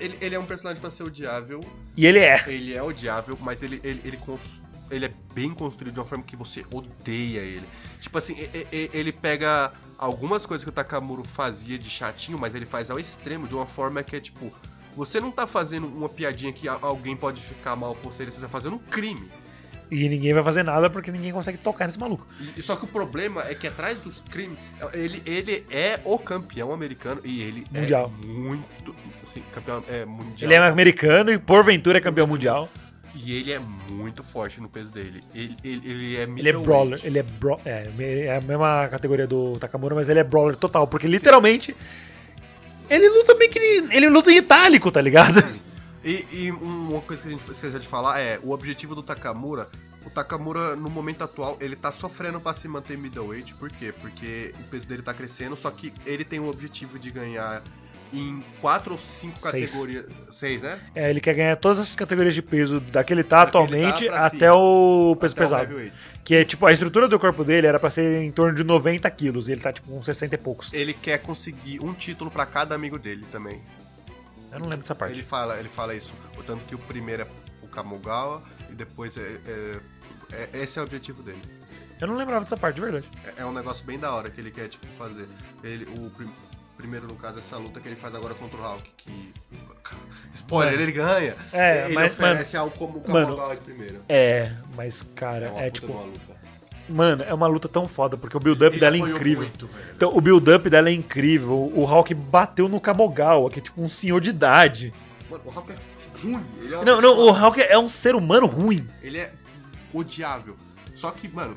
Ele, 0.00 0.16
ele 0.20 0.34
é 0.34 0.38
um 0.38 0.46
personagem 0.46 0.80
pra 0.80 0.90
ser 0.90 1.02
odiável, 1.02 1.60
E 1.96 2.06
ele 2.06 2.18
é. 2.20 2.44
ele 2.46 2.74
é 2.74 2.82
odiável, 2.82 3.36
mas 3.40 3.62
ele, 3.62 3.80
ele, 3.82 4.00
ele, 4.04 4.16
cons- 4.16 4.62
ele 4.90 5.06
é 5.06 5.12
bem 5.34 5.52
construído 5.52 5.94
de 5.94 6.00
uma 6.00 6.06
forma 6.06 6.24
que 6.24 6.36
você 6.36 6.64
odeia 6.70 7.40
ele. 7.40 7.66
Tipo 8.00 8.16
assim, 8.18 8.36
ele 8.70 9.12
pega 9.12 9.72
algumas 9.98 10.46
coisas 10.46 10.64
que 10.64 10.70
o 10.70 10.72
Takamura 10.72 11.24
fazia 11.24 11.76
de 11.78 11.90
chatinho, 11.90 12.38
mas 12.38 12.54
ele 12.54 12.64
faz 12.66 12.90
ao 12.90 12.98
extremo, 12.98 13.46
de 13.48 13.54
uma 13.54 13.66
forma 13.66 14.02
que 14.02 14.14
é 14.16 14.20
tipo. 14.20 14.52
Você 14.96 15.20
não 15.20 15.30
tá 15.30 15.46
fazendo 15.46 15.86
uma 15.86 16.08
piadinha 16.08 16.52
que 16.52 16.66
alguém 16.66 17.16
pode 17.16 17.40
ficar 17.40 17.76
mal 17.76 17.94
por 17.94 18.12
você, 18.12 18.24
você 18.24 18.40
tá 18.40 18.48
fazendo 18.48 18.76
um 18.76 18.78
crime. 18.78 19.28
E 19.90 20.08
ninguém 20.08 20.34
vai 20.34 20.42
fazer 20.42 20.62
nada 20.62 20.90
porque 20.90 21.10
ninguém 21.10 21.32
consegue 21.32 21.58
tocar 21.58 21.86
nesse 21.86 21.98
maluco. 21.98 22.26
E- 22.56 22.62
Só 22.62 22.76
que 22.76 22.84
o 22.84 22.88
problema 22.88 23.42
é 23.48 23.54
que 23.54 23.66
atrás 23.66 23.98
dos 23.98 24.20
crimes, 24.20 24.58
ele, 24.92 25.22
ele 25.24 25.64
é 25.70 25.98
o 26.04 26.18
campeão 26.18 26.72
americano 26.72 27.20
e 27.24 27.42
ele 27.42 27.64
Mundial. 27.72 28.12
é 28.22 28.26
muito. 28.26 28.94
Assim, 29.22 29.42
campeão 29.52 29.82
é, 29.88 30.04
mundial. 30.04 30.50
Ele 30.50 30.54
é 30.54 30.58
americano 30.66 31.30
e 31.32 31.38
porventura 31.38 31.98
é 31.98 32.00
campeão 32.00 32.26
mundial. 32.26 32.68
E 33.14 33.34
ele 33.34 33.50
é 33.52 33.58
muito 33.58 34.22
forte 34.22 34.60
no 34.60 34.68
peso 34.68 34.92
dele. 34.92 35.24
Ele, 35.34 35.56
ele, 35.64 35.90
ele 35.90 36.16
é 36.16 36.22
Ele 36.22 36.48
é 36.48 36.52
brawler. 36.52 37.00
Ele 37.02 37.18
é, 37.18 37.22
bro 37.22 37.58
é, 37.64 37.88
é 38.26 38.36
a 38.36 38.40
mesma 38.40 38.86
categoria 38.88 39.26
do 39.26 39.58
Takamura, 39.58 39.94
mas 39.94 40.08
ele 40.08 40.20
é 40.20 40.24
brawler 40.24 40.54
total. 40.56 40.86
Porque 40.86 41.06
literalmente. 41.08 41.74
Ele 42.88 43.08
luta 43.08 43.34
bem 43.34 43.48
que. 43.48 43.58
Ele 43.90 44.08
luta 44.08 44.30
em 44.30 44.36
itálico, 44.36 44.90
tá 44.90 45.00
ligado? 45.00 45.42
E, 46.08 46.26
e 46.32 46.50
uma 46.50 47.02
coisa 47.02 47.20
que 47.20 47.28
a 47.28 47.32
gente 47.32 47.50
esqueceu 47.50 47.78
de 47.78 47.86
falar 47.86 48.18
é 48.18 48.40
o 48.42 48.52
objetivo 48.52 48.94
do 48.94 49.02
Takamura. 49.02 49.68
O 50.06 50.08
Takamura, 50.08 50.74
no 50.74 50.88
momento 50.88 51.22
atual, 51.22 51.58
ele 51.60 51.76
tá 51.76 51.92
sofrendo 51.92 52.40
pra 52.40 52.54
se 52.54 52.66
manter 52.66 52.96
middleweight. 52.96 53.54
Por 53.56 53.70
quê? 53.70 53.92
Porque 54.00 54.54
o 54.58 54.64
peso 54.70 54.88
dele 54.88 55.02
tá 55.02 55.12
crescendo, 55.12 55.54
só 55.54 55.70
que 55.70 55.92
ele 56.06 56.24
tem 56.24 56.40
o 56.40 56.48
objetivo 56.48 56.98
de 56.98 57.10
ganhar 57.10 57.62
em 58.10 58.42
quatro 58.58 58.92
ou 58.92 58.98
cinco 58.98 59.38
Seis. 59.38 59.70
categorias. 59.70 60.06
Seis, 60.30 60.62
né? 60.62 60.80
É, 60.94 61.10
ele 61.10 61.20
quer 61.20 61.34
ganhar 61.34 61.56
todas 61.56 61.78
as 61.78 61.94
categorias 61.94 62.34
de 62.34 62.40
peso 62.40 62.80
daquele 62.80 63.22
tá 63.22 63.44
Daquele 63.44 63.66
atualmente 63.66 64.06
tá 64.06 64.24
até 64.24 64.50
o 64.50 65.14
peso 65.20 65.34
Até 65.34 65.44
o 65.44 65.46
pesado. 65.46 65.62
heavyweight. 65.64 65.94
Que 66.24 66.36
é 66.36 66.44
tipo, 66.44 66.64
a 66.64 66.72
estrutura 66.72 67.06
do 67.06 67.18
corpo 67.18 67.44
dele 67.44 67.66
era 67.66 67.78
pra 67.78 67.90
ser 67.90 68.22
em 68.22 68.32
torno 68.32 68.54
de 68.54 68.64
90 68.64 69.10
quilos. 69.10 69.46
E 69.48 69.52
ele 69.52 69.60
tá 69.60 69.74
tipo 69.74 69.88
com 69.88 70.02
60 70.02 70.34
e 70.34 70.38
poucos. 70.38 70.72
Ele 70.72 70.94
quer 70.94 71.18
conseguir 71.18 71.80
um 71.82 71.92
título 71.92 72.30
pra 72.30 72.46
cada 72.46 72.74
amigo 72.74 72.98
dele 72.98 73.26
também. 73.30 73.60
Eu 74.52 74.58
não 74.60 74.66
lembro 74.68 74.78
dessa 74.82 74.94
parte. 74.94 75.14
Ele 75.14 75.22
fala, 75.22 75.58
ele 75.58 75.68
fala 75.68 75.94
isso. 75.94 76.12
O 76.38 76.42
tanto 76.42 76.64
que 76.64 76.74
o 76.74 76.78
primeiro 76.78 77.22
é 77.22 77.26
o 77.62 77.66
Kamogawa 77.68 78.42
e 78.70 78.74
depois 78.74 79.16
é, 79.16 79.20
é- 79.46 79.80
é- 80.32 80.50
esse 80.62 80.78
é 80.78 80.82
o 80.82 80.84
objetivo 80.84 81.22
dele. 81.22 81.42
Eu 82.00 82.06
não 82.06 82.16
lembrava 82.16 82.44
dessa 82.44 82.56
parte, 82.56 82.76
de 82.76 82.80
verdade. 82.82 83.08
É, 83.24 83.42
é 83.42 83.44
um 83.44 83.52
negócio 83.52 83.84
bem 83.84 83.98
da 83.98 84.12
hora 84.12 84.30
que 84.30 84.40
ele 84.40 84.50
quer 84.50 84.68
tipo 84.68 84.86
fazer. 84.96 85.26
Ele, 85.64 85.84
o 85.98 86.10
prim- 86.10 86.30
primeiro 86.76 87.06
no 87.08 87.16
caso 87.16 87.40
essa 87.40 87.56
luta 87.56 87.80
que 87.80 87.88
ele 87.88 87.96
faz 87.96 88.14
agora 88.14 88.34
contra 88.34 88.56
o 88.56 88.62
Hulk, 88.62 88.88
que 88.98 89.34
spoiler, 90.32 90.72
Mano. 90.74 90.82
ele 90.84 90.92
ganha. 90.92 91.36
É, 91.52 91.86
ele 91.86 91.94
mas- 91.94 92.12
oferece 92.12 92.56
algo 92.56 92.76
como 92.78 92.98
o 92.98 93.10
mano, 93.10 93.26
Kamogawa 93.26 93.56
de 93.56 93.62
primeiro. 93.62 94.02
É, 94.08 94.52
mas 94.76 95.02
cara, 95.14 95.52
É 95.56 95.66
é, 95.66 95.70
tipo. 95.70 95.92
luta. 95.92 96.37
Mano, 96.88 97.22
é 97.22 97.34
uma 97.34 97.46
luta 97.46 97.68
tão 97.68 97.86
foda, 97.86 98.16
porque 98.16 98.36
o 98.36 98.40
build-up 98.40 98.78
dela 98.80 98.96
é 98.96 98.98
incrível. 99.00 99.42
muito. 99.42 99.68
Então, 99.94 100.10
o 100.14 100.20
build-up 100.20 100.70
dela 100.70 100.88
é 100.88 100.92
incrível. 100.92 101.52
O 101.74 101.84
Hulk 101.84 102.14
bateu 102.14 102.68
no 102.68 102.80
Kamogawa, 102.80 103.50
que 103.50 103.58
é 103.58 103.62
tipo 103.62 103.82
um 103.82 103.88
senhor 103.88 104.20
de 104.20 104.30
idade. 104.30 104.92
Mano, 105.30 105.42
o 105.44 105.50
Hulk 105.50 105.72
é 105.72 105.76
ruim. 106.22 106.44
É 106.72 106.84
Não, 106.84 107.00
não, 107.00 107.18
o 107.18 107.30
Hulk 107.30 107.60
é 107.60 107.78
um 107.78 107.88
ser 107.88 108.14
humano 108.14 108.46
ruim. 108.46 108.86
Ele 109.02 109.18
é 109.18 109.32
odiável. 109.92 110.56
Só 110.94 111.10
que, 111.10 111.28
mano, 111.28 111.56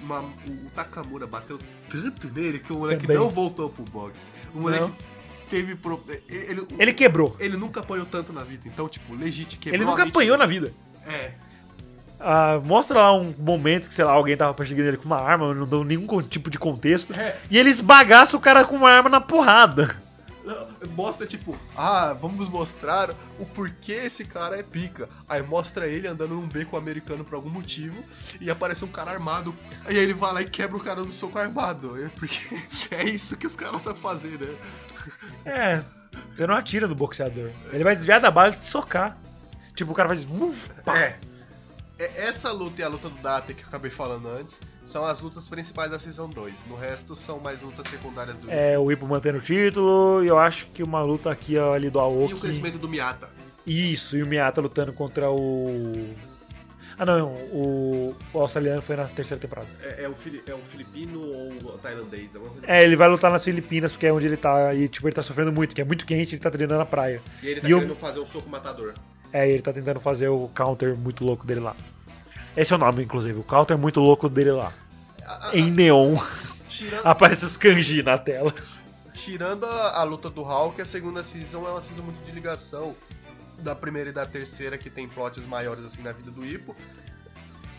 uma- 0.00 0.20
o 0.20 0.70
Takamura 0.74 1.26
bateu 1.26 1.58
tanto 1.90 2.28
nele 2.28 2.58
que 2.58 2.72
o 2.72 2.76
moleque 2.78 3.02
Também. 3.02 3.16
não 3.16 3.28
voltou 3.30 3.68
pro 3.70 3.84
box. 3.84 4.30
O 4.54 4.60
moleque 4.60 4.84
Não. 4.84 4.96
teve. 5.50 5.74
Pro... 5.74 6.02
Ele, 6.28 6.66
ele, 6.78 6.92
quebrou. 6.92 7.36
ele 7.38 7.56
nunca 7.56 7.80
apanhou 7.80 8.06
tanto 8.06 8.32
na 8.32 8.42
vida. 8.42 8.62
Então, 8.66 8.88
tipo, 8.88 9.14
legit 9.14 9.58
quebrou. 9.58 9.74
Ele 9.82 9.84
nunca 9.84 10.04
apanhou 10.04 10.38
na 10.38 10.46
vida. 10.46 10.72
É. 11.06 11.32
Ah, 12.22 12.60
mostra 12.64 12.98
lá 12.98 13.14
um 13.14 13.34
momento 13.38 13.88
que, 13.88 13.94
sei 13.94 14.04
lá, 14.04 14.12
alguém 14.12 14.36
tava 14.36 14.54
perseguindo 14.54 14.88
ele 14.88 14.96
com 14.96 15.06
uma 15.06 15.20
arma, 15.20 15.52
não 15.52 15.66
dão 15.66 15.84
nenhum 15.84 16.06
tipo 16.22 16.48
de 16.48 16.58
contexto. 16.58 17.12
É. 17.12 17.36
E 17.50 17.58
ele 17.58 17.70
esbagaça 17.70 18.36
o 18.36 18.40
cara 18.40 18.64
com 18.64 18.76
uma 18.76 18.90
arma 18.90 19.08
na 19.08 19.20
porrada. 19.20 19.96
Mostra, 20.96 21.26
tipo, 21.26 21.56
ah, 21.76 22.16
vamos 22.20 22.48
mostrar 22.48 23.10
o 23.38 23.46
porquê 23.46 23.92
esse 23.92 24.24
cara 24.24 24.58
é 24.58 24.62
pica. 24.62 25.08
Aí 25.28 25.40
mostra 25.42 25.86
ele 25.86 26.08
andando 26.08 26.34
num 26.34 26.48
beco 26.48 26.76
americano 26.76 27.24
por 27.24 27.36
algum 27.36 27.48
motivo 27.48 28.02
e 28.40 28.50
aparece 28.50 28.84
um 28.84 28.88
cara 28.88 29.12
armado. 29.12 29.54
Aí 29.84 29.96
ele 29.96 30.12
vai 30.12 30.32
lá 30.32 30.42
e 30.42 30.50
quebra 30.50 30.76
o 30.76 30.80
cara 30.80 31.00
no 31.00 31.12
soco 31.12 31.38
armado. 31.38 32.02
É 32.04 32.08
porque 32.08 32.40
é 32.90 33.04
isso 33.04 33.36
que 33.36 33.46
os 33.46 33.54
caras 33.54 33.82
sabem 33.82 34.02
fazer, 34.02 34.38
né? 34.38 34.54
É, 35.44 35.82
você 36.34 36.46
não 36.46 36.56
atira 36.56 36.88
do 36.88 36.94
boxeador. 36.94 37.50
Ele 37.72 37.84
vai 37.84 37.94
desviar 37.94 38.20
da 38.20 38.30
bala 38.30 38.48
e 38.48 38.56
te 38.56 38.66
socar. 38.66 39.16
Tipo, 39.74 39.92
o 39.92 39.94
cara 39.94 40.08
faz. 40.08 40.24
Uf, 40.24 40.68
pá. 40.84 40.98
É. 40.98 41.18
é- 42.04 42.12
essa 42.28 42.50
luta 42.52 42.80
e 42.80 42.84
a 42.84 42.88
luta 42.88 43.08
do 43.08 43.20
Data 43.22 43.52
que 43.54 43.62
eu 43.62 43.68
acabei 43.68 43.90
falando 43.90 44.28
antes 44.28 44.54
são 44.84 45.04
as 45.06 45.20
lutas 45.20 45.44
principais 45.46 45.90
da 45.90 45.98
Season 45.98 46.28
2. 46.28 46.54
No 46.68 46.76
resto 46.76 47.14
são 47.16 47.38
mais 47.40 47.62
lutas 47.62 47.86
secundárias 47.88 48.36
do 48.38 48.50
É, 48.50 48.78
o 48.78 48.90
Ipo 48.90 49.06
mantendo 49.06 49.38
o 49.38 49.40
título, 49.40 50.22
e 50.24 50.26
eu 50.28 50.38
acho 50.38 50.66
que 50.66 50.82
uma 50.82 51.02
luta 51.02 51.30
aqui 51.30 51.58
ali 51.58 51.88
do 51.90 51.98
E 51.98 52.00
o 52.00 52.04
Aoki. 52.04 52.34
crescimento 52.40 52.78
do 52.78 52.88
Miata. 52.88 53.28
Isso, 53.66 54.16
e 54.16 54.22
o 54.22 54.26
Miyata 54.26 54.60
lutando 54.60 54.92
contra 54.92 55.30
o. 55.30 56.14
Ah 56.98 57.06
não, 57.06 57.28
o, 57.52 58.14
o 58.34 58.40
australiano 58.40 58.82
foi 58.82 58.96
na 58.96 59.06
terceira 59.06 59.40
temporada. 59.40 59.66
É, 59.82 60.04
é 60.04 60.08
o, 60.08 60.14
é 60.46 60.54
o 60.54 60.58
filipino 60.70 61.20
ou 61.20 61.52
o 61.52 61.78
tailandês? 61.78 62.30
É, 62.64 62.82
ele 62.84 62.96
vai 62.96 63.08
lutar 63.08 63.30
nas 63.30 63.42
Filipinas, 63.44 63.92
porque 63.92 64.06
é 64.06 64.12
onde 64.12 64.26
ele 64.26 64.36
tá, 64.36 64.74
e 64.74 64.88
tipo, 64.88 65.06
ele 65.08 65.14
tá 65.14 65.22
sofrendo 65.22 65.52
muito, 65.52 65.74
que 65.74 65.80
é 65.80 65.84
muito 65.84 66.04
quente, 66.04 66.34
ele 66.34 66.42
tá 66.42 66.50
treinando 66.50 66.78
na 66.80 66.84
praia. 66.86 67.16
assim. 67.24 67.46
E 67.46 67.50
ele 67.50 67.60
tá 67.60 67.68
E 67.68 67.74
o- 67.74 67.78
querendo 67.80 67.96
fazer 67.96 68.20
um 68.20 68.26
soco 68.26 68.48
matador. 68.50 68.94
É, 69.32 69.48
e 69.48 69.52
ele 69.52 69.62
tá 69.62 69.72
tentando 69.72 69.98
fazer 70.00 70.28
o 70.28 70.48
counter 70.54 70.94
muito 70.96 71.24
louco 71.24 71.46
dele 71.46 71.60
lá. 71.60 71.74
Esse 72.56 72.72
é 72.72 72.76
o 72.76 72.78
nome, 72.78 73.02
inclusive, 73.04 73.38
o 73.38 73.42
counter 73.42 73.78
muito 73.78 74.00
louco 74.00 74.28
dele 74.28 74.52
lá. 74.52 74.72
A- 75.26 75.48
a- 75.50 75.56
Em 75.56 75.70
neon, 75.70 76.16
tirando, 76.68 77.06
aparece 77.06 77.44
os 77.44 77.56
kanji 77.56 78.02
na 78.02 78.18
tela. 78.18 78.54
tirando 79.14 79.64
a, 79.64 80.00
a 80.00 80.02
luta 80.02 80.28
do 80.28 80.42
Hulk, 80.42 80.80
a 80.80 80.84
segunda 80.84 81.22
season 81.22 81.66
é 81.66 81.70
uma 81.70 81.80
season 81.82 82.02
muito 82.02 82.22
de 82.24 82.32
ligação 82.32 82.94
da 83.58 83.74
primeira 83.74 84.10
e 84.10 84.12
da 84.12 84.26
terceira, 84.26 84.76
que 84.76 84.90
tem 84.90 85.08
plots 85.08 85.44
maiores 85.46 85.84
assim 85.84 86.02
na 86.02 86.12
vida 86.12 86.30
do 86.30 86.44
Ipo. 86.44 86.74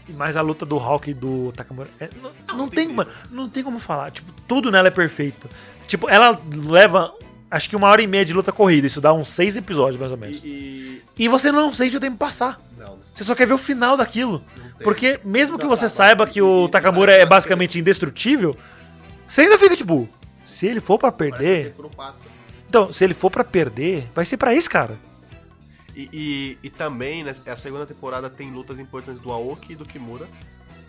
Mas 0.09 0.35
a 0.35 0.41
luta 0.41 0.65
do 0.65 0.77
Hulk 0.77 1.11
e 1.11 1.13
do 1.13 1.51
Takamura. 1.53 1.89
é, 1.99 2.09
não, 2.21 2.31
não 2.57 2.67
tem 2.69 2.87
tem, 2.87 2.95
mano, 2.95 3.09
não 3.31 3.47
tem 3.49 3.63
como 3.63 3.79
falar. 3.79 4.11
Tipo, 4.11 4.31
tudo 4.47 4.69
nela 4.71 4.87
é 4.89 4.91
perfeito. 4.91 5.49
Tipo, 5.87 6.09
ela 6.09 6.37
leva. 6.53 7.13
Acho 7.55 7.69
que 7.69 7.75
uma 7.75 7.87
hora 7.87 8.01
e 8.01 8.07
meia 8.07 8.25
de 8.25 8.33
luta 8.33 8.51
corrida. 8.51 8.87
Isso 8.87 8.99
dá 8.99 9.13
uns 9.13 9.29
seis 9.29 9.55
episódios, 9.55 9.99
mais 9.99 10.11
ou 10.11 10.17
menos. 10.17 10.41
E. 10.43 11.03
E, 11.15 11.27
você 11.29 11.51
não 11.51 11.71
sente 11.71 11.95
o 11.95 11.99
tempo 11.99 12.17
passar. 12.17 12.59
e- 12.75 12.79
Não, 12.79 12.87
não 12.95 12.99
Você 13.05 13.23
só 13.23 13.35
quer 13.35 13.45
ver 13.45 13.53
o 13.53 13.59
final 13.59 13.95
daquilo. 13.95 14.43
Porque 14.83 15.19
mesmo 15.23 15.59
que 15.59 15.65
você 15.67 15.87
saiba 15.87 16.25
que 16.25 16.41
o 16.41 16.65
e- 16.65 16.71
Takamura 16.71 17.11
e- 17.11 17.19
é 17.21 17.25
basicamente 17.27 17.77
indestrutível, 17.77 18.57
você 19.27 19.41
ainda 19.41 19.59
fica 19.59 19.75
tipo. 19.75 20.09
Se 20.43 20.65
ele 20.65 20.79
for 20.79 20.95
o 20.95 21.11
perder. 21.11 21.75
Então, 22.67 22.91
se 22.91 23.03
ele 23.03 23.13
for 23.13 23.29
pra 23.29 23.43
perder, 23.43 24.09
vai 24.15 24.25
ser 24.25 24.37
pra 24.37 24.55
esse 24.55 24.67
cara. 24.67 24.97
E, 25.95 26.09
e, 26.11 26.57
e 26.63 26.69
também, 26.71 27.23
né, 27.23 27.35
a 27.45 27.55
segunda 27.55 27.85
temporada 27.85 28.31
tem 28.31 28.49
lutas 28.49 28.79
importantes 28.79 29.21
do 29.21 29.31
Aoki 29.31 29.73
e 29.73 29.75
do 29.75 29.85
Kimura. 29.85 30.27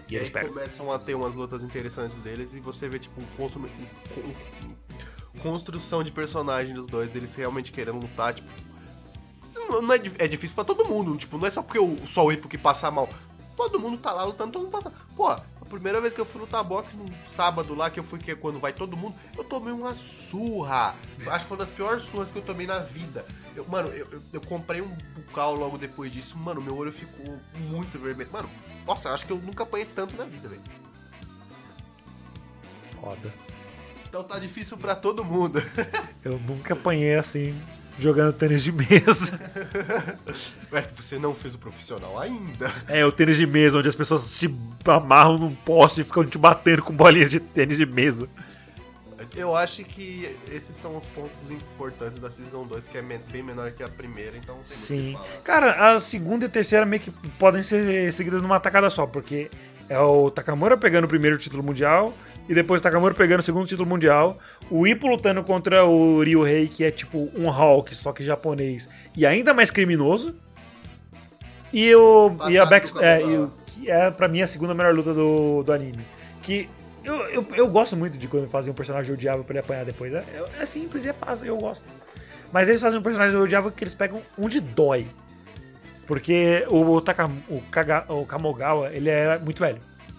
E 0.09 0.15
E 0.15 0.17
eles 0.17 0.31
começam 0.31 0.91
a 0.91 0.99
ter 0.99 1.15
umas 1.15 1.35
lutas 1.35 1.63
interessantes 1.63 2.19
deles 2.21 2.55
e 2.55 2.61
você 2.61 2.89
vê, 2.89 2.99
tipo, 2.99 3.21
um 3.21 3.25
constru- 3.37 3.61
um- 3.63 4.21
um- 4.21 4.35
construção 5.41 6.03
de 6.03 6.11
personagem 6.13 6.75
dos 6.75 6.87
dois, 6.87 7.11
deles 7.11 7.35
realmente 7.35 7.73
querendo 7.73 7.99
lutar, 7.99 8.35
tipo. 8.35 8.49
Não, 9.55 9.93
é, 9.93 9.97
é 10.19 10.29
difícil 10.29 10.55
pra 10.55 10.65
todo 10.65 10.85
mundo, 10.85 11.17
tipo, 11.17 11.39
não 11.39 11.47
é 11.47 11.51
só 11.51 11.63
porque 11.63 11.79
o, 11.79 12.07
só 12.07 12.27
o 12.27 12.37
que 12.37 12.59
passa 12.59 12.91
mal. 12.91 13.09
Todo 13.57 13.79
mundo 13.79 13.99
tá 13.99 14.13
lá 14.13 14.25
lutando, 14.25 14.53
todo 14.53 14.63
mundo 14.63 14.73
passa. 14.73 14.93
Pô, 15.15 15.29
a 15.29 15.41
primeira 15.69 16.01
vez 16.01 16.13
que 16.13 16.21
eu 16.21 16.25
fui 16.27 16.41
lutar 16.41 16.63
boxe 16.65 16.97
no 16.97 17.07
sábado 17.27 17.75
lá, 17.75 17.89
que 17.89 18.01
eu 18.01 18.05
fui 18.05 18.19
que 18.19 18.33
é 18.33 18.35
quando 18.35 18.59
vai 18.59 18.73
todo 18.73 18.97
mundo, 18.97 19.15
eu 19.37 19.45
tomei 19.45 19.73
uma 19.73 19.95
surra. 19.95 20.95
Acho 21.27 21.45
que 21.45 21.49
foi 21.49 21.57
uma 21.57 21.65
das 21.65 21.75
piores 21.75 22.03
surras 22.05 22.33
que 22.33 22.39
eu 22.39 22.43
tomei 22.43 22.67
na 22.67 22.81
vida. 22.81 23.25
Eu- 23.55 23.65
mano, 23.69 23.89
eu, 23.91 24.09
eu, 24.11 24.23
eu 24.33 24.41
comprei 24.41 24.81
um 24.83 24.89
bucal 25.15 25.55
logo 25.55 25.79
depois 25.79 26.13
disso, 26.13 26.37
mano, 26.37 26.61
meu 26.61 26.77
olho 26.77 26.93
ficou 26.93 27.39
muito 27.69 27.97
vermelho. 27.99 28.31
Mano, 28.33 28.51
nossa, 28.85 29.11
acho 29.15 29.25
que 29.25 29.33
eu 29.33 29.39
nunca 29.39 29.63
apanhei 29.63 29.87
tanto 29.87 30.17
na 30.17 30.25
vida, 30.25 30.49
velho. 30.49 30.63
Foda. 33.01 33.33
Então 34.15 34.23
tá 34.23 34.39
difícil 34.39 34.77
pra 34.77 34.95
todo 34.95 35.25
mundo. 35.25 35.61
Eu 36.25 36.39
nunca 36.47 36.75
apanhei 36.75 37.17
assim, 37.17 37.53
jogando 37.99 38.33
tênis 38.33 38.63
de 38.63 38.71
mesa. 38.71 39.41
Ué, 40.71 40.87
você 40.95 41.19
não 41.19 41.35
fez 41.35 41.57
o 41.57 41.59
profissional 41.59 42.17
ainda. 42.17 42.73
É, 42.87 43.05
o 43.05 43.11
tênis 43.11 43.37
de 43.37 43.45
mesa, 43.45 43.77
onde 43.77 43.89
as 43.89 43.97
pessoas 43.97 44.23
se 44.23 44.49
amarram 44.87 45.37
num 45.37 45.53
poste 45.53 46.03
e 46.03 46.05
ficam 46.05 46.25
te 46.25 46.39
batendo 46.39 46.83
com 46.83 46.95
bolinhas 46.95 47.29
de 47.29 47.41
tênis 47.41 47.77
de 47.77 47.85
mesa. 47.85 48.29
Mas 49.19 49.37
eu 49.37 49.57
acho 49.57 49.83
que 49.83 50.29
esses 50.49 50.77
são 50.77 50.97
os 50.97 51.09
pontos 51.09 51.51
importantes 51.51 52.21
da 52.21 52.31
Season 52.31 52.65
2, 52.69 52.87
que 52.87 52.97
é 52.97 53.03
bem 53.03 53.43
menor 53.43 53.73
que 53.73 53.83
a 53.83 53.89
primeira, 53.89 54.37
então 54.37 54.55
não 54.55 54.63
tem 54.63 54.77
Sim. 54.77 55.07
que 55.07 55.13
falar. 55.15 55.43
Cara, 55.43 55.93
a 55.93 55.99
segunda 55.99 56.45
e 56.45 56.47
a 56.47 56.51
terceira 56.51 56.87
meio 56.87 57.03
que 57.03 57.11
podem 57.37 57.65
ser 57.65 58.13
seguidas 58.13 58.41
numa 58.41 58.61
tacada 58.61 58.89
só, 58.91 59.09
porque 59.09 59.51
é 59.89 59.99
o 59.99 60.31
Takamura 60.31 60.77
pegando 60.77 61.07
o 61.07 61.09
primeiro 61.09 61.37
título 61.37 61.65
mundial 61.65 62.15
e 62.49 62.55
depois 62.55 62.81
o 62.81 62.83
Takamura 62.85 63.15
pegando 63.15 63.41
o 63.41 63.43
segundo 63.43 63.67
título 63.67 63.89
mundial, 63.89 64.39
o 64.71 64.87
Ippo 64.87 65.07
lutando 65.07 65.43
contra 65.43 65.85
o 65.85 66.23
Ryu-Rei, 66.23 66.69
que 66.69 66.85
é 66.85 66.91
tipo 66.91 67.31
um 67.37 67.49
Hulk, 67.49 67.95
só 67.95 68.13
que 68.13 68.23
japonês, 68.23 68.89
e 69.17 69.25
ainda 69.27 69.55
mais 69.55 69.71
criminoso. 69.71 70.35
E, 71.73 71.95
o, 71.95 72.31
e 72.49 72.57
a 72.59 72.67
Passado 72.67 72.99
do 73.01 73.05
é, 73.05 73.21
e 73.23 73.37
o- 73.39 73.53
que 73.67 73.91
é 73.91 74.11
pra 74.11 74.29
mim 74.29 74.41
a 74.43 74.47
segunda 74.47 74.75
melhor 74.75 74.95
luta 74.95 75.13
do, 75.13 75.63
do 75.65 75.73
anime. 75.73 76.05
Que 76.43 76.69
eu, 77.03 77.15
eu, 77.31 77.47
eu 77.57 77.69
gosto 77.69 77.97
muito 77.97 78.17
de 78.17 78.29
quando 78.29 78.49
fazem 78.49 78.71
um 78.71 78.75
personagem 78.75 79.13
odiável 79.13 79.43
pra 79.43 79.55
ele 79.55 79.61
apanhar 79.61 79.85
depois. 79.85 80.13
É, 80.15 80.25
é 80.61 80.65
simples 80.65 81.05
e 81.05 81.09
é 81.09 81.13
fácil, 81.13 81.47
eu 81.47 81.57
gosto. 81.57 81.89
Mas 82.53 82.69
eles 82.69 82.81
fazem 82.81 82.99
um 82.99 83.03
personagem 83.03 83.37
odiável 83.37 83.71
que 83.73 83.83
eles 83.83 83.95
pegam 83.95 84.21
onde 84.39 84.61
dói. 84.61 85.09
Porque 86.07 86.65
o, 86.69 87.01
Taka, 87.01 87.29
o, 87.49 87.61
Kaga, 87.71 88.05
o 88.09 88.25
Kamogawa, 88.25 88.91
ele 88.93 89.09
era 89.11 89.39
muito 89.39 89.59
velho. 89.59 89.79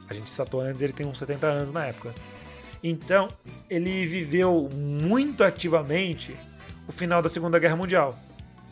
A 0.10 0.14
gente 0.14 0.30
citou 0.30 0.62
antes, 0.62 0.82
ele 0.82 0.94
tem 0.94 1.06
uns 1.06 1.18
70 1.18 1.48
anos 1.48 1.72
na 1.72 1.86
época. 1.86 2.14
Então, 2.84 3.28
ele 3.70 4.06
viveu 4.06 4.70
muito 4.74 5.44
ativamente 5.44 6.36
o 6.88 6.92
final 6.92 7.22
da 7.22 7.30
Segunda 7.30 7.58
Guerra 7.58 7.76
Mundial. 7.76 8.18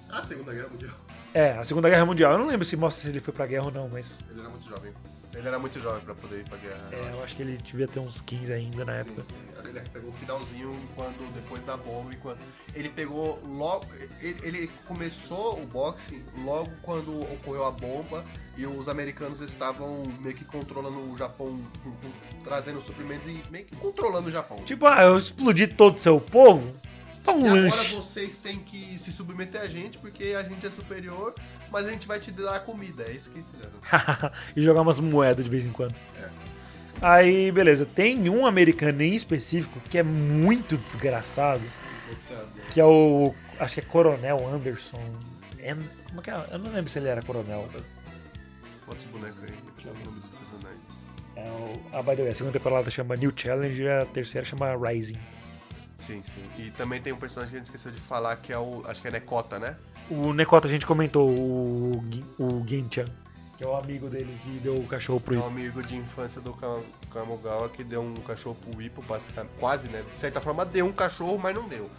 Ah, 0.09 0.23
Segunda 0.23 0.53
Guerra 0.53 0.67
Mundial. 0.69 0.95
É, 1.33 1.51
a 1.53 1.63
Segunda 1.63 1.89
Guerra 1.89 2.05
Mundial. 2.05 2.33
Eu 2.33 2.37
não 2.37 2.47
lembro 2.47 2.65
se 2.65 2.77
mostra 2.77 3.01
se 3.01 3.09
ele 3.09 3.19
foi 3.19 3.33
pra 3.33 3.47
guerra 3.47 3.65
ou 3.65 3.71
não, 3.71 3.89
mas 3.89 4.19
Ele 4.29 4.39
era 4.39 4.49
muito 4.49 4.69
jovem. 4.69 4.93
Ele 5.35 5.47
era 5.47 5.57
muito 5.57 5.79
jovem 5.79 6.01
pra 6.01 6.13
poder 6.13 6.41
ir 6.41 6.43
pra 6.49 6.57
guerra. 6.57 6.89
é, 6.91 7.09
eu 7.13 7.23
acho 7.23 7.35
que 7.35 7.41
ele 7.41 7.57
devia 7.57 7.87
ter 7.87 7.99
uns 7.99 8.21
15 8.21 8.53
ainda 8.53 8.85
na 8.85 8.93
Sim, 8.93 8.99
época. 8.99 9.23
sim. 9.29 9.69
Ele 9.69 9.79
pegou 9.91 10.09
o 10.09 10.13
finalzinho 10.13 10.79
quando 10.95 11.33
depois 11.33 11.63
da 11.63 11.75
bomba 11.77 12.13
e 12.13 12.17
quando 12.17 12.37
ele 12.75 12.89
pegou 12.89 13.41
logo 13.43 13.85
ele, 14.21 14.37
ele 14.43 14.71
começou 14.85 15.59
o 15.61 15.65
boxe 15.65 16.21
logo 16.43 16.69
quando 16.81 17.21
ocorreu 17.33 17.65
a 17.65 17.71
bomba 17.71 18.23
e 18.57 18.65
os 18.67 18.87
americanos 18.87 19.41
estavam 19.41 20.03
meio 20.19 20.35
que 20.35 20.45
controlando 20.45 20.99
o 21.11 21.17
Japão, 21.17 21.59
trazendo 22.43 22.81
suprimentos 22.81 23.27
e 23.27 23.41
meio 23.49 23.65
que 23.65 23.75
controlando 23.77 24.27
o 24.27 24.31
Japão. 24.31 24.57
Tipo, 24.65 24.85
ah, 24.85 25.03
eu 25.03 25.17
explodi 25.17 25.65
todo 25.67 25.95
o 25.97 25.99
seu 25.99 26.19
povo? 26.21 26.75
E 27.25 27.29
um 27.31 27.45
agora 27.47 27.61
lanche. 27.61 27.95
vocês 27.95 28.37
têm 28.37 28.59
que 28.59 28.99
se 28.99 29.11
submeter 29.11 29.61
a 29.61 29.67
gente 29.67 29.97
porque 29.97 30.35
a 30.37 30.43
gente 30.43 30.65
é 30.65 30.69
superior, 30.69 31.33
mas 31.73 31.87
a 31.87 31.91
gente 31.91 32.07
vai 32.07 32.19
te 32.19 32.31
dar 32.31 32.63
comida. 32.63 33.03
É 33.07 33.11
isso 33.11 33.31
que 33.31 33.41
fizeram. 33.41 34.31
e 34.55 34.61
jogar 34.61 34.81
umas 34.81 34.99
moedas 34.99 35.43
de 35.43 35.51
vez 35.51 35.65
em 35.65 35.71
quando. 35.71 35.95
É. 36.17 36.29
Aí, 37.01 37.51
beleza. 37.51 37.83
Tem 37.85 38.29
um 38.29 38.45
americano 38.45 39.01
em 39.01 39.15
específico 39.15 39.81
que 39.89 39.97
é 39.97 40.03
muito 40.03 40.77
desgraçado, 40.77 41.63
que 42.71 42.79
é 42.79 42.85
o. 42.85 43.33
Acho 43.59 43.73
que 43.73 43.79
é 43.79 43.83
Coronel 43.83 44.47
Anderson. 44.47 45.01
É- 45.59 45.73
como 45.73 46.19
é 46.19 46.23
que 46.23 46.29
é? 46.29 46.45
Eu 46.51 46.59
não 46.59 46.71
lembro 46.71 46.91
se 46.91 46.99
ele 46.99 47.07
era 47.07 47.21
coronel. 47.23 47.67
Bota 48.85 48.99
esse 48.99 49.07
boneco 49.07 49.37
aí, 49.41 49.53
eu 49.85 49.93
ver 49.93 50.01
o 50.01 50.05
nome 50.05 50.19
dos 50.19 50.29
personagens. 50.29 50.81
É 51.35 51.49
o, 51.49 51.81
ah, 51.91 52.03
by 52.03 52.15
the 52.15 52.21
way, 52.21 52.29
a 52.29 52.35
segunda 52.35 52.53
temporada 52.53 52.91
chama 52.91 53.15
New 53.15 53.33
Challenge 53.35 53.81
e 53.81 53.89
a 53.89 54.05
terceira 54.05 54.45
chama 54.45 54.75
Rising. 54.75 55.17
Sim, 56.05 56.21
sim. 56.23 56.43
E 56.57 56.71
também 56.71 57.01
tem 57.01 57.13
um 57.13 57.17
personagem 57.17 57.51
que 57.51 57.55
a 57.57 57.59
gente 57.59 57.67
esqueceu 57.67 57.91
de 57.91 57.99
falar 58.01 58.35
que 58.37 58.51
é 58.51 58.57
o. 58.57 58.81
Acho 58.87 59.01
que 59.01 59.07
é 59.07 59.11
Nekota, 59.11 59.57
né? 59.59 59.75
O 60.09 60.33
Nekota 60.33 60.67
a 60.67 60.71
gente 60.71 60.85
comentou, 60.85 61.29
o, 61.29 62.03
o 62.37 62.63
Ginchan, 62.67 63.05
que 63.57 63.63
é 63.63 63.67
o 63.67 63.75
amigo 63.75 64.09
dele 64.09 64.37
que 64.43 64.49
deu 64.59 64.75
o 64.75 64.85
cachorro 64.85 65.21
pro 65.21 65.33
É 65.33 65.37
um 65.37 65.41
Ipo. 65.41 65.47
amigo 65.49 65.81
de 65.83 65.95
infância 65.95 66.41
do 66.41 66.53
Ka- 66.53 66.81
Kamogawa 67.13 67.69
que 67.69 67.83
deu 67.83 68.01
um 68.01 68.13
cachorro 68.15 68.55
pro 68.55 68.81
Ipo, 68.81 69.01
basicamente. 69.03 69.53
Quase, 69.59 69.87
né? 69.87 70.03
De 70.13 70.19
certa 70.19 70.41
forma 70.41 70.65
deu 70.65 70.85
um 70.85 70.91
cachorro, 70.91 71.37
mas 71.41 71.55
não 71.55 71.67
deu. 71.69 71.89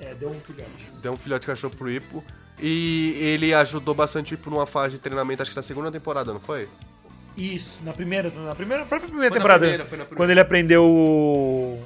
É, 0.00 0.14
deu 0.14 0.30
um 0.30 0.40
filhote. 0.40 0.88
Deu 1.02 1.12
um 1.12 1.16
filhote 1.18 1.42
de 1.42 1.46
cachorro 1.48 1.74
pro 1.76 1.90
Ipo. 1.90 2.24
E 2.58 3.12
ele 3.20 3.52
ajudou 3.54 3.94
bastante 3.94 4.32
o 4.32 4.36
Ipo 4.36 4.50
numa 4.50 4.66
fase 4.66 4.94
de 4.94 5.00
treinamento, 5.00 5.42
acho 5.42 5.50
que 5.50 5.56
na 5.56 5.62
segunda 5.62 5.90
temporada, 5.90 6.32
não 6.32 6.40
foi? 6.40 6.68
Isso, 7.36 7.72
na 7.82 7.92
primeira, 7.92 8.28
na 8.30 8.54
primeira, 8.54 8.84
própria 8.84 9.08
primeira 9.08 9.30
Foi 9.30 9.38
na 9.38 9.42
temporada. 9.42 9.60
primeira, 9.60 9.84
foi 9.84 9.98
na 9.98 10.04
primeira. 10.04 10.16
Quando 10.16 10.30
ele 10.30 10.40
aprendeu 10.40 11.82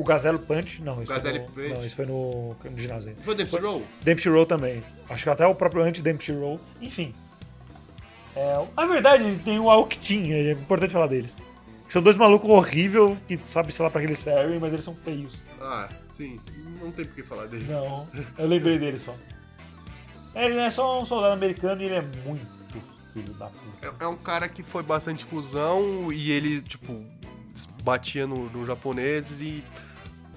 o. 0.00 0.04
Gazelle 0.04 0.38
Punch. 0.38 0.82
Não, 0.82 1.02
isso 1.02 1.12
Gazelle 1.12 1.38
foi 1.38 1.46
no, 1.46 1.52
Punch. 1.52 1.74
Não, 1.74 1.86
isso 1.86 1.96
foi 1.96 2.06
no, 2.06 2.56
no 2.70 2.78
ginásio. 2.78 3.14
Foi 3.22 3.34
o 3.34 3.36
Dempsey 3.36 3.60
Roll? 3.60 3.82
Dempsey 4.02 4.32
Roll 4.32 4.46
também. 4.46 4.82
Acho 5.08 5.24
que 5.24 5.30
até 5.30 5.46
o 5.46 5.54
próprio 5.54 5.82
anti-Dempsey 5.82 6.34
Roll. 6.34 6.60
Enfim. 6.80 7.12
É, 8.36 8.64
na 8.76 8.86
verdade, 8.86 9.36
tem 9.44 9.58
o 9.58 9.70
Aoktin, 9.70 10.32
é 10.32 10.52
importante 10.52 10.92
falar 10.92 11.08
deles. 11.08 11.38
São 11.88 12.02
dois 12.02 12.16
malucos 12.16 12.50
horríveis 12.50 13.16
que 13.26 13.38
sabe, 13.46 13.72
sei 13.72 13.84
lá, 13.84 13.90
pra 13.90 14.00
que 14.00 14.06
eles 14.06 14.18
servem, 14.18 14.58
mas 14.58 14.72
eles 14.72 14.84
são 14.84 14.94
feios. 14.94 15.34
Ah, 15.60 15.88
sim. 16.10 16.38
Não 16.80 16.92
tem 16.92 17.06
por 17.06 17.14
que 17.14 17.22
falar 17.22 17.46
deles. 17.46 17.66
Não, 17.66 18.06
eu 18.38 18.46
lembrei 18.46 18.78
dele 18.78 18.98
só. 18.98 19.14
Ele 20.34 20.58
é 20.58 20.70
só 20.70 21.02
um 21.02 21.06
soldado 21.06 21.32
americano 21.32 21.82
e 21.82 21.86
ele 21.86 21.94
é 21.94 22.02
muito 22.24 22.46
filho 23.12 23.32
da 23.34 23.46
puta. 23.46 23.86
É, 24.00 24.04
é 24.04 24.06
um 24.06 24.16
cara 24.16 24.48
que 24.48 24.62
foi 24.62 24.82
bastante 24.82 25.24
cuzão 25.26 26.12
e 26.12 26.30
ele, 26.30 26.60
tipo, 26.60 27.04
batia 27.82 28.26
no, 28.26 28.48
no 28.50 28.64
japoneses 28.64 29.40
e. 29.40 29.64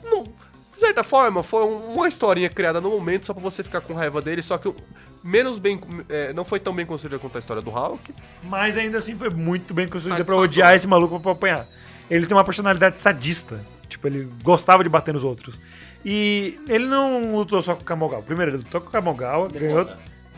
Não, 0.03 0.23
de 0.23 0.79
certa 0.79 1.03
forma, 1.03 1.43
foi 1.43 1.63
um- 1.63 1.93
uma 1.93 2.07
historinha 2.07 2.49
criada 2.49 2.79
no 2.81 2.89
momento 2.89 3.25
só 3.27 3.33
pra 3.33 3.41
você 3.43 3.63
ficar 3.63 3.81
com 3.81 3.93
raiva 3.93 4.21
dele, 4.21 4.41
só 4.41 4.57
que 4.57 4.67
o- 4.67 4.75
menos 5.23 5.59
bem. 5.59 5.79
é, 6.09 6.33
não 6.33 6.43
foi 6.43 6.59
tão 6.59 6.73
bem 6.73 6.85
construída 6.85 7.19
quanto 7.19 7.35
a 7.35 7.39
história 7.39 7.61
do 7.61 7.69
Hulk. 7.69 8.13
Mas 8.43 8.77
ainda 8.77 8.97
assim 8.97 9.15
foi 9.15 9.29
muito 9.29 9.73
bem 9.73 9.87
construída 9.87 10.23
pra 10.25 10.35
odiar 10.35 10.73
esse 10.73 10.87
maluco 10.87 11.19
pra 11.19 11.31
apanhar. 11.33 11.67
Ele 12.09 12.25
tem 12.25 12.35
uma 12.35 12.43
personalidade 12.43 13.01
sadista. 13.01 13.59
Tipo, 13.87 14.07
ele 14.07 14.29
gostava 14.43 14.83
de 14.83 14.89
bater 14.89 15.13
nos 15.13 15.23
outros. 15.23 15.59
E 16.03 16.57
ele 16.67 16.85
não 16.87 17.35
lutou 17.35 17.61
só 17.61 17.75
com 17.75 17.81
o 17.81 17.85
Kamogawa. 17.85 18.23
Primeiro, 18.23 18.51
ele 18.51 18.57
lutou 18.59 18.81
com 18.81 18.87
o 18.87 18.91
Kamogawa, 18.91 19.47
ganhou. 19.49 19.87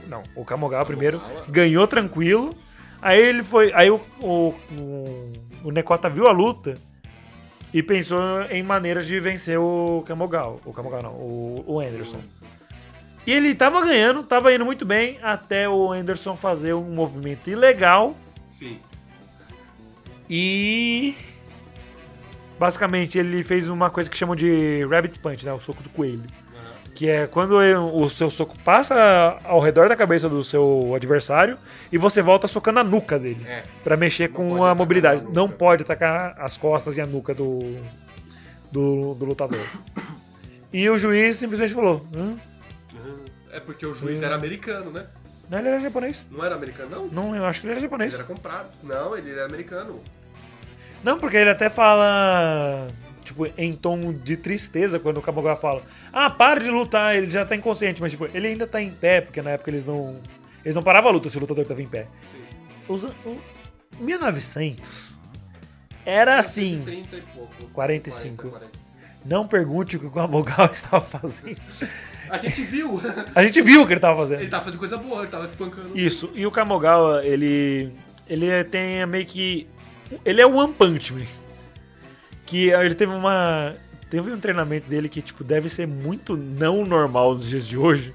Não, 0.07 0.21
o 0.35 0.43
Kamogawa 0.43 0.85
primeiro 0.85 1.19
Kamogawa. 1.19 1.45
ganhou 1.49 1.87
tranquilo. 1.87 2.53
Aí 3.01 3.21
ele 3.21 3.43
foi. 3.43 3.71
Aí 3.73 3.89
o, 3.89 4.01
o, 4.19 4.53
o, 4.77 5.33
o 5.65 5.71
Nekota 5.71 6.09
viu 6.09 6.27
a 6.27 6.31
luta 6.31 6.73
e 7.73 7.81
pensou 7.81 8.19
em 8.51 8.61
maneiras 8.61 9.07
de 9.07 9.19
vencer 9.19 9.57
o 9.57 10.03
Kamogawa. 10.05 10.59
O 10.63 10.71
Kamogawa 10.71 11.03
não, 11.03 11.13
o, 11.13 11.63
o 11.65 11.79
Anderson. 11.79 12.21
E 13.25 13.31
ele 13.31 13.55
tava 13.55 13.81
ganhando, 13.81 14.21
tava 14.23 14.53
indo 14.53 14.65
muito 14.65 14.85
bem, 14.85 15.17
até 15.23 15.67
o 15.67 15.91
Anderson 15.91 16.35
fazer 16.35 16.73
um 16.73 16.93
movimento 16.93 17.49
ilegal 17.49 18.15
Sim. 18.49 18.77
e. 20.29 21.15
Basicamente, 22.59 23.17
ele 23.17 23.43
fez 23.43 23.67
uma 23.67 23.89
coisa 23.89 24.09
que 24.09 24.15
chamam 24.15 24.35
de 24.35 24.85
Rabbit 24.85 25.19
Punch, 25.19 25.45
né? 25.45 25.51
O 25.51 25.59
soco 25.59 25.81
do 25.81 25.89
coelho. 25.89 26.23
Que 26.95 27.09
é 27.09 27.25
quando 27.27 27.55
o 27.57 28.07
seu 28.09 28.29
soco 28.29 28.57
passa 28.59 29.39
ao 29.45 29.59
redor 29.59 29.89
da 29.89 29.95
cabeça 29.95 30.29
do 30.29 30.43
seu 30.43 30.93
adversário 30.95 31.57
e 31.91 31.97
você 31.97 32.21
volta 32.21 32.45
socando 32.47 32.79
a 32.79 32.83
nuca 32.83 33.17
dele. 33.17 33.43
É. 33.47 33.63
Pra 33.83 33.97
mexer 33.97 34.29
com 34.29 34.63
a 34.63 34.75
mobilidade. 34.75 35.25
Não 35.33 35.49
pode 35.49 35.83
atacar 35.83 36.35
as 36.39 36.55
costas 36.55 36.95
e 36.97 37.01
a 37.01 37.05
nuca 37.07 37.33
do, 37.33 37.77
do, 38.71 39.15
do 39.15 39.25
lutador. 39.25 39.59
E 40.71 40.87
o 40.89 40.97
juiz 40.97 41.37
simplesmente 41.37 41.73
falou: 41.73 42.05
Hã? 42.15 42.35
É 43.51 43.59
porque 43.59 43.85
o 43.85 43.93
juiz 43.93 44.19
Hum. 44.19 44.23
era 44.25 44.35
americano, 44.35 44.91
né? 44.91 45.05
Não, 45.49 45.59
ele 45.59 45.67
era 45.69 45.81
japonês. 45.81 46.23
Não 46.31 46.43
era 46.45 46.55
americano, 46.55 46.89
não? 46.91 47.07
Não, 47.07 47.35
eu 47.35 47.45
acho 47.45 47.59
que 47.61 47.67
ele 47.67 47.71
era 47.73 47.79
Ele 47.79 47.87
japonês. 47.87 48.13
era 48.13 48.23
comprado. 48.23 48.69
Não, 48.83 49.15
ele 49.17 49.31
era 49.31 49.45
americano. 49.45 49.99
Não, 51.03 51.19
porque 51.19 51.37
ele 51.37 51.49
até 51.49 51.69
fala, 51.69 52.87
tipo, 53.23 53.47
em 53.57 53.73
tom 53.73 54.13
de 54.13 54.37
tristeza 54.37 54.99
quando 54.99 55.17
o 55.17 55.21
Kamogawa 55.21 55.55
fala: 55.55 55.81
Ah, 56.11 56.29
para 56.29 56.59
de 56.59 56.69
lutar, 56.69 57.15
ele 57.15 57.29
já 57.29 57.45
tá 57.45 57.55
inconsciente, 57.55 58.01
mas 58.01 58.11
tipo, 58.11 58.27
ele 58.33 58.47
ainda 58.47 58.67
tá 58.67 58.81
em 58.81 58.91
pé, 58.91 59.21
porque 59.21 59.41
na 59.41 59.51
época 59.51 59.71
eles 59.71 59.85
não. 59.85 60.19
Eles 60.63 60.75
não 60.75 60.83
paravam 60.83 61.09
a 61.09 61.13
luta 61.13 61.29
se 61.29 61.37
o 61.37 61.41
lutador 61.41 61.65
tava 61.65 61.81
em 61.81 61.87
pé. 61.87 62.07
Os, 62.87 63.03
o 63.03 63.37
1900 63.99 65.17
era 66.05 66.37
assim. 66.37 66.81
30 66.85 67.17
e 67.17 67.21
pouco. 67.21 67.65
45. 67.73 68.49
40. 68.49 68.71
Não 69.25 69.47
pergunte 69.47 69.97
o 69.97 69.99
que 69.99 70.05
o 70.05 70.11
Kamogawa 70.11 70.69
estava 70.71 71.01
fazendo. 71.01 71.57
A 72.29 72.37
gente 72.37 72.61
viu. 72.63 72.99
A 73.35 73.43
gente 73.43 73.61
viu 73.61 73.81
o 73.81 73.87
que 73.87 73.93
ele 73.93 73.99
tava 73.99 74.17
fazendo. 74.17 74.41
ele 74.41 74.49
tava 74.49 74.65
fazendo 74.65 74.79
coisa 74.79 74.97
boa, 74.97 75.21
ele 75.21 75.31
tava 75.31 75.45
espancando. 75.45 75.97
Isso, 75.97 76.29
e 76.33 76.45
o 76.45 76.51
Kamogawa, 76.51 77.25
ele. 77.25 77.91
Ele 78.27 78.63
tem 78.65 79.05
meio 79.05 79.25
que. 79.25 79.67
Ele 80.23 80.41
é 80.41 80.45
o 80.45 80.55
One 80.55 80.73
Punch 80.73 81.13
Man. 81.13 81.42
Que 82.53 82.69
ele 82.69 82.93
teve 82.93 83.11
uma. 83.11 83.73
Teve 84.11 84.31
um 84.31 84.39
treinamento 84.39 84.87
dele 84.87 85.09
que, 85.09 85.23
tipo, 85.23 85.43
deve 85.43 85.69
ser 85.69 85.87
muito 85.87 86.37
não 86.37 86.85
normal 86.85 87.33
nos 87.33 87.49
dias 87.49 87.65
de 87.65 87.75
hoje. 87.75 88.13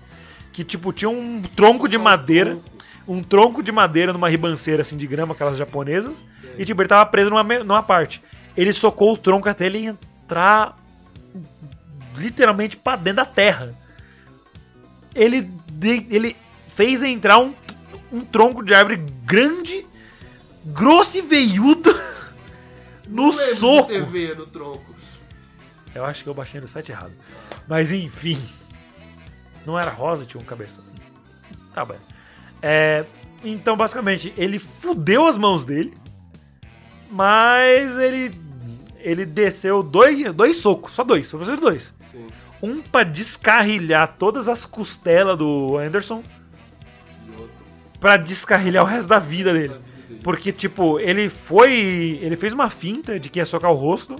Que, 0.53 0.63
tipo, 0.63 0.93
tinha 0.93 1.09
um 1.09 1.43
tronco 1.43 1.89
de 1.89 1.99
madeira. 1.99 2.57
Um 3.09 3.21
tronco 3.21 3.65
de 3.65 3.73
madeira 3.73 4.13
numa 4.13 4.29
ribanceira 4.29 4.83
assim 4.83 4.97
de 4.97 5.09
grama, 5.09 5.35
aquelas 5.35 5.57
japonesas. 5.59 6.25
E, 6.57 6.65
tipo, 6.65 6.81
ele 6.81 6.89
tava 6.89 7.05
preso 7.07 7.31
numa, 7.31 7.43
numa 7.43 7.83
parte. 7.83 8.23
Ele 8.57 8.73
socou 8.73 9.15
o 9.15 9.17
tronco 9.17 9.49
até 9.49 9.67
ele 9.67 9.87
entrar 9.87 10.79
literalmente 12.17 12.77
pra 12.77 12.95
dentro 12.95 13.17
da 13.17 13.25
terra. 13.25 13.75
Ele, 15.17 15.51
ele 15.83 16.37
fez 16.77 17.03
entrar 17.03 17.41
um, 17.41 17.53
um 18.13 18.21
tronco 18.21 18.65
de 18.65 18.73
árvore 18.73 19.03
grande, 19.25 19.85
grosso 20.65 21.19
e 21.19 21.23
veiudo 21.23 21.93
no 23.09 23.25
Não 23.33 23.57
soco. 23.57 23.89
TV 23.89 24.35
no 24.35 24.47
tronco. 24.47 24.95
Eu 25.95 26.05
acho 26.05 26.23
que 26.23 26.29
eu 26.29 26.35
baixei 26.35 26.61
no 26.61 26.69
site 26.69 26.93
errado. 26.93 27.13
Mas 27.67 27.91
enfim. 27.91 28.41
Não 29.67 29.79
era 29.79 29.91
rosa, 29.91 30.25
tinha 30.25 30.41
um 30.41 30.45
cabeção. 30.45 30.85
Tá 31.75 31.85
bem. 31.85 31.99
É, 32.63 33.05
então, 33.45 33.77
basicamente, 33.77 34.33
ele 34.37 34.59
fudeu 34.59 35.27
as 35.27 35.37
mãos 35.37 35.65
dele. 35.65 35.95
Mas 37.11 37.97
ele. 37.99 38.35
Ele 39.01 39.25
desceu 39.25 39.83
dois, 39.83 40.35
dois 40.35 40.57
socos, 40.59 40.93
só 40.93 41.05
dois, 41.05 41.27
só 41.29 41.39
de 41.39 41.57
dois. 41.57 41.95
Sim. 42.11 42.27
Um 42.61 42.83
pra 42.83 43.05
descarrilhar 43.05 44.17
todas 44.19 44.49
as 44.49 44.67
costelas 44.67 45.39
do 45.39 45.79
Anderson, 45.79 46.23
E 47.27 47.31
outro. 47.31 47.51
pra 48.01 48.17
descarrilhar 48.17 48.83
o 48.83 48.87
resto 48.87 49.07
da 49.09 49.21
vida 49.21 49.53
da 49.53 49.59
dele. 49.59 49.75
Porque, 50.23 50.53
tipo, 50.53 50.99
ele 51.01 51.29
foi. 51.29 52.19
Ele 52.21 52.37
fez 52.37 52.53
uma 52.53 52.69
finta 52.71 53.19
de 53.19 53.29
que 53.31 53.39
ia 53.39 53.47
socar 53.47 53.71
o 53.71 53.75
rosto. 53.75 54.17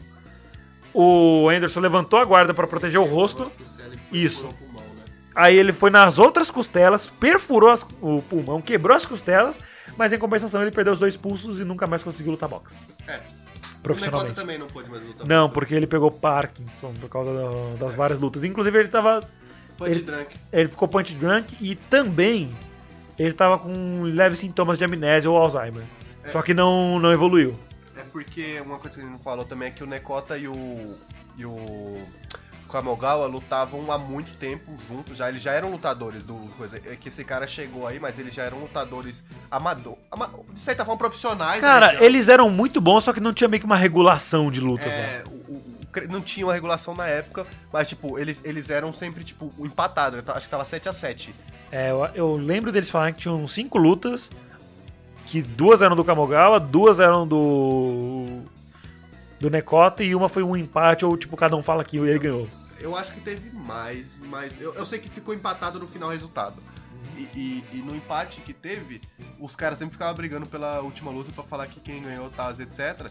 O 0.95 1.49
Anderson 1.49 1.81
levantou 1.81 2.19
a 2.19 2.25
guarda 2.25 2.55
pra 2.55 2.67
proteger 2.67 3.01
o 3.01 3.05
rosto. 3.05 3.51
Isso. 4.13 4.47
o? 4.47 4.79
Aí 5.35 5.57
ele 5.57 5.73
foi 5.73 5.91
nas 5.91 6.19
outras 6.19 6.51
costelas, 6.51 7.09
perfurou 7.21 7.71
as- 7.71 7.87
o 8.01 8.21
pulmão, 8.23 8.61
quebrou 8.61 8.97
as 8.97 9.07
costelas, 9.07 9.57
mas 9.97 10.13
em 10.13 10.19
compensação 10.19 10.61
ele 10.63 10.71
perdeu 10.73 10.93
os 10.93 10.99
dois 10.99 11.17
pulsos 11.17 11.61
e 11.61 11.65
nunca 11.65 11.87
mais 11.87 12.03
conseguiu 12.03 12.33
lutar 12.33 12.49
boxe. 12.49 12.75
É. 13.07 13.21
O 13.79 13.83
Profissionalmente. 13.83 14.35
também 14.35 14.59
não 14.59 14.67
pôde 14.67 14.91
mais 14.91 15.03
lutar. 15.05 15.27
Não, 15.27 15.43
boxe. 15.43 15.55
porque 15.55 15.75
ele 15.75 15.87
pegou 15.87 16.11
Parkinson 16.11 16.93
por 17.01 17.09
causa 17.09 17.33
da- 17.33 17.77
das 17.87 17.95
várias 17.95 18.19
lutas. 18.19 18.43
Inclusive 18.43 18.77
ele 18.79 18.89
tava. 18.89 19.21
Punch 19.77 19.91
ele- 19.93 20.03
drunk. 20.03 20.37
Ele 20.53 20.69
ficou 20.69 20.89
punch 20.89 21.15
drunk 21.15 21.57
e 21.61 21.77
também 21.77 22.53
ele 23.19 23.33
tava 23.33 23.59
com 23.59 24.03
leves 24.03 24.39
sintomas 24.39 24.79
de 24.79 24.85
amnésia 24.85 25.31
ou 25.31 25.37
Alzheimer. 25.37 25.83
É. 26.25 26.31
Só 26.31 26.43
que 26.43 26.53
não, 26.55 26.99
não 26.99 27.13
evoluiu. 27.13 27.59
É 27.97 28.03
porque 28.13 28.61
uma 28.65 28.79
coisa 28.79 28.97
que 28.97 29.03
ele 29.03 29.11
não 29.11 29.19
falou 29.19 29.45
também 29.45 29.69
é 29.69 29.71
que 29.71 29.83
o 29.83 29.87
Nekota 29.87 30.37
e 30.39 30.47
o. 30.49 30.95
e 31.37 31.45
o. 31.45 32.01
Kamogawa 32.71 33.27
lutavam 33.27 33.91
há 33.91 33.97
muito 33.97 34.37
tempo 34.37 34.77
juntos 34.87 35.17
já. 35.17 35.31
Eles 35.31 35.41
já 35.43 35.53
eram 35.53 35.71
lutadores 35.71 36.23
do 36.23 36.35
coisa. 36.59 36.77
É 36.85 36.97
que 36.97 37.09
esse 37.09 37.25
cara 37.25 37.47
chegou 37.47 37.87
aí, 37.87 37.99
mas 37.99 38.19
eles 38.19 38.35
já 38.35 38.43
eram 38.43 38.59
lutadores 38.59 39.25
amador. 39.51 39.97
ama- 40.13 40.31
de 40.53 40.61
certa 40.61 40.85
forma 40.85 40.99
profissionais. 40.99 41.63
né, 41.63 41.67
Cara, 41.67 41.95
já. 41.95 42.05
eles 42.05 42.29
eram 42.29 42.51
muito 42.51 42.79
bons, 42.79 43.05
só 43.05 43.13
que 43.15 43.21
não 43.21 43.33
tinha 43.33 43.49
meio 43.49 43.61
que 43.61 43.65
uma 43.67 43.77
regulação 43.77 44.51
de 44.51 44.61
lutas 44.61 44.87
É, 44.93 45.25
o- 45.27 45.31
o- 45.55 45.79
não 46.11 46.21
tinha 46.21 46.45
uma 46.45 46.53
regulação 46.53 46.95
na 46.95 47.07
época, 47.07 47.47
mas 47.73 47.89
tipo, 47.89 48.19
eles, 48.19 48.43
eles 48.45 48.69
eram 48.69 48.93
sempre, 48.93 49.25
tipo, 49.25 49.51
empatados. 49.61 50.23
né? 50.23 50.33
Acho 50.35 50.45
que 50.45 50.51
tava 50.51 50.65
7 50.67 50.91
a 50.91 50.93
7 50.93 51.35
É, 51.71 51.91
eu, 51.91 52.05
eu 52.15 52.33
lembro 52.37 52.73
deles 52.73 52.91
falarem 52.91 53.15
que 53.15 53.21
tinham 53.21 53.47
cinco 53.47 53.77
lutas, 53.79 54.31
que 55.27 55.43
duas 55.43 55.83
eram 55.83 55.95
do 55.95 56.05
Kamogawa, 56.05 56.59
duas 56.59 56.99
eram 57.01 57.27
do. 57.27 58.43
do 59.39 59.51
Nekota 59.51 60.03
e 60.03 60.15
uma 60.15 60.29
foi 60.29 60.43
um 60.43 60.57
empate, 60.57 61.05
ou 61.05 61.17
tipo, 61.17 61.37
cada 61.37 61.55
um 61.57 61.63
fala 61.63 61.85
que 61.85 61.99
ele 61.99 62.19
ganhou. 62.19 62.49
Eu 62.81 62.97
acho 62.97 63.13
que 63.13 63.21
teve 63.21 63.51
mais, 63.57 64.21
mas 64.31 64.61
eu, 64.61 64.73
eu 64.75 64.87
sei 64.87 64.99
que 64.99 65.09
ficou 65.09 65.35
empatado 65.35 65.79
no 65.79 65.87
final 65.87 66.11
resultado. 66.11 66.55
E, 67.17 67.23
e- 67.35 67.65
e 67.73 67.77
no 67.79 67.95
empate 67.95 68.41
que 68.41 68.53
teve, 68.53 69.01
os 69.41 69.55
caras 69.57 69.79
sempre 69.79 69.93
ficavam 69.93 70.15
brigando 70.15 70.47
pela 70.47 70.81
última 70.81 71.11
luta 71.11 71.33
pra 71.33 71.43
falar 71.45 71.67
que 71.67 71.81
quem 71.81 72.03
ganhou, 72.03 72.31
tal, 72.31 72.51
etc. 72.53 73.11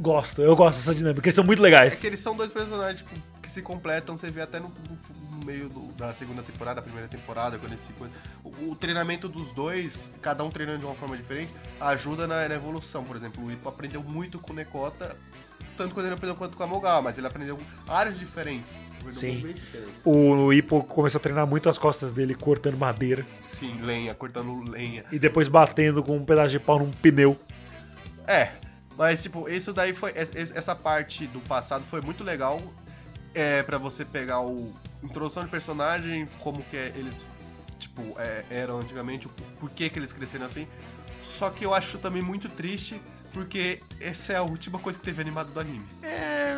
Gosto, 0.00 0.42
eu 0.42 0.54
gosto 0.54 0.78
dessa 0.78 0.94
dinâmica, 0.94 1.26
eles 1.26 1.34
são 1.34 1.42
muito 1.44 1.58
É 1.58 1.62
legais. 1.62 1.94
que 1.96 2.06
eles 2.06 2.20
são 2.20 2.36
dois 2.36 2.52
personagens 2.52 2.98
tipo, 2.98 3.10
que 3.42 3.50
se 3.50 3.60
completam, 3.62 4.16
você 4.16 4.30
vê 4.30 4.40
até 4.42 4.60
no, 4.60 4.68
no- 4.68 5.44
meio 5.44 5.68
do- 5.68 5.92
da 5.94 6.12
segunda 6.14 6.42
temporada, 6.42 6.76
da 6.76 6.82
primeira 6.82 7.08
temporada, 7.08 7.58
quando 7.58 7.72
eles 7.72 7.80
se. 7.80 7.92
O, 8.44 8.70
o 8.72 8.76
treinamento 8.76 9.28
dos 9.28 9.50
dois, 9.52 10.12
cada 10.22 10.44
um 10.44 10.50
treinando 10.50 10.78
de 10.80 10.84
uma 10.84 10.94
forma 10.94 11.16
diferente, 11.16 11.52
ajuda 11.80 12.26
na, 12.28 12.48
na 12.48 12.54
evolução. 12.54 13.02
Por 13.02 13.16
exemplo, 13.16 13.44
o 13.44 13.50
Ippo 13.50 13.68
aprendeu 13.68 14.02
muito 14.02 14.38
com 14.38 14.52
o 14.52 14.56
Nekota, 14.56 15.16
tanto 15.76 15.94
quando 15.94 16.06
ele 16.06 16.14
aprendeu 16.14 16.36
quanto 16.36 16.56
com 16.56 16.62
a 16.62 16.66
Mogal, 16.66 17.02
mas 17.02 17.16
ele 17.18 17.26
aprendeu 17.26 17.58
áreas 17.88 18.18
diferentes. 18.18 18.76
Sim. 19.12 19.52
O 20.04 20.52
Ippo 20.52 20.84
começou 20.84 21.18
a 21.18 21.22
treinar 21.22 21.46
muito 21.46 21.68
as 21.68 21.78
costas 21.78 22.12
dele 22.12 22.34
cortando 22.34 22.76
madeira 22.76 23.24
Sim, 23.40 23.80
lenha, 23.82 24.14
cortando 24.14 24.60
lenha. 24.70 25.04
e 25.10 25.18
depois 25.18 25.48
batendo 25.48 26.02
com 26.04 26.16
um 26.16 26.24
pedaço 26.24 26.50
de 26.50 26.58
pau 26.60 26.78
num 26.78 26.90
pneu. 26.90 27.40
É, 28.26 28.50
mas 28.98 29.22
tipo, 29.22 29.48
isso 29.48 29.72
daí 29.72 29.94
foi. 29.94 30.10
es- 30.10 30.34
es- 30.34 30.50
Essa 30.54 30.74
parte 30.74 31.26
do 31.28 31.40
passado 31.40 31.84
foi 31.84 32.00
muito 32.02 32.22
legal. 32.24 32.60
É, 33.34 33.62
para 33.62 33.78
você 33.78 34.04
pegar 34.04 34.40
o. 34.42 34.74
Introdução 35.02 35.44
de 35.44 35.48
personagem, 35.50 36.26
como 36.40 36.60
que 36.64 36.76
é- 36.76 36.92
eles, 36.96 37.24
tipo, 37.78 38.02
é, 38.18 38.44
eram 38.50 38.80
antigamente, 38.80 39.28
o 39.28 39.30
porquê 39.60 39.88
que 39.88 39.96
eles 39.96 40.12
cresceram 40.12 40.44
assim. 40.46 40.66
Só 41.22 41.48
que 41.50 41.64
eu 41.64 41.72
acho 41.72 41.98
também 41.98 42.20
muito 42.20 42.48
triste, 42.48 43.00
porque 43.32 43.80
essa 44.00 44.32
é 44.32 44.36
a 44.36 44.42
última 44.42 44.78
coisa 44.80 44.98
que 44.98 45.04
teve 45.04 45.20
animado 45.20 45.52
do 45.52 45.60
anime. 45.60 45.86
É, 46.02 46.56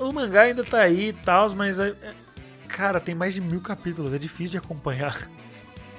o 0.00 0.10
mangá 0.12 0.42
ainda 0.42 0.64
tá 0.64 0.78
aí 0.80 1.10
e 1.10 1.12
tal, 1.12 1.54
mas. 1.54 1.78
é- 1.78 1.90
é- 2.02 2.14
cara, 2.66 2.98
tem 2.98 3.14
mais 3.14 3.32
de 3.34 3.40
mil 3.40 3.60
capítulos, 3.60 4.12
é 4.12 4.18
difícil 4.18 4.52
de 4.52 4.58
acompanhar. 4.58 5.16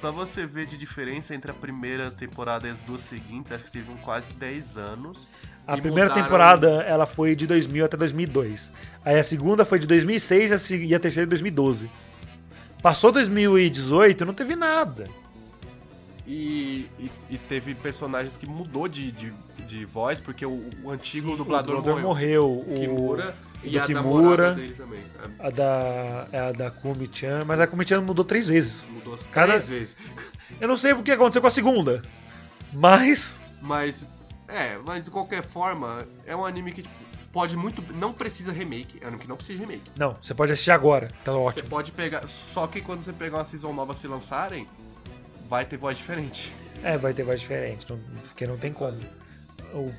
Pra 0.01 0.11
você 0.11 0.45
ver 0.47 0.65
de 0.65 0.77
diferença 0.77 1.35
entre 1.35 1.51
a 1.51 1.53
primeira 1.53 2.09
temporada 2.09 2.67
e 2.67 2.71
as 2.71 2.79
duas 2.83 3.01
seguintes, 3.01 3.51
acho 3.51 3.65
que 3.65 3.71
teve 3.71 3.91
um 3.91 3.97
quase 3.97 4.31
10 4.33 4.77
anos. 4.77 5.27
A 5.71 5.77
E 5.77 5.81
primeira 5.81 6.09
mudaram- 6.09 6.23
temporada 6.23 6.67
ela 6.83 7.05
foi 7.05 7.35
de 7.35 7.45
2000 7.45 7.85
até 7.85 7.95
2002. 7.95 8.71
Aí 9.05 9.19
a 9.19 9.23
segunda 9.23 9.63
foi 9.63 9.77
de 9.79 9.85
2006 9.87 10.69
e 10.71 10.95
a 10.95 10.99
terceira 10.99 11.25
de 11.25 11.29
2012. 11.29 11.89
Passou 12.81 13.11
2018 13.11 14.25
não 14.25 14.33
teve 14.33 14.55
nada. 14.55 15.05
E, 16.25 16.87
e, 16.99 17.11
e 17.31 17.37
teve 17.37 17.73
personagens 17.73 18.37
que 18.37 18.47
mudou 18.47 18.87
de, 18.87 19.11
de, 19.11 19.33
de 19.67 19.85
voz, 19.85 20.19
porque 20.19 20.45
o, 20.45 20.69
o 20.83 20.91
antigo 20.91 21.31
Sim, 21.31 21.37
dublador, 21.37 21.75
o 21.75 21.77
dublador 21.79 22.01
morreu. 22.01 22.45
O 22.67 22.79
Kimura 22.79 23.35
e 23.63 23.71
do 23.71 23.79
a 23.79 23.85
Kimura. 23.85 24.53
dele 24.53 24.73
também. 24.75 24.99
A- 25.39 25.47
A 25.47 25.49
da, 25.49 26.27
é 26.31 26.39
a 26.39 26.51
da 26.51 26.69
Kumi-chan, 26.71 27.45
mas 27.45 27.59
a 27.59 27.65
Kumi-chan 27.67 28.01
mudou 28.01 28.23
três 28.23 28.47
vezes. 28.47 28.87
Mudou 28.91 29.17
Cada- 29.31 29.53
três 29.53 29.69
vezes. 29.69 29.97
Eu 30.61 30.67
não 30.67 30.77
sei 30.77 30.93
o 30.93 31.01
que 31.01 31.11
aconteceu 31.11 31.41
com 31.41 31.47
a 31.47 31.51
segunda, 31.51 32.01
mas 32.73 33.35
Mas, 33.61 34.07
é, 34.49 34.77
mas 34.85 35.05
de 35.05 35.11
qualquer 35.11 35.43
forma, 35.43 36.05
é 36.25 36.35
um 36.35 36.45
anime 36.45 36.71
que 36.71 36.81
tipo, 36.83 36.93
pode 37.31 37.55
muito. 37.55 37.81
Não 37.93 38.11
precisa 38.13 38.51
remake. 38.51 38.97
É 39.01 39.05
um 39.05 39.07
anime 39.09 39.21
que 39.23 39.29
não 39.29 39.35
precisa 39.37 39.57
de 39.59 39.65
remake. 39.65 39.91
não, 39.97 40.17
você 40.21 40.33
pode 40.33 40.51
assistir 40.51 40.71
agora, 40.71 41.09
tá 41.23 41.31
Você 41.31 41.37
ótimo. 41.39 41.69
pode 41.69 41.91
pegar. 41.91 42.27
Só 42.27 42.67
que 42.67 42.81
quando 42.81 43.01
você 43.03 43.13
pegar 43.13 43.37
uma 43.37 43.45
season 43.45 43.73
nova 43.73 43.93
se 43.93 44.07
lançarem, 44.07 44.67
vai 45.47 45.65
ter 45.65 45.77
voz 45.77 45.97
diferente. 45.97 46.53
É, 46.83 46.97
vai 46.97 47.13
ter 47.13 47.23
voz 47.23 47.39
diferente, 47.41 47.85
não- 47.89 47.99
porque 48.27 48.45
não 48.47 48.57
tem 48.57 48.71
como. 48.73 48.97
O- 49.73 49.91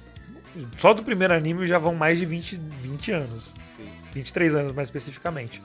só 0.76 0.92
do 0.92 1.04
primeiro 1.04 1.32
anime 1.32 1.66
já 1.66 1.78
vão 1.78 1.94
mais 1.94 2.18
de 2.18 2.26
20, 2.26 2.56
20 2.56 3.12
anos. 3.12 3.54
Sim. 3.76 3.88
23 4.12 4.54
anos 4.56 4.72
mais 4.72 4.88
especificamente. 4.88 5.62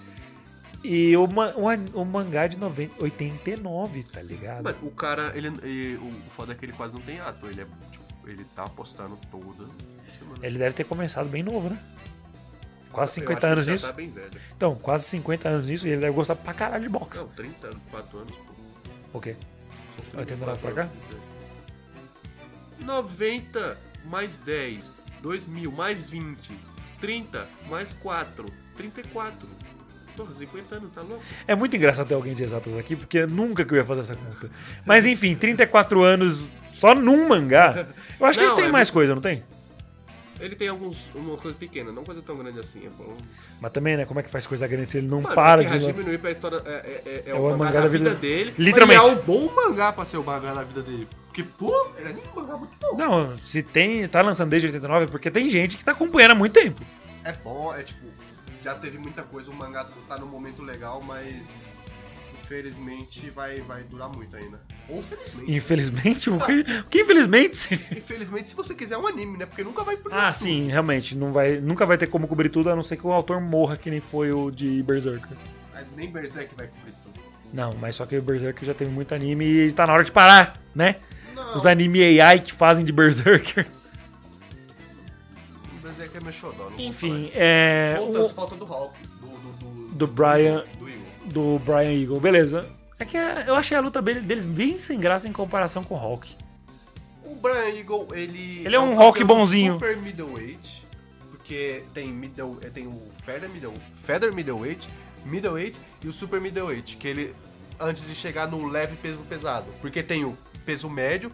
E 0.84 1.18
o, 1.18 1.24
o, 1.24 2.02
o 2.02 2.06
mangá 2.06 2.45
de 2.45 2.60
90, 2.60 3.02
89, 3.03 4.03
tá 4.03 4.22
ligado? 4.22 4.64
Mas 4.64 4.76
o 4.84 4.91
cara, 4.91 5.32
ele. 5.36 5.49
o 5.98 6.12
foda 6.30 6.52
é 6.52 6.56
que 6.56 6.64
ele 6.66 6.74
quase 6.74 6.94
não 6.94 7.02
tem 7.02 7.20
ato. 7.20 7.48
Ele 7.48 7.62
é. 7.62 7.66
Tipo, 7.91 8.05
ele 8.26 8.43
tá 8.56 8.68
postando 8.69 9.18
toda 9.31 9.65
semana. 10.18 10.39
Ele 10.41 10.57
deve 10.57 10.76
ter 10.76 10.84
começado 10.84 11.30
bem 11.30 11.43
novo, 11.43 11.69
né? 11.69 11.80
Quase 12.91 13.19
Eu 13.19 13.23
50 13.27 13.31
acho 13.31 13.39
que 13.39 13.45
anos 13.47 13.68
nisso. 13.68 13.88
Tá 13.88 13.93
bem 13.93 14.10
velho. 14.10 14.41
Então, 14.56 14.76
quase 14.76 15.03
50 15.06 15.49
anos 15.49 15.68
nisso 15.68 15.88
e 15.88 15.91
ele 15.91 16.02
deve 16.02 16.14
gostar 16.14 16.35
pra 16.35 16.53
caralho 16.53 16.84
de 16.84 16.89
boxe. 16.89 17.19
Não, 17.19 17.27
34 17.30 18.18
anos, 18.19 18.35
pô. 18.38 19.18
O 19.18 19.22
quê? 19.22 19.35
São 20.11 20.19
89 20.22 20.60
pra 20.60 20.72
34 20.72 20.76
cá? 20.76 20.81
anos, 20.81 20.95
né? 22.80 22.85
90 22.85 23.77
mais 24.06 24.38
10, 24.38 24.91
2000 25.22 25.72
mais 25.72 26.03
20, 26.10 26.52
30 27.02 27.47
mais 27.69 27.93
4, 27.93 28.45
34. 28.77 29.47
Porra, 30.15 30.33
50 30.33 30.75
anos, 30.75 30.91
tá 30.93 31.01
louco? 31.01 31.21
É 31.47 31.55
muito 31.55 31.75
engraçado 31.75 32.07
ter 32.07 32.13
alguém 32.15 32.33
de 32.33 32.43
exatas 32.43 32.77
aqui, 32.77 32.95
porque 32.95 33.25
nunca 33.25 33.65
que 33.65 33.73
eu 33.73 33.77
ia 33.77 33.85
fazer 33.85 34.01
essa 34.01 34.15
conta. 34.15 34.49
Mas 34.85 35.05
enfim, 35.05 35.35
34 35.35 36.01
anos 36.03 36.47
só 36.73 36.95
num 36.95 37.27
mangá. 37.27 37.85
Eu 38.19 38.25
acho 38.25 38.39
que 38.39 38.45
Não, 38.45 38.51
ele 38.53 38.61
tem 38.61 38.69
é 38.69 38.71
mais 38.71 38.87
muito- 38.89 38.93
coisa, 38.93 39.15
não 39.15 39.21
tem? 39.21 39.43
Ele 40.39 40.53
tem 40.55 40.67
alguns. 40.67 40.97
uma 41.15 41.37
coisa 41.37 41.55
pequena, 41.57 41.93
não 41.93 42.03
coisa 42.03 42.21
tão 42.21 42.35
grande 42.35 42.59
assim. 42.59 42.85
É 42.85 42.89
bom. 42.89 43.15
Mas 43.61 43.71
também, 43.71 43.95
né? 43.95 44.05
Como 44.05 44.19
é 44.19 44.23
que 44.23 44.29
faz 44.29 44.45
coisa 44.45 44.67
grande 44.67 44.91
se 44.91 44.97
ele 44.97 45.07
não 45.07 45.21
Mano, 45.21 45.33
para 45.33 45.61
é 45.61 45.65
que 45.65 45.71
de 45.71 45.77
lançar? 45.77 45.89
Hajime 45.91 46.03
no 46.05 46.13
Ippo 46.13 46.27
é 46.27 46.29
a 46.29 46.33
história. 46.33 46.61
É, 46.65 46.69
é, 46.69 47.01
é, 47.05 47.23
é 47.27 47.29
É 47.31 47.33
o 47.35 47.57
mangá, 47.57 47.79
da 47.81 47.87
vida, 47.87 48.13
dele. 48.15 48.53
Literalmente. 48.57 49.01
Mas 49.01 49.11
é 49.11 49.13
o 49.13 49.21
bom 49.23 49.49
mangá 49.55 49.93
pra 49.93 50.03
ser 50.03 50.17
o 50.17 50.23
mangá 50.23 50.53
da 50.53 50.63
vida 50.63 50.81
dele. 50.81 51.07
Porque, 51.27 51.41
pô, 51.43 51.73
era 51.97 52.09
nem 52.09 52.21
um 52.21 52.35
mangá 52.41 52.57
muito 52.57 52.73
bom. 52.81 52.97
Não, 52.97 53.37
se 53.47 53.63
tem, 53.63 54.05
tá 54.09 54.21
lançando 54.21 54.49
desde 54.49 54.67
89 54.67 55.05
é 55.05 55.07
porque 55.07 55.31
tem 55.31 55.49
gente 55.49 55.77
que 55.77 55.85
tá 55.85 55.91
acompanhando 55.93 56.31
há 56.31 56.35
muito 56.35 56.51
tempo. 56.53 56.81
É 57.23 57.31
bom, 57.31 57.73
é 57.73 57.83
tipo. 57.83 58.05
Já 58.65 58.73
teve 58.73 58.97
muita 58.97 59.21
coisa, 59.21 59.51
o 59.51 59.53
mangá 59.53 59.85
tá 60.07 60.17
num 60.17 60.25
momento 60.25 60.63
legal, 60.63 60.99
mas. 60.99 61.67
Infelizmente 62.41 63.29
vai, 63.29 63.61
vai 63.61 63.83
durar 63.83 64.09
muito 64.09 64.35
ainda. 64.35 64.59
Ou 64.89 65.03
felizmente. 65.03 65.51
Infelizmente, 65.51 66.29
o 66.31 66.39
que, 66.39 66.61
o 66.61 66.83
que 66.85 67.01
infelizmente. 67.01 67.75
Infelizmente, 67.95 68.47
se 68.47 68.55
você 68.55 68.73
quiser 68.73 68.97
um 68.97 69.05
anime, 69.05 69.37
né? 69.37 69.45
Porque 69.45 69.63
nunca 69.63 69.83
vai 69.83 69.95
Ah, 70.11 70.33
sim, 70.33 70.67
realmente, 70.67 71.15
não 71.15 71.31
vai, 71.31 71.59
nunca 71.59 71.85
vai 71.85 71.95
ter 71.95 72.07
como 72.07 72.27
cobrir 72.27 72.49
tudo, 72.49 72.71
a 72.71 72.75
não 72.75 72.81
ser 72.81 72.97
que 72.97 73.05
o 73.05 73.11
autor 73.11 73.39
morra, 73.39 73.77
que 73.77 73.91
nem 73.91 74.01
foi 74.01 74.31
o 74.31 74.49
de 74.49 74.81
Berserker. 74.81 75.37
Nem 75.95 76.11
Berserk 76.11 76.55
vai 76.55 76.67
cobrir 76.67 76.93
tudo. 77.03 77.19
Não, 77.53 77.71
mas 77.73 77.95
só 77.95 78.07
que 78.07 78.17
o 78.17 78.21
Berserker 78.21 78.65
já 78.65 78.73
teve 78.73 78.89
muito 78.89 79.13
anime 79.13 79.45
e 79.45 79.71
tá 79.71 79.85
na 79.85 79.93
hora 79.93 80.03
de 80.03 80.11
parar, 80.11 80.59
né? 80.73 80.95
Não, 81.35 81.55
Os 81.55 81.67
anime 81.67 82.19
AI 82.19 82.39
que 82.39 82.51
fazem 82.51 82.83
de 82.83 82.91
Berserker. 82.91 83.67
O 86.06 86.11
Berserk 86.11 86.18
é 86.18 86.19
meu 86.22 86.32
xodó, 86.32 86.72
Enfim, 86.77 87.32
é. 87.34 87.95
Falta, 87.98 88.19
o- 88.22 88.30
falta 88.30 88.56
do 88.56 88.65
Hulk. 88.65 88.94
Do, 89.22 89.27
do, 89.27 89.88
do, 89.90 89.95
Do 89.95 90.07
Brian- 90.07 90.64
Do 90.77 90.88
Eagle. 90.90 91.06
do 91.26 91.60
Brian 91.60 91.91
Eagle, 92.02 92.19
beleza. 92.19 92.68
É 92.99 93.06
que 93.06 93.18
é- 93.18 93.45
eu 93.48 93.56
achei 93.56 93.76
a 93.76 93.82
luta 93.82 94.02
dele- 94.02 94.22
deles 94.22 94.44
bem 94.44 94.77
sem 94.80 94.99
graça 94.99 95.27
em 95.27 95.32
comparação 95.32 95.84
com 95.84 95.95
o 95.95 95.98
Hulk. 95.98 96.36
O 97.26 97.36
Brian 97.36 97.69
Eagle, 97.77 98.07
ele. 98.14 98.61
Ele 98.65 98.76
é 98.76 98.80
um 98.80 98.94
Hulk 98.95 99.19
campeão 99.19 99.38
bonzinho. 99.38 99.73
Super 99.73 99.98
middleweight. 99.98 100.86
Porque 101.32 101.84
tem, 101.94 102.07
middle, 102.11 102.57
eh, 102.61 102.69
tem 102.69 102.88
o 102.88 103.11
Feather, 103.23 103.49
middle, 103.49 103.73
feather 103.94 104.34
Middleweight, 104.34 104.88
Middleweight 105.26 105.80
e 106.03 106.07
o 106.07 106.14
Super 106.14 106.40
Middleweight. 106.41 106.98
Que 106.98 107.07
ele. 107.07 107.36
Antes 107.80 108.07
de 108.07 108.15
chegar 108.15 108.48
no 108.48 108.68
leve 108.68 108.95
peso 108.95 109.19
pesado. 109.30 109.65
Porque 109.82 110.02
tem 110.02 110.23
o 110.26 110.36
peso 110.65 110.90
médio, 110.90 111.32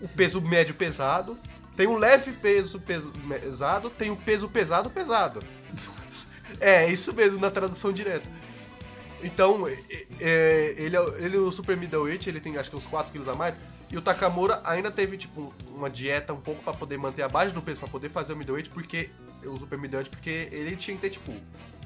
o 0.00 0.08
peso 0.08 0.40
médio 0.40 0.74
pesado, 0.74 1.36
tem 1.76 1.86
o 1.86 1.96
leve 1.96 2.32
peso 2.32 2.78
pesado, 2.80 3.90
tem 3.90 4.10
o 4.10 4.16
peso 4.16 4.48
pesado 4.48 4.90
pesado. 4.90 5.42
É, 6.60 6.86
isso 6.86 7.12
mesmo, 7.14 7.40
na 7.40 7.50
tradução 7.50 7.92
direta. 7.92 8.28
Então, 9.22 9.66
é, 9.66 10.74
ele, 10.76 10.96
é, 10.96 11.14
ele 11.18 11.38
o 11.38 11.50
Super 11.50 11.76
Middleweight, 11.76 12.28
ele 12.28 12.40
tem 12.40 12.56
acho 12.58 12.70
que 12.70 12.76
uns 12.76 12.86
4 12.86 13.10
quilos 13.10 13.26
a 13.26 13.34
mais. 13.34 13.54
E 13.90 13.96
o 13.96 14.02
Takamura 14.02 14.60
ainda 14.64 14.90
teve, 14.90 15.16
tipo, 15.16 15.52
uma 15.74 15.88
dieta 15.88 16.32
um 16.32 16.40
pouco 16.40 16.62
pra 16.62 16.72
poder 16.72 16.98
manter 16.98 17.22
abaixo 17.22 17.54
do 17.54 17.62
peso, 17.62 17.78
pra 17.78 17.88
poder 17.88 18.10
fazer 18.10 18.32
o 18.32 18.36
Middleweight, 18.36 18.70
porque. 18.70 19.10
O 19.44 19.56
Super 19.56 19.78
Middleweight, 19.78 20.10
porque 20.10 20.48
ele 20.50 20.76
tinha 20.76 20.96
que 20.96 21.02
ter, 21.02 21.10
tipo. 21.10 21.32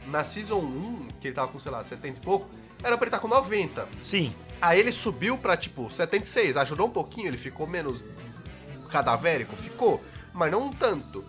Na 0.07 0.23
Season 0.23 0.59
1, 0.61 1.09
que 1.21 1.29
ele 1.29 1.35
tava 1.35 1.49
com, 1.49 1.59
sei 1.59 1.73
lá, 1.73 1.85
70 1.85 2.19
e 2.19 2.21
pouco, 2.23 2.49
era 2.83 2.97
pra 2.97 3.07
ele 3.07 3.17
estar 3.17 3.19
com 3.19 3.29
90. 3.29 3.89
Sim. 4.03 4.33
Aí 4.61 4.79
ele 4.79 4.93
subiu 4.93 5.37
pra, 5.37 5.57
tipo, 5.57 5.91
76. 5.91 6.57
Ajudou 6.57 6.87
um 6.87 6.91
pouquinho, 6.91 7.27
ele 7.27 7.37
ficou 7.37 7.67
menos 7.67 8.05
cadavérico? 8.87 9.57
Ficou, 9.57 10.03
mas 10.33 10.51
não 10.51 10.71
tanto. 10.71 11.25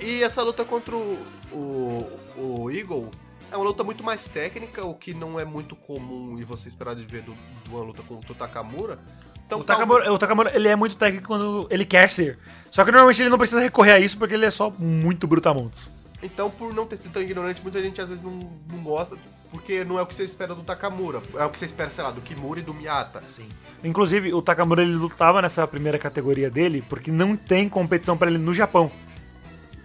E 0.00 0.22
essa 0.22 0.42
luta 0.42 0.64
contra 0.64 0.94
o, 0.96 1.18
o, 1.52 2.20
o 2.36 2.70
Eagle 2.70 3.10
é 3.50 3.56
uma 3.56 3.64
luta 3.64 3.84
muito 3.84 4.02
mais 4.02 4.26
técnica, 4.26 4.84
o 4.84 4.94
que 4.94 5.14
não 5.14 5.38
é 5.38 5.44
muito 5.44 5.76
comum 5.76 6.36
e 6.38 6.44
você 6.44 6.68
esperar 6.68 6.94
de 6.96 7.04
ver 7.04 7.22
do- 7.22 7.34
de 7.62 7.70
uma 7.70 7.80
luta 7.84 8.02
contra 8.02 8.32
o 8.32 8.34
Takamura. 8.34 8.98
Então, 9.46 9.60
o, 9.60 9.64
Takamura, 9.64 10.12
o 10.12 10.18
Takamura, 10.18 10.56
ele 10.56 10.68
é 10.68 10.74
muito 10.74 10.96
técnico 10.96 11.26
quando 11.26 11.66
ele 11.70 11.84
quer 11.84 12.08
ser. 12.10 12.38
Só 12.70 12.84
que 12.84 12.90
normalmente 12.90 13.22
ele 13.22 13.30
não 13.30 13.38
precisa 13.38 13.60
recorrer 13.60 13.92
a 13.92 13.98
isso 14.00 14.16
porque 14.18 14.34
ele 14.34 14.46
é 14.46 14.50
só 14.50 14.70
muito 14.78 15.26
brutamontes. 15.26 15.88
Então, 16.22 16.50
por 16.50 16.72
não 16.72 16.86
ter 16.86 16.96
sido 16.96 17.12
tão 17.12 17.22
ignorante, 17.22 17.62
muita 17.62 17.82
gente 17.82 18.00
às 18.00 18.08
vezes 18.08 18.24
não, 18.24 18.32
não 18.72 18.78
gosta, 18.82 19.16
porque 19.54 19.84
não 19.84 20.00
é 20.00 20.02
o 20.02 20.06
que 20.06 20.16
você 20.16 20.24
espera 20.24 20.52
do 20.52 20.64
Takamura. 20.64 21.22
É 21.36 21.44
o 21.44 21.48
que 21.48 21.56
você 21.56 21.64
espera, 21.64 21.88
sei 21.88 22.02
lá, 22.02 22.10
do 22.10 22.20
Kimura 22.20 22.58
e 22.58 22.62
do 22.62 22.74
Miyata. 22.74 23.22
Sim. 23.22 23.48
Inclusive, 23.84 24.34
o 24.34 24.42
Takamura 24.42 24.82
ele 24.82 24.96
lutava 24.96 25.40
nessa 25.40 25.64
primeira 25.64 25.96
categoria 25.96 26.50
dele 26.50 26.82
porque 26.88 27.12
não 27.12 27.36
tem 27.36 27.68
competição 27.68 28.16
pra 28.16 28.28
ele 28.28 28.38
no 28.38 28.52
Japão. 28.52 28.90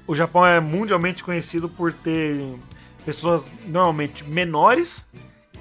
O 0.07 0.15
Japão 0.15 0.43
é 0.43 0.59
mundialmente 0.59 1.23
conhecido 1.23 1.69
por 1.69 1.93
ter 1.93 2.43
pessoas 3.05 3.45
normalmente 3.67 4.23
menores 4.23 5.05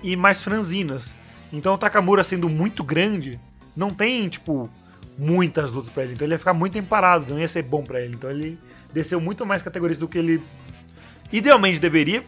e 0.02 0.16
mais 0.16 0.42
franzinas. 0.42 1.14
Então 1.52 1.74
o 1.74 1.78
Takamura 1.78 2.24
sendo 2.24 2.48
muito 2.48 2.82
grande, 2.82 3.38
não 3.76 3.90
tem, 3.90 4.26
tipo, 4.30 4.70
muitas 5.18 5.70
lutas 5.70 5.90
pra 5.90 6.04
ele. 6.04 6.14
Então 6.14 6.24
ele 6.24 6.32
ia 6.32 6.38
ficar 6.38 6.54
muito 6.54 6.78
emparado, 6.78 7.34
não 7.34 7.38
ia 7.38 7.46
ser 7.46 7.62
bom 7.62 7.84
pra 7.84 8.00
ele. 8.00 8.14
Então 8.14 8.30
ele 8.30 8.58
desceu 8.90 9.20
muito 9.20 9.44
mais 9.44 9.60
categorias 9.60 9.98
do 9.98 10.08
que 10.08 10.16
ele 10.16 10.42
idealmente 11.30 11.78
deveria. 11.78 12.24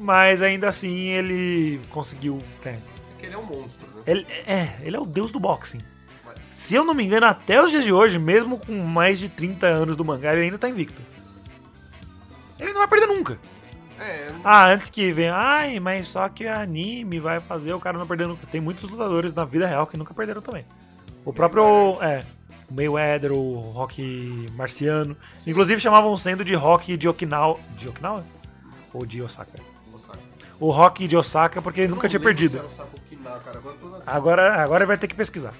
Mas 0.00 0.40
ainda 0.40 0.66
assim 0.68 1.08
ele 1.10 1.78
conseguiu. 1.90 2.38
né, 2.64 2.78
Porque 3.12 3.26
ele 3.26 3.34
é 3.34 3.38
um 3.38 3.42
monstro, 3.44 3.86
né? 3.94 4.02
ele, 4.06 4.26
é, 4.46 4.78
ele 4.82 4.96
é 4.96 5.00
o 5.00 5.04
deus 5.04 5.30
do 5.30 5.38
boxing. 5.38 5.80
Mas- 6.24 6.38
Se 6.56 6.74
eu 6.74 6.84
não 6.84 6.94
me 6.94 7.04
engano, 7.04 7.26
até 7.26 7.62
os 7.62 7.70
dias 7.70 7.84
de 7.84 7.92
hoje, 7.92 8.18
mesmo 8.18 8.58
com 8.58 8.72
mais 8.82 9.18
de 9.18 9.28
30 9.28 9.66
anos 9.66 9.96
do 9.96 10.04
mangá, 10.04 10.32
ele 10.32 10.42
ainda 10.44 10.58
tá 10.58 10.68
invicto. 10.68 11.00
Ele 12.58 12.72
não 12.72 12.80
vai 12.80 12.88
perder 12.88 13.06
nunca. 13.06 13.38
É, 13.98 14.30
Ah, 14.42 14.66
antes 14.68 14.88
que 14.88 15.12
venha, 15.12 15.34
ai, 15.34 15.78
mas 15.78 16.08
só 16.08 16.26
que 16.30 16.46
anime 16.46 17.20
vai 17.20 17.38
fazer 17.40 17.74
o 17.74 17.80
cara 17.80 17.98
não 17.98 18.06
perder 18.06 18.26
nunca. 18.26 18.46
Tem 18.46 18.60
muitos 18.60 18.88
lutadores 18.90 19.34
na 19.34 19.44
vida 19.44 19.66
real 19.66 19.86
que 19.86 19.96
nunca 19.98 20.14
perderam 20.14 20.40
também. 20.40 20.64
O 21.24 21.32
próprio, 21.34 21.98
é, 22.02 22.24
o 22.70 22.74
Mayweather, 22.74 23.32
o 23.32 23.58
Rock 23.60 24.46
Marciano. 24.56 25.14
Inclusive 25.46 25.78
chamavam 25.80 26.16
sendo 26.16 26.42
de 26.42 26.54
Rock 26.54 26.96
de 26.96 27.06
Okinawa. 27.08 27.58
De 27.76 27.88
Okinawa? 27.88 28.24
Ou 28.94 29.04
de 29.04 29.20
Osaka? 29.20 29.58
Osaka. 30.00 30.18
O 30.58 30.70
Rock 30.70 31.08
de 31.08 31.16
Osaka 31.16 31.62
porque 31.62 31.80
ele 31.80 31.90
Eu 31.90 31.94
nunca 31.94 32.08
tinha 32.08 32.20
perdido. 32.20 32.62
Agora, 34.06 34.62
Agora, 34.62 34.86
vai 34.86 34.96
ter 34.98 35.06
que 35.08 35.14
pesquisar. 35.14 35.54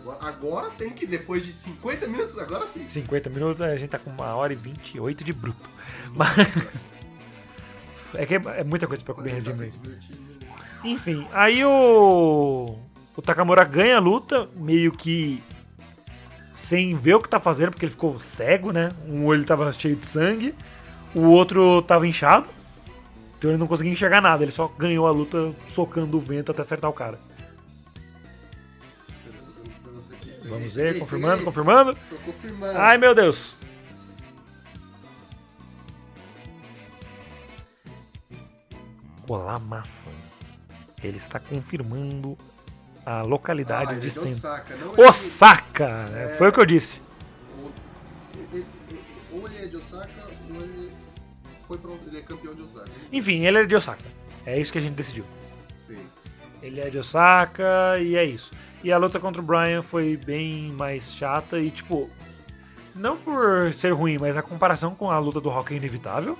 Agora- 0.00 0.26
Agora 0.28 0.70
tem 0.78 0.90
que, 0.90 1.04
depois 1.06 1.44
de 1.44 1.52
50 1.52 2.06
minutos, 2.06 2.38
agora 2.38 2.66
sim. 2.66 2.84
50 2.84 3.28
minutos, 3.28 3.60
a 3.60 3.74
gente 3.76 3.90
tá 3.90 3.98
com 3.98 4.10
uma 4.10 4.34
hora 4.34 4.52
e 4.52 4.56
28 4.56 5.24
de 5.24 5.32
bruto. 5.32 5.68
Mas. 6.14 6.28
É 8.14 8.24
que 8.24 8.34
é, 8.36 8.40
é 8.60 8.64
muita 8.64 8.86
coisa 8.86 9.02
pra 9.04 9.14
tá 9.14 9.20
de 9.22 9.28
meio. 9.32 9.42
divertindo. 9.42 10.18
Enfim, 10.84 11.26
aí 11.34 11.62
o. 11.64 12.78
O 13.14 13.20
Takamura 13.22 13.64
ganha 13.64 13.96
a 13.96 14.00
luta, 14.00 14.48
meio 14.54 14.92
que. 14.92 15.42
Sem 16.54 16.96
ver 16.96 17.14
o 17.14 17.20
que 17.20 17.28
tá 17.28 17.38
fazendo, 17.38 17.70
porque 17.72 17.84
ele 17.84 17.92
ficou 17.92 18.18
cego, 18.18 18.72
né? 18.72 18.90
Um 19.06 19.26
olho 19.26 19.44
tava 19.44 19.70
cheio 19.72 19.96
de 19.96 20.06
sangue, 20.06 20.54
o 21.14 21.22
outro 21.22 21.82
tava 21.82 22.06
inchado. 22.06 22.48
Então 23.38 23.50
ele 23.50 23.58
não 23.58 23.66
conseguia 23.66 23.92
enxergar 23.92 24.20
nada, 24.20 24.42
ele 24.42 24.52
só 24.52 24.66
ganhou 24.68 25.06
a 25.06 25.10
luta 25.10 25.54
socando 25.68 26.16
o 26.16 26.20
vento 26.20 26.50
até 26.50 26.62
acertar 26.62 26.90
o 26.90 26.94
cara. 26.94 27.18
Vamos 30.48 30.74
ver, 30.74 30.98
confirmando, 31.00 31.44
confirmando. 31.44 31.94
Tô 32.08 32.16
confirmando. 32.24 32.78
Ai 32.78 32.96
meu 32.98 33.14
Deus. 33.14 33.56
Olá, 39.28 39.58
massa. 39.58 40.06
Ele 41.02 41.16
está 41.16 41.38
confirmando 41.40 42.36
a 43.04 43.22
localidade 43.22 43.94
Ah, 43.94 43.98
de 43.98 44.08
é. 44.08 44.20
Osaka, 44.20 44.76
não 44.76 44.94
é 45.04 45.08
Osaka! 45.08 45.88
É. 46.14 46.34
Foi 46.36 46.48
o 46.48 46.52
que 46.52 46.60
eu 46.60 46.66
disse. 46.66 47.02
ele- 48.52 48.66
Ou 49.32 49.46
ele 49.48 49.64
é 49.64 49.66
de 49.66 49.76
Osaka, 49.76 50.25
foi 51.66 51.78
pra... 51.78 51.90
ele 52.06 52.18
é 52.18 52.22
campeão 52.22 52.54
de 52.54 52.62
Osaka. 52.62 52.90
Enfim, 53.12 53.44
ele 53.44 53.58
é 53.58 53.66
de 53.66 53.76
Osaka. 53.76 54.04
É 54.44 54.58
isso 54.58 54.72
que 54.72 54.78
a 54.78 54.82
gente 54.82 54.94
decidiu. 54.94 55.24
Sim. 55.76 55.98
Ele 56.62 56.80
é 56.80 56.88
de 56.88 56.98
Osaka 56.98 57.98
e 58.00 58.16
é 58.16 58.24
isso. 58.24 58.52
E 58.82 58.92
a 58.92 58.98
luta 58.98 59.18
contra 59.18 59.42
o 59.42 59.44
Brian 59.44 59.82
foi 59.82 60.16
bem 60.16 60.72
mais 60.72 61.12
chata 61.12 61.58
e, 61.58 61.70
tipo, 61.70 62.08
não 62.94 63.16
por 63.16 63.72
ser 63.72 63.92
ruim, 63.92 64.18
mas 64.18 64.36
a 64.36 64.42
comparação 64.42 64.94
com 64.94 65.10
a 65.10 65.18
luta 65.18 65.40
do 65.40 65.48
Rock 65.48 65.74
é 65.74 65.76
inevitável. 65.76 66.38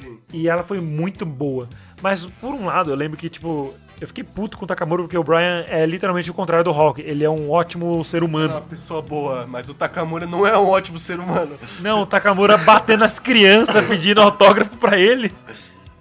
Sim. 0.00 0.18
E 0.32 0.48
ela 0.48 0.62
foi 0.62 0.80
muito 0.80 1.24
boa. 1.24 1.68
Mas, 2.02 2.26
por 2.26 2.54
um 2.54 2.66
lado, 2.66 2.90
eu 2.90 2.96
lembro 2.96 3.16
que, 3.16 3.28
tipo, 3.28 3.72
eu 4.00 4.06
fiquei 4.06 4.22
puto 4.22 4.58
com 4.58 4.64
o 4.64 4.68
Takamura 4.68 5.02
porque 5.02 5.16
o 5.16 5.24
Brian 5.24 5.64
é 5.68 5.86
literalmente 5.86 6.30
o 6.30 6.34
contrário 6.34 6.64
do 6.64 6.70
Rock. 6.70 7.00
Ele 7.00 7.24
é 7.24 7.30
um 7.30 7.50
ótimo 7.50 8.04
ser 8.04 8.22
é 8.22 8.24
humano. 8.24 8.54
uma 8.54 8.60
pessoa 8.60 9.00
boa, 9.00 9.46
mas 9.46 9.68
o 9.68 9.74
Takamura 9.74 10.26
não 10.26 10.46
é 10.46 10.56
um 10.56 10.66
ótimo 10.66 10.98
ser 10.98 11.18
humano. 11.18 11.58
Não, 11.80 12.02
o 12.02 12.06
Takamura 12.06 12.58
batendo 12.58 13.04
as 13.04 13.18
crianças 13.18 13.84
pedindo 13.88 14.20
autógrafo 14.20 14.76
pra 14.76 14.98
ele. 14.98 15.32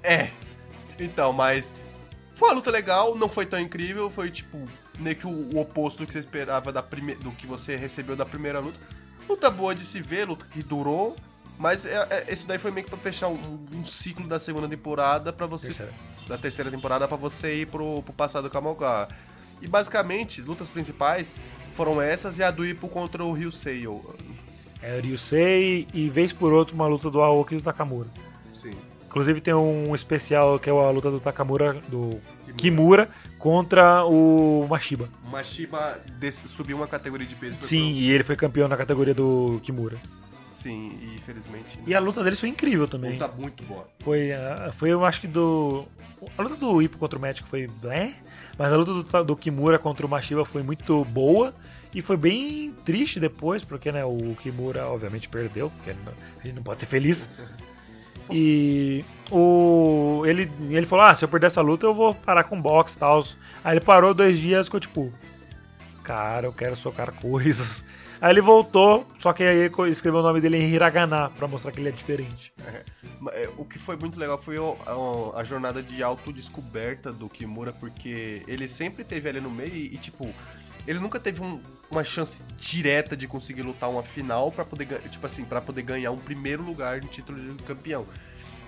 É. 0.03 0.29
Então, 0.99 1.31
mas 1.31 1.73
foi 2.33 2.49
uma 2.49 2.55
luta 2.55 2.69
legal, 2.69 3.15
não 3.15 3.29
foi 3.29 3.45
tão 3.45 3.59
incrível, 3.59 4.09
foi 4.09 4.29
tipo 4.29 4.67
meio 4.99 5.15
que 5.15 5.25
o, 5.25 5.55
o 5.55 5.59
oposto 5.59 5.99
do 5.99 6.07
que 6.07 6.13
você 6.13 6.19
esperava 6.19 6.71
da 6.71 6.83
prime... 6.83 7.15
do 7.15 7.31
que 7.31 7.47
você 7.47 7.77
recebeu 7.77 8.15
da 8.15 8.25
primeira 8.25 8.59
luta. 8.59 8.77
Luta 9.27 9.49
boa 9.49 9.73
de 9.73 9.85
se 9.85 10.01
ver, 10.01 10.27
luta 10.27 10.45
que 10.51 10.61
durou, 10.61 11.15
mas 11.57 11.85
é, 11.85 11.95
é- 12.09 12.25
esse 12.33 12.45
daí 12.47 12.57
foi 12.57 12.71
meio 12.71 12.83
que 12.85 12.89
pra 12.91 12.99
fechar 12.99 13.27
um, 13.27 13.39
um 13.73 13.85
ciclo 13.85 14.27
da 14.27 14.39
segunda 14.39 14.67
temporada 14.67 15.31
para 15.33 15.45
você 15.45 15.67
Terceira. 15.67 15.93
da 16.27 16.37
terceira 16.37 16.69
temporada 16.71 17.07
pra 17.07 17.17
você 17.17 17.61
ir 17.61 17.67
pro, 17.67 18.01
pro 18.03 18.13
passado 18.13 18.49
Kamoga. 18.49 19.07
E 19.61 19.67
basicamente, 19.67 20.41
lutas 20.41 20.69
principais 20.69 21.35
foram 21.73 22.01
essas 22.01 22.37
e 22.39 22.43
a 22.43 22.51
do 22.51 22.65
Ipo 22.65 22.87
contra 22.89 23.23
o 23.23 23.31
Ryusei. 23.31 23.85
É 24.81 24.97
o 24.97 25.01
Ryusei 25.01 25.87
e, 25.93 26.09
vez 26.09 26.31
por 26.33 26.51
outra, 26.53 26.75
uma 26.75 26.87
luta 26.87 27.09
do 27.09 27.21
Aoki 27.21 27.55
e 27.55 27.57
do 27.57 27.63
Takamura. 27.63 28.09
Sim. 28.53 28.73
Inclusive 29.07 29.39
tem 29.39 29.53
um 29.53 29.95
especial 29.95 30.59
que 30.59 30.69
é 30.69 30.73
a 30.73 30.89
luta 30.89 31.09
do 31.09 31.21
Takamura, 31.21 31.81
do 31.87 32.19
Kimura, 32.57 33.09
contra 33.39 34.03
o 34.05 34.67
Mashiba. 34.69 35.09
O 35.23 35.29
Mashiba 35.29 35.97
Desse- 36.19 36.49
subiu 36.49 36.75
uma 36.75 36.87
categoria 36.87 37.25
de 37.25 37.35
peso. 37.35 37.55
Sim, 37.61 37.91
e 37.93 38.11
ele 38.11 38.25
foi 38.25 38.35
campeão 38.35 38.67
na 38.67 38.75
categoria 38.75 39.13
do 39.13 39.59
Kimura. 39.63 39.97
Sim, 40.65 40.97
e 40.99 41.13
infelizmente. 41.15 41.77
E 41.85 41.93
a 41.93 41.99
luta 41.99 42.23
deles 42.23 42.39
foi 42.39 42.49
incrível 42.49 42.87
também. 42.87 43.11
luta 43.11 43.27
muito 43.37 43.63
boa. 43.65 43.87
Foi, 43.99 44.31
ah, 44.33 44.71
foi 44.75 44.89
eu 44.89 45.05
acho 45.05 45.21
que 45.21 45.27
do. 45.27 45.85
A 46.35 46.41
luta 46.41 46.55
do 46.55 46.81
Ippo 46.81 46.97
contra 46.97 47.19
o 47.19 47.21
Magic 47.21 47.47
foi. 47.47 47.67
blé, 47.67 48.15
mas 48.57 48.73
a 48.73 48.75
luta 48.75 48.91
do, 49.19 49.23
do 49.25 49.35
Kimura 49.35 49.77
contra 49.77 50.03
o 50.03 50.09
Mashiba 50.09 50.43
foi 50.43 50.63
muito 50.63 51.05
boa. 51.05 51.53
E 51.93 52.01
foi 52.01 52.17
bem 52.17 52.73
triste 52.83 53.19
depois, 53.19 53.63
porque 53.63 53.91
né, 53.91 54.03
o 54.03 54.35
Kimura 54.41 54.87
obviamente 54.87 55.29
perdeu, 55.29 55.69
porque 55.69 55.93
não- 56.03 56.13
a 56.41 56.45
gente 56.45 56.55
não 56.55 56.63
pode 56.63 56.79
ser 56.79 56.87
feliz. 56.87 57.29
E 58.31 59.05
o 59.29 60.23
ele, 60.25 60.51
ele 60.71 60.87
falou: 60.87 61.05
Ah, 61.05 61.13
se 61.13 61.23
eu 61.23 61.29
perder 61.29 61.45
essa 61.47 61.61
luta, 61.61 61.85
eu 61.85 61.93
vou 61.93 62.13
parar 62.15 62.43
com 62.45 62.59
boxe 62.59 62.95
e 62.95 62.99
tal. 62.99 63.23
Aí 63.63 63.73
ele 63.77 63.85
parou 63.85 64.15
dois 64.15 64.39
dias 64.39 64.65
ficou 64.65 64.79
tipo: 64.79 65.13
Cara, 66.03 66.47
eu 66.47 66.53
quero 66.53 66.75
socar 66.75 67.11
coisas. 67.13 67.85
Aí 68.21 68.31
ele 68.31 68.41
voltou, 68.41 69.05
só 69.19 69.33
que 69.33 69.43
aí 69.43 69.69
escreveu 69.89 70.19
o 70.21 70.23
nome 70.23 70.39
dele 70.41 70.57
em 70.57 70.69
Hiragana 70.73 71.29
pra 71.31 71.47
mostrar 71.47 71.71
que 71.71 71.79
ele 71.79 71.89
é 71.89 71.91
diferente. 71.91 72.53
Ma- 73.19 73.31
é, 73.33 73.49
O 73.57 73.65
que 73.65 73.77
foi 73.77 73.95
muito 73.97 74.19
legal 74.19 74.37
foi 74.41 74.55
a, 74.57 75.43
jornada 75.43 75.83
de 75.83 76.01
autodescoberta 76.01 77.11
do 77.11 77.27
Kimura, 77.29 77.73
porque 77.73 78.41
ele 78.47 78.67
sempre 78.67 79.03
teve 79.03 79.27
ali 79.29 79.39
no 79.41 79.51
meio 79.51 79.73
e, 79.75 79.97
tipo, 79.97 80.33
ele 80.87 80.99
nunca 80.99 81.19
teve 81.19 81.41
um- 81.41 81.59
uma 81.91 82.03
chance 82.03 82.41
direta 82.59 83.15
de 83.17 83.27
conseguir 83.27 83.61
lutar 83.63 83.89
uma 83.89 84.03
final 84.03 84.51
para 84.51 84.63
poder, 84.65 84.87
tipo 85.09 85.25
assim, 85.25 85.43
para 85.43 85.61
poder 85.61 85.81
ganhar 85.81 86.11
um 86.11 86.17
primeiro 86.17 86.63
lugar 86.63 87.01
no 87.01 87.07
título 87.07 87.37
de 87.55 87.63
campeão. 87.63 88.05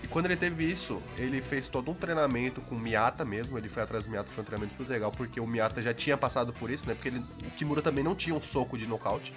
E 0.07 0.09
quando 0.09 0.27
ele 0.27 0.37
teve 0.37 0.63
isso, 0.63 1.03
ele 1.17 1.41
fez 1.41 1.67
todo 1.67 1.91
um 1.91 1.93
treinamento 1.93 2.61
com 2.61 2.75
o 2.75 2.79
Miyata 2.79 3.25
mesmo, 3.25 3.57
ele 3.57 3.67
foi 3.67 3.83
atrás 3.83 4.05
do 4.05 4.09
Miyata, 4.09 4.29
foi 4.31 4.41
um 4.41 4.45
treinamento 4.47 4.73
muito 4.77 4.89
legal, 4.89 5.11
porque 5.11 5.37
o 5.39 5.45
Miyata 5.45 5.81
já 5.81 5.93
tinha 5.93 6.15
passado 6.15 6.53
por 6.53 6.69
isso, 6.69 6.87
né? 6.87 6.93
Porque 6.93 7.09
ele- 7.09 7.23
o 7.45 7.51
Kimura 7.57 7.81
também 7.81 8.03
não 8.03 8.15
tinha 8.15 8.33
um 8.35 8.41
soco 8.41 8.77
de 8.77 8.87
nocaute. 8.87 9.33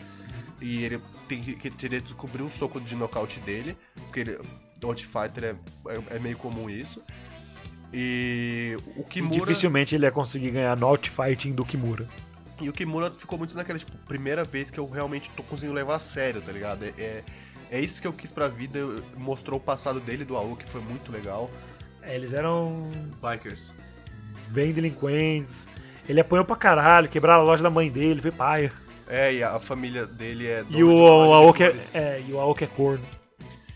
E 0.60 0.84
ele 0.84 1.01
tem 1.26 1.40
que, 1.40 1.55
que 1.55 1.70
teria 1.70 2.01
descobrir 2.01 2.42
o 2.42 2.51
soco 2.51 2.80
de 2.80 2.94
nocaute 2.94 3.40
dele, 3.40 3.76
porque 3.97 4.20
ele, 4.20 4.38
Dodge 4.78 5.05
Fighter 5.06 5.44
é, 5.44 5.56
é, 5.92 6.16
é 6.16 6.18
meio 6.18 6.36
comum 6.36 6.68
isso. 6.70 7.02
E 7.92 8.78
o 8.97 9.01
E 9.01 9.05
Kimura. 9.05 9.40
dificilmente 9.47 9.94
ele 9.94 10.05
ia 10.06 10.12
conseguir 10.12 10.51
ganhar 10.52 10.76
no 10.76 10.86
outfighting 10.86 11.52
do 11.52 11.64
Kimura. 11.64 12.06
E 12.60 12.68
o 12.68 12.72
Kimura 12.72 13.10
ficou 13.10 13.38
muito 13.38 13.56
naquela, 13.56 13.78
tipo, 13.78 13.90
primeira 14.06 14.44
vez 14.44 14.70
que 14.70 14.78
eu 14.78 14.88
realmente 14.88 15.30
tô 15.30 15.42
conseguindo 15.42 15.74
levar 15.74 15.97
a 15.97 15.98
sério, 15.98 16.40
tá 16.42 16.52
ligado? 16.52 16.84
É, 16.84 17.24
é, 17.70 17.80
isso 17.80 18.02
que 18.02 18.09
eu 18.09 18.12
quis 18.12 18.30
pra 18.30 18.48
vida, 18.48 18.80
mostrou 19.16 19.59
o 19.59 19.62
passado 19.62 20.01
dele 20.01 20.24
do 20.24 20.36
Aoki, 20.36 20.64
foi 20.64 20.80
muito 20.80 21.12
legal. 21.12 21.48
É, 22.02 22.16
eles 22.16 22.32
eram 22.32 22.90
Bikers. 23.22 23.72
bem 24.48 24.72
delinquentes. 24.72 25.68
Ele 26.09 26.20
apanhou 26.20 26.44
pra 26.44 26.56
caralho, 26.56 27.09
quebraram 27.09 27.42
a 27.42 27.44
loja 27.44 27.62
da 27.62 27.70
mãe 27.70 27.88
dele, 27.88 28.20
foi 28.20 28.32
paia. 28.32 28.72
É, 29.06 29.34
e 29.34 29.42
a, 29.42 29.60
família 29.60 30.06
dele 30.06 30.47
é. 30.47 30.64
E 30.68 30.82
o, 30.82 30.88
de 30.88 31.32
Aoki 31.32 31.62
é, 31.62 31.76
é, 31.94 32.24
e 32.26 32.32
o 32.32 32.40
Aoki 32.40 32.64
é 32.64 32.66
corno. 32.66 33.05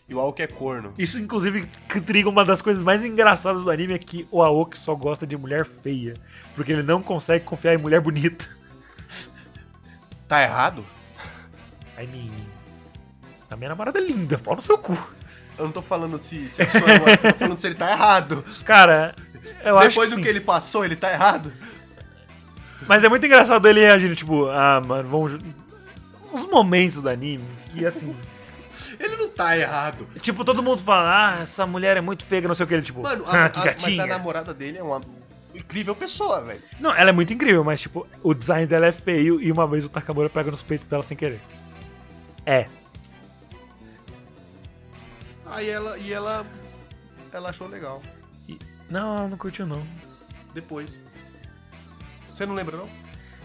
E 0.09 0.15
o 0.15 0.21
Aoki 0.21 0.43
é 0.43 0.47
corno. 0.47 0.93
Isso, 0.99 1.19
inclusive, 1.19 1.67
que 1.89 2.01
triga 2.01 2.29
uma 2.29 2.45
das 2.45 2.61
coisas 2.61 2.83
mais 2.83 3.05
engraçadas 3.05 3.63
do 3.63 3.71
anime 3.71 3.95
é 3.95 3.99
que 3.99 4.27
o 4.31 4.43
Aoki 4.43 4.77
só 4.77 4.95
gosta 4.95 5.27
de 5.27 5.37
mulher 5.37 5.65
feia. 5.65 6.15
Porque 6.55 6.73
ele 6.73 6.83
não 6.83 7.03
consegue 7.03 7.45
confiar 7.45 7.75
em 7.75 7.79
mulher 7.79 8.01
bonita. 8.01 8.49
Tá 10.27 10.43
errado? 10.43 10.85
Aí, 11.97 12.07
menino. 12.07 12.54
A 13.55 13.57
minha 13.57 13.69
namorada 13.69 14.01
é 14.01 14.03
linda, 14.03 14.37
pau 14.37 14.57
no 14.57 14.61
seu 14.61 14.77
cu. 14.77 14.99
Eu 15.57 15.67
não 15.67 15.73
tô 15.73 15.81
falando 15.81 16.19
se, 16.19 16.51
se 16.51 16.61
a 16.61 16.67
pessoa 16.67 16.91
é 16.91 16.97
eu 16.97 17.33
tô 17.33 17.39
falando 17.39 17.61
se 17.61 17.67
ele 17.69 17.77
tá 17.77 17.93
errado. 17.93 18.45
Cara, 18.65 19.15
eu 19.65 19.79
acho 19.79 19.91
Depois 19.91 20.09
que 20.09 20.15
do 20.17 20.19
sim. 20.19 20.23
que 20.23 20.29
ele 20.29 20.41
passou, 20.41 20.85
ele 20.85 20.97
tá 20.97 21.13
errado. 21.13 21.53
Mas 22.89 23.05
é 23.05 23.09
muito 23.09 23.25
engraçado 23.25 23.69
ele 23.69 23.79
reagindo, 23.79 24.17
tipo, 24.17 24.49
ah, 24.49 24.83
mano, 24.85 25.09
vamos. 25.09 25.39
Os 26.33 26.47
momentos 26.47 27.01
do 27.01 27.09
anime, 27.09 27.45
que 27.73 27.87
assim. 27.87 28.15
Ele 28.99 29.17
não 29.17 29.29
tá 29.29 29.57
errado. 29.57 30.07
tipo, 30.21 30.45
todo 30.45 30.63
mundo 30.63 30.81
fala, 30.83 31.37
ah, 31.39 31.43
essa 31.43 31.67
mulher 31.67 31.97
é 31.97 32.01
muito 32.01 32.25
feia, 32.25 32.47
não 32.47 32.55
sei 32.55 32.65
o 32.65 32.67
que. 32.67 32.75
Ele, 32.75 32.83
tipo, 32.83 33.03
Mano, 33.03 33.25
ah, 33.29 33.45
a, 33.45 33.49
que 33.49 33.69
a- 33.69 33.77
mas 33.81 33.99
a 33.99 34.07
namorada 34.07 34.55
dele 34.55 34.79
é 34.79 34.83
uma 34.83 35.01
incrível 35.55 35.95
pessoa, 35.95 36.43
velho. 36.43 36.63
Não, 36.81 36.95
ela 36.95 37.11
é 37.11 37.13
muito 37.13 37.33
incrível, 37.33 37.63
mas, 37.65 37.81
tipo, 37.81 38.07
o 38.23 38.35
design 38.35 38.67
dela 38.67 38.87
é 38.87 38.93
feio 38.93 39.41
e 39.41 39.51
uma 39.51 39.67
vez 39.67 39.85
o 39.85 39.89
Takamura 39.89 40.29
pega 40.31 40.51
nos 40.51 40.63
peitos 40.63 40.89
dela 40.89 41.03
sem 41.03 41.17
querer. 41.17 41.41
É. 42.47 42.67
Aí 45.55 45.69
ela. 45.69 45.99
E 45.99 46.13
ela. 46.13 46.47
Ela 47.33 47.51
achou 47.51 47.69
legal. 47.69 48.03
Não, 48.91 49.17
ela 49.19 49.29
não 49.29 49.37
curtiu, 49.37 49.67
não. 49.67 49.85
Depois. 50.53 50.99
Você 52.29 52.45
não 52.45 52.55
lembra, 52.55 52.77
não? 52.77 52.89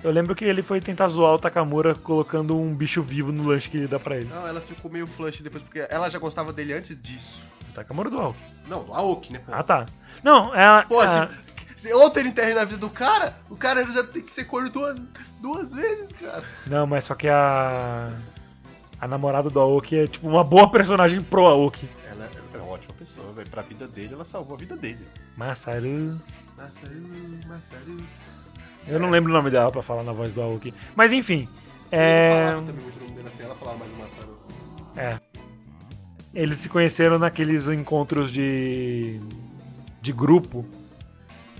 Eu 0.03 0.11
lembro 0.11 0.34
que 0.34 0.45
ele 0.45 0.61
foi 0.61 0.80
tentar 0.80 1.07
zoar 1.10 1.34
o 1.34 1.40
Takamura 1.40 1.94
colocando 1.94 2.57
um 2.57 2.73
bicho 2.73 3.02
vivo 3.02 3.31
no 3.31 3.48
lanche 3.48 3.69
que 3.69 3.77
ele 3.77 3.88
dá 3.88 3.99
pra 3.99 4.18
ele. 4.18 4.30
Não, 4.30 4.48
ela 4.48 4.61
ficou 4.61 4.90
meio 4.90 5.06
flush 5.06 5.41
depois, 5.41 5.61
porque 5.61 5.86
ela 5.90 6.10
já 6.10 6.18
gostava 6.18 6.53
dele 6.53 6.73
antes 6.73 6.95
disso. 7.02 7.41
O 7.69 7.73
Takamura 7.73 8.10
do 8.10 8.18
Aoki. 8.18 8.40
Não, 8.68 8.84
do 8.84 8.94
Aoki, 8.94 9.34
né, 9.34 9.40
pô? 9.40 9.52
Ah, 9.53 9.61
tá. 9.61 9.86
Não, 10.23 10.56
ela. 10.56 10.84
Pô, 10.84 11.02
ah, 11.02 11.27
se, 11.76 11.88
se 11.88 11.94
outro 11.94 12.22
ele 12.22 12.30
interna 12.30 12.56
na 12.56 12.65
vida 12.65 12.77
do 12.77 12.90
cara, 12.90 13.36
o 13.49 13.57
cara 13.57 13.86
já 13.91 14.03
tem 14.03 14.22
que 14.22 14.31
ser 14.31 14.45
corno 14.45 14.69
duas, 14.69 14.98
duas 15.41 15.73
vezes, 15.73 16.14
cara. 16.14 16.44
Não, 16.65 16.88
mas 16.88 17.03
só 17.03 17.15
que 17.15 17.27
a. 17.27 18.10
A 19.02 19.07
namorada 19.07 19.49
do 19.49 19.60
Aoki 19.60 19.98
é, 19.98 20.07
tipo, 20.07 20.27
uma 20.27 20.44
boa 20.44 20.69
personagem 20.69 21.22
pro 21.22 21.45
Aoki. 21.45 21.90
Pessoa, 22.99 23.31
velho. 23.34 23.49
Pra 23.49 23.61
vida 23.61 23.88
dele, 23.88 24.13
ela 24.13 24.26
salvou 24.26 24.55
a 24.55 24.59
vida 24.59 24.76
dele. 24.76 24.99
Masaru. 25.38 26.19
Masaru, 26.57 27.39
Masaru. 27.47 27.97
Eu 28.88 28.99
não 28.99 29.09
lembro 29.09 29.31
o 29.31 29.35
nome 29.35 29.49
dela 29.49 29.71
pra 29.71 29.81
falar 29.81 30.03
na 30.03 30.11
voz 30.11 30.34
do 30.34 30.41
Aoki. 30.41 30.73
Mas 30.95 31.11
enfim. 31.13 31.47
É. 31.91 32.51
também 32.53 32.76
muito 32.84 32.97
o 32.97 33.03
nome 33.03 33.15
dele 33.15 33.27
assim, 33.27 33.43
ela 33.43 33.55
falava 33.55 33.77
mais 33.80 33.91
o 33.91 33.95
Masaru. 33.95 34.39
É. 34.95 35.19
Eles 36.34 36.59
se 36.59 36.69
conheceram 36.69 37.17
naqueles 37.17 37.67
encontros 37.69 38.31
de. 38.31 39.19
de 40.01 40.13
grupo 40.13 40.65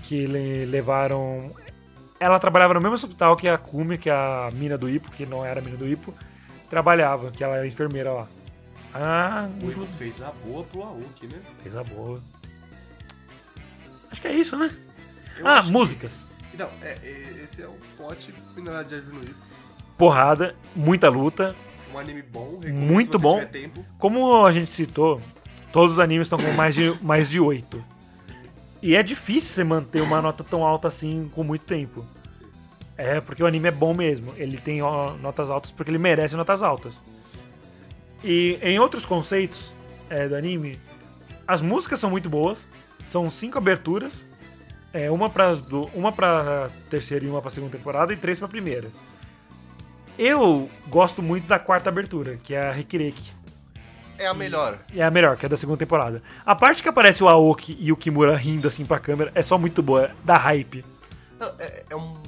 que 0.02 0.26
le- 0.26 0.66
levaram. 0.66 1.52
Ela 2.20 2.38
trabalhava 2.38 2.74
no 2.74 2.80
mesmo 2.80 2.94
hospital 2.94 3.34
que 3.36 3.48
a 3.48 3.56
Kumi, 3.56 3.96
que 3.96 4.10
é 4.10 4.12
a 4.12 4.50
mina 4.52 4.76
do 4.76 4.88
Ipo, 4.88 5.10
que 5.10 5.24
não 5.24 5.44
era 5.44 5.60
a 5.60 5.62
mina 5.62 5.76
do 5.76 5.88
Ipo, 5.88 6.14
trabalhava, 6.68 7.30
que 7.30 7.42
ela 7.42 7.56
era 7.56 7.66
enfermeira 7.66 8.12
lá. 8.12 8.28
Ah, 8.94 9.48
O 9.62 9.70
Ipo 9.70 9.86
fez 9.86 10.20
a 10.22 10.32
boa 10.44 10.64
pro 10.64 10.82
Aoki, 10.82 11.26
né? 11.26 11.38
fez 11.62 11.76
a 11.76 11.84
boa. 11.84 12.20
Acho 14.10 14.20
que 14.20 14.28
é 14.28 14.34
isso, 14.34 14.56
né? 14.56 14.70
Eu 15.38 15.46
ah, 15.46 15.58
acho 15.58 15.68
que- 15.68 15.72
músicas. 15.72 16.12
Não, 16.58 16.68
é, 16.82 16.98
é- 17.02 17.40
esse 17.44 17.62
é 17.62 17.66
o 17.66 17.76
plot 17.96 18.32
final 18.54 18.82
de 18.84 18.96
Ipo. 18.96 19.34
porrada, 19.96 20.56
muita 20.74 21.08
luta. 21.08 21.54
Um 21.94 21.98
anime 21.98 22.22
bom, 22.22 22.60
Muito 22.72 23.18
bom. 23.18 23.40
Como 23.98 24.44
a 24.44 24.52
gente 24.52 24.72
citou, 24.72 25.20
todos 25.72 25.94
os 25.94 26.00
animes 26.00 26.26
estão 26.26 26.38
com 26.38 26.52
mais 26.52 26.74
de, 26.74 26.92
mais 27.02 27.28
de 27.28 27.40
8. 27.40 27.84
E 28.82 28.96
é 28.96 29.02
difícil 29.02 29.50
você 29.52 29.64
manter 29.64 30.00
uma 30.00 30.22
nota 30.22 30.42
tão 30.42 30.64
alta 30.64 30.88
assim 30.88 31.30
com 31.34 31.44
muito 31.44 31.64
tempo. 31.64 32.04
É, 32.96 33.20
porque 33.20 33.42
o 33.42 33.46
anime 33.46 33.68
é 33.68 33.70
bom 33.70 33.94
mesmo. 33.94 34.32
Ele 34.36 34.58
tem 34.58 34.82
ó, 34.82 35.12
notas 35.16 35.50
altas 35.50 35.70
porque 35.70 35.90
ele 35.90 35.98
merece 35.98 36.36
notas 36.36 36.62
altas. 36.62 37.02
E 38.22 38.58
em 38.62 38.78
outros 38.78 39.06
conceitos 39.06 39.72
é, 40.08 40.28
do 40.28 40.34
anime, 40.36 40.78
as 41.46 41.60
músicas 41.60 41.98
são 41.98 42.10
muito 42.10 42.28
boas. 42.28 42.68
São 43.08 43.30
cinco 43.30 43.58
aberturas. 43.58 44.24
É, 44.92 45.10
uma 45.10 45.30
para 45.30 45.52
uma 45.94 46.10
pra 46.12 46.68
terceira 46.88 47.24
e 47.24 47.28
uma 47.28 47.40
pra 47.40 47.50
segunda 47.50 47.76
temporada 47.76 48.12
e 48.12 48.16
três 48.16 48.38
pra 48.38 48.48
primeira. 48.48 48.90
Eu 50.18 50.68
gosto 50.88 51.22
muito 51.22 51.46
da 51.46 51.58
quarta 51.58 51.88
abertura, 51.88 52.38
que 52.42 52.54
é 52.54 52.68
a 52.68 52.72
Rikireki. 52.72 53.32
É 54.18 54.26
a 54.26 54.34
melhor. 54.34 54.78
É 54.94 55.02
a 55.02 55.10
melhor, 55.10 55.36
que 55.36 55.46
é 55.46 55.48
da 55.48 55.56
segunda 55.56 55.78
temporada. 55.78 56.22
A 56.44 56.54
parte 56.54 56.82
que 56.82 56.88
aparece 56.90 57.24
o 57.24 57.28
Aoki 57.28 57.74
e 57.80 57.90
o 57.90 57.96
Kimura 57.96 58.36
rindo 58.36 58.68
assim 58.68 58.84
pra 58.84 58.98
câmera 58.98 59.32
é 59.34 59.42
só 59.42 59.56
muito 59.56 59.82
boa, 59.82 60.10
dá 60.22 60.36
hype. 60.36 60.84
Não, 61.38 61.48
é, 61.58 61.84
é 61.88 61.96
um. 61.96 62.18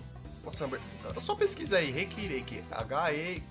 Nossa, 0.43 0.67
eu 1.15 1.21
só 1.21 1.35
pesquisa 1.35 1.77
aí. 1.77 2.09
H-E-K-I-R-E-K-I. 2.71 3.43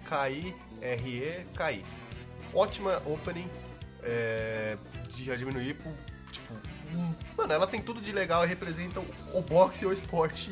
Ótima 2.53 3.01
opening 3.05 3.49
é, 4.03 4.77
de 5.09 5.31
Hajime 5.31 5.51
no 5.53 5.61
Ippo. 5.61 5.89
Tipo, 6.31 6.53
mano, 7.37 7.53
ela 7.53 7.67
tem 7.67 7.81
tudo 7.81 8.01
de 8.01 8.11
legal 8.11 8.43
e 8.43 8.47
representa 8.47 8.99
o- 8.99 9.05
o 9.33 9.41
boxe 9.41 9.83
e 9.83 9.87
o 9.87 9.93
esporte. 9.93 10.51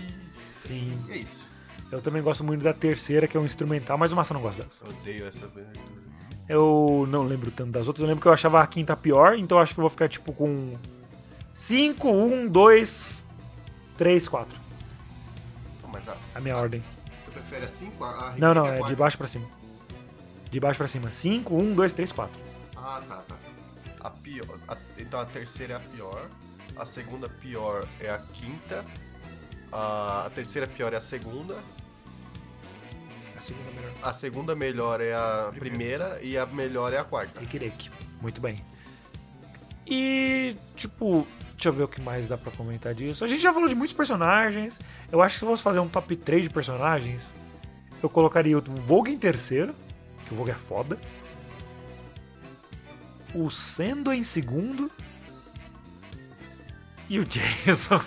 Sim. 0.53 0.97
E 1.07 1.11
é 1.13 1.17
isso. 1.17 1.47
Eu 1.91 2.01
também 2.01 2.21
gosto 2.21 2.43
muito 2.43 2.63
da 2.63 2.71
terceira, 2.73 3.27
que 3.27 3.35
é 3.35 3.39
um 3.39 3.45
instrumental, 3.45 3.97
mas 3.97 4.11
o 4.11 4.15
Massa 4.15 4.33
não 4.33 4.41
gosta 4.41 4.63
dessa. 4.63 4.83
Eu 4.85 4.91
odeio 4.91 5.27
essa. 5.27 5.49
Eu 6.47 7.05
não 7.09 7.23
lembro 7.23 7.51
tanto 7.51 7.71
das 7.71 7.87
outras, 7.87 8.01
eu 8.03 8.07
lembro 8.07 8.21
que 8.21 8.27
eu 8.27 8.33
achava 8.33 8.61
a 8.61 8.67
quinta 8.67 8.95
pior, 8.95 9.35
então 9.37 9.59
acho 9.59 9.73
que 9.73 9.79
eu 9.79 9.83
vou 9.83 9.89
ficar 9.89 10.07
tipo 10.09 10.31
com 10.33 10.77
5, 11.53 12.07
1, 12.09 12.47
2, 12.47 13.23
3, 13.97 14.27
4. 14.27 14.57
Mas 15.91 16.07
a, 16.07 16.15
A 16.35 16.39
minha 16.41 16.55
ordem. 16.57 16.83
Você 17.19 17.31
prefere 17.31 17.65
a 17.65 17.69
5? 17.69 18.03
A, 18.03 18.07
a 18.29 18.35
Não, 18.37 18.53
não, 18.53 18.63
Reikireki 18.63 18.85
é 18.85 18.87
de 18.89 18.95
baixo 18.95 19.17
pra 19.17 19.27
cima. 19.27 19.47
De 20.51 20.59
baixo 20.59 20.77
pra 20.77 20.87
cima. 20.87 21.11
5, 21.11 21.55
1, 21.55 21.73
2, 21.75 21.93
3, 21.93 22.11
4. 22.11 22.39
Ah, 22.75 23.01
tá, 23.07 23.15
tá. 23.27 23.35
A 24.01 24.09
pior. 24.09 24.57
a- 24.67 24.77
então 24.97 25.19
a 25.19 25.25
terceira 25.25 25.73
é 25.73 25.77
a 25.77 25.79
pior. 25.79 26.27
A 26.77 26.85
segunda 26.85 27.27
pior 27.29 27.85
é 27.99 28.09
a 28.09 28.17
quinta. 28.17 28.83
A, 29.71 30.25
a 30.25 30.29
terceira 30.29 30.65
pior 30.67 30.93
é 30.93 30.97
a 30.97 31.01
segunda. 31.01 31.55
A 33.37 33.41
segunda 33.41 33.71
melhor. 33.71 33.91
A 34.01 34.13
segunda 34.13 34.55
melhor 34.55 35.01
é 35.01 35.13
a 35.13 35.49
Primeira. 35.51 36.05
primeira 36.09 36.19
e 36.23 36.37
a 36.37 36.45
melhor 36.45 36.93
é 36.93 36.97
a 36.97 37.03
quarta. 37.03 37.39
Rikireki. 37.39 37.91
Muito 38.21 38.39
bem. 38.41 38.63
E, 39.85 40.55
tipo, 40.75 41.27
deixa 41.53 41.69
eu 41.69 41.73
ver 41.73 41.83
o 41.83 41.87
que 41.87 42.01
mais 42.01 42.27
dá 42.27 42.37
pra 42.37 42.51
comentar 42.51 42.93
disso. 42.93 43.23
A 43.25 43.27
gente 43.27 43.41
já 43.41 43.51
falou 43.53 43.67
de 43.67 43.75
muitos 43.75 43.95
personagens. 43.95 44.77
Eu 45.11 45.21
acho 45.21 45.35
que 45.35 45.39
se 45.39 45.45
eu 45.45 45.49
fosse 45.49 45.63
fazer 45.63 45.79
um 45.79 45.87
top 45.87 46.15
3 46.15 46.43
de 46.43 46.49
personagens, 46.49 47.33
eu 48.01 48.09
colocaria 48.09 48.57
o 48.57 48.61
Vogue 48.61 49.11
em 49.11 49.17
terceiro, 49.17 49.73
que 50.29 50.33
o 50.33 50.37
Vogue 50.37 50.51
é 50.51 50.55
foda. 50.55 50.97
O 53.33 53.49
Sendo 53.49 54.13
em 54.13 54.23
segundo. 54.23 54.89
E 57.09 57.19
o 57.19 57.25
Jason. 57.27 57.99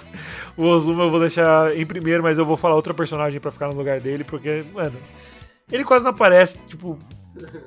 O 0.57 0.65
Ozuma 0.65 1.05
eu 1.05 1.11
vou 1.11 1.21
deixar 1.21 1.77
em 1.77 1.85
primeiro, 1.85 2.23
mas 2.23 2.39
eu 2.39 2.47
vou 2.47 2.57
falar 2.57 2.77
outro 2.77 2.95
personagem 2.95 3.41
pra 3.41 3.51
ficar 3.51 3.69
no 3.69 3.75
lugar 3.75 4.01
dele, 4.01 4.23
porque, 4.23 4.65
mano, 4.73 4.99
ele 5.71 5.85
quase 5.85 6.05
não 6.05 6.13
aparece, 6.13 6.59
tipo. 6.69 6.99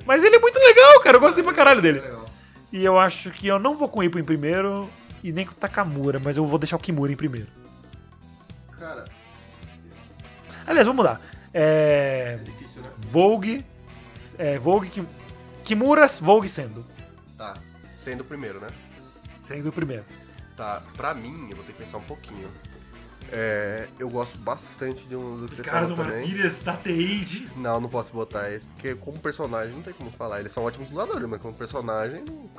Mas 0.05 0.23
ele 0.23 0.35
é 0.35 0.39
muito 0.39 0.57
legal, 0.59 0.99
cara. 1.01 1.17
Eu 1.17 1.21
gostei 1.21 1.43
pra 1.43 1.53
caralho 1.53 1.81
dele. 1.81 2.01
E 2.71 2.83
eu 2.83 2.99
acho 2.99 3.31
que 3.31 3.47
eu 3.47 3.59
não 3.59 3.75
vou 3.75 3.89
com 3.89 3.99
o 3.99 4.03
Ippo 4.03 4.19
em 4.19 4.23
primeiro 4.23 4.89
e 5.23 5.31
nem 5.31 5.45
com 5.45 5.53
o 5.53 5.55
Takamura, 5.55 6.19
mas 6.19 6.37
eu 6.37 6.45
vou 6.45 6.59
deixar 6.59 6.75
o 6.75 6.79
Kimura 6.79 7.11
em 7.11 7.15
primeiro. 7.15 7.47
Cara, 8.71 9.05
Aliás, 10.67 10.87
vamos 10.87 11.03
mudar. 11.03 11.21
É. 11.53 12.37
é 12.39 12.43
difícil, 12.43 12.81
né? 12.81 12.89
Vogue. 13.11 13.63
É, 14.37 14.57
Vogue. 14.57 14.89
Kim- 14.89 15.07
Kimura, 15.63 16.07
Vogue 16.07 16.47
sendo. 16.49 16.85
Tá. 17.37 17.55
Sendo 17.95 18.21
o 18.21 18.25
primeiro, 18.25 18.59
né? 18.59 18.67
Sendo 19.47 19.69
o 19.69 19.71
primeiro. 19.71 20.03
Tá. 20.55 20.81
Pra 20.95 21.13
mim, 21.13 21.47
eu 21.49 21.55
vou 21.57 21.65
ter 21.65 21.73
que 21.73 21.79
pensar 21.83 21.97
um 21.97 22.03
pouquinho. 22.03 22.49
É, 23.31 23.87
eu 23.97 24.07
gosto 24.09 24.37
bastante 24.37 25.07
de 25.07 25.15
um 25.15 25.37
do 25.37 25.47
que 25.49 25.55
você 25.55 25.63
falou 25.63 25.95
também. 25.95 26.17
Martínez 26.19 26.61
da 26.61 26.77
Teide. 26.77 27.49
Não, 27.57 27.81
não 27.81 27.89
posso 27.89 28.13
botar 28.13 28.51
esse, 28.51 28.67
porque 28.67 28.93
como 28.93 29.17
personagem 29.19 29.73
não 29.73 29.81
tem 29.81 29.93
como 29.93 30.11
falar. 30.11 30.39
Eles 30.39 30.51
são 30.51 30.63
ótimos 30.63 30.87
dubladores, 30.89 31.27
mas 31.27 31.41
como 31.41 31.53
personagem. 31.55 32.23
Não... 32.23 32.49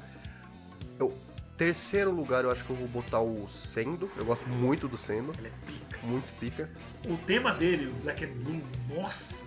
Eu, 0.98 1.16
terceiro 1.56 2.10
lugar, 2.10 2.42
eu 2.42 2.50
acho 2.50 2.64
que 2.64 2.70
eu 2.70 2.76
vou 2.76 2.88
botar 2.88 3.20
o 3.20 3.46
Sendo. 3.48 4.10
Eu 4.16 4.24
gosto 4.24 4.48
muito 4.48 4.88
do 4.88 4.96
Sendo. 4.96 5.32
Ele 5.38 5.46
é 5.46 5.66
pica. 5.66 5.98
Muito 6.02 6.26
pica. 6.40 6.68
O 7.08 7.16
tema 7.18 7.52
dele, 7.54 7.86
o 7.86 7.94
Black 8.02 8.24
and 8.24 8.32
Blue, 8.42 8.60
nossa. 8.96 9.45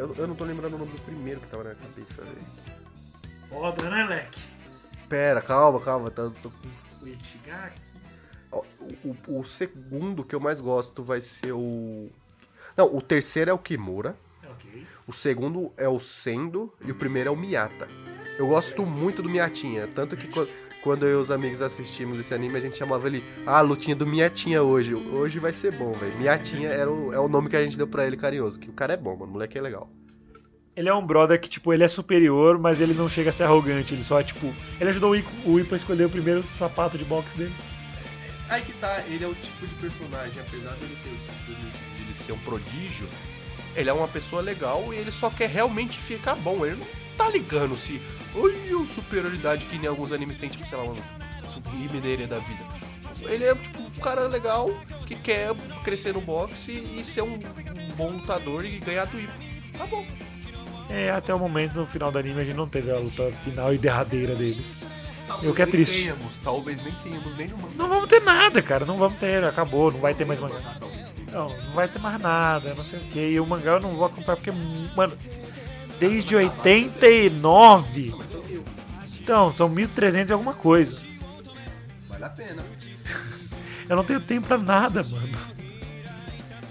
Eu, 0.00 0.14
eu 0.16 0.26
não 0.26 0.34
tô 0.34 0.44
lembrando 0.44 0.74
o 0.74 0.78
nome 0.78 0.92
do 0.92 1.00
primeiro 1.02 1.40
que 1.40 1.46
tava 1.48 1.64
na 1.64 1.74
cabeça, 1.74 2.22
velho. 2.22 2.40
Foda, 3.48 3.90
né, 3.90 4.04
Leque? 4.06 4.40
Pera, 5.08 5.42
calma, 5.42 5.78
calma. 5.80 6.10
Tá, 6.10 6.30
tô... 6.42 6.50
O 7.02 7.06
Ichigaki. 7.06 7.80
O, 8.50 8.64
o- 9.04 9.40
o 9.40 9.44
segundo 9.44 10.24
que 10.24 10.34
eu 10.34 10.40
mais 10.40 10.60
gosto 10.60 11.02
vai 11.04 11.20
ser 11.20 11.52
o. 11.52 12.08
Não, 12.76 12.96
o 12.96 13.02
terceiro 13.02 13.50
é 13.50 13.54
o 13.54 13.58
Kimura. 13.58 14.16
Ok. 14.48 14.86
O 15.06 15.12
segundo 15.12 15.72
é 15.76 15.88
o 15.88 16.00
Sendo 16.00 16.72
e 16.84 16.90
o 16.90 16.94
primeiro 16.94 17.28
é 17.28 17.32
o 17.32 17.36
Miyata. 17.36 17.86
Eu 18.38 18.48
gosto 18.48 18.86
muito 18.86 19.22
do 19.22 19.28
Miyatinha, 19.28 19.86
tanto 19.88 20.16
que 20.16 20.28
quan- 20.32 20.46
quando 20.82 21.06
eu 21.06 21.18
e 21.18 21.20
os 21.20 21.30
amigos 21.30 21.60
assistimos 21.60 22.18
esse 22.18 22.32
anime, 22.32 22.56
a 22.56 22.60
gente 22.60 22.76
chamava 22.76 23.06
ele, 23.06 23.24
ah, 23.46 23.58
a 23.58 23.60
lutinha 23.60 23.94
do 23.94 24.06
Miyatinha 24.06 24.62
hoje. 24.62 24.94
Hoje 24.94 25.38
vai 25.38 25.52
ser 25.52 25.72
bom, 25.72 25.92
velho. 25.92 26.16
Miyatinha 26.18 26.68
era 26.68 26.90
o, 26.90 27.12
é 27.12 27.18
o 27.18 27.28
nome 27.28 27.48
que 27.48 27.56
a 27.56 27.62
gente 27.62 27.76
deu 27.76 27.86
pra 27.86 28.06
ele 28.06 28.16
carinhoso, 28.16 28.58
que 28.58 28.70
o 28.70 28.72
cara 28.72 28.94
é 28.94 28.96
bom, 28.96 29.16
mano, 29.16 29.30
o 29.30 29.32
moleque 29.32 29.58
é 29.58 29.60
legal. 29.60 29.90
Ele 30.74 30.88
é 30.88 30.94
um 30.94 31.04
brother 31.04 31.38
que, 31.40 31.48
tipo, 31.48 31.72
ele 31.72 31.84
é 31.84 31.88
superior, 31.88 32.58
mas 32.58 32.80
ele 32.80 32.94
não 32.94 33.08
chega 33.08 33.30
a 33.30 33.32
ser 33.32 33.42
arrogante. 33.42 33.92
Ele 33.92 34.04
só 34.04 34.20
é, 34.20 34.22
tipo... 34.22 34.54
Ele 34.80 34.88
ajudou 34.88 35.10
o 35.10 35.16
Ipo, 35.16 35.30
o 35.44 35.58
a 35.58 35.76
escolher 35.76 36.04
o 36.04 36.10
primeiro 36.10 36.44
sapato 36.58 36.96
de 36.96 37.04
boxe 37.04 37.36
dele. 37.36 37.52
Aí 38.48 38.62
que 38.62 38.72
tá, 38.74 39.02
ele 39.06 39.24
é 39.24 39.28
o 39.28 39.34
tipo 39.34 39.66
de 39.66 39.74
personagem, 39.74 40.40
apesar 40.40 40.70
dele 40.70 40.96
ter 41.02 41.10
o 41.10 41.16
tipo 41.16 41.60
de, 41.60 41.96
de 41.96 42.02
ele 42.02 42.14
ser 42.14 42.32
um 42.32 42.38
prodígio, 42.38 43.08
ele 43.76 43.90
é 43.90 43.92
uma 43.92 44.08
pessoa 44.08 44.42
legal 44.42 44.92
e 44.92 44.96
ele 44.96 45.12
só 45.12 45.30
quer 45.30 45.48
realmente 45.48 45.98
ficar 45.98 46.34
bom. 46.36 46.64
Ele 46.64 46.76
não 46.76 46.86
tá 47.16 47.28
ligando 47.28 47.76
se. 47.76 48.00
Olha 48.34 48.82
a 48.82 48.86
superioridade 48.86 49.64
que 49.66 49.78
nem 49.78 49.88
alguns 49.88 50.12
animes 50.12 50.38
tem, 50.38 50.48
tipo, 50.48 50.66
sei 50.68 50.78
lá, 50.78 50.84
umas 50.84 51.14
Mineira 51.92 52.26
da 52.26 52.38
vida. 52.38 52.64
Ele 53.22 53.44
é 53.44 53.54
tipo 53.54 53.82
um 53.82 53.90
cara 54.00 54.26
legal 54.28 54.70
que 55.06 55.14
quer 55.14 55.54
crescer 55.84 56.14
no 56.14 56.20
boxe 56.20 56.72
e 56.72 57.04
ser 57.04 57.22
um, 57.22 57.34
um 57.34 57.90
bom 57.96 58.10
lutador 58.12 58.64
e 58.64 58.78
ganhar 58.78 59.06
do 59.06 59.20
Ipo. 59.20 59.32
Tá 59.76 59.86
bom. 59.86 60.04
É, 60.88 61.10
até 61.10 61.34
o 61.34 61.38
momento, 61.38 61.74
no 61.74 61.86
final 61.86 62.10
do 62.10 62.18
anime, 62.18 62.40
a 62.40 62.44
gente 62.44 62.56
não 62.56 62.68
teve 62.68 62.90
a 62.90 62.98
luta 62.98 63.30
final 63.44 63.72
e 63.72 63.78
derradeira 63.78 64.34
deles. 64.34 64.76
Talvez 65.26 65.48
Eu 65.48 65.54
que 65.54 65.62
é 65.62 65.66
triste. 65.66 66.02
Tenhamos, 66.02 66.36
talvez 66.42 66.82
nem 66.82 66.92
tenhamos 66.94 67.36
nem 67.36 67.48
mangá. 67.48 67.68
Não 67.76 67.88
vamos 67.88 68.08
ter 68.08 68.20
nada, 68.20 68.60
cara. 68.62 68.84
Não 68.84 68.96
vamos 68.96 69.18
ter, 69.18 69.44
acabou, 69.44 69.92
não 69.92 70.00
vai 70.00 70.14
ter 70.14 70.24
mais 70.24 70.40
mangá. 70.40 70.60
Não, 71.30 71.48
não 71.48 71.72
vai 71.72 71.86
ter 71.86 72.00
mais 72.00 72.20
nada, 72.20 72.74
não 72.74 72.82
sei 72.82 72.98
o 72.98 73.02
que. 73.02 73.20
E 73.20 73.40
o 73.40 73.46
mangá 73.46 73.72
eu 73.72 73.80
não 73.80 73.94
vou 73.94 74.06
acompanhar 74.06 74.36
porque, 74.36 74.50
mano, 74.96 75.16
desde 76.00 76.34
89. 76.34 78.08
Não, 78.08 78.18
mas 78.18 78.30
são 78.30 78.42
mil. 78.42 78.64
Então, 79.20 79.54
são 79.54 79.68
1300 79.68 80.30
e 80.30 80.32
alguma 80.32 80.54
coisa. 80.54 81.00
Vale 82.08 82.24
a 82.24 82.30
pena. 82.30 82.64
Eu 83.88 83.96
não 83.96 84.04
tenho 84.04 84.20
tempo 84.20 84.48
pra 84.48 84.58
nada, 84.58 85.04
mano. 85.04 85.38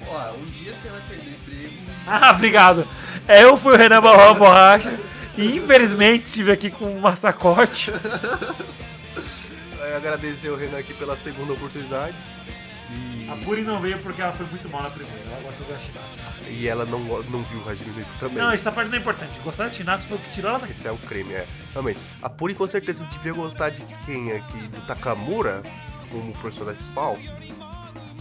Ó, 0.08 0.32
um 0.34 0.46
dia 0.46 0.74
você 0.74 0.90
vai 0.90 1.02
perder 1.08 1.30
emprego. 1.30 1.74
Ah, 2.12 2.32
obrigado. 2.32 2.88
Eu 3.28 3.56
fui 3.56 3.76
o 3.76 3.78
Renan 3.78 4.02
Barral 4.02 4.34
Borracha 4.34 5.00
e 5.38 5.58
infelizmente 5.58 6.26
estive 6.26 6.52
aqui 6.52 6.72
com 6.72 6.86
um 6.86 7.00
massacote. 7.00 7.92
Agradecer 9.96 10.50
o 10.50 10.56
Renan 10.56 10.80
aqui 10.80 10.96
pela 10.96 11.16
segunda 11.16 11.54
oportunidade. 11.54 12.16
E, 12.92 13.30
A 13.30 13.36
Puri 13.46 13.62
não 13.62 13.80
veio 13.80 14.00
porque 14.00 14.22
ela 14.22 14.34
foi 14.34 14.46
muito 14.48 14.68
mal 14.70 14.84
na 14.84 14.90
primeira. 14.90 15.20
Ela 15.32 15.42
gosta 15.42 15.64
das 15.66 15.82
Chinatsu. 15.82 16.26
e 16.50 16.68
ela 16.68 16.86
não, 16.86 17.00
não 17.00 17.44
viu 17.44 17.60
o 17.60 17.70
Hajime 17.70 17.90
Ippo 18.02 18.10
também. 18.20 18.38
Não, 18.38 18.52
essa 18.52 18.72
parte 18.72 18.90
não 18.90 18.98
é 18.98 19.00
importante. 19.02 19.40
Gostar 19.44 19.68
de 19.70 19.76
Chinatsu 19.76 20.08
foi 20.08 20.18
o 20.18 20.20
que 20.20 20.32
tirou 20.34 20.50
ela 20.50 20.60
daqui. 20.60 20.72
Esse 20.74 20.88
é 20.88 20.92
o 20.92 20.98
creme, 20.98 21.34
é. 21.34 21.46
Realmente. 21.72 22.00
A 22.22 22.30
Puri 22.30 22.56
com 22.56 22.68
certeza 22.68 23.06
devia 23.06 23.34
gostar 23.34 23.70
de 23.70 23.84
quem 24.06 24.32
aqui? 24.32 24.58
Do 24.70 24.82
Takamura 24.88 25.62
como 26.10 26.32
personagem 26.40 26.78
principal? 26.78 27.18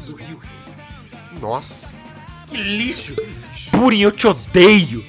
Do 0.04 0.14
Rio. 0.14 0.40
Nossa. 1.40 1.90
Que 2.50 2.56
lixo! 2.56 3.14
Purin, 3.70 4.00
eu 4.00 4.10
te 4.12 4.26
odeio! 4.26 5.04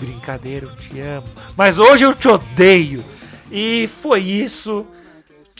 Brincadeira, 0.00 0.66
eu 0.66 0.76
te 0.76 0.98
amo. 1.00 1.26
Mas 1.56 1.78
hoje 1.78 2.04
eu 2.04 2.14
te 2.14 2.28
odeio! 2.28 3.04
E 3.50 3.88
foi 4.00 4.20
isso. 4.20 4.86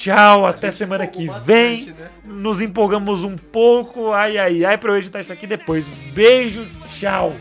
Tchau, 0.03 0.45
até 0.45 0.69
semana 0.73 1.07
que 1.07 1.23
empolgou 1.23 1.45
vem. 1.47 1.77
bastante, 1.77 2.01
né? 2.01 2.11
Nos 2.25 2.61
empolgamos 2.61 3.23
um 3.23 3.37
pouco. 3.37 4.11
Ai, 4.13 4.37
ai, 4.37 4.65
ai, 4.65 4.77
pra 4.77 4.91
eu 4.91 4.99
editar 4.99 5.21
isso 5.21 5.33
aqui 5.33 5.47
depois. 5.47 5.87
Beijo, 6.13 6.67
tchau! 6.99 7.33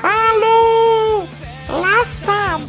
Falou! 0.00 1.28
Laçado! 1.68 2.68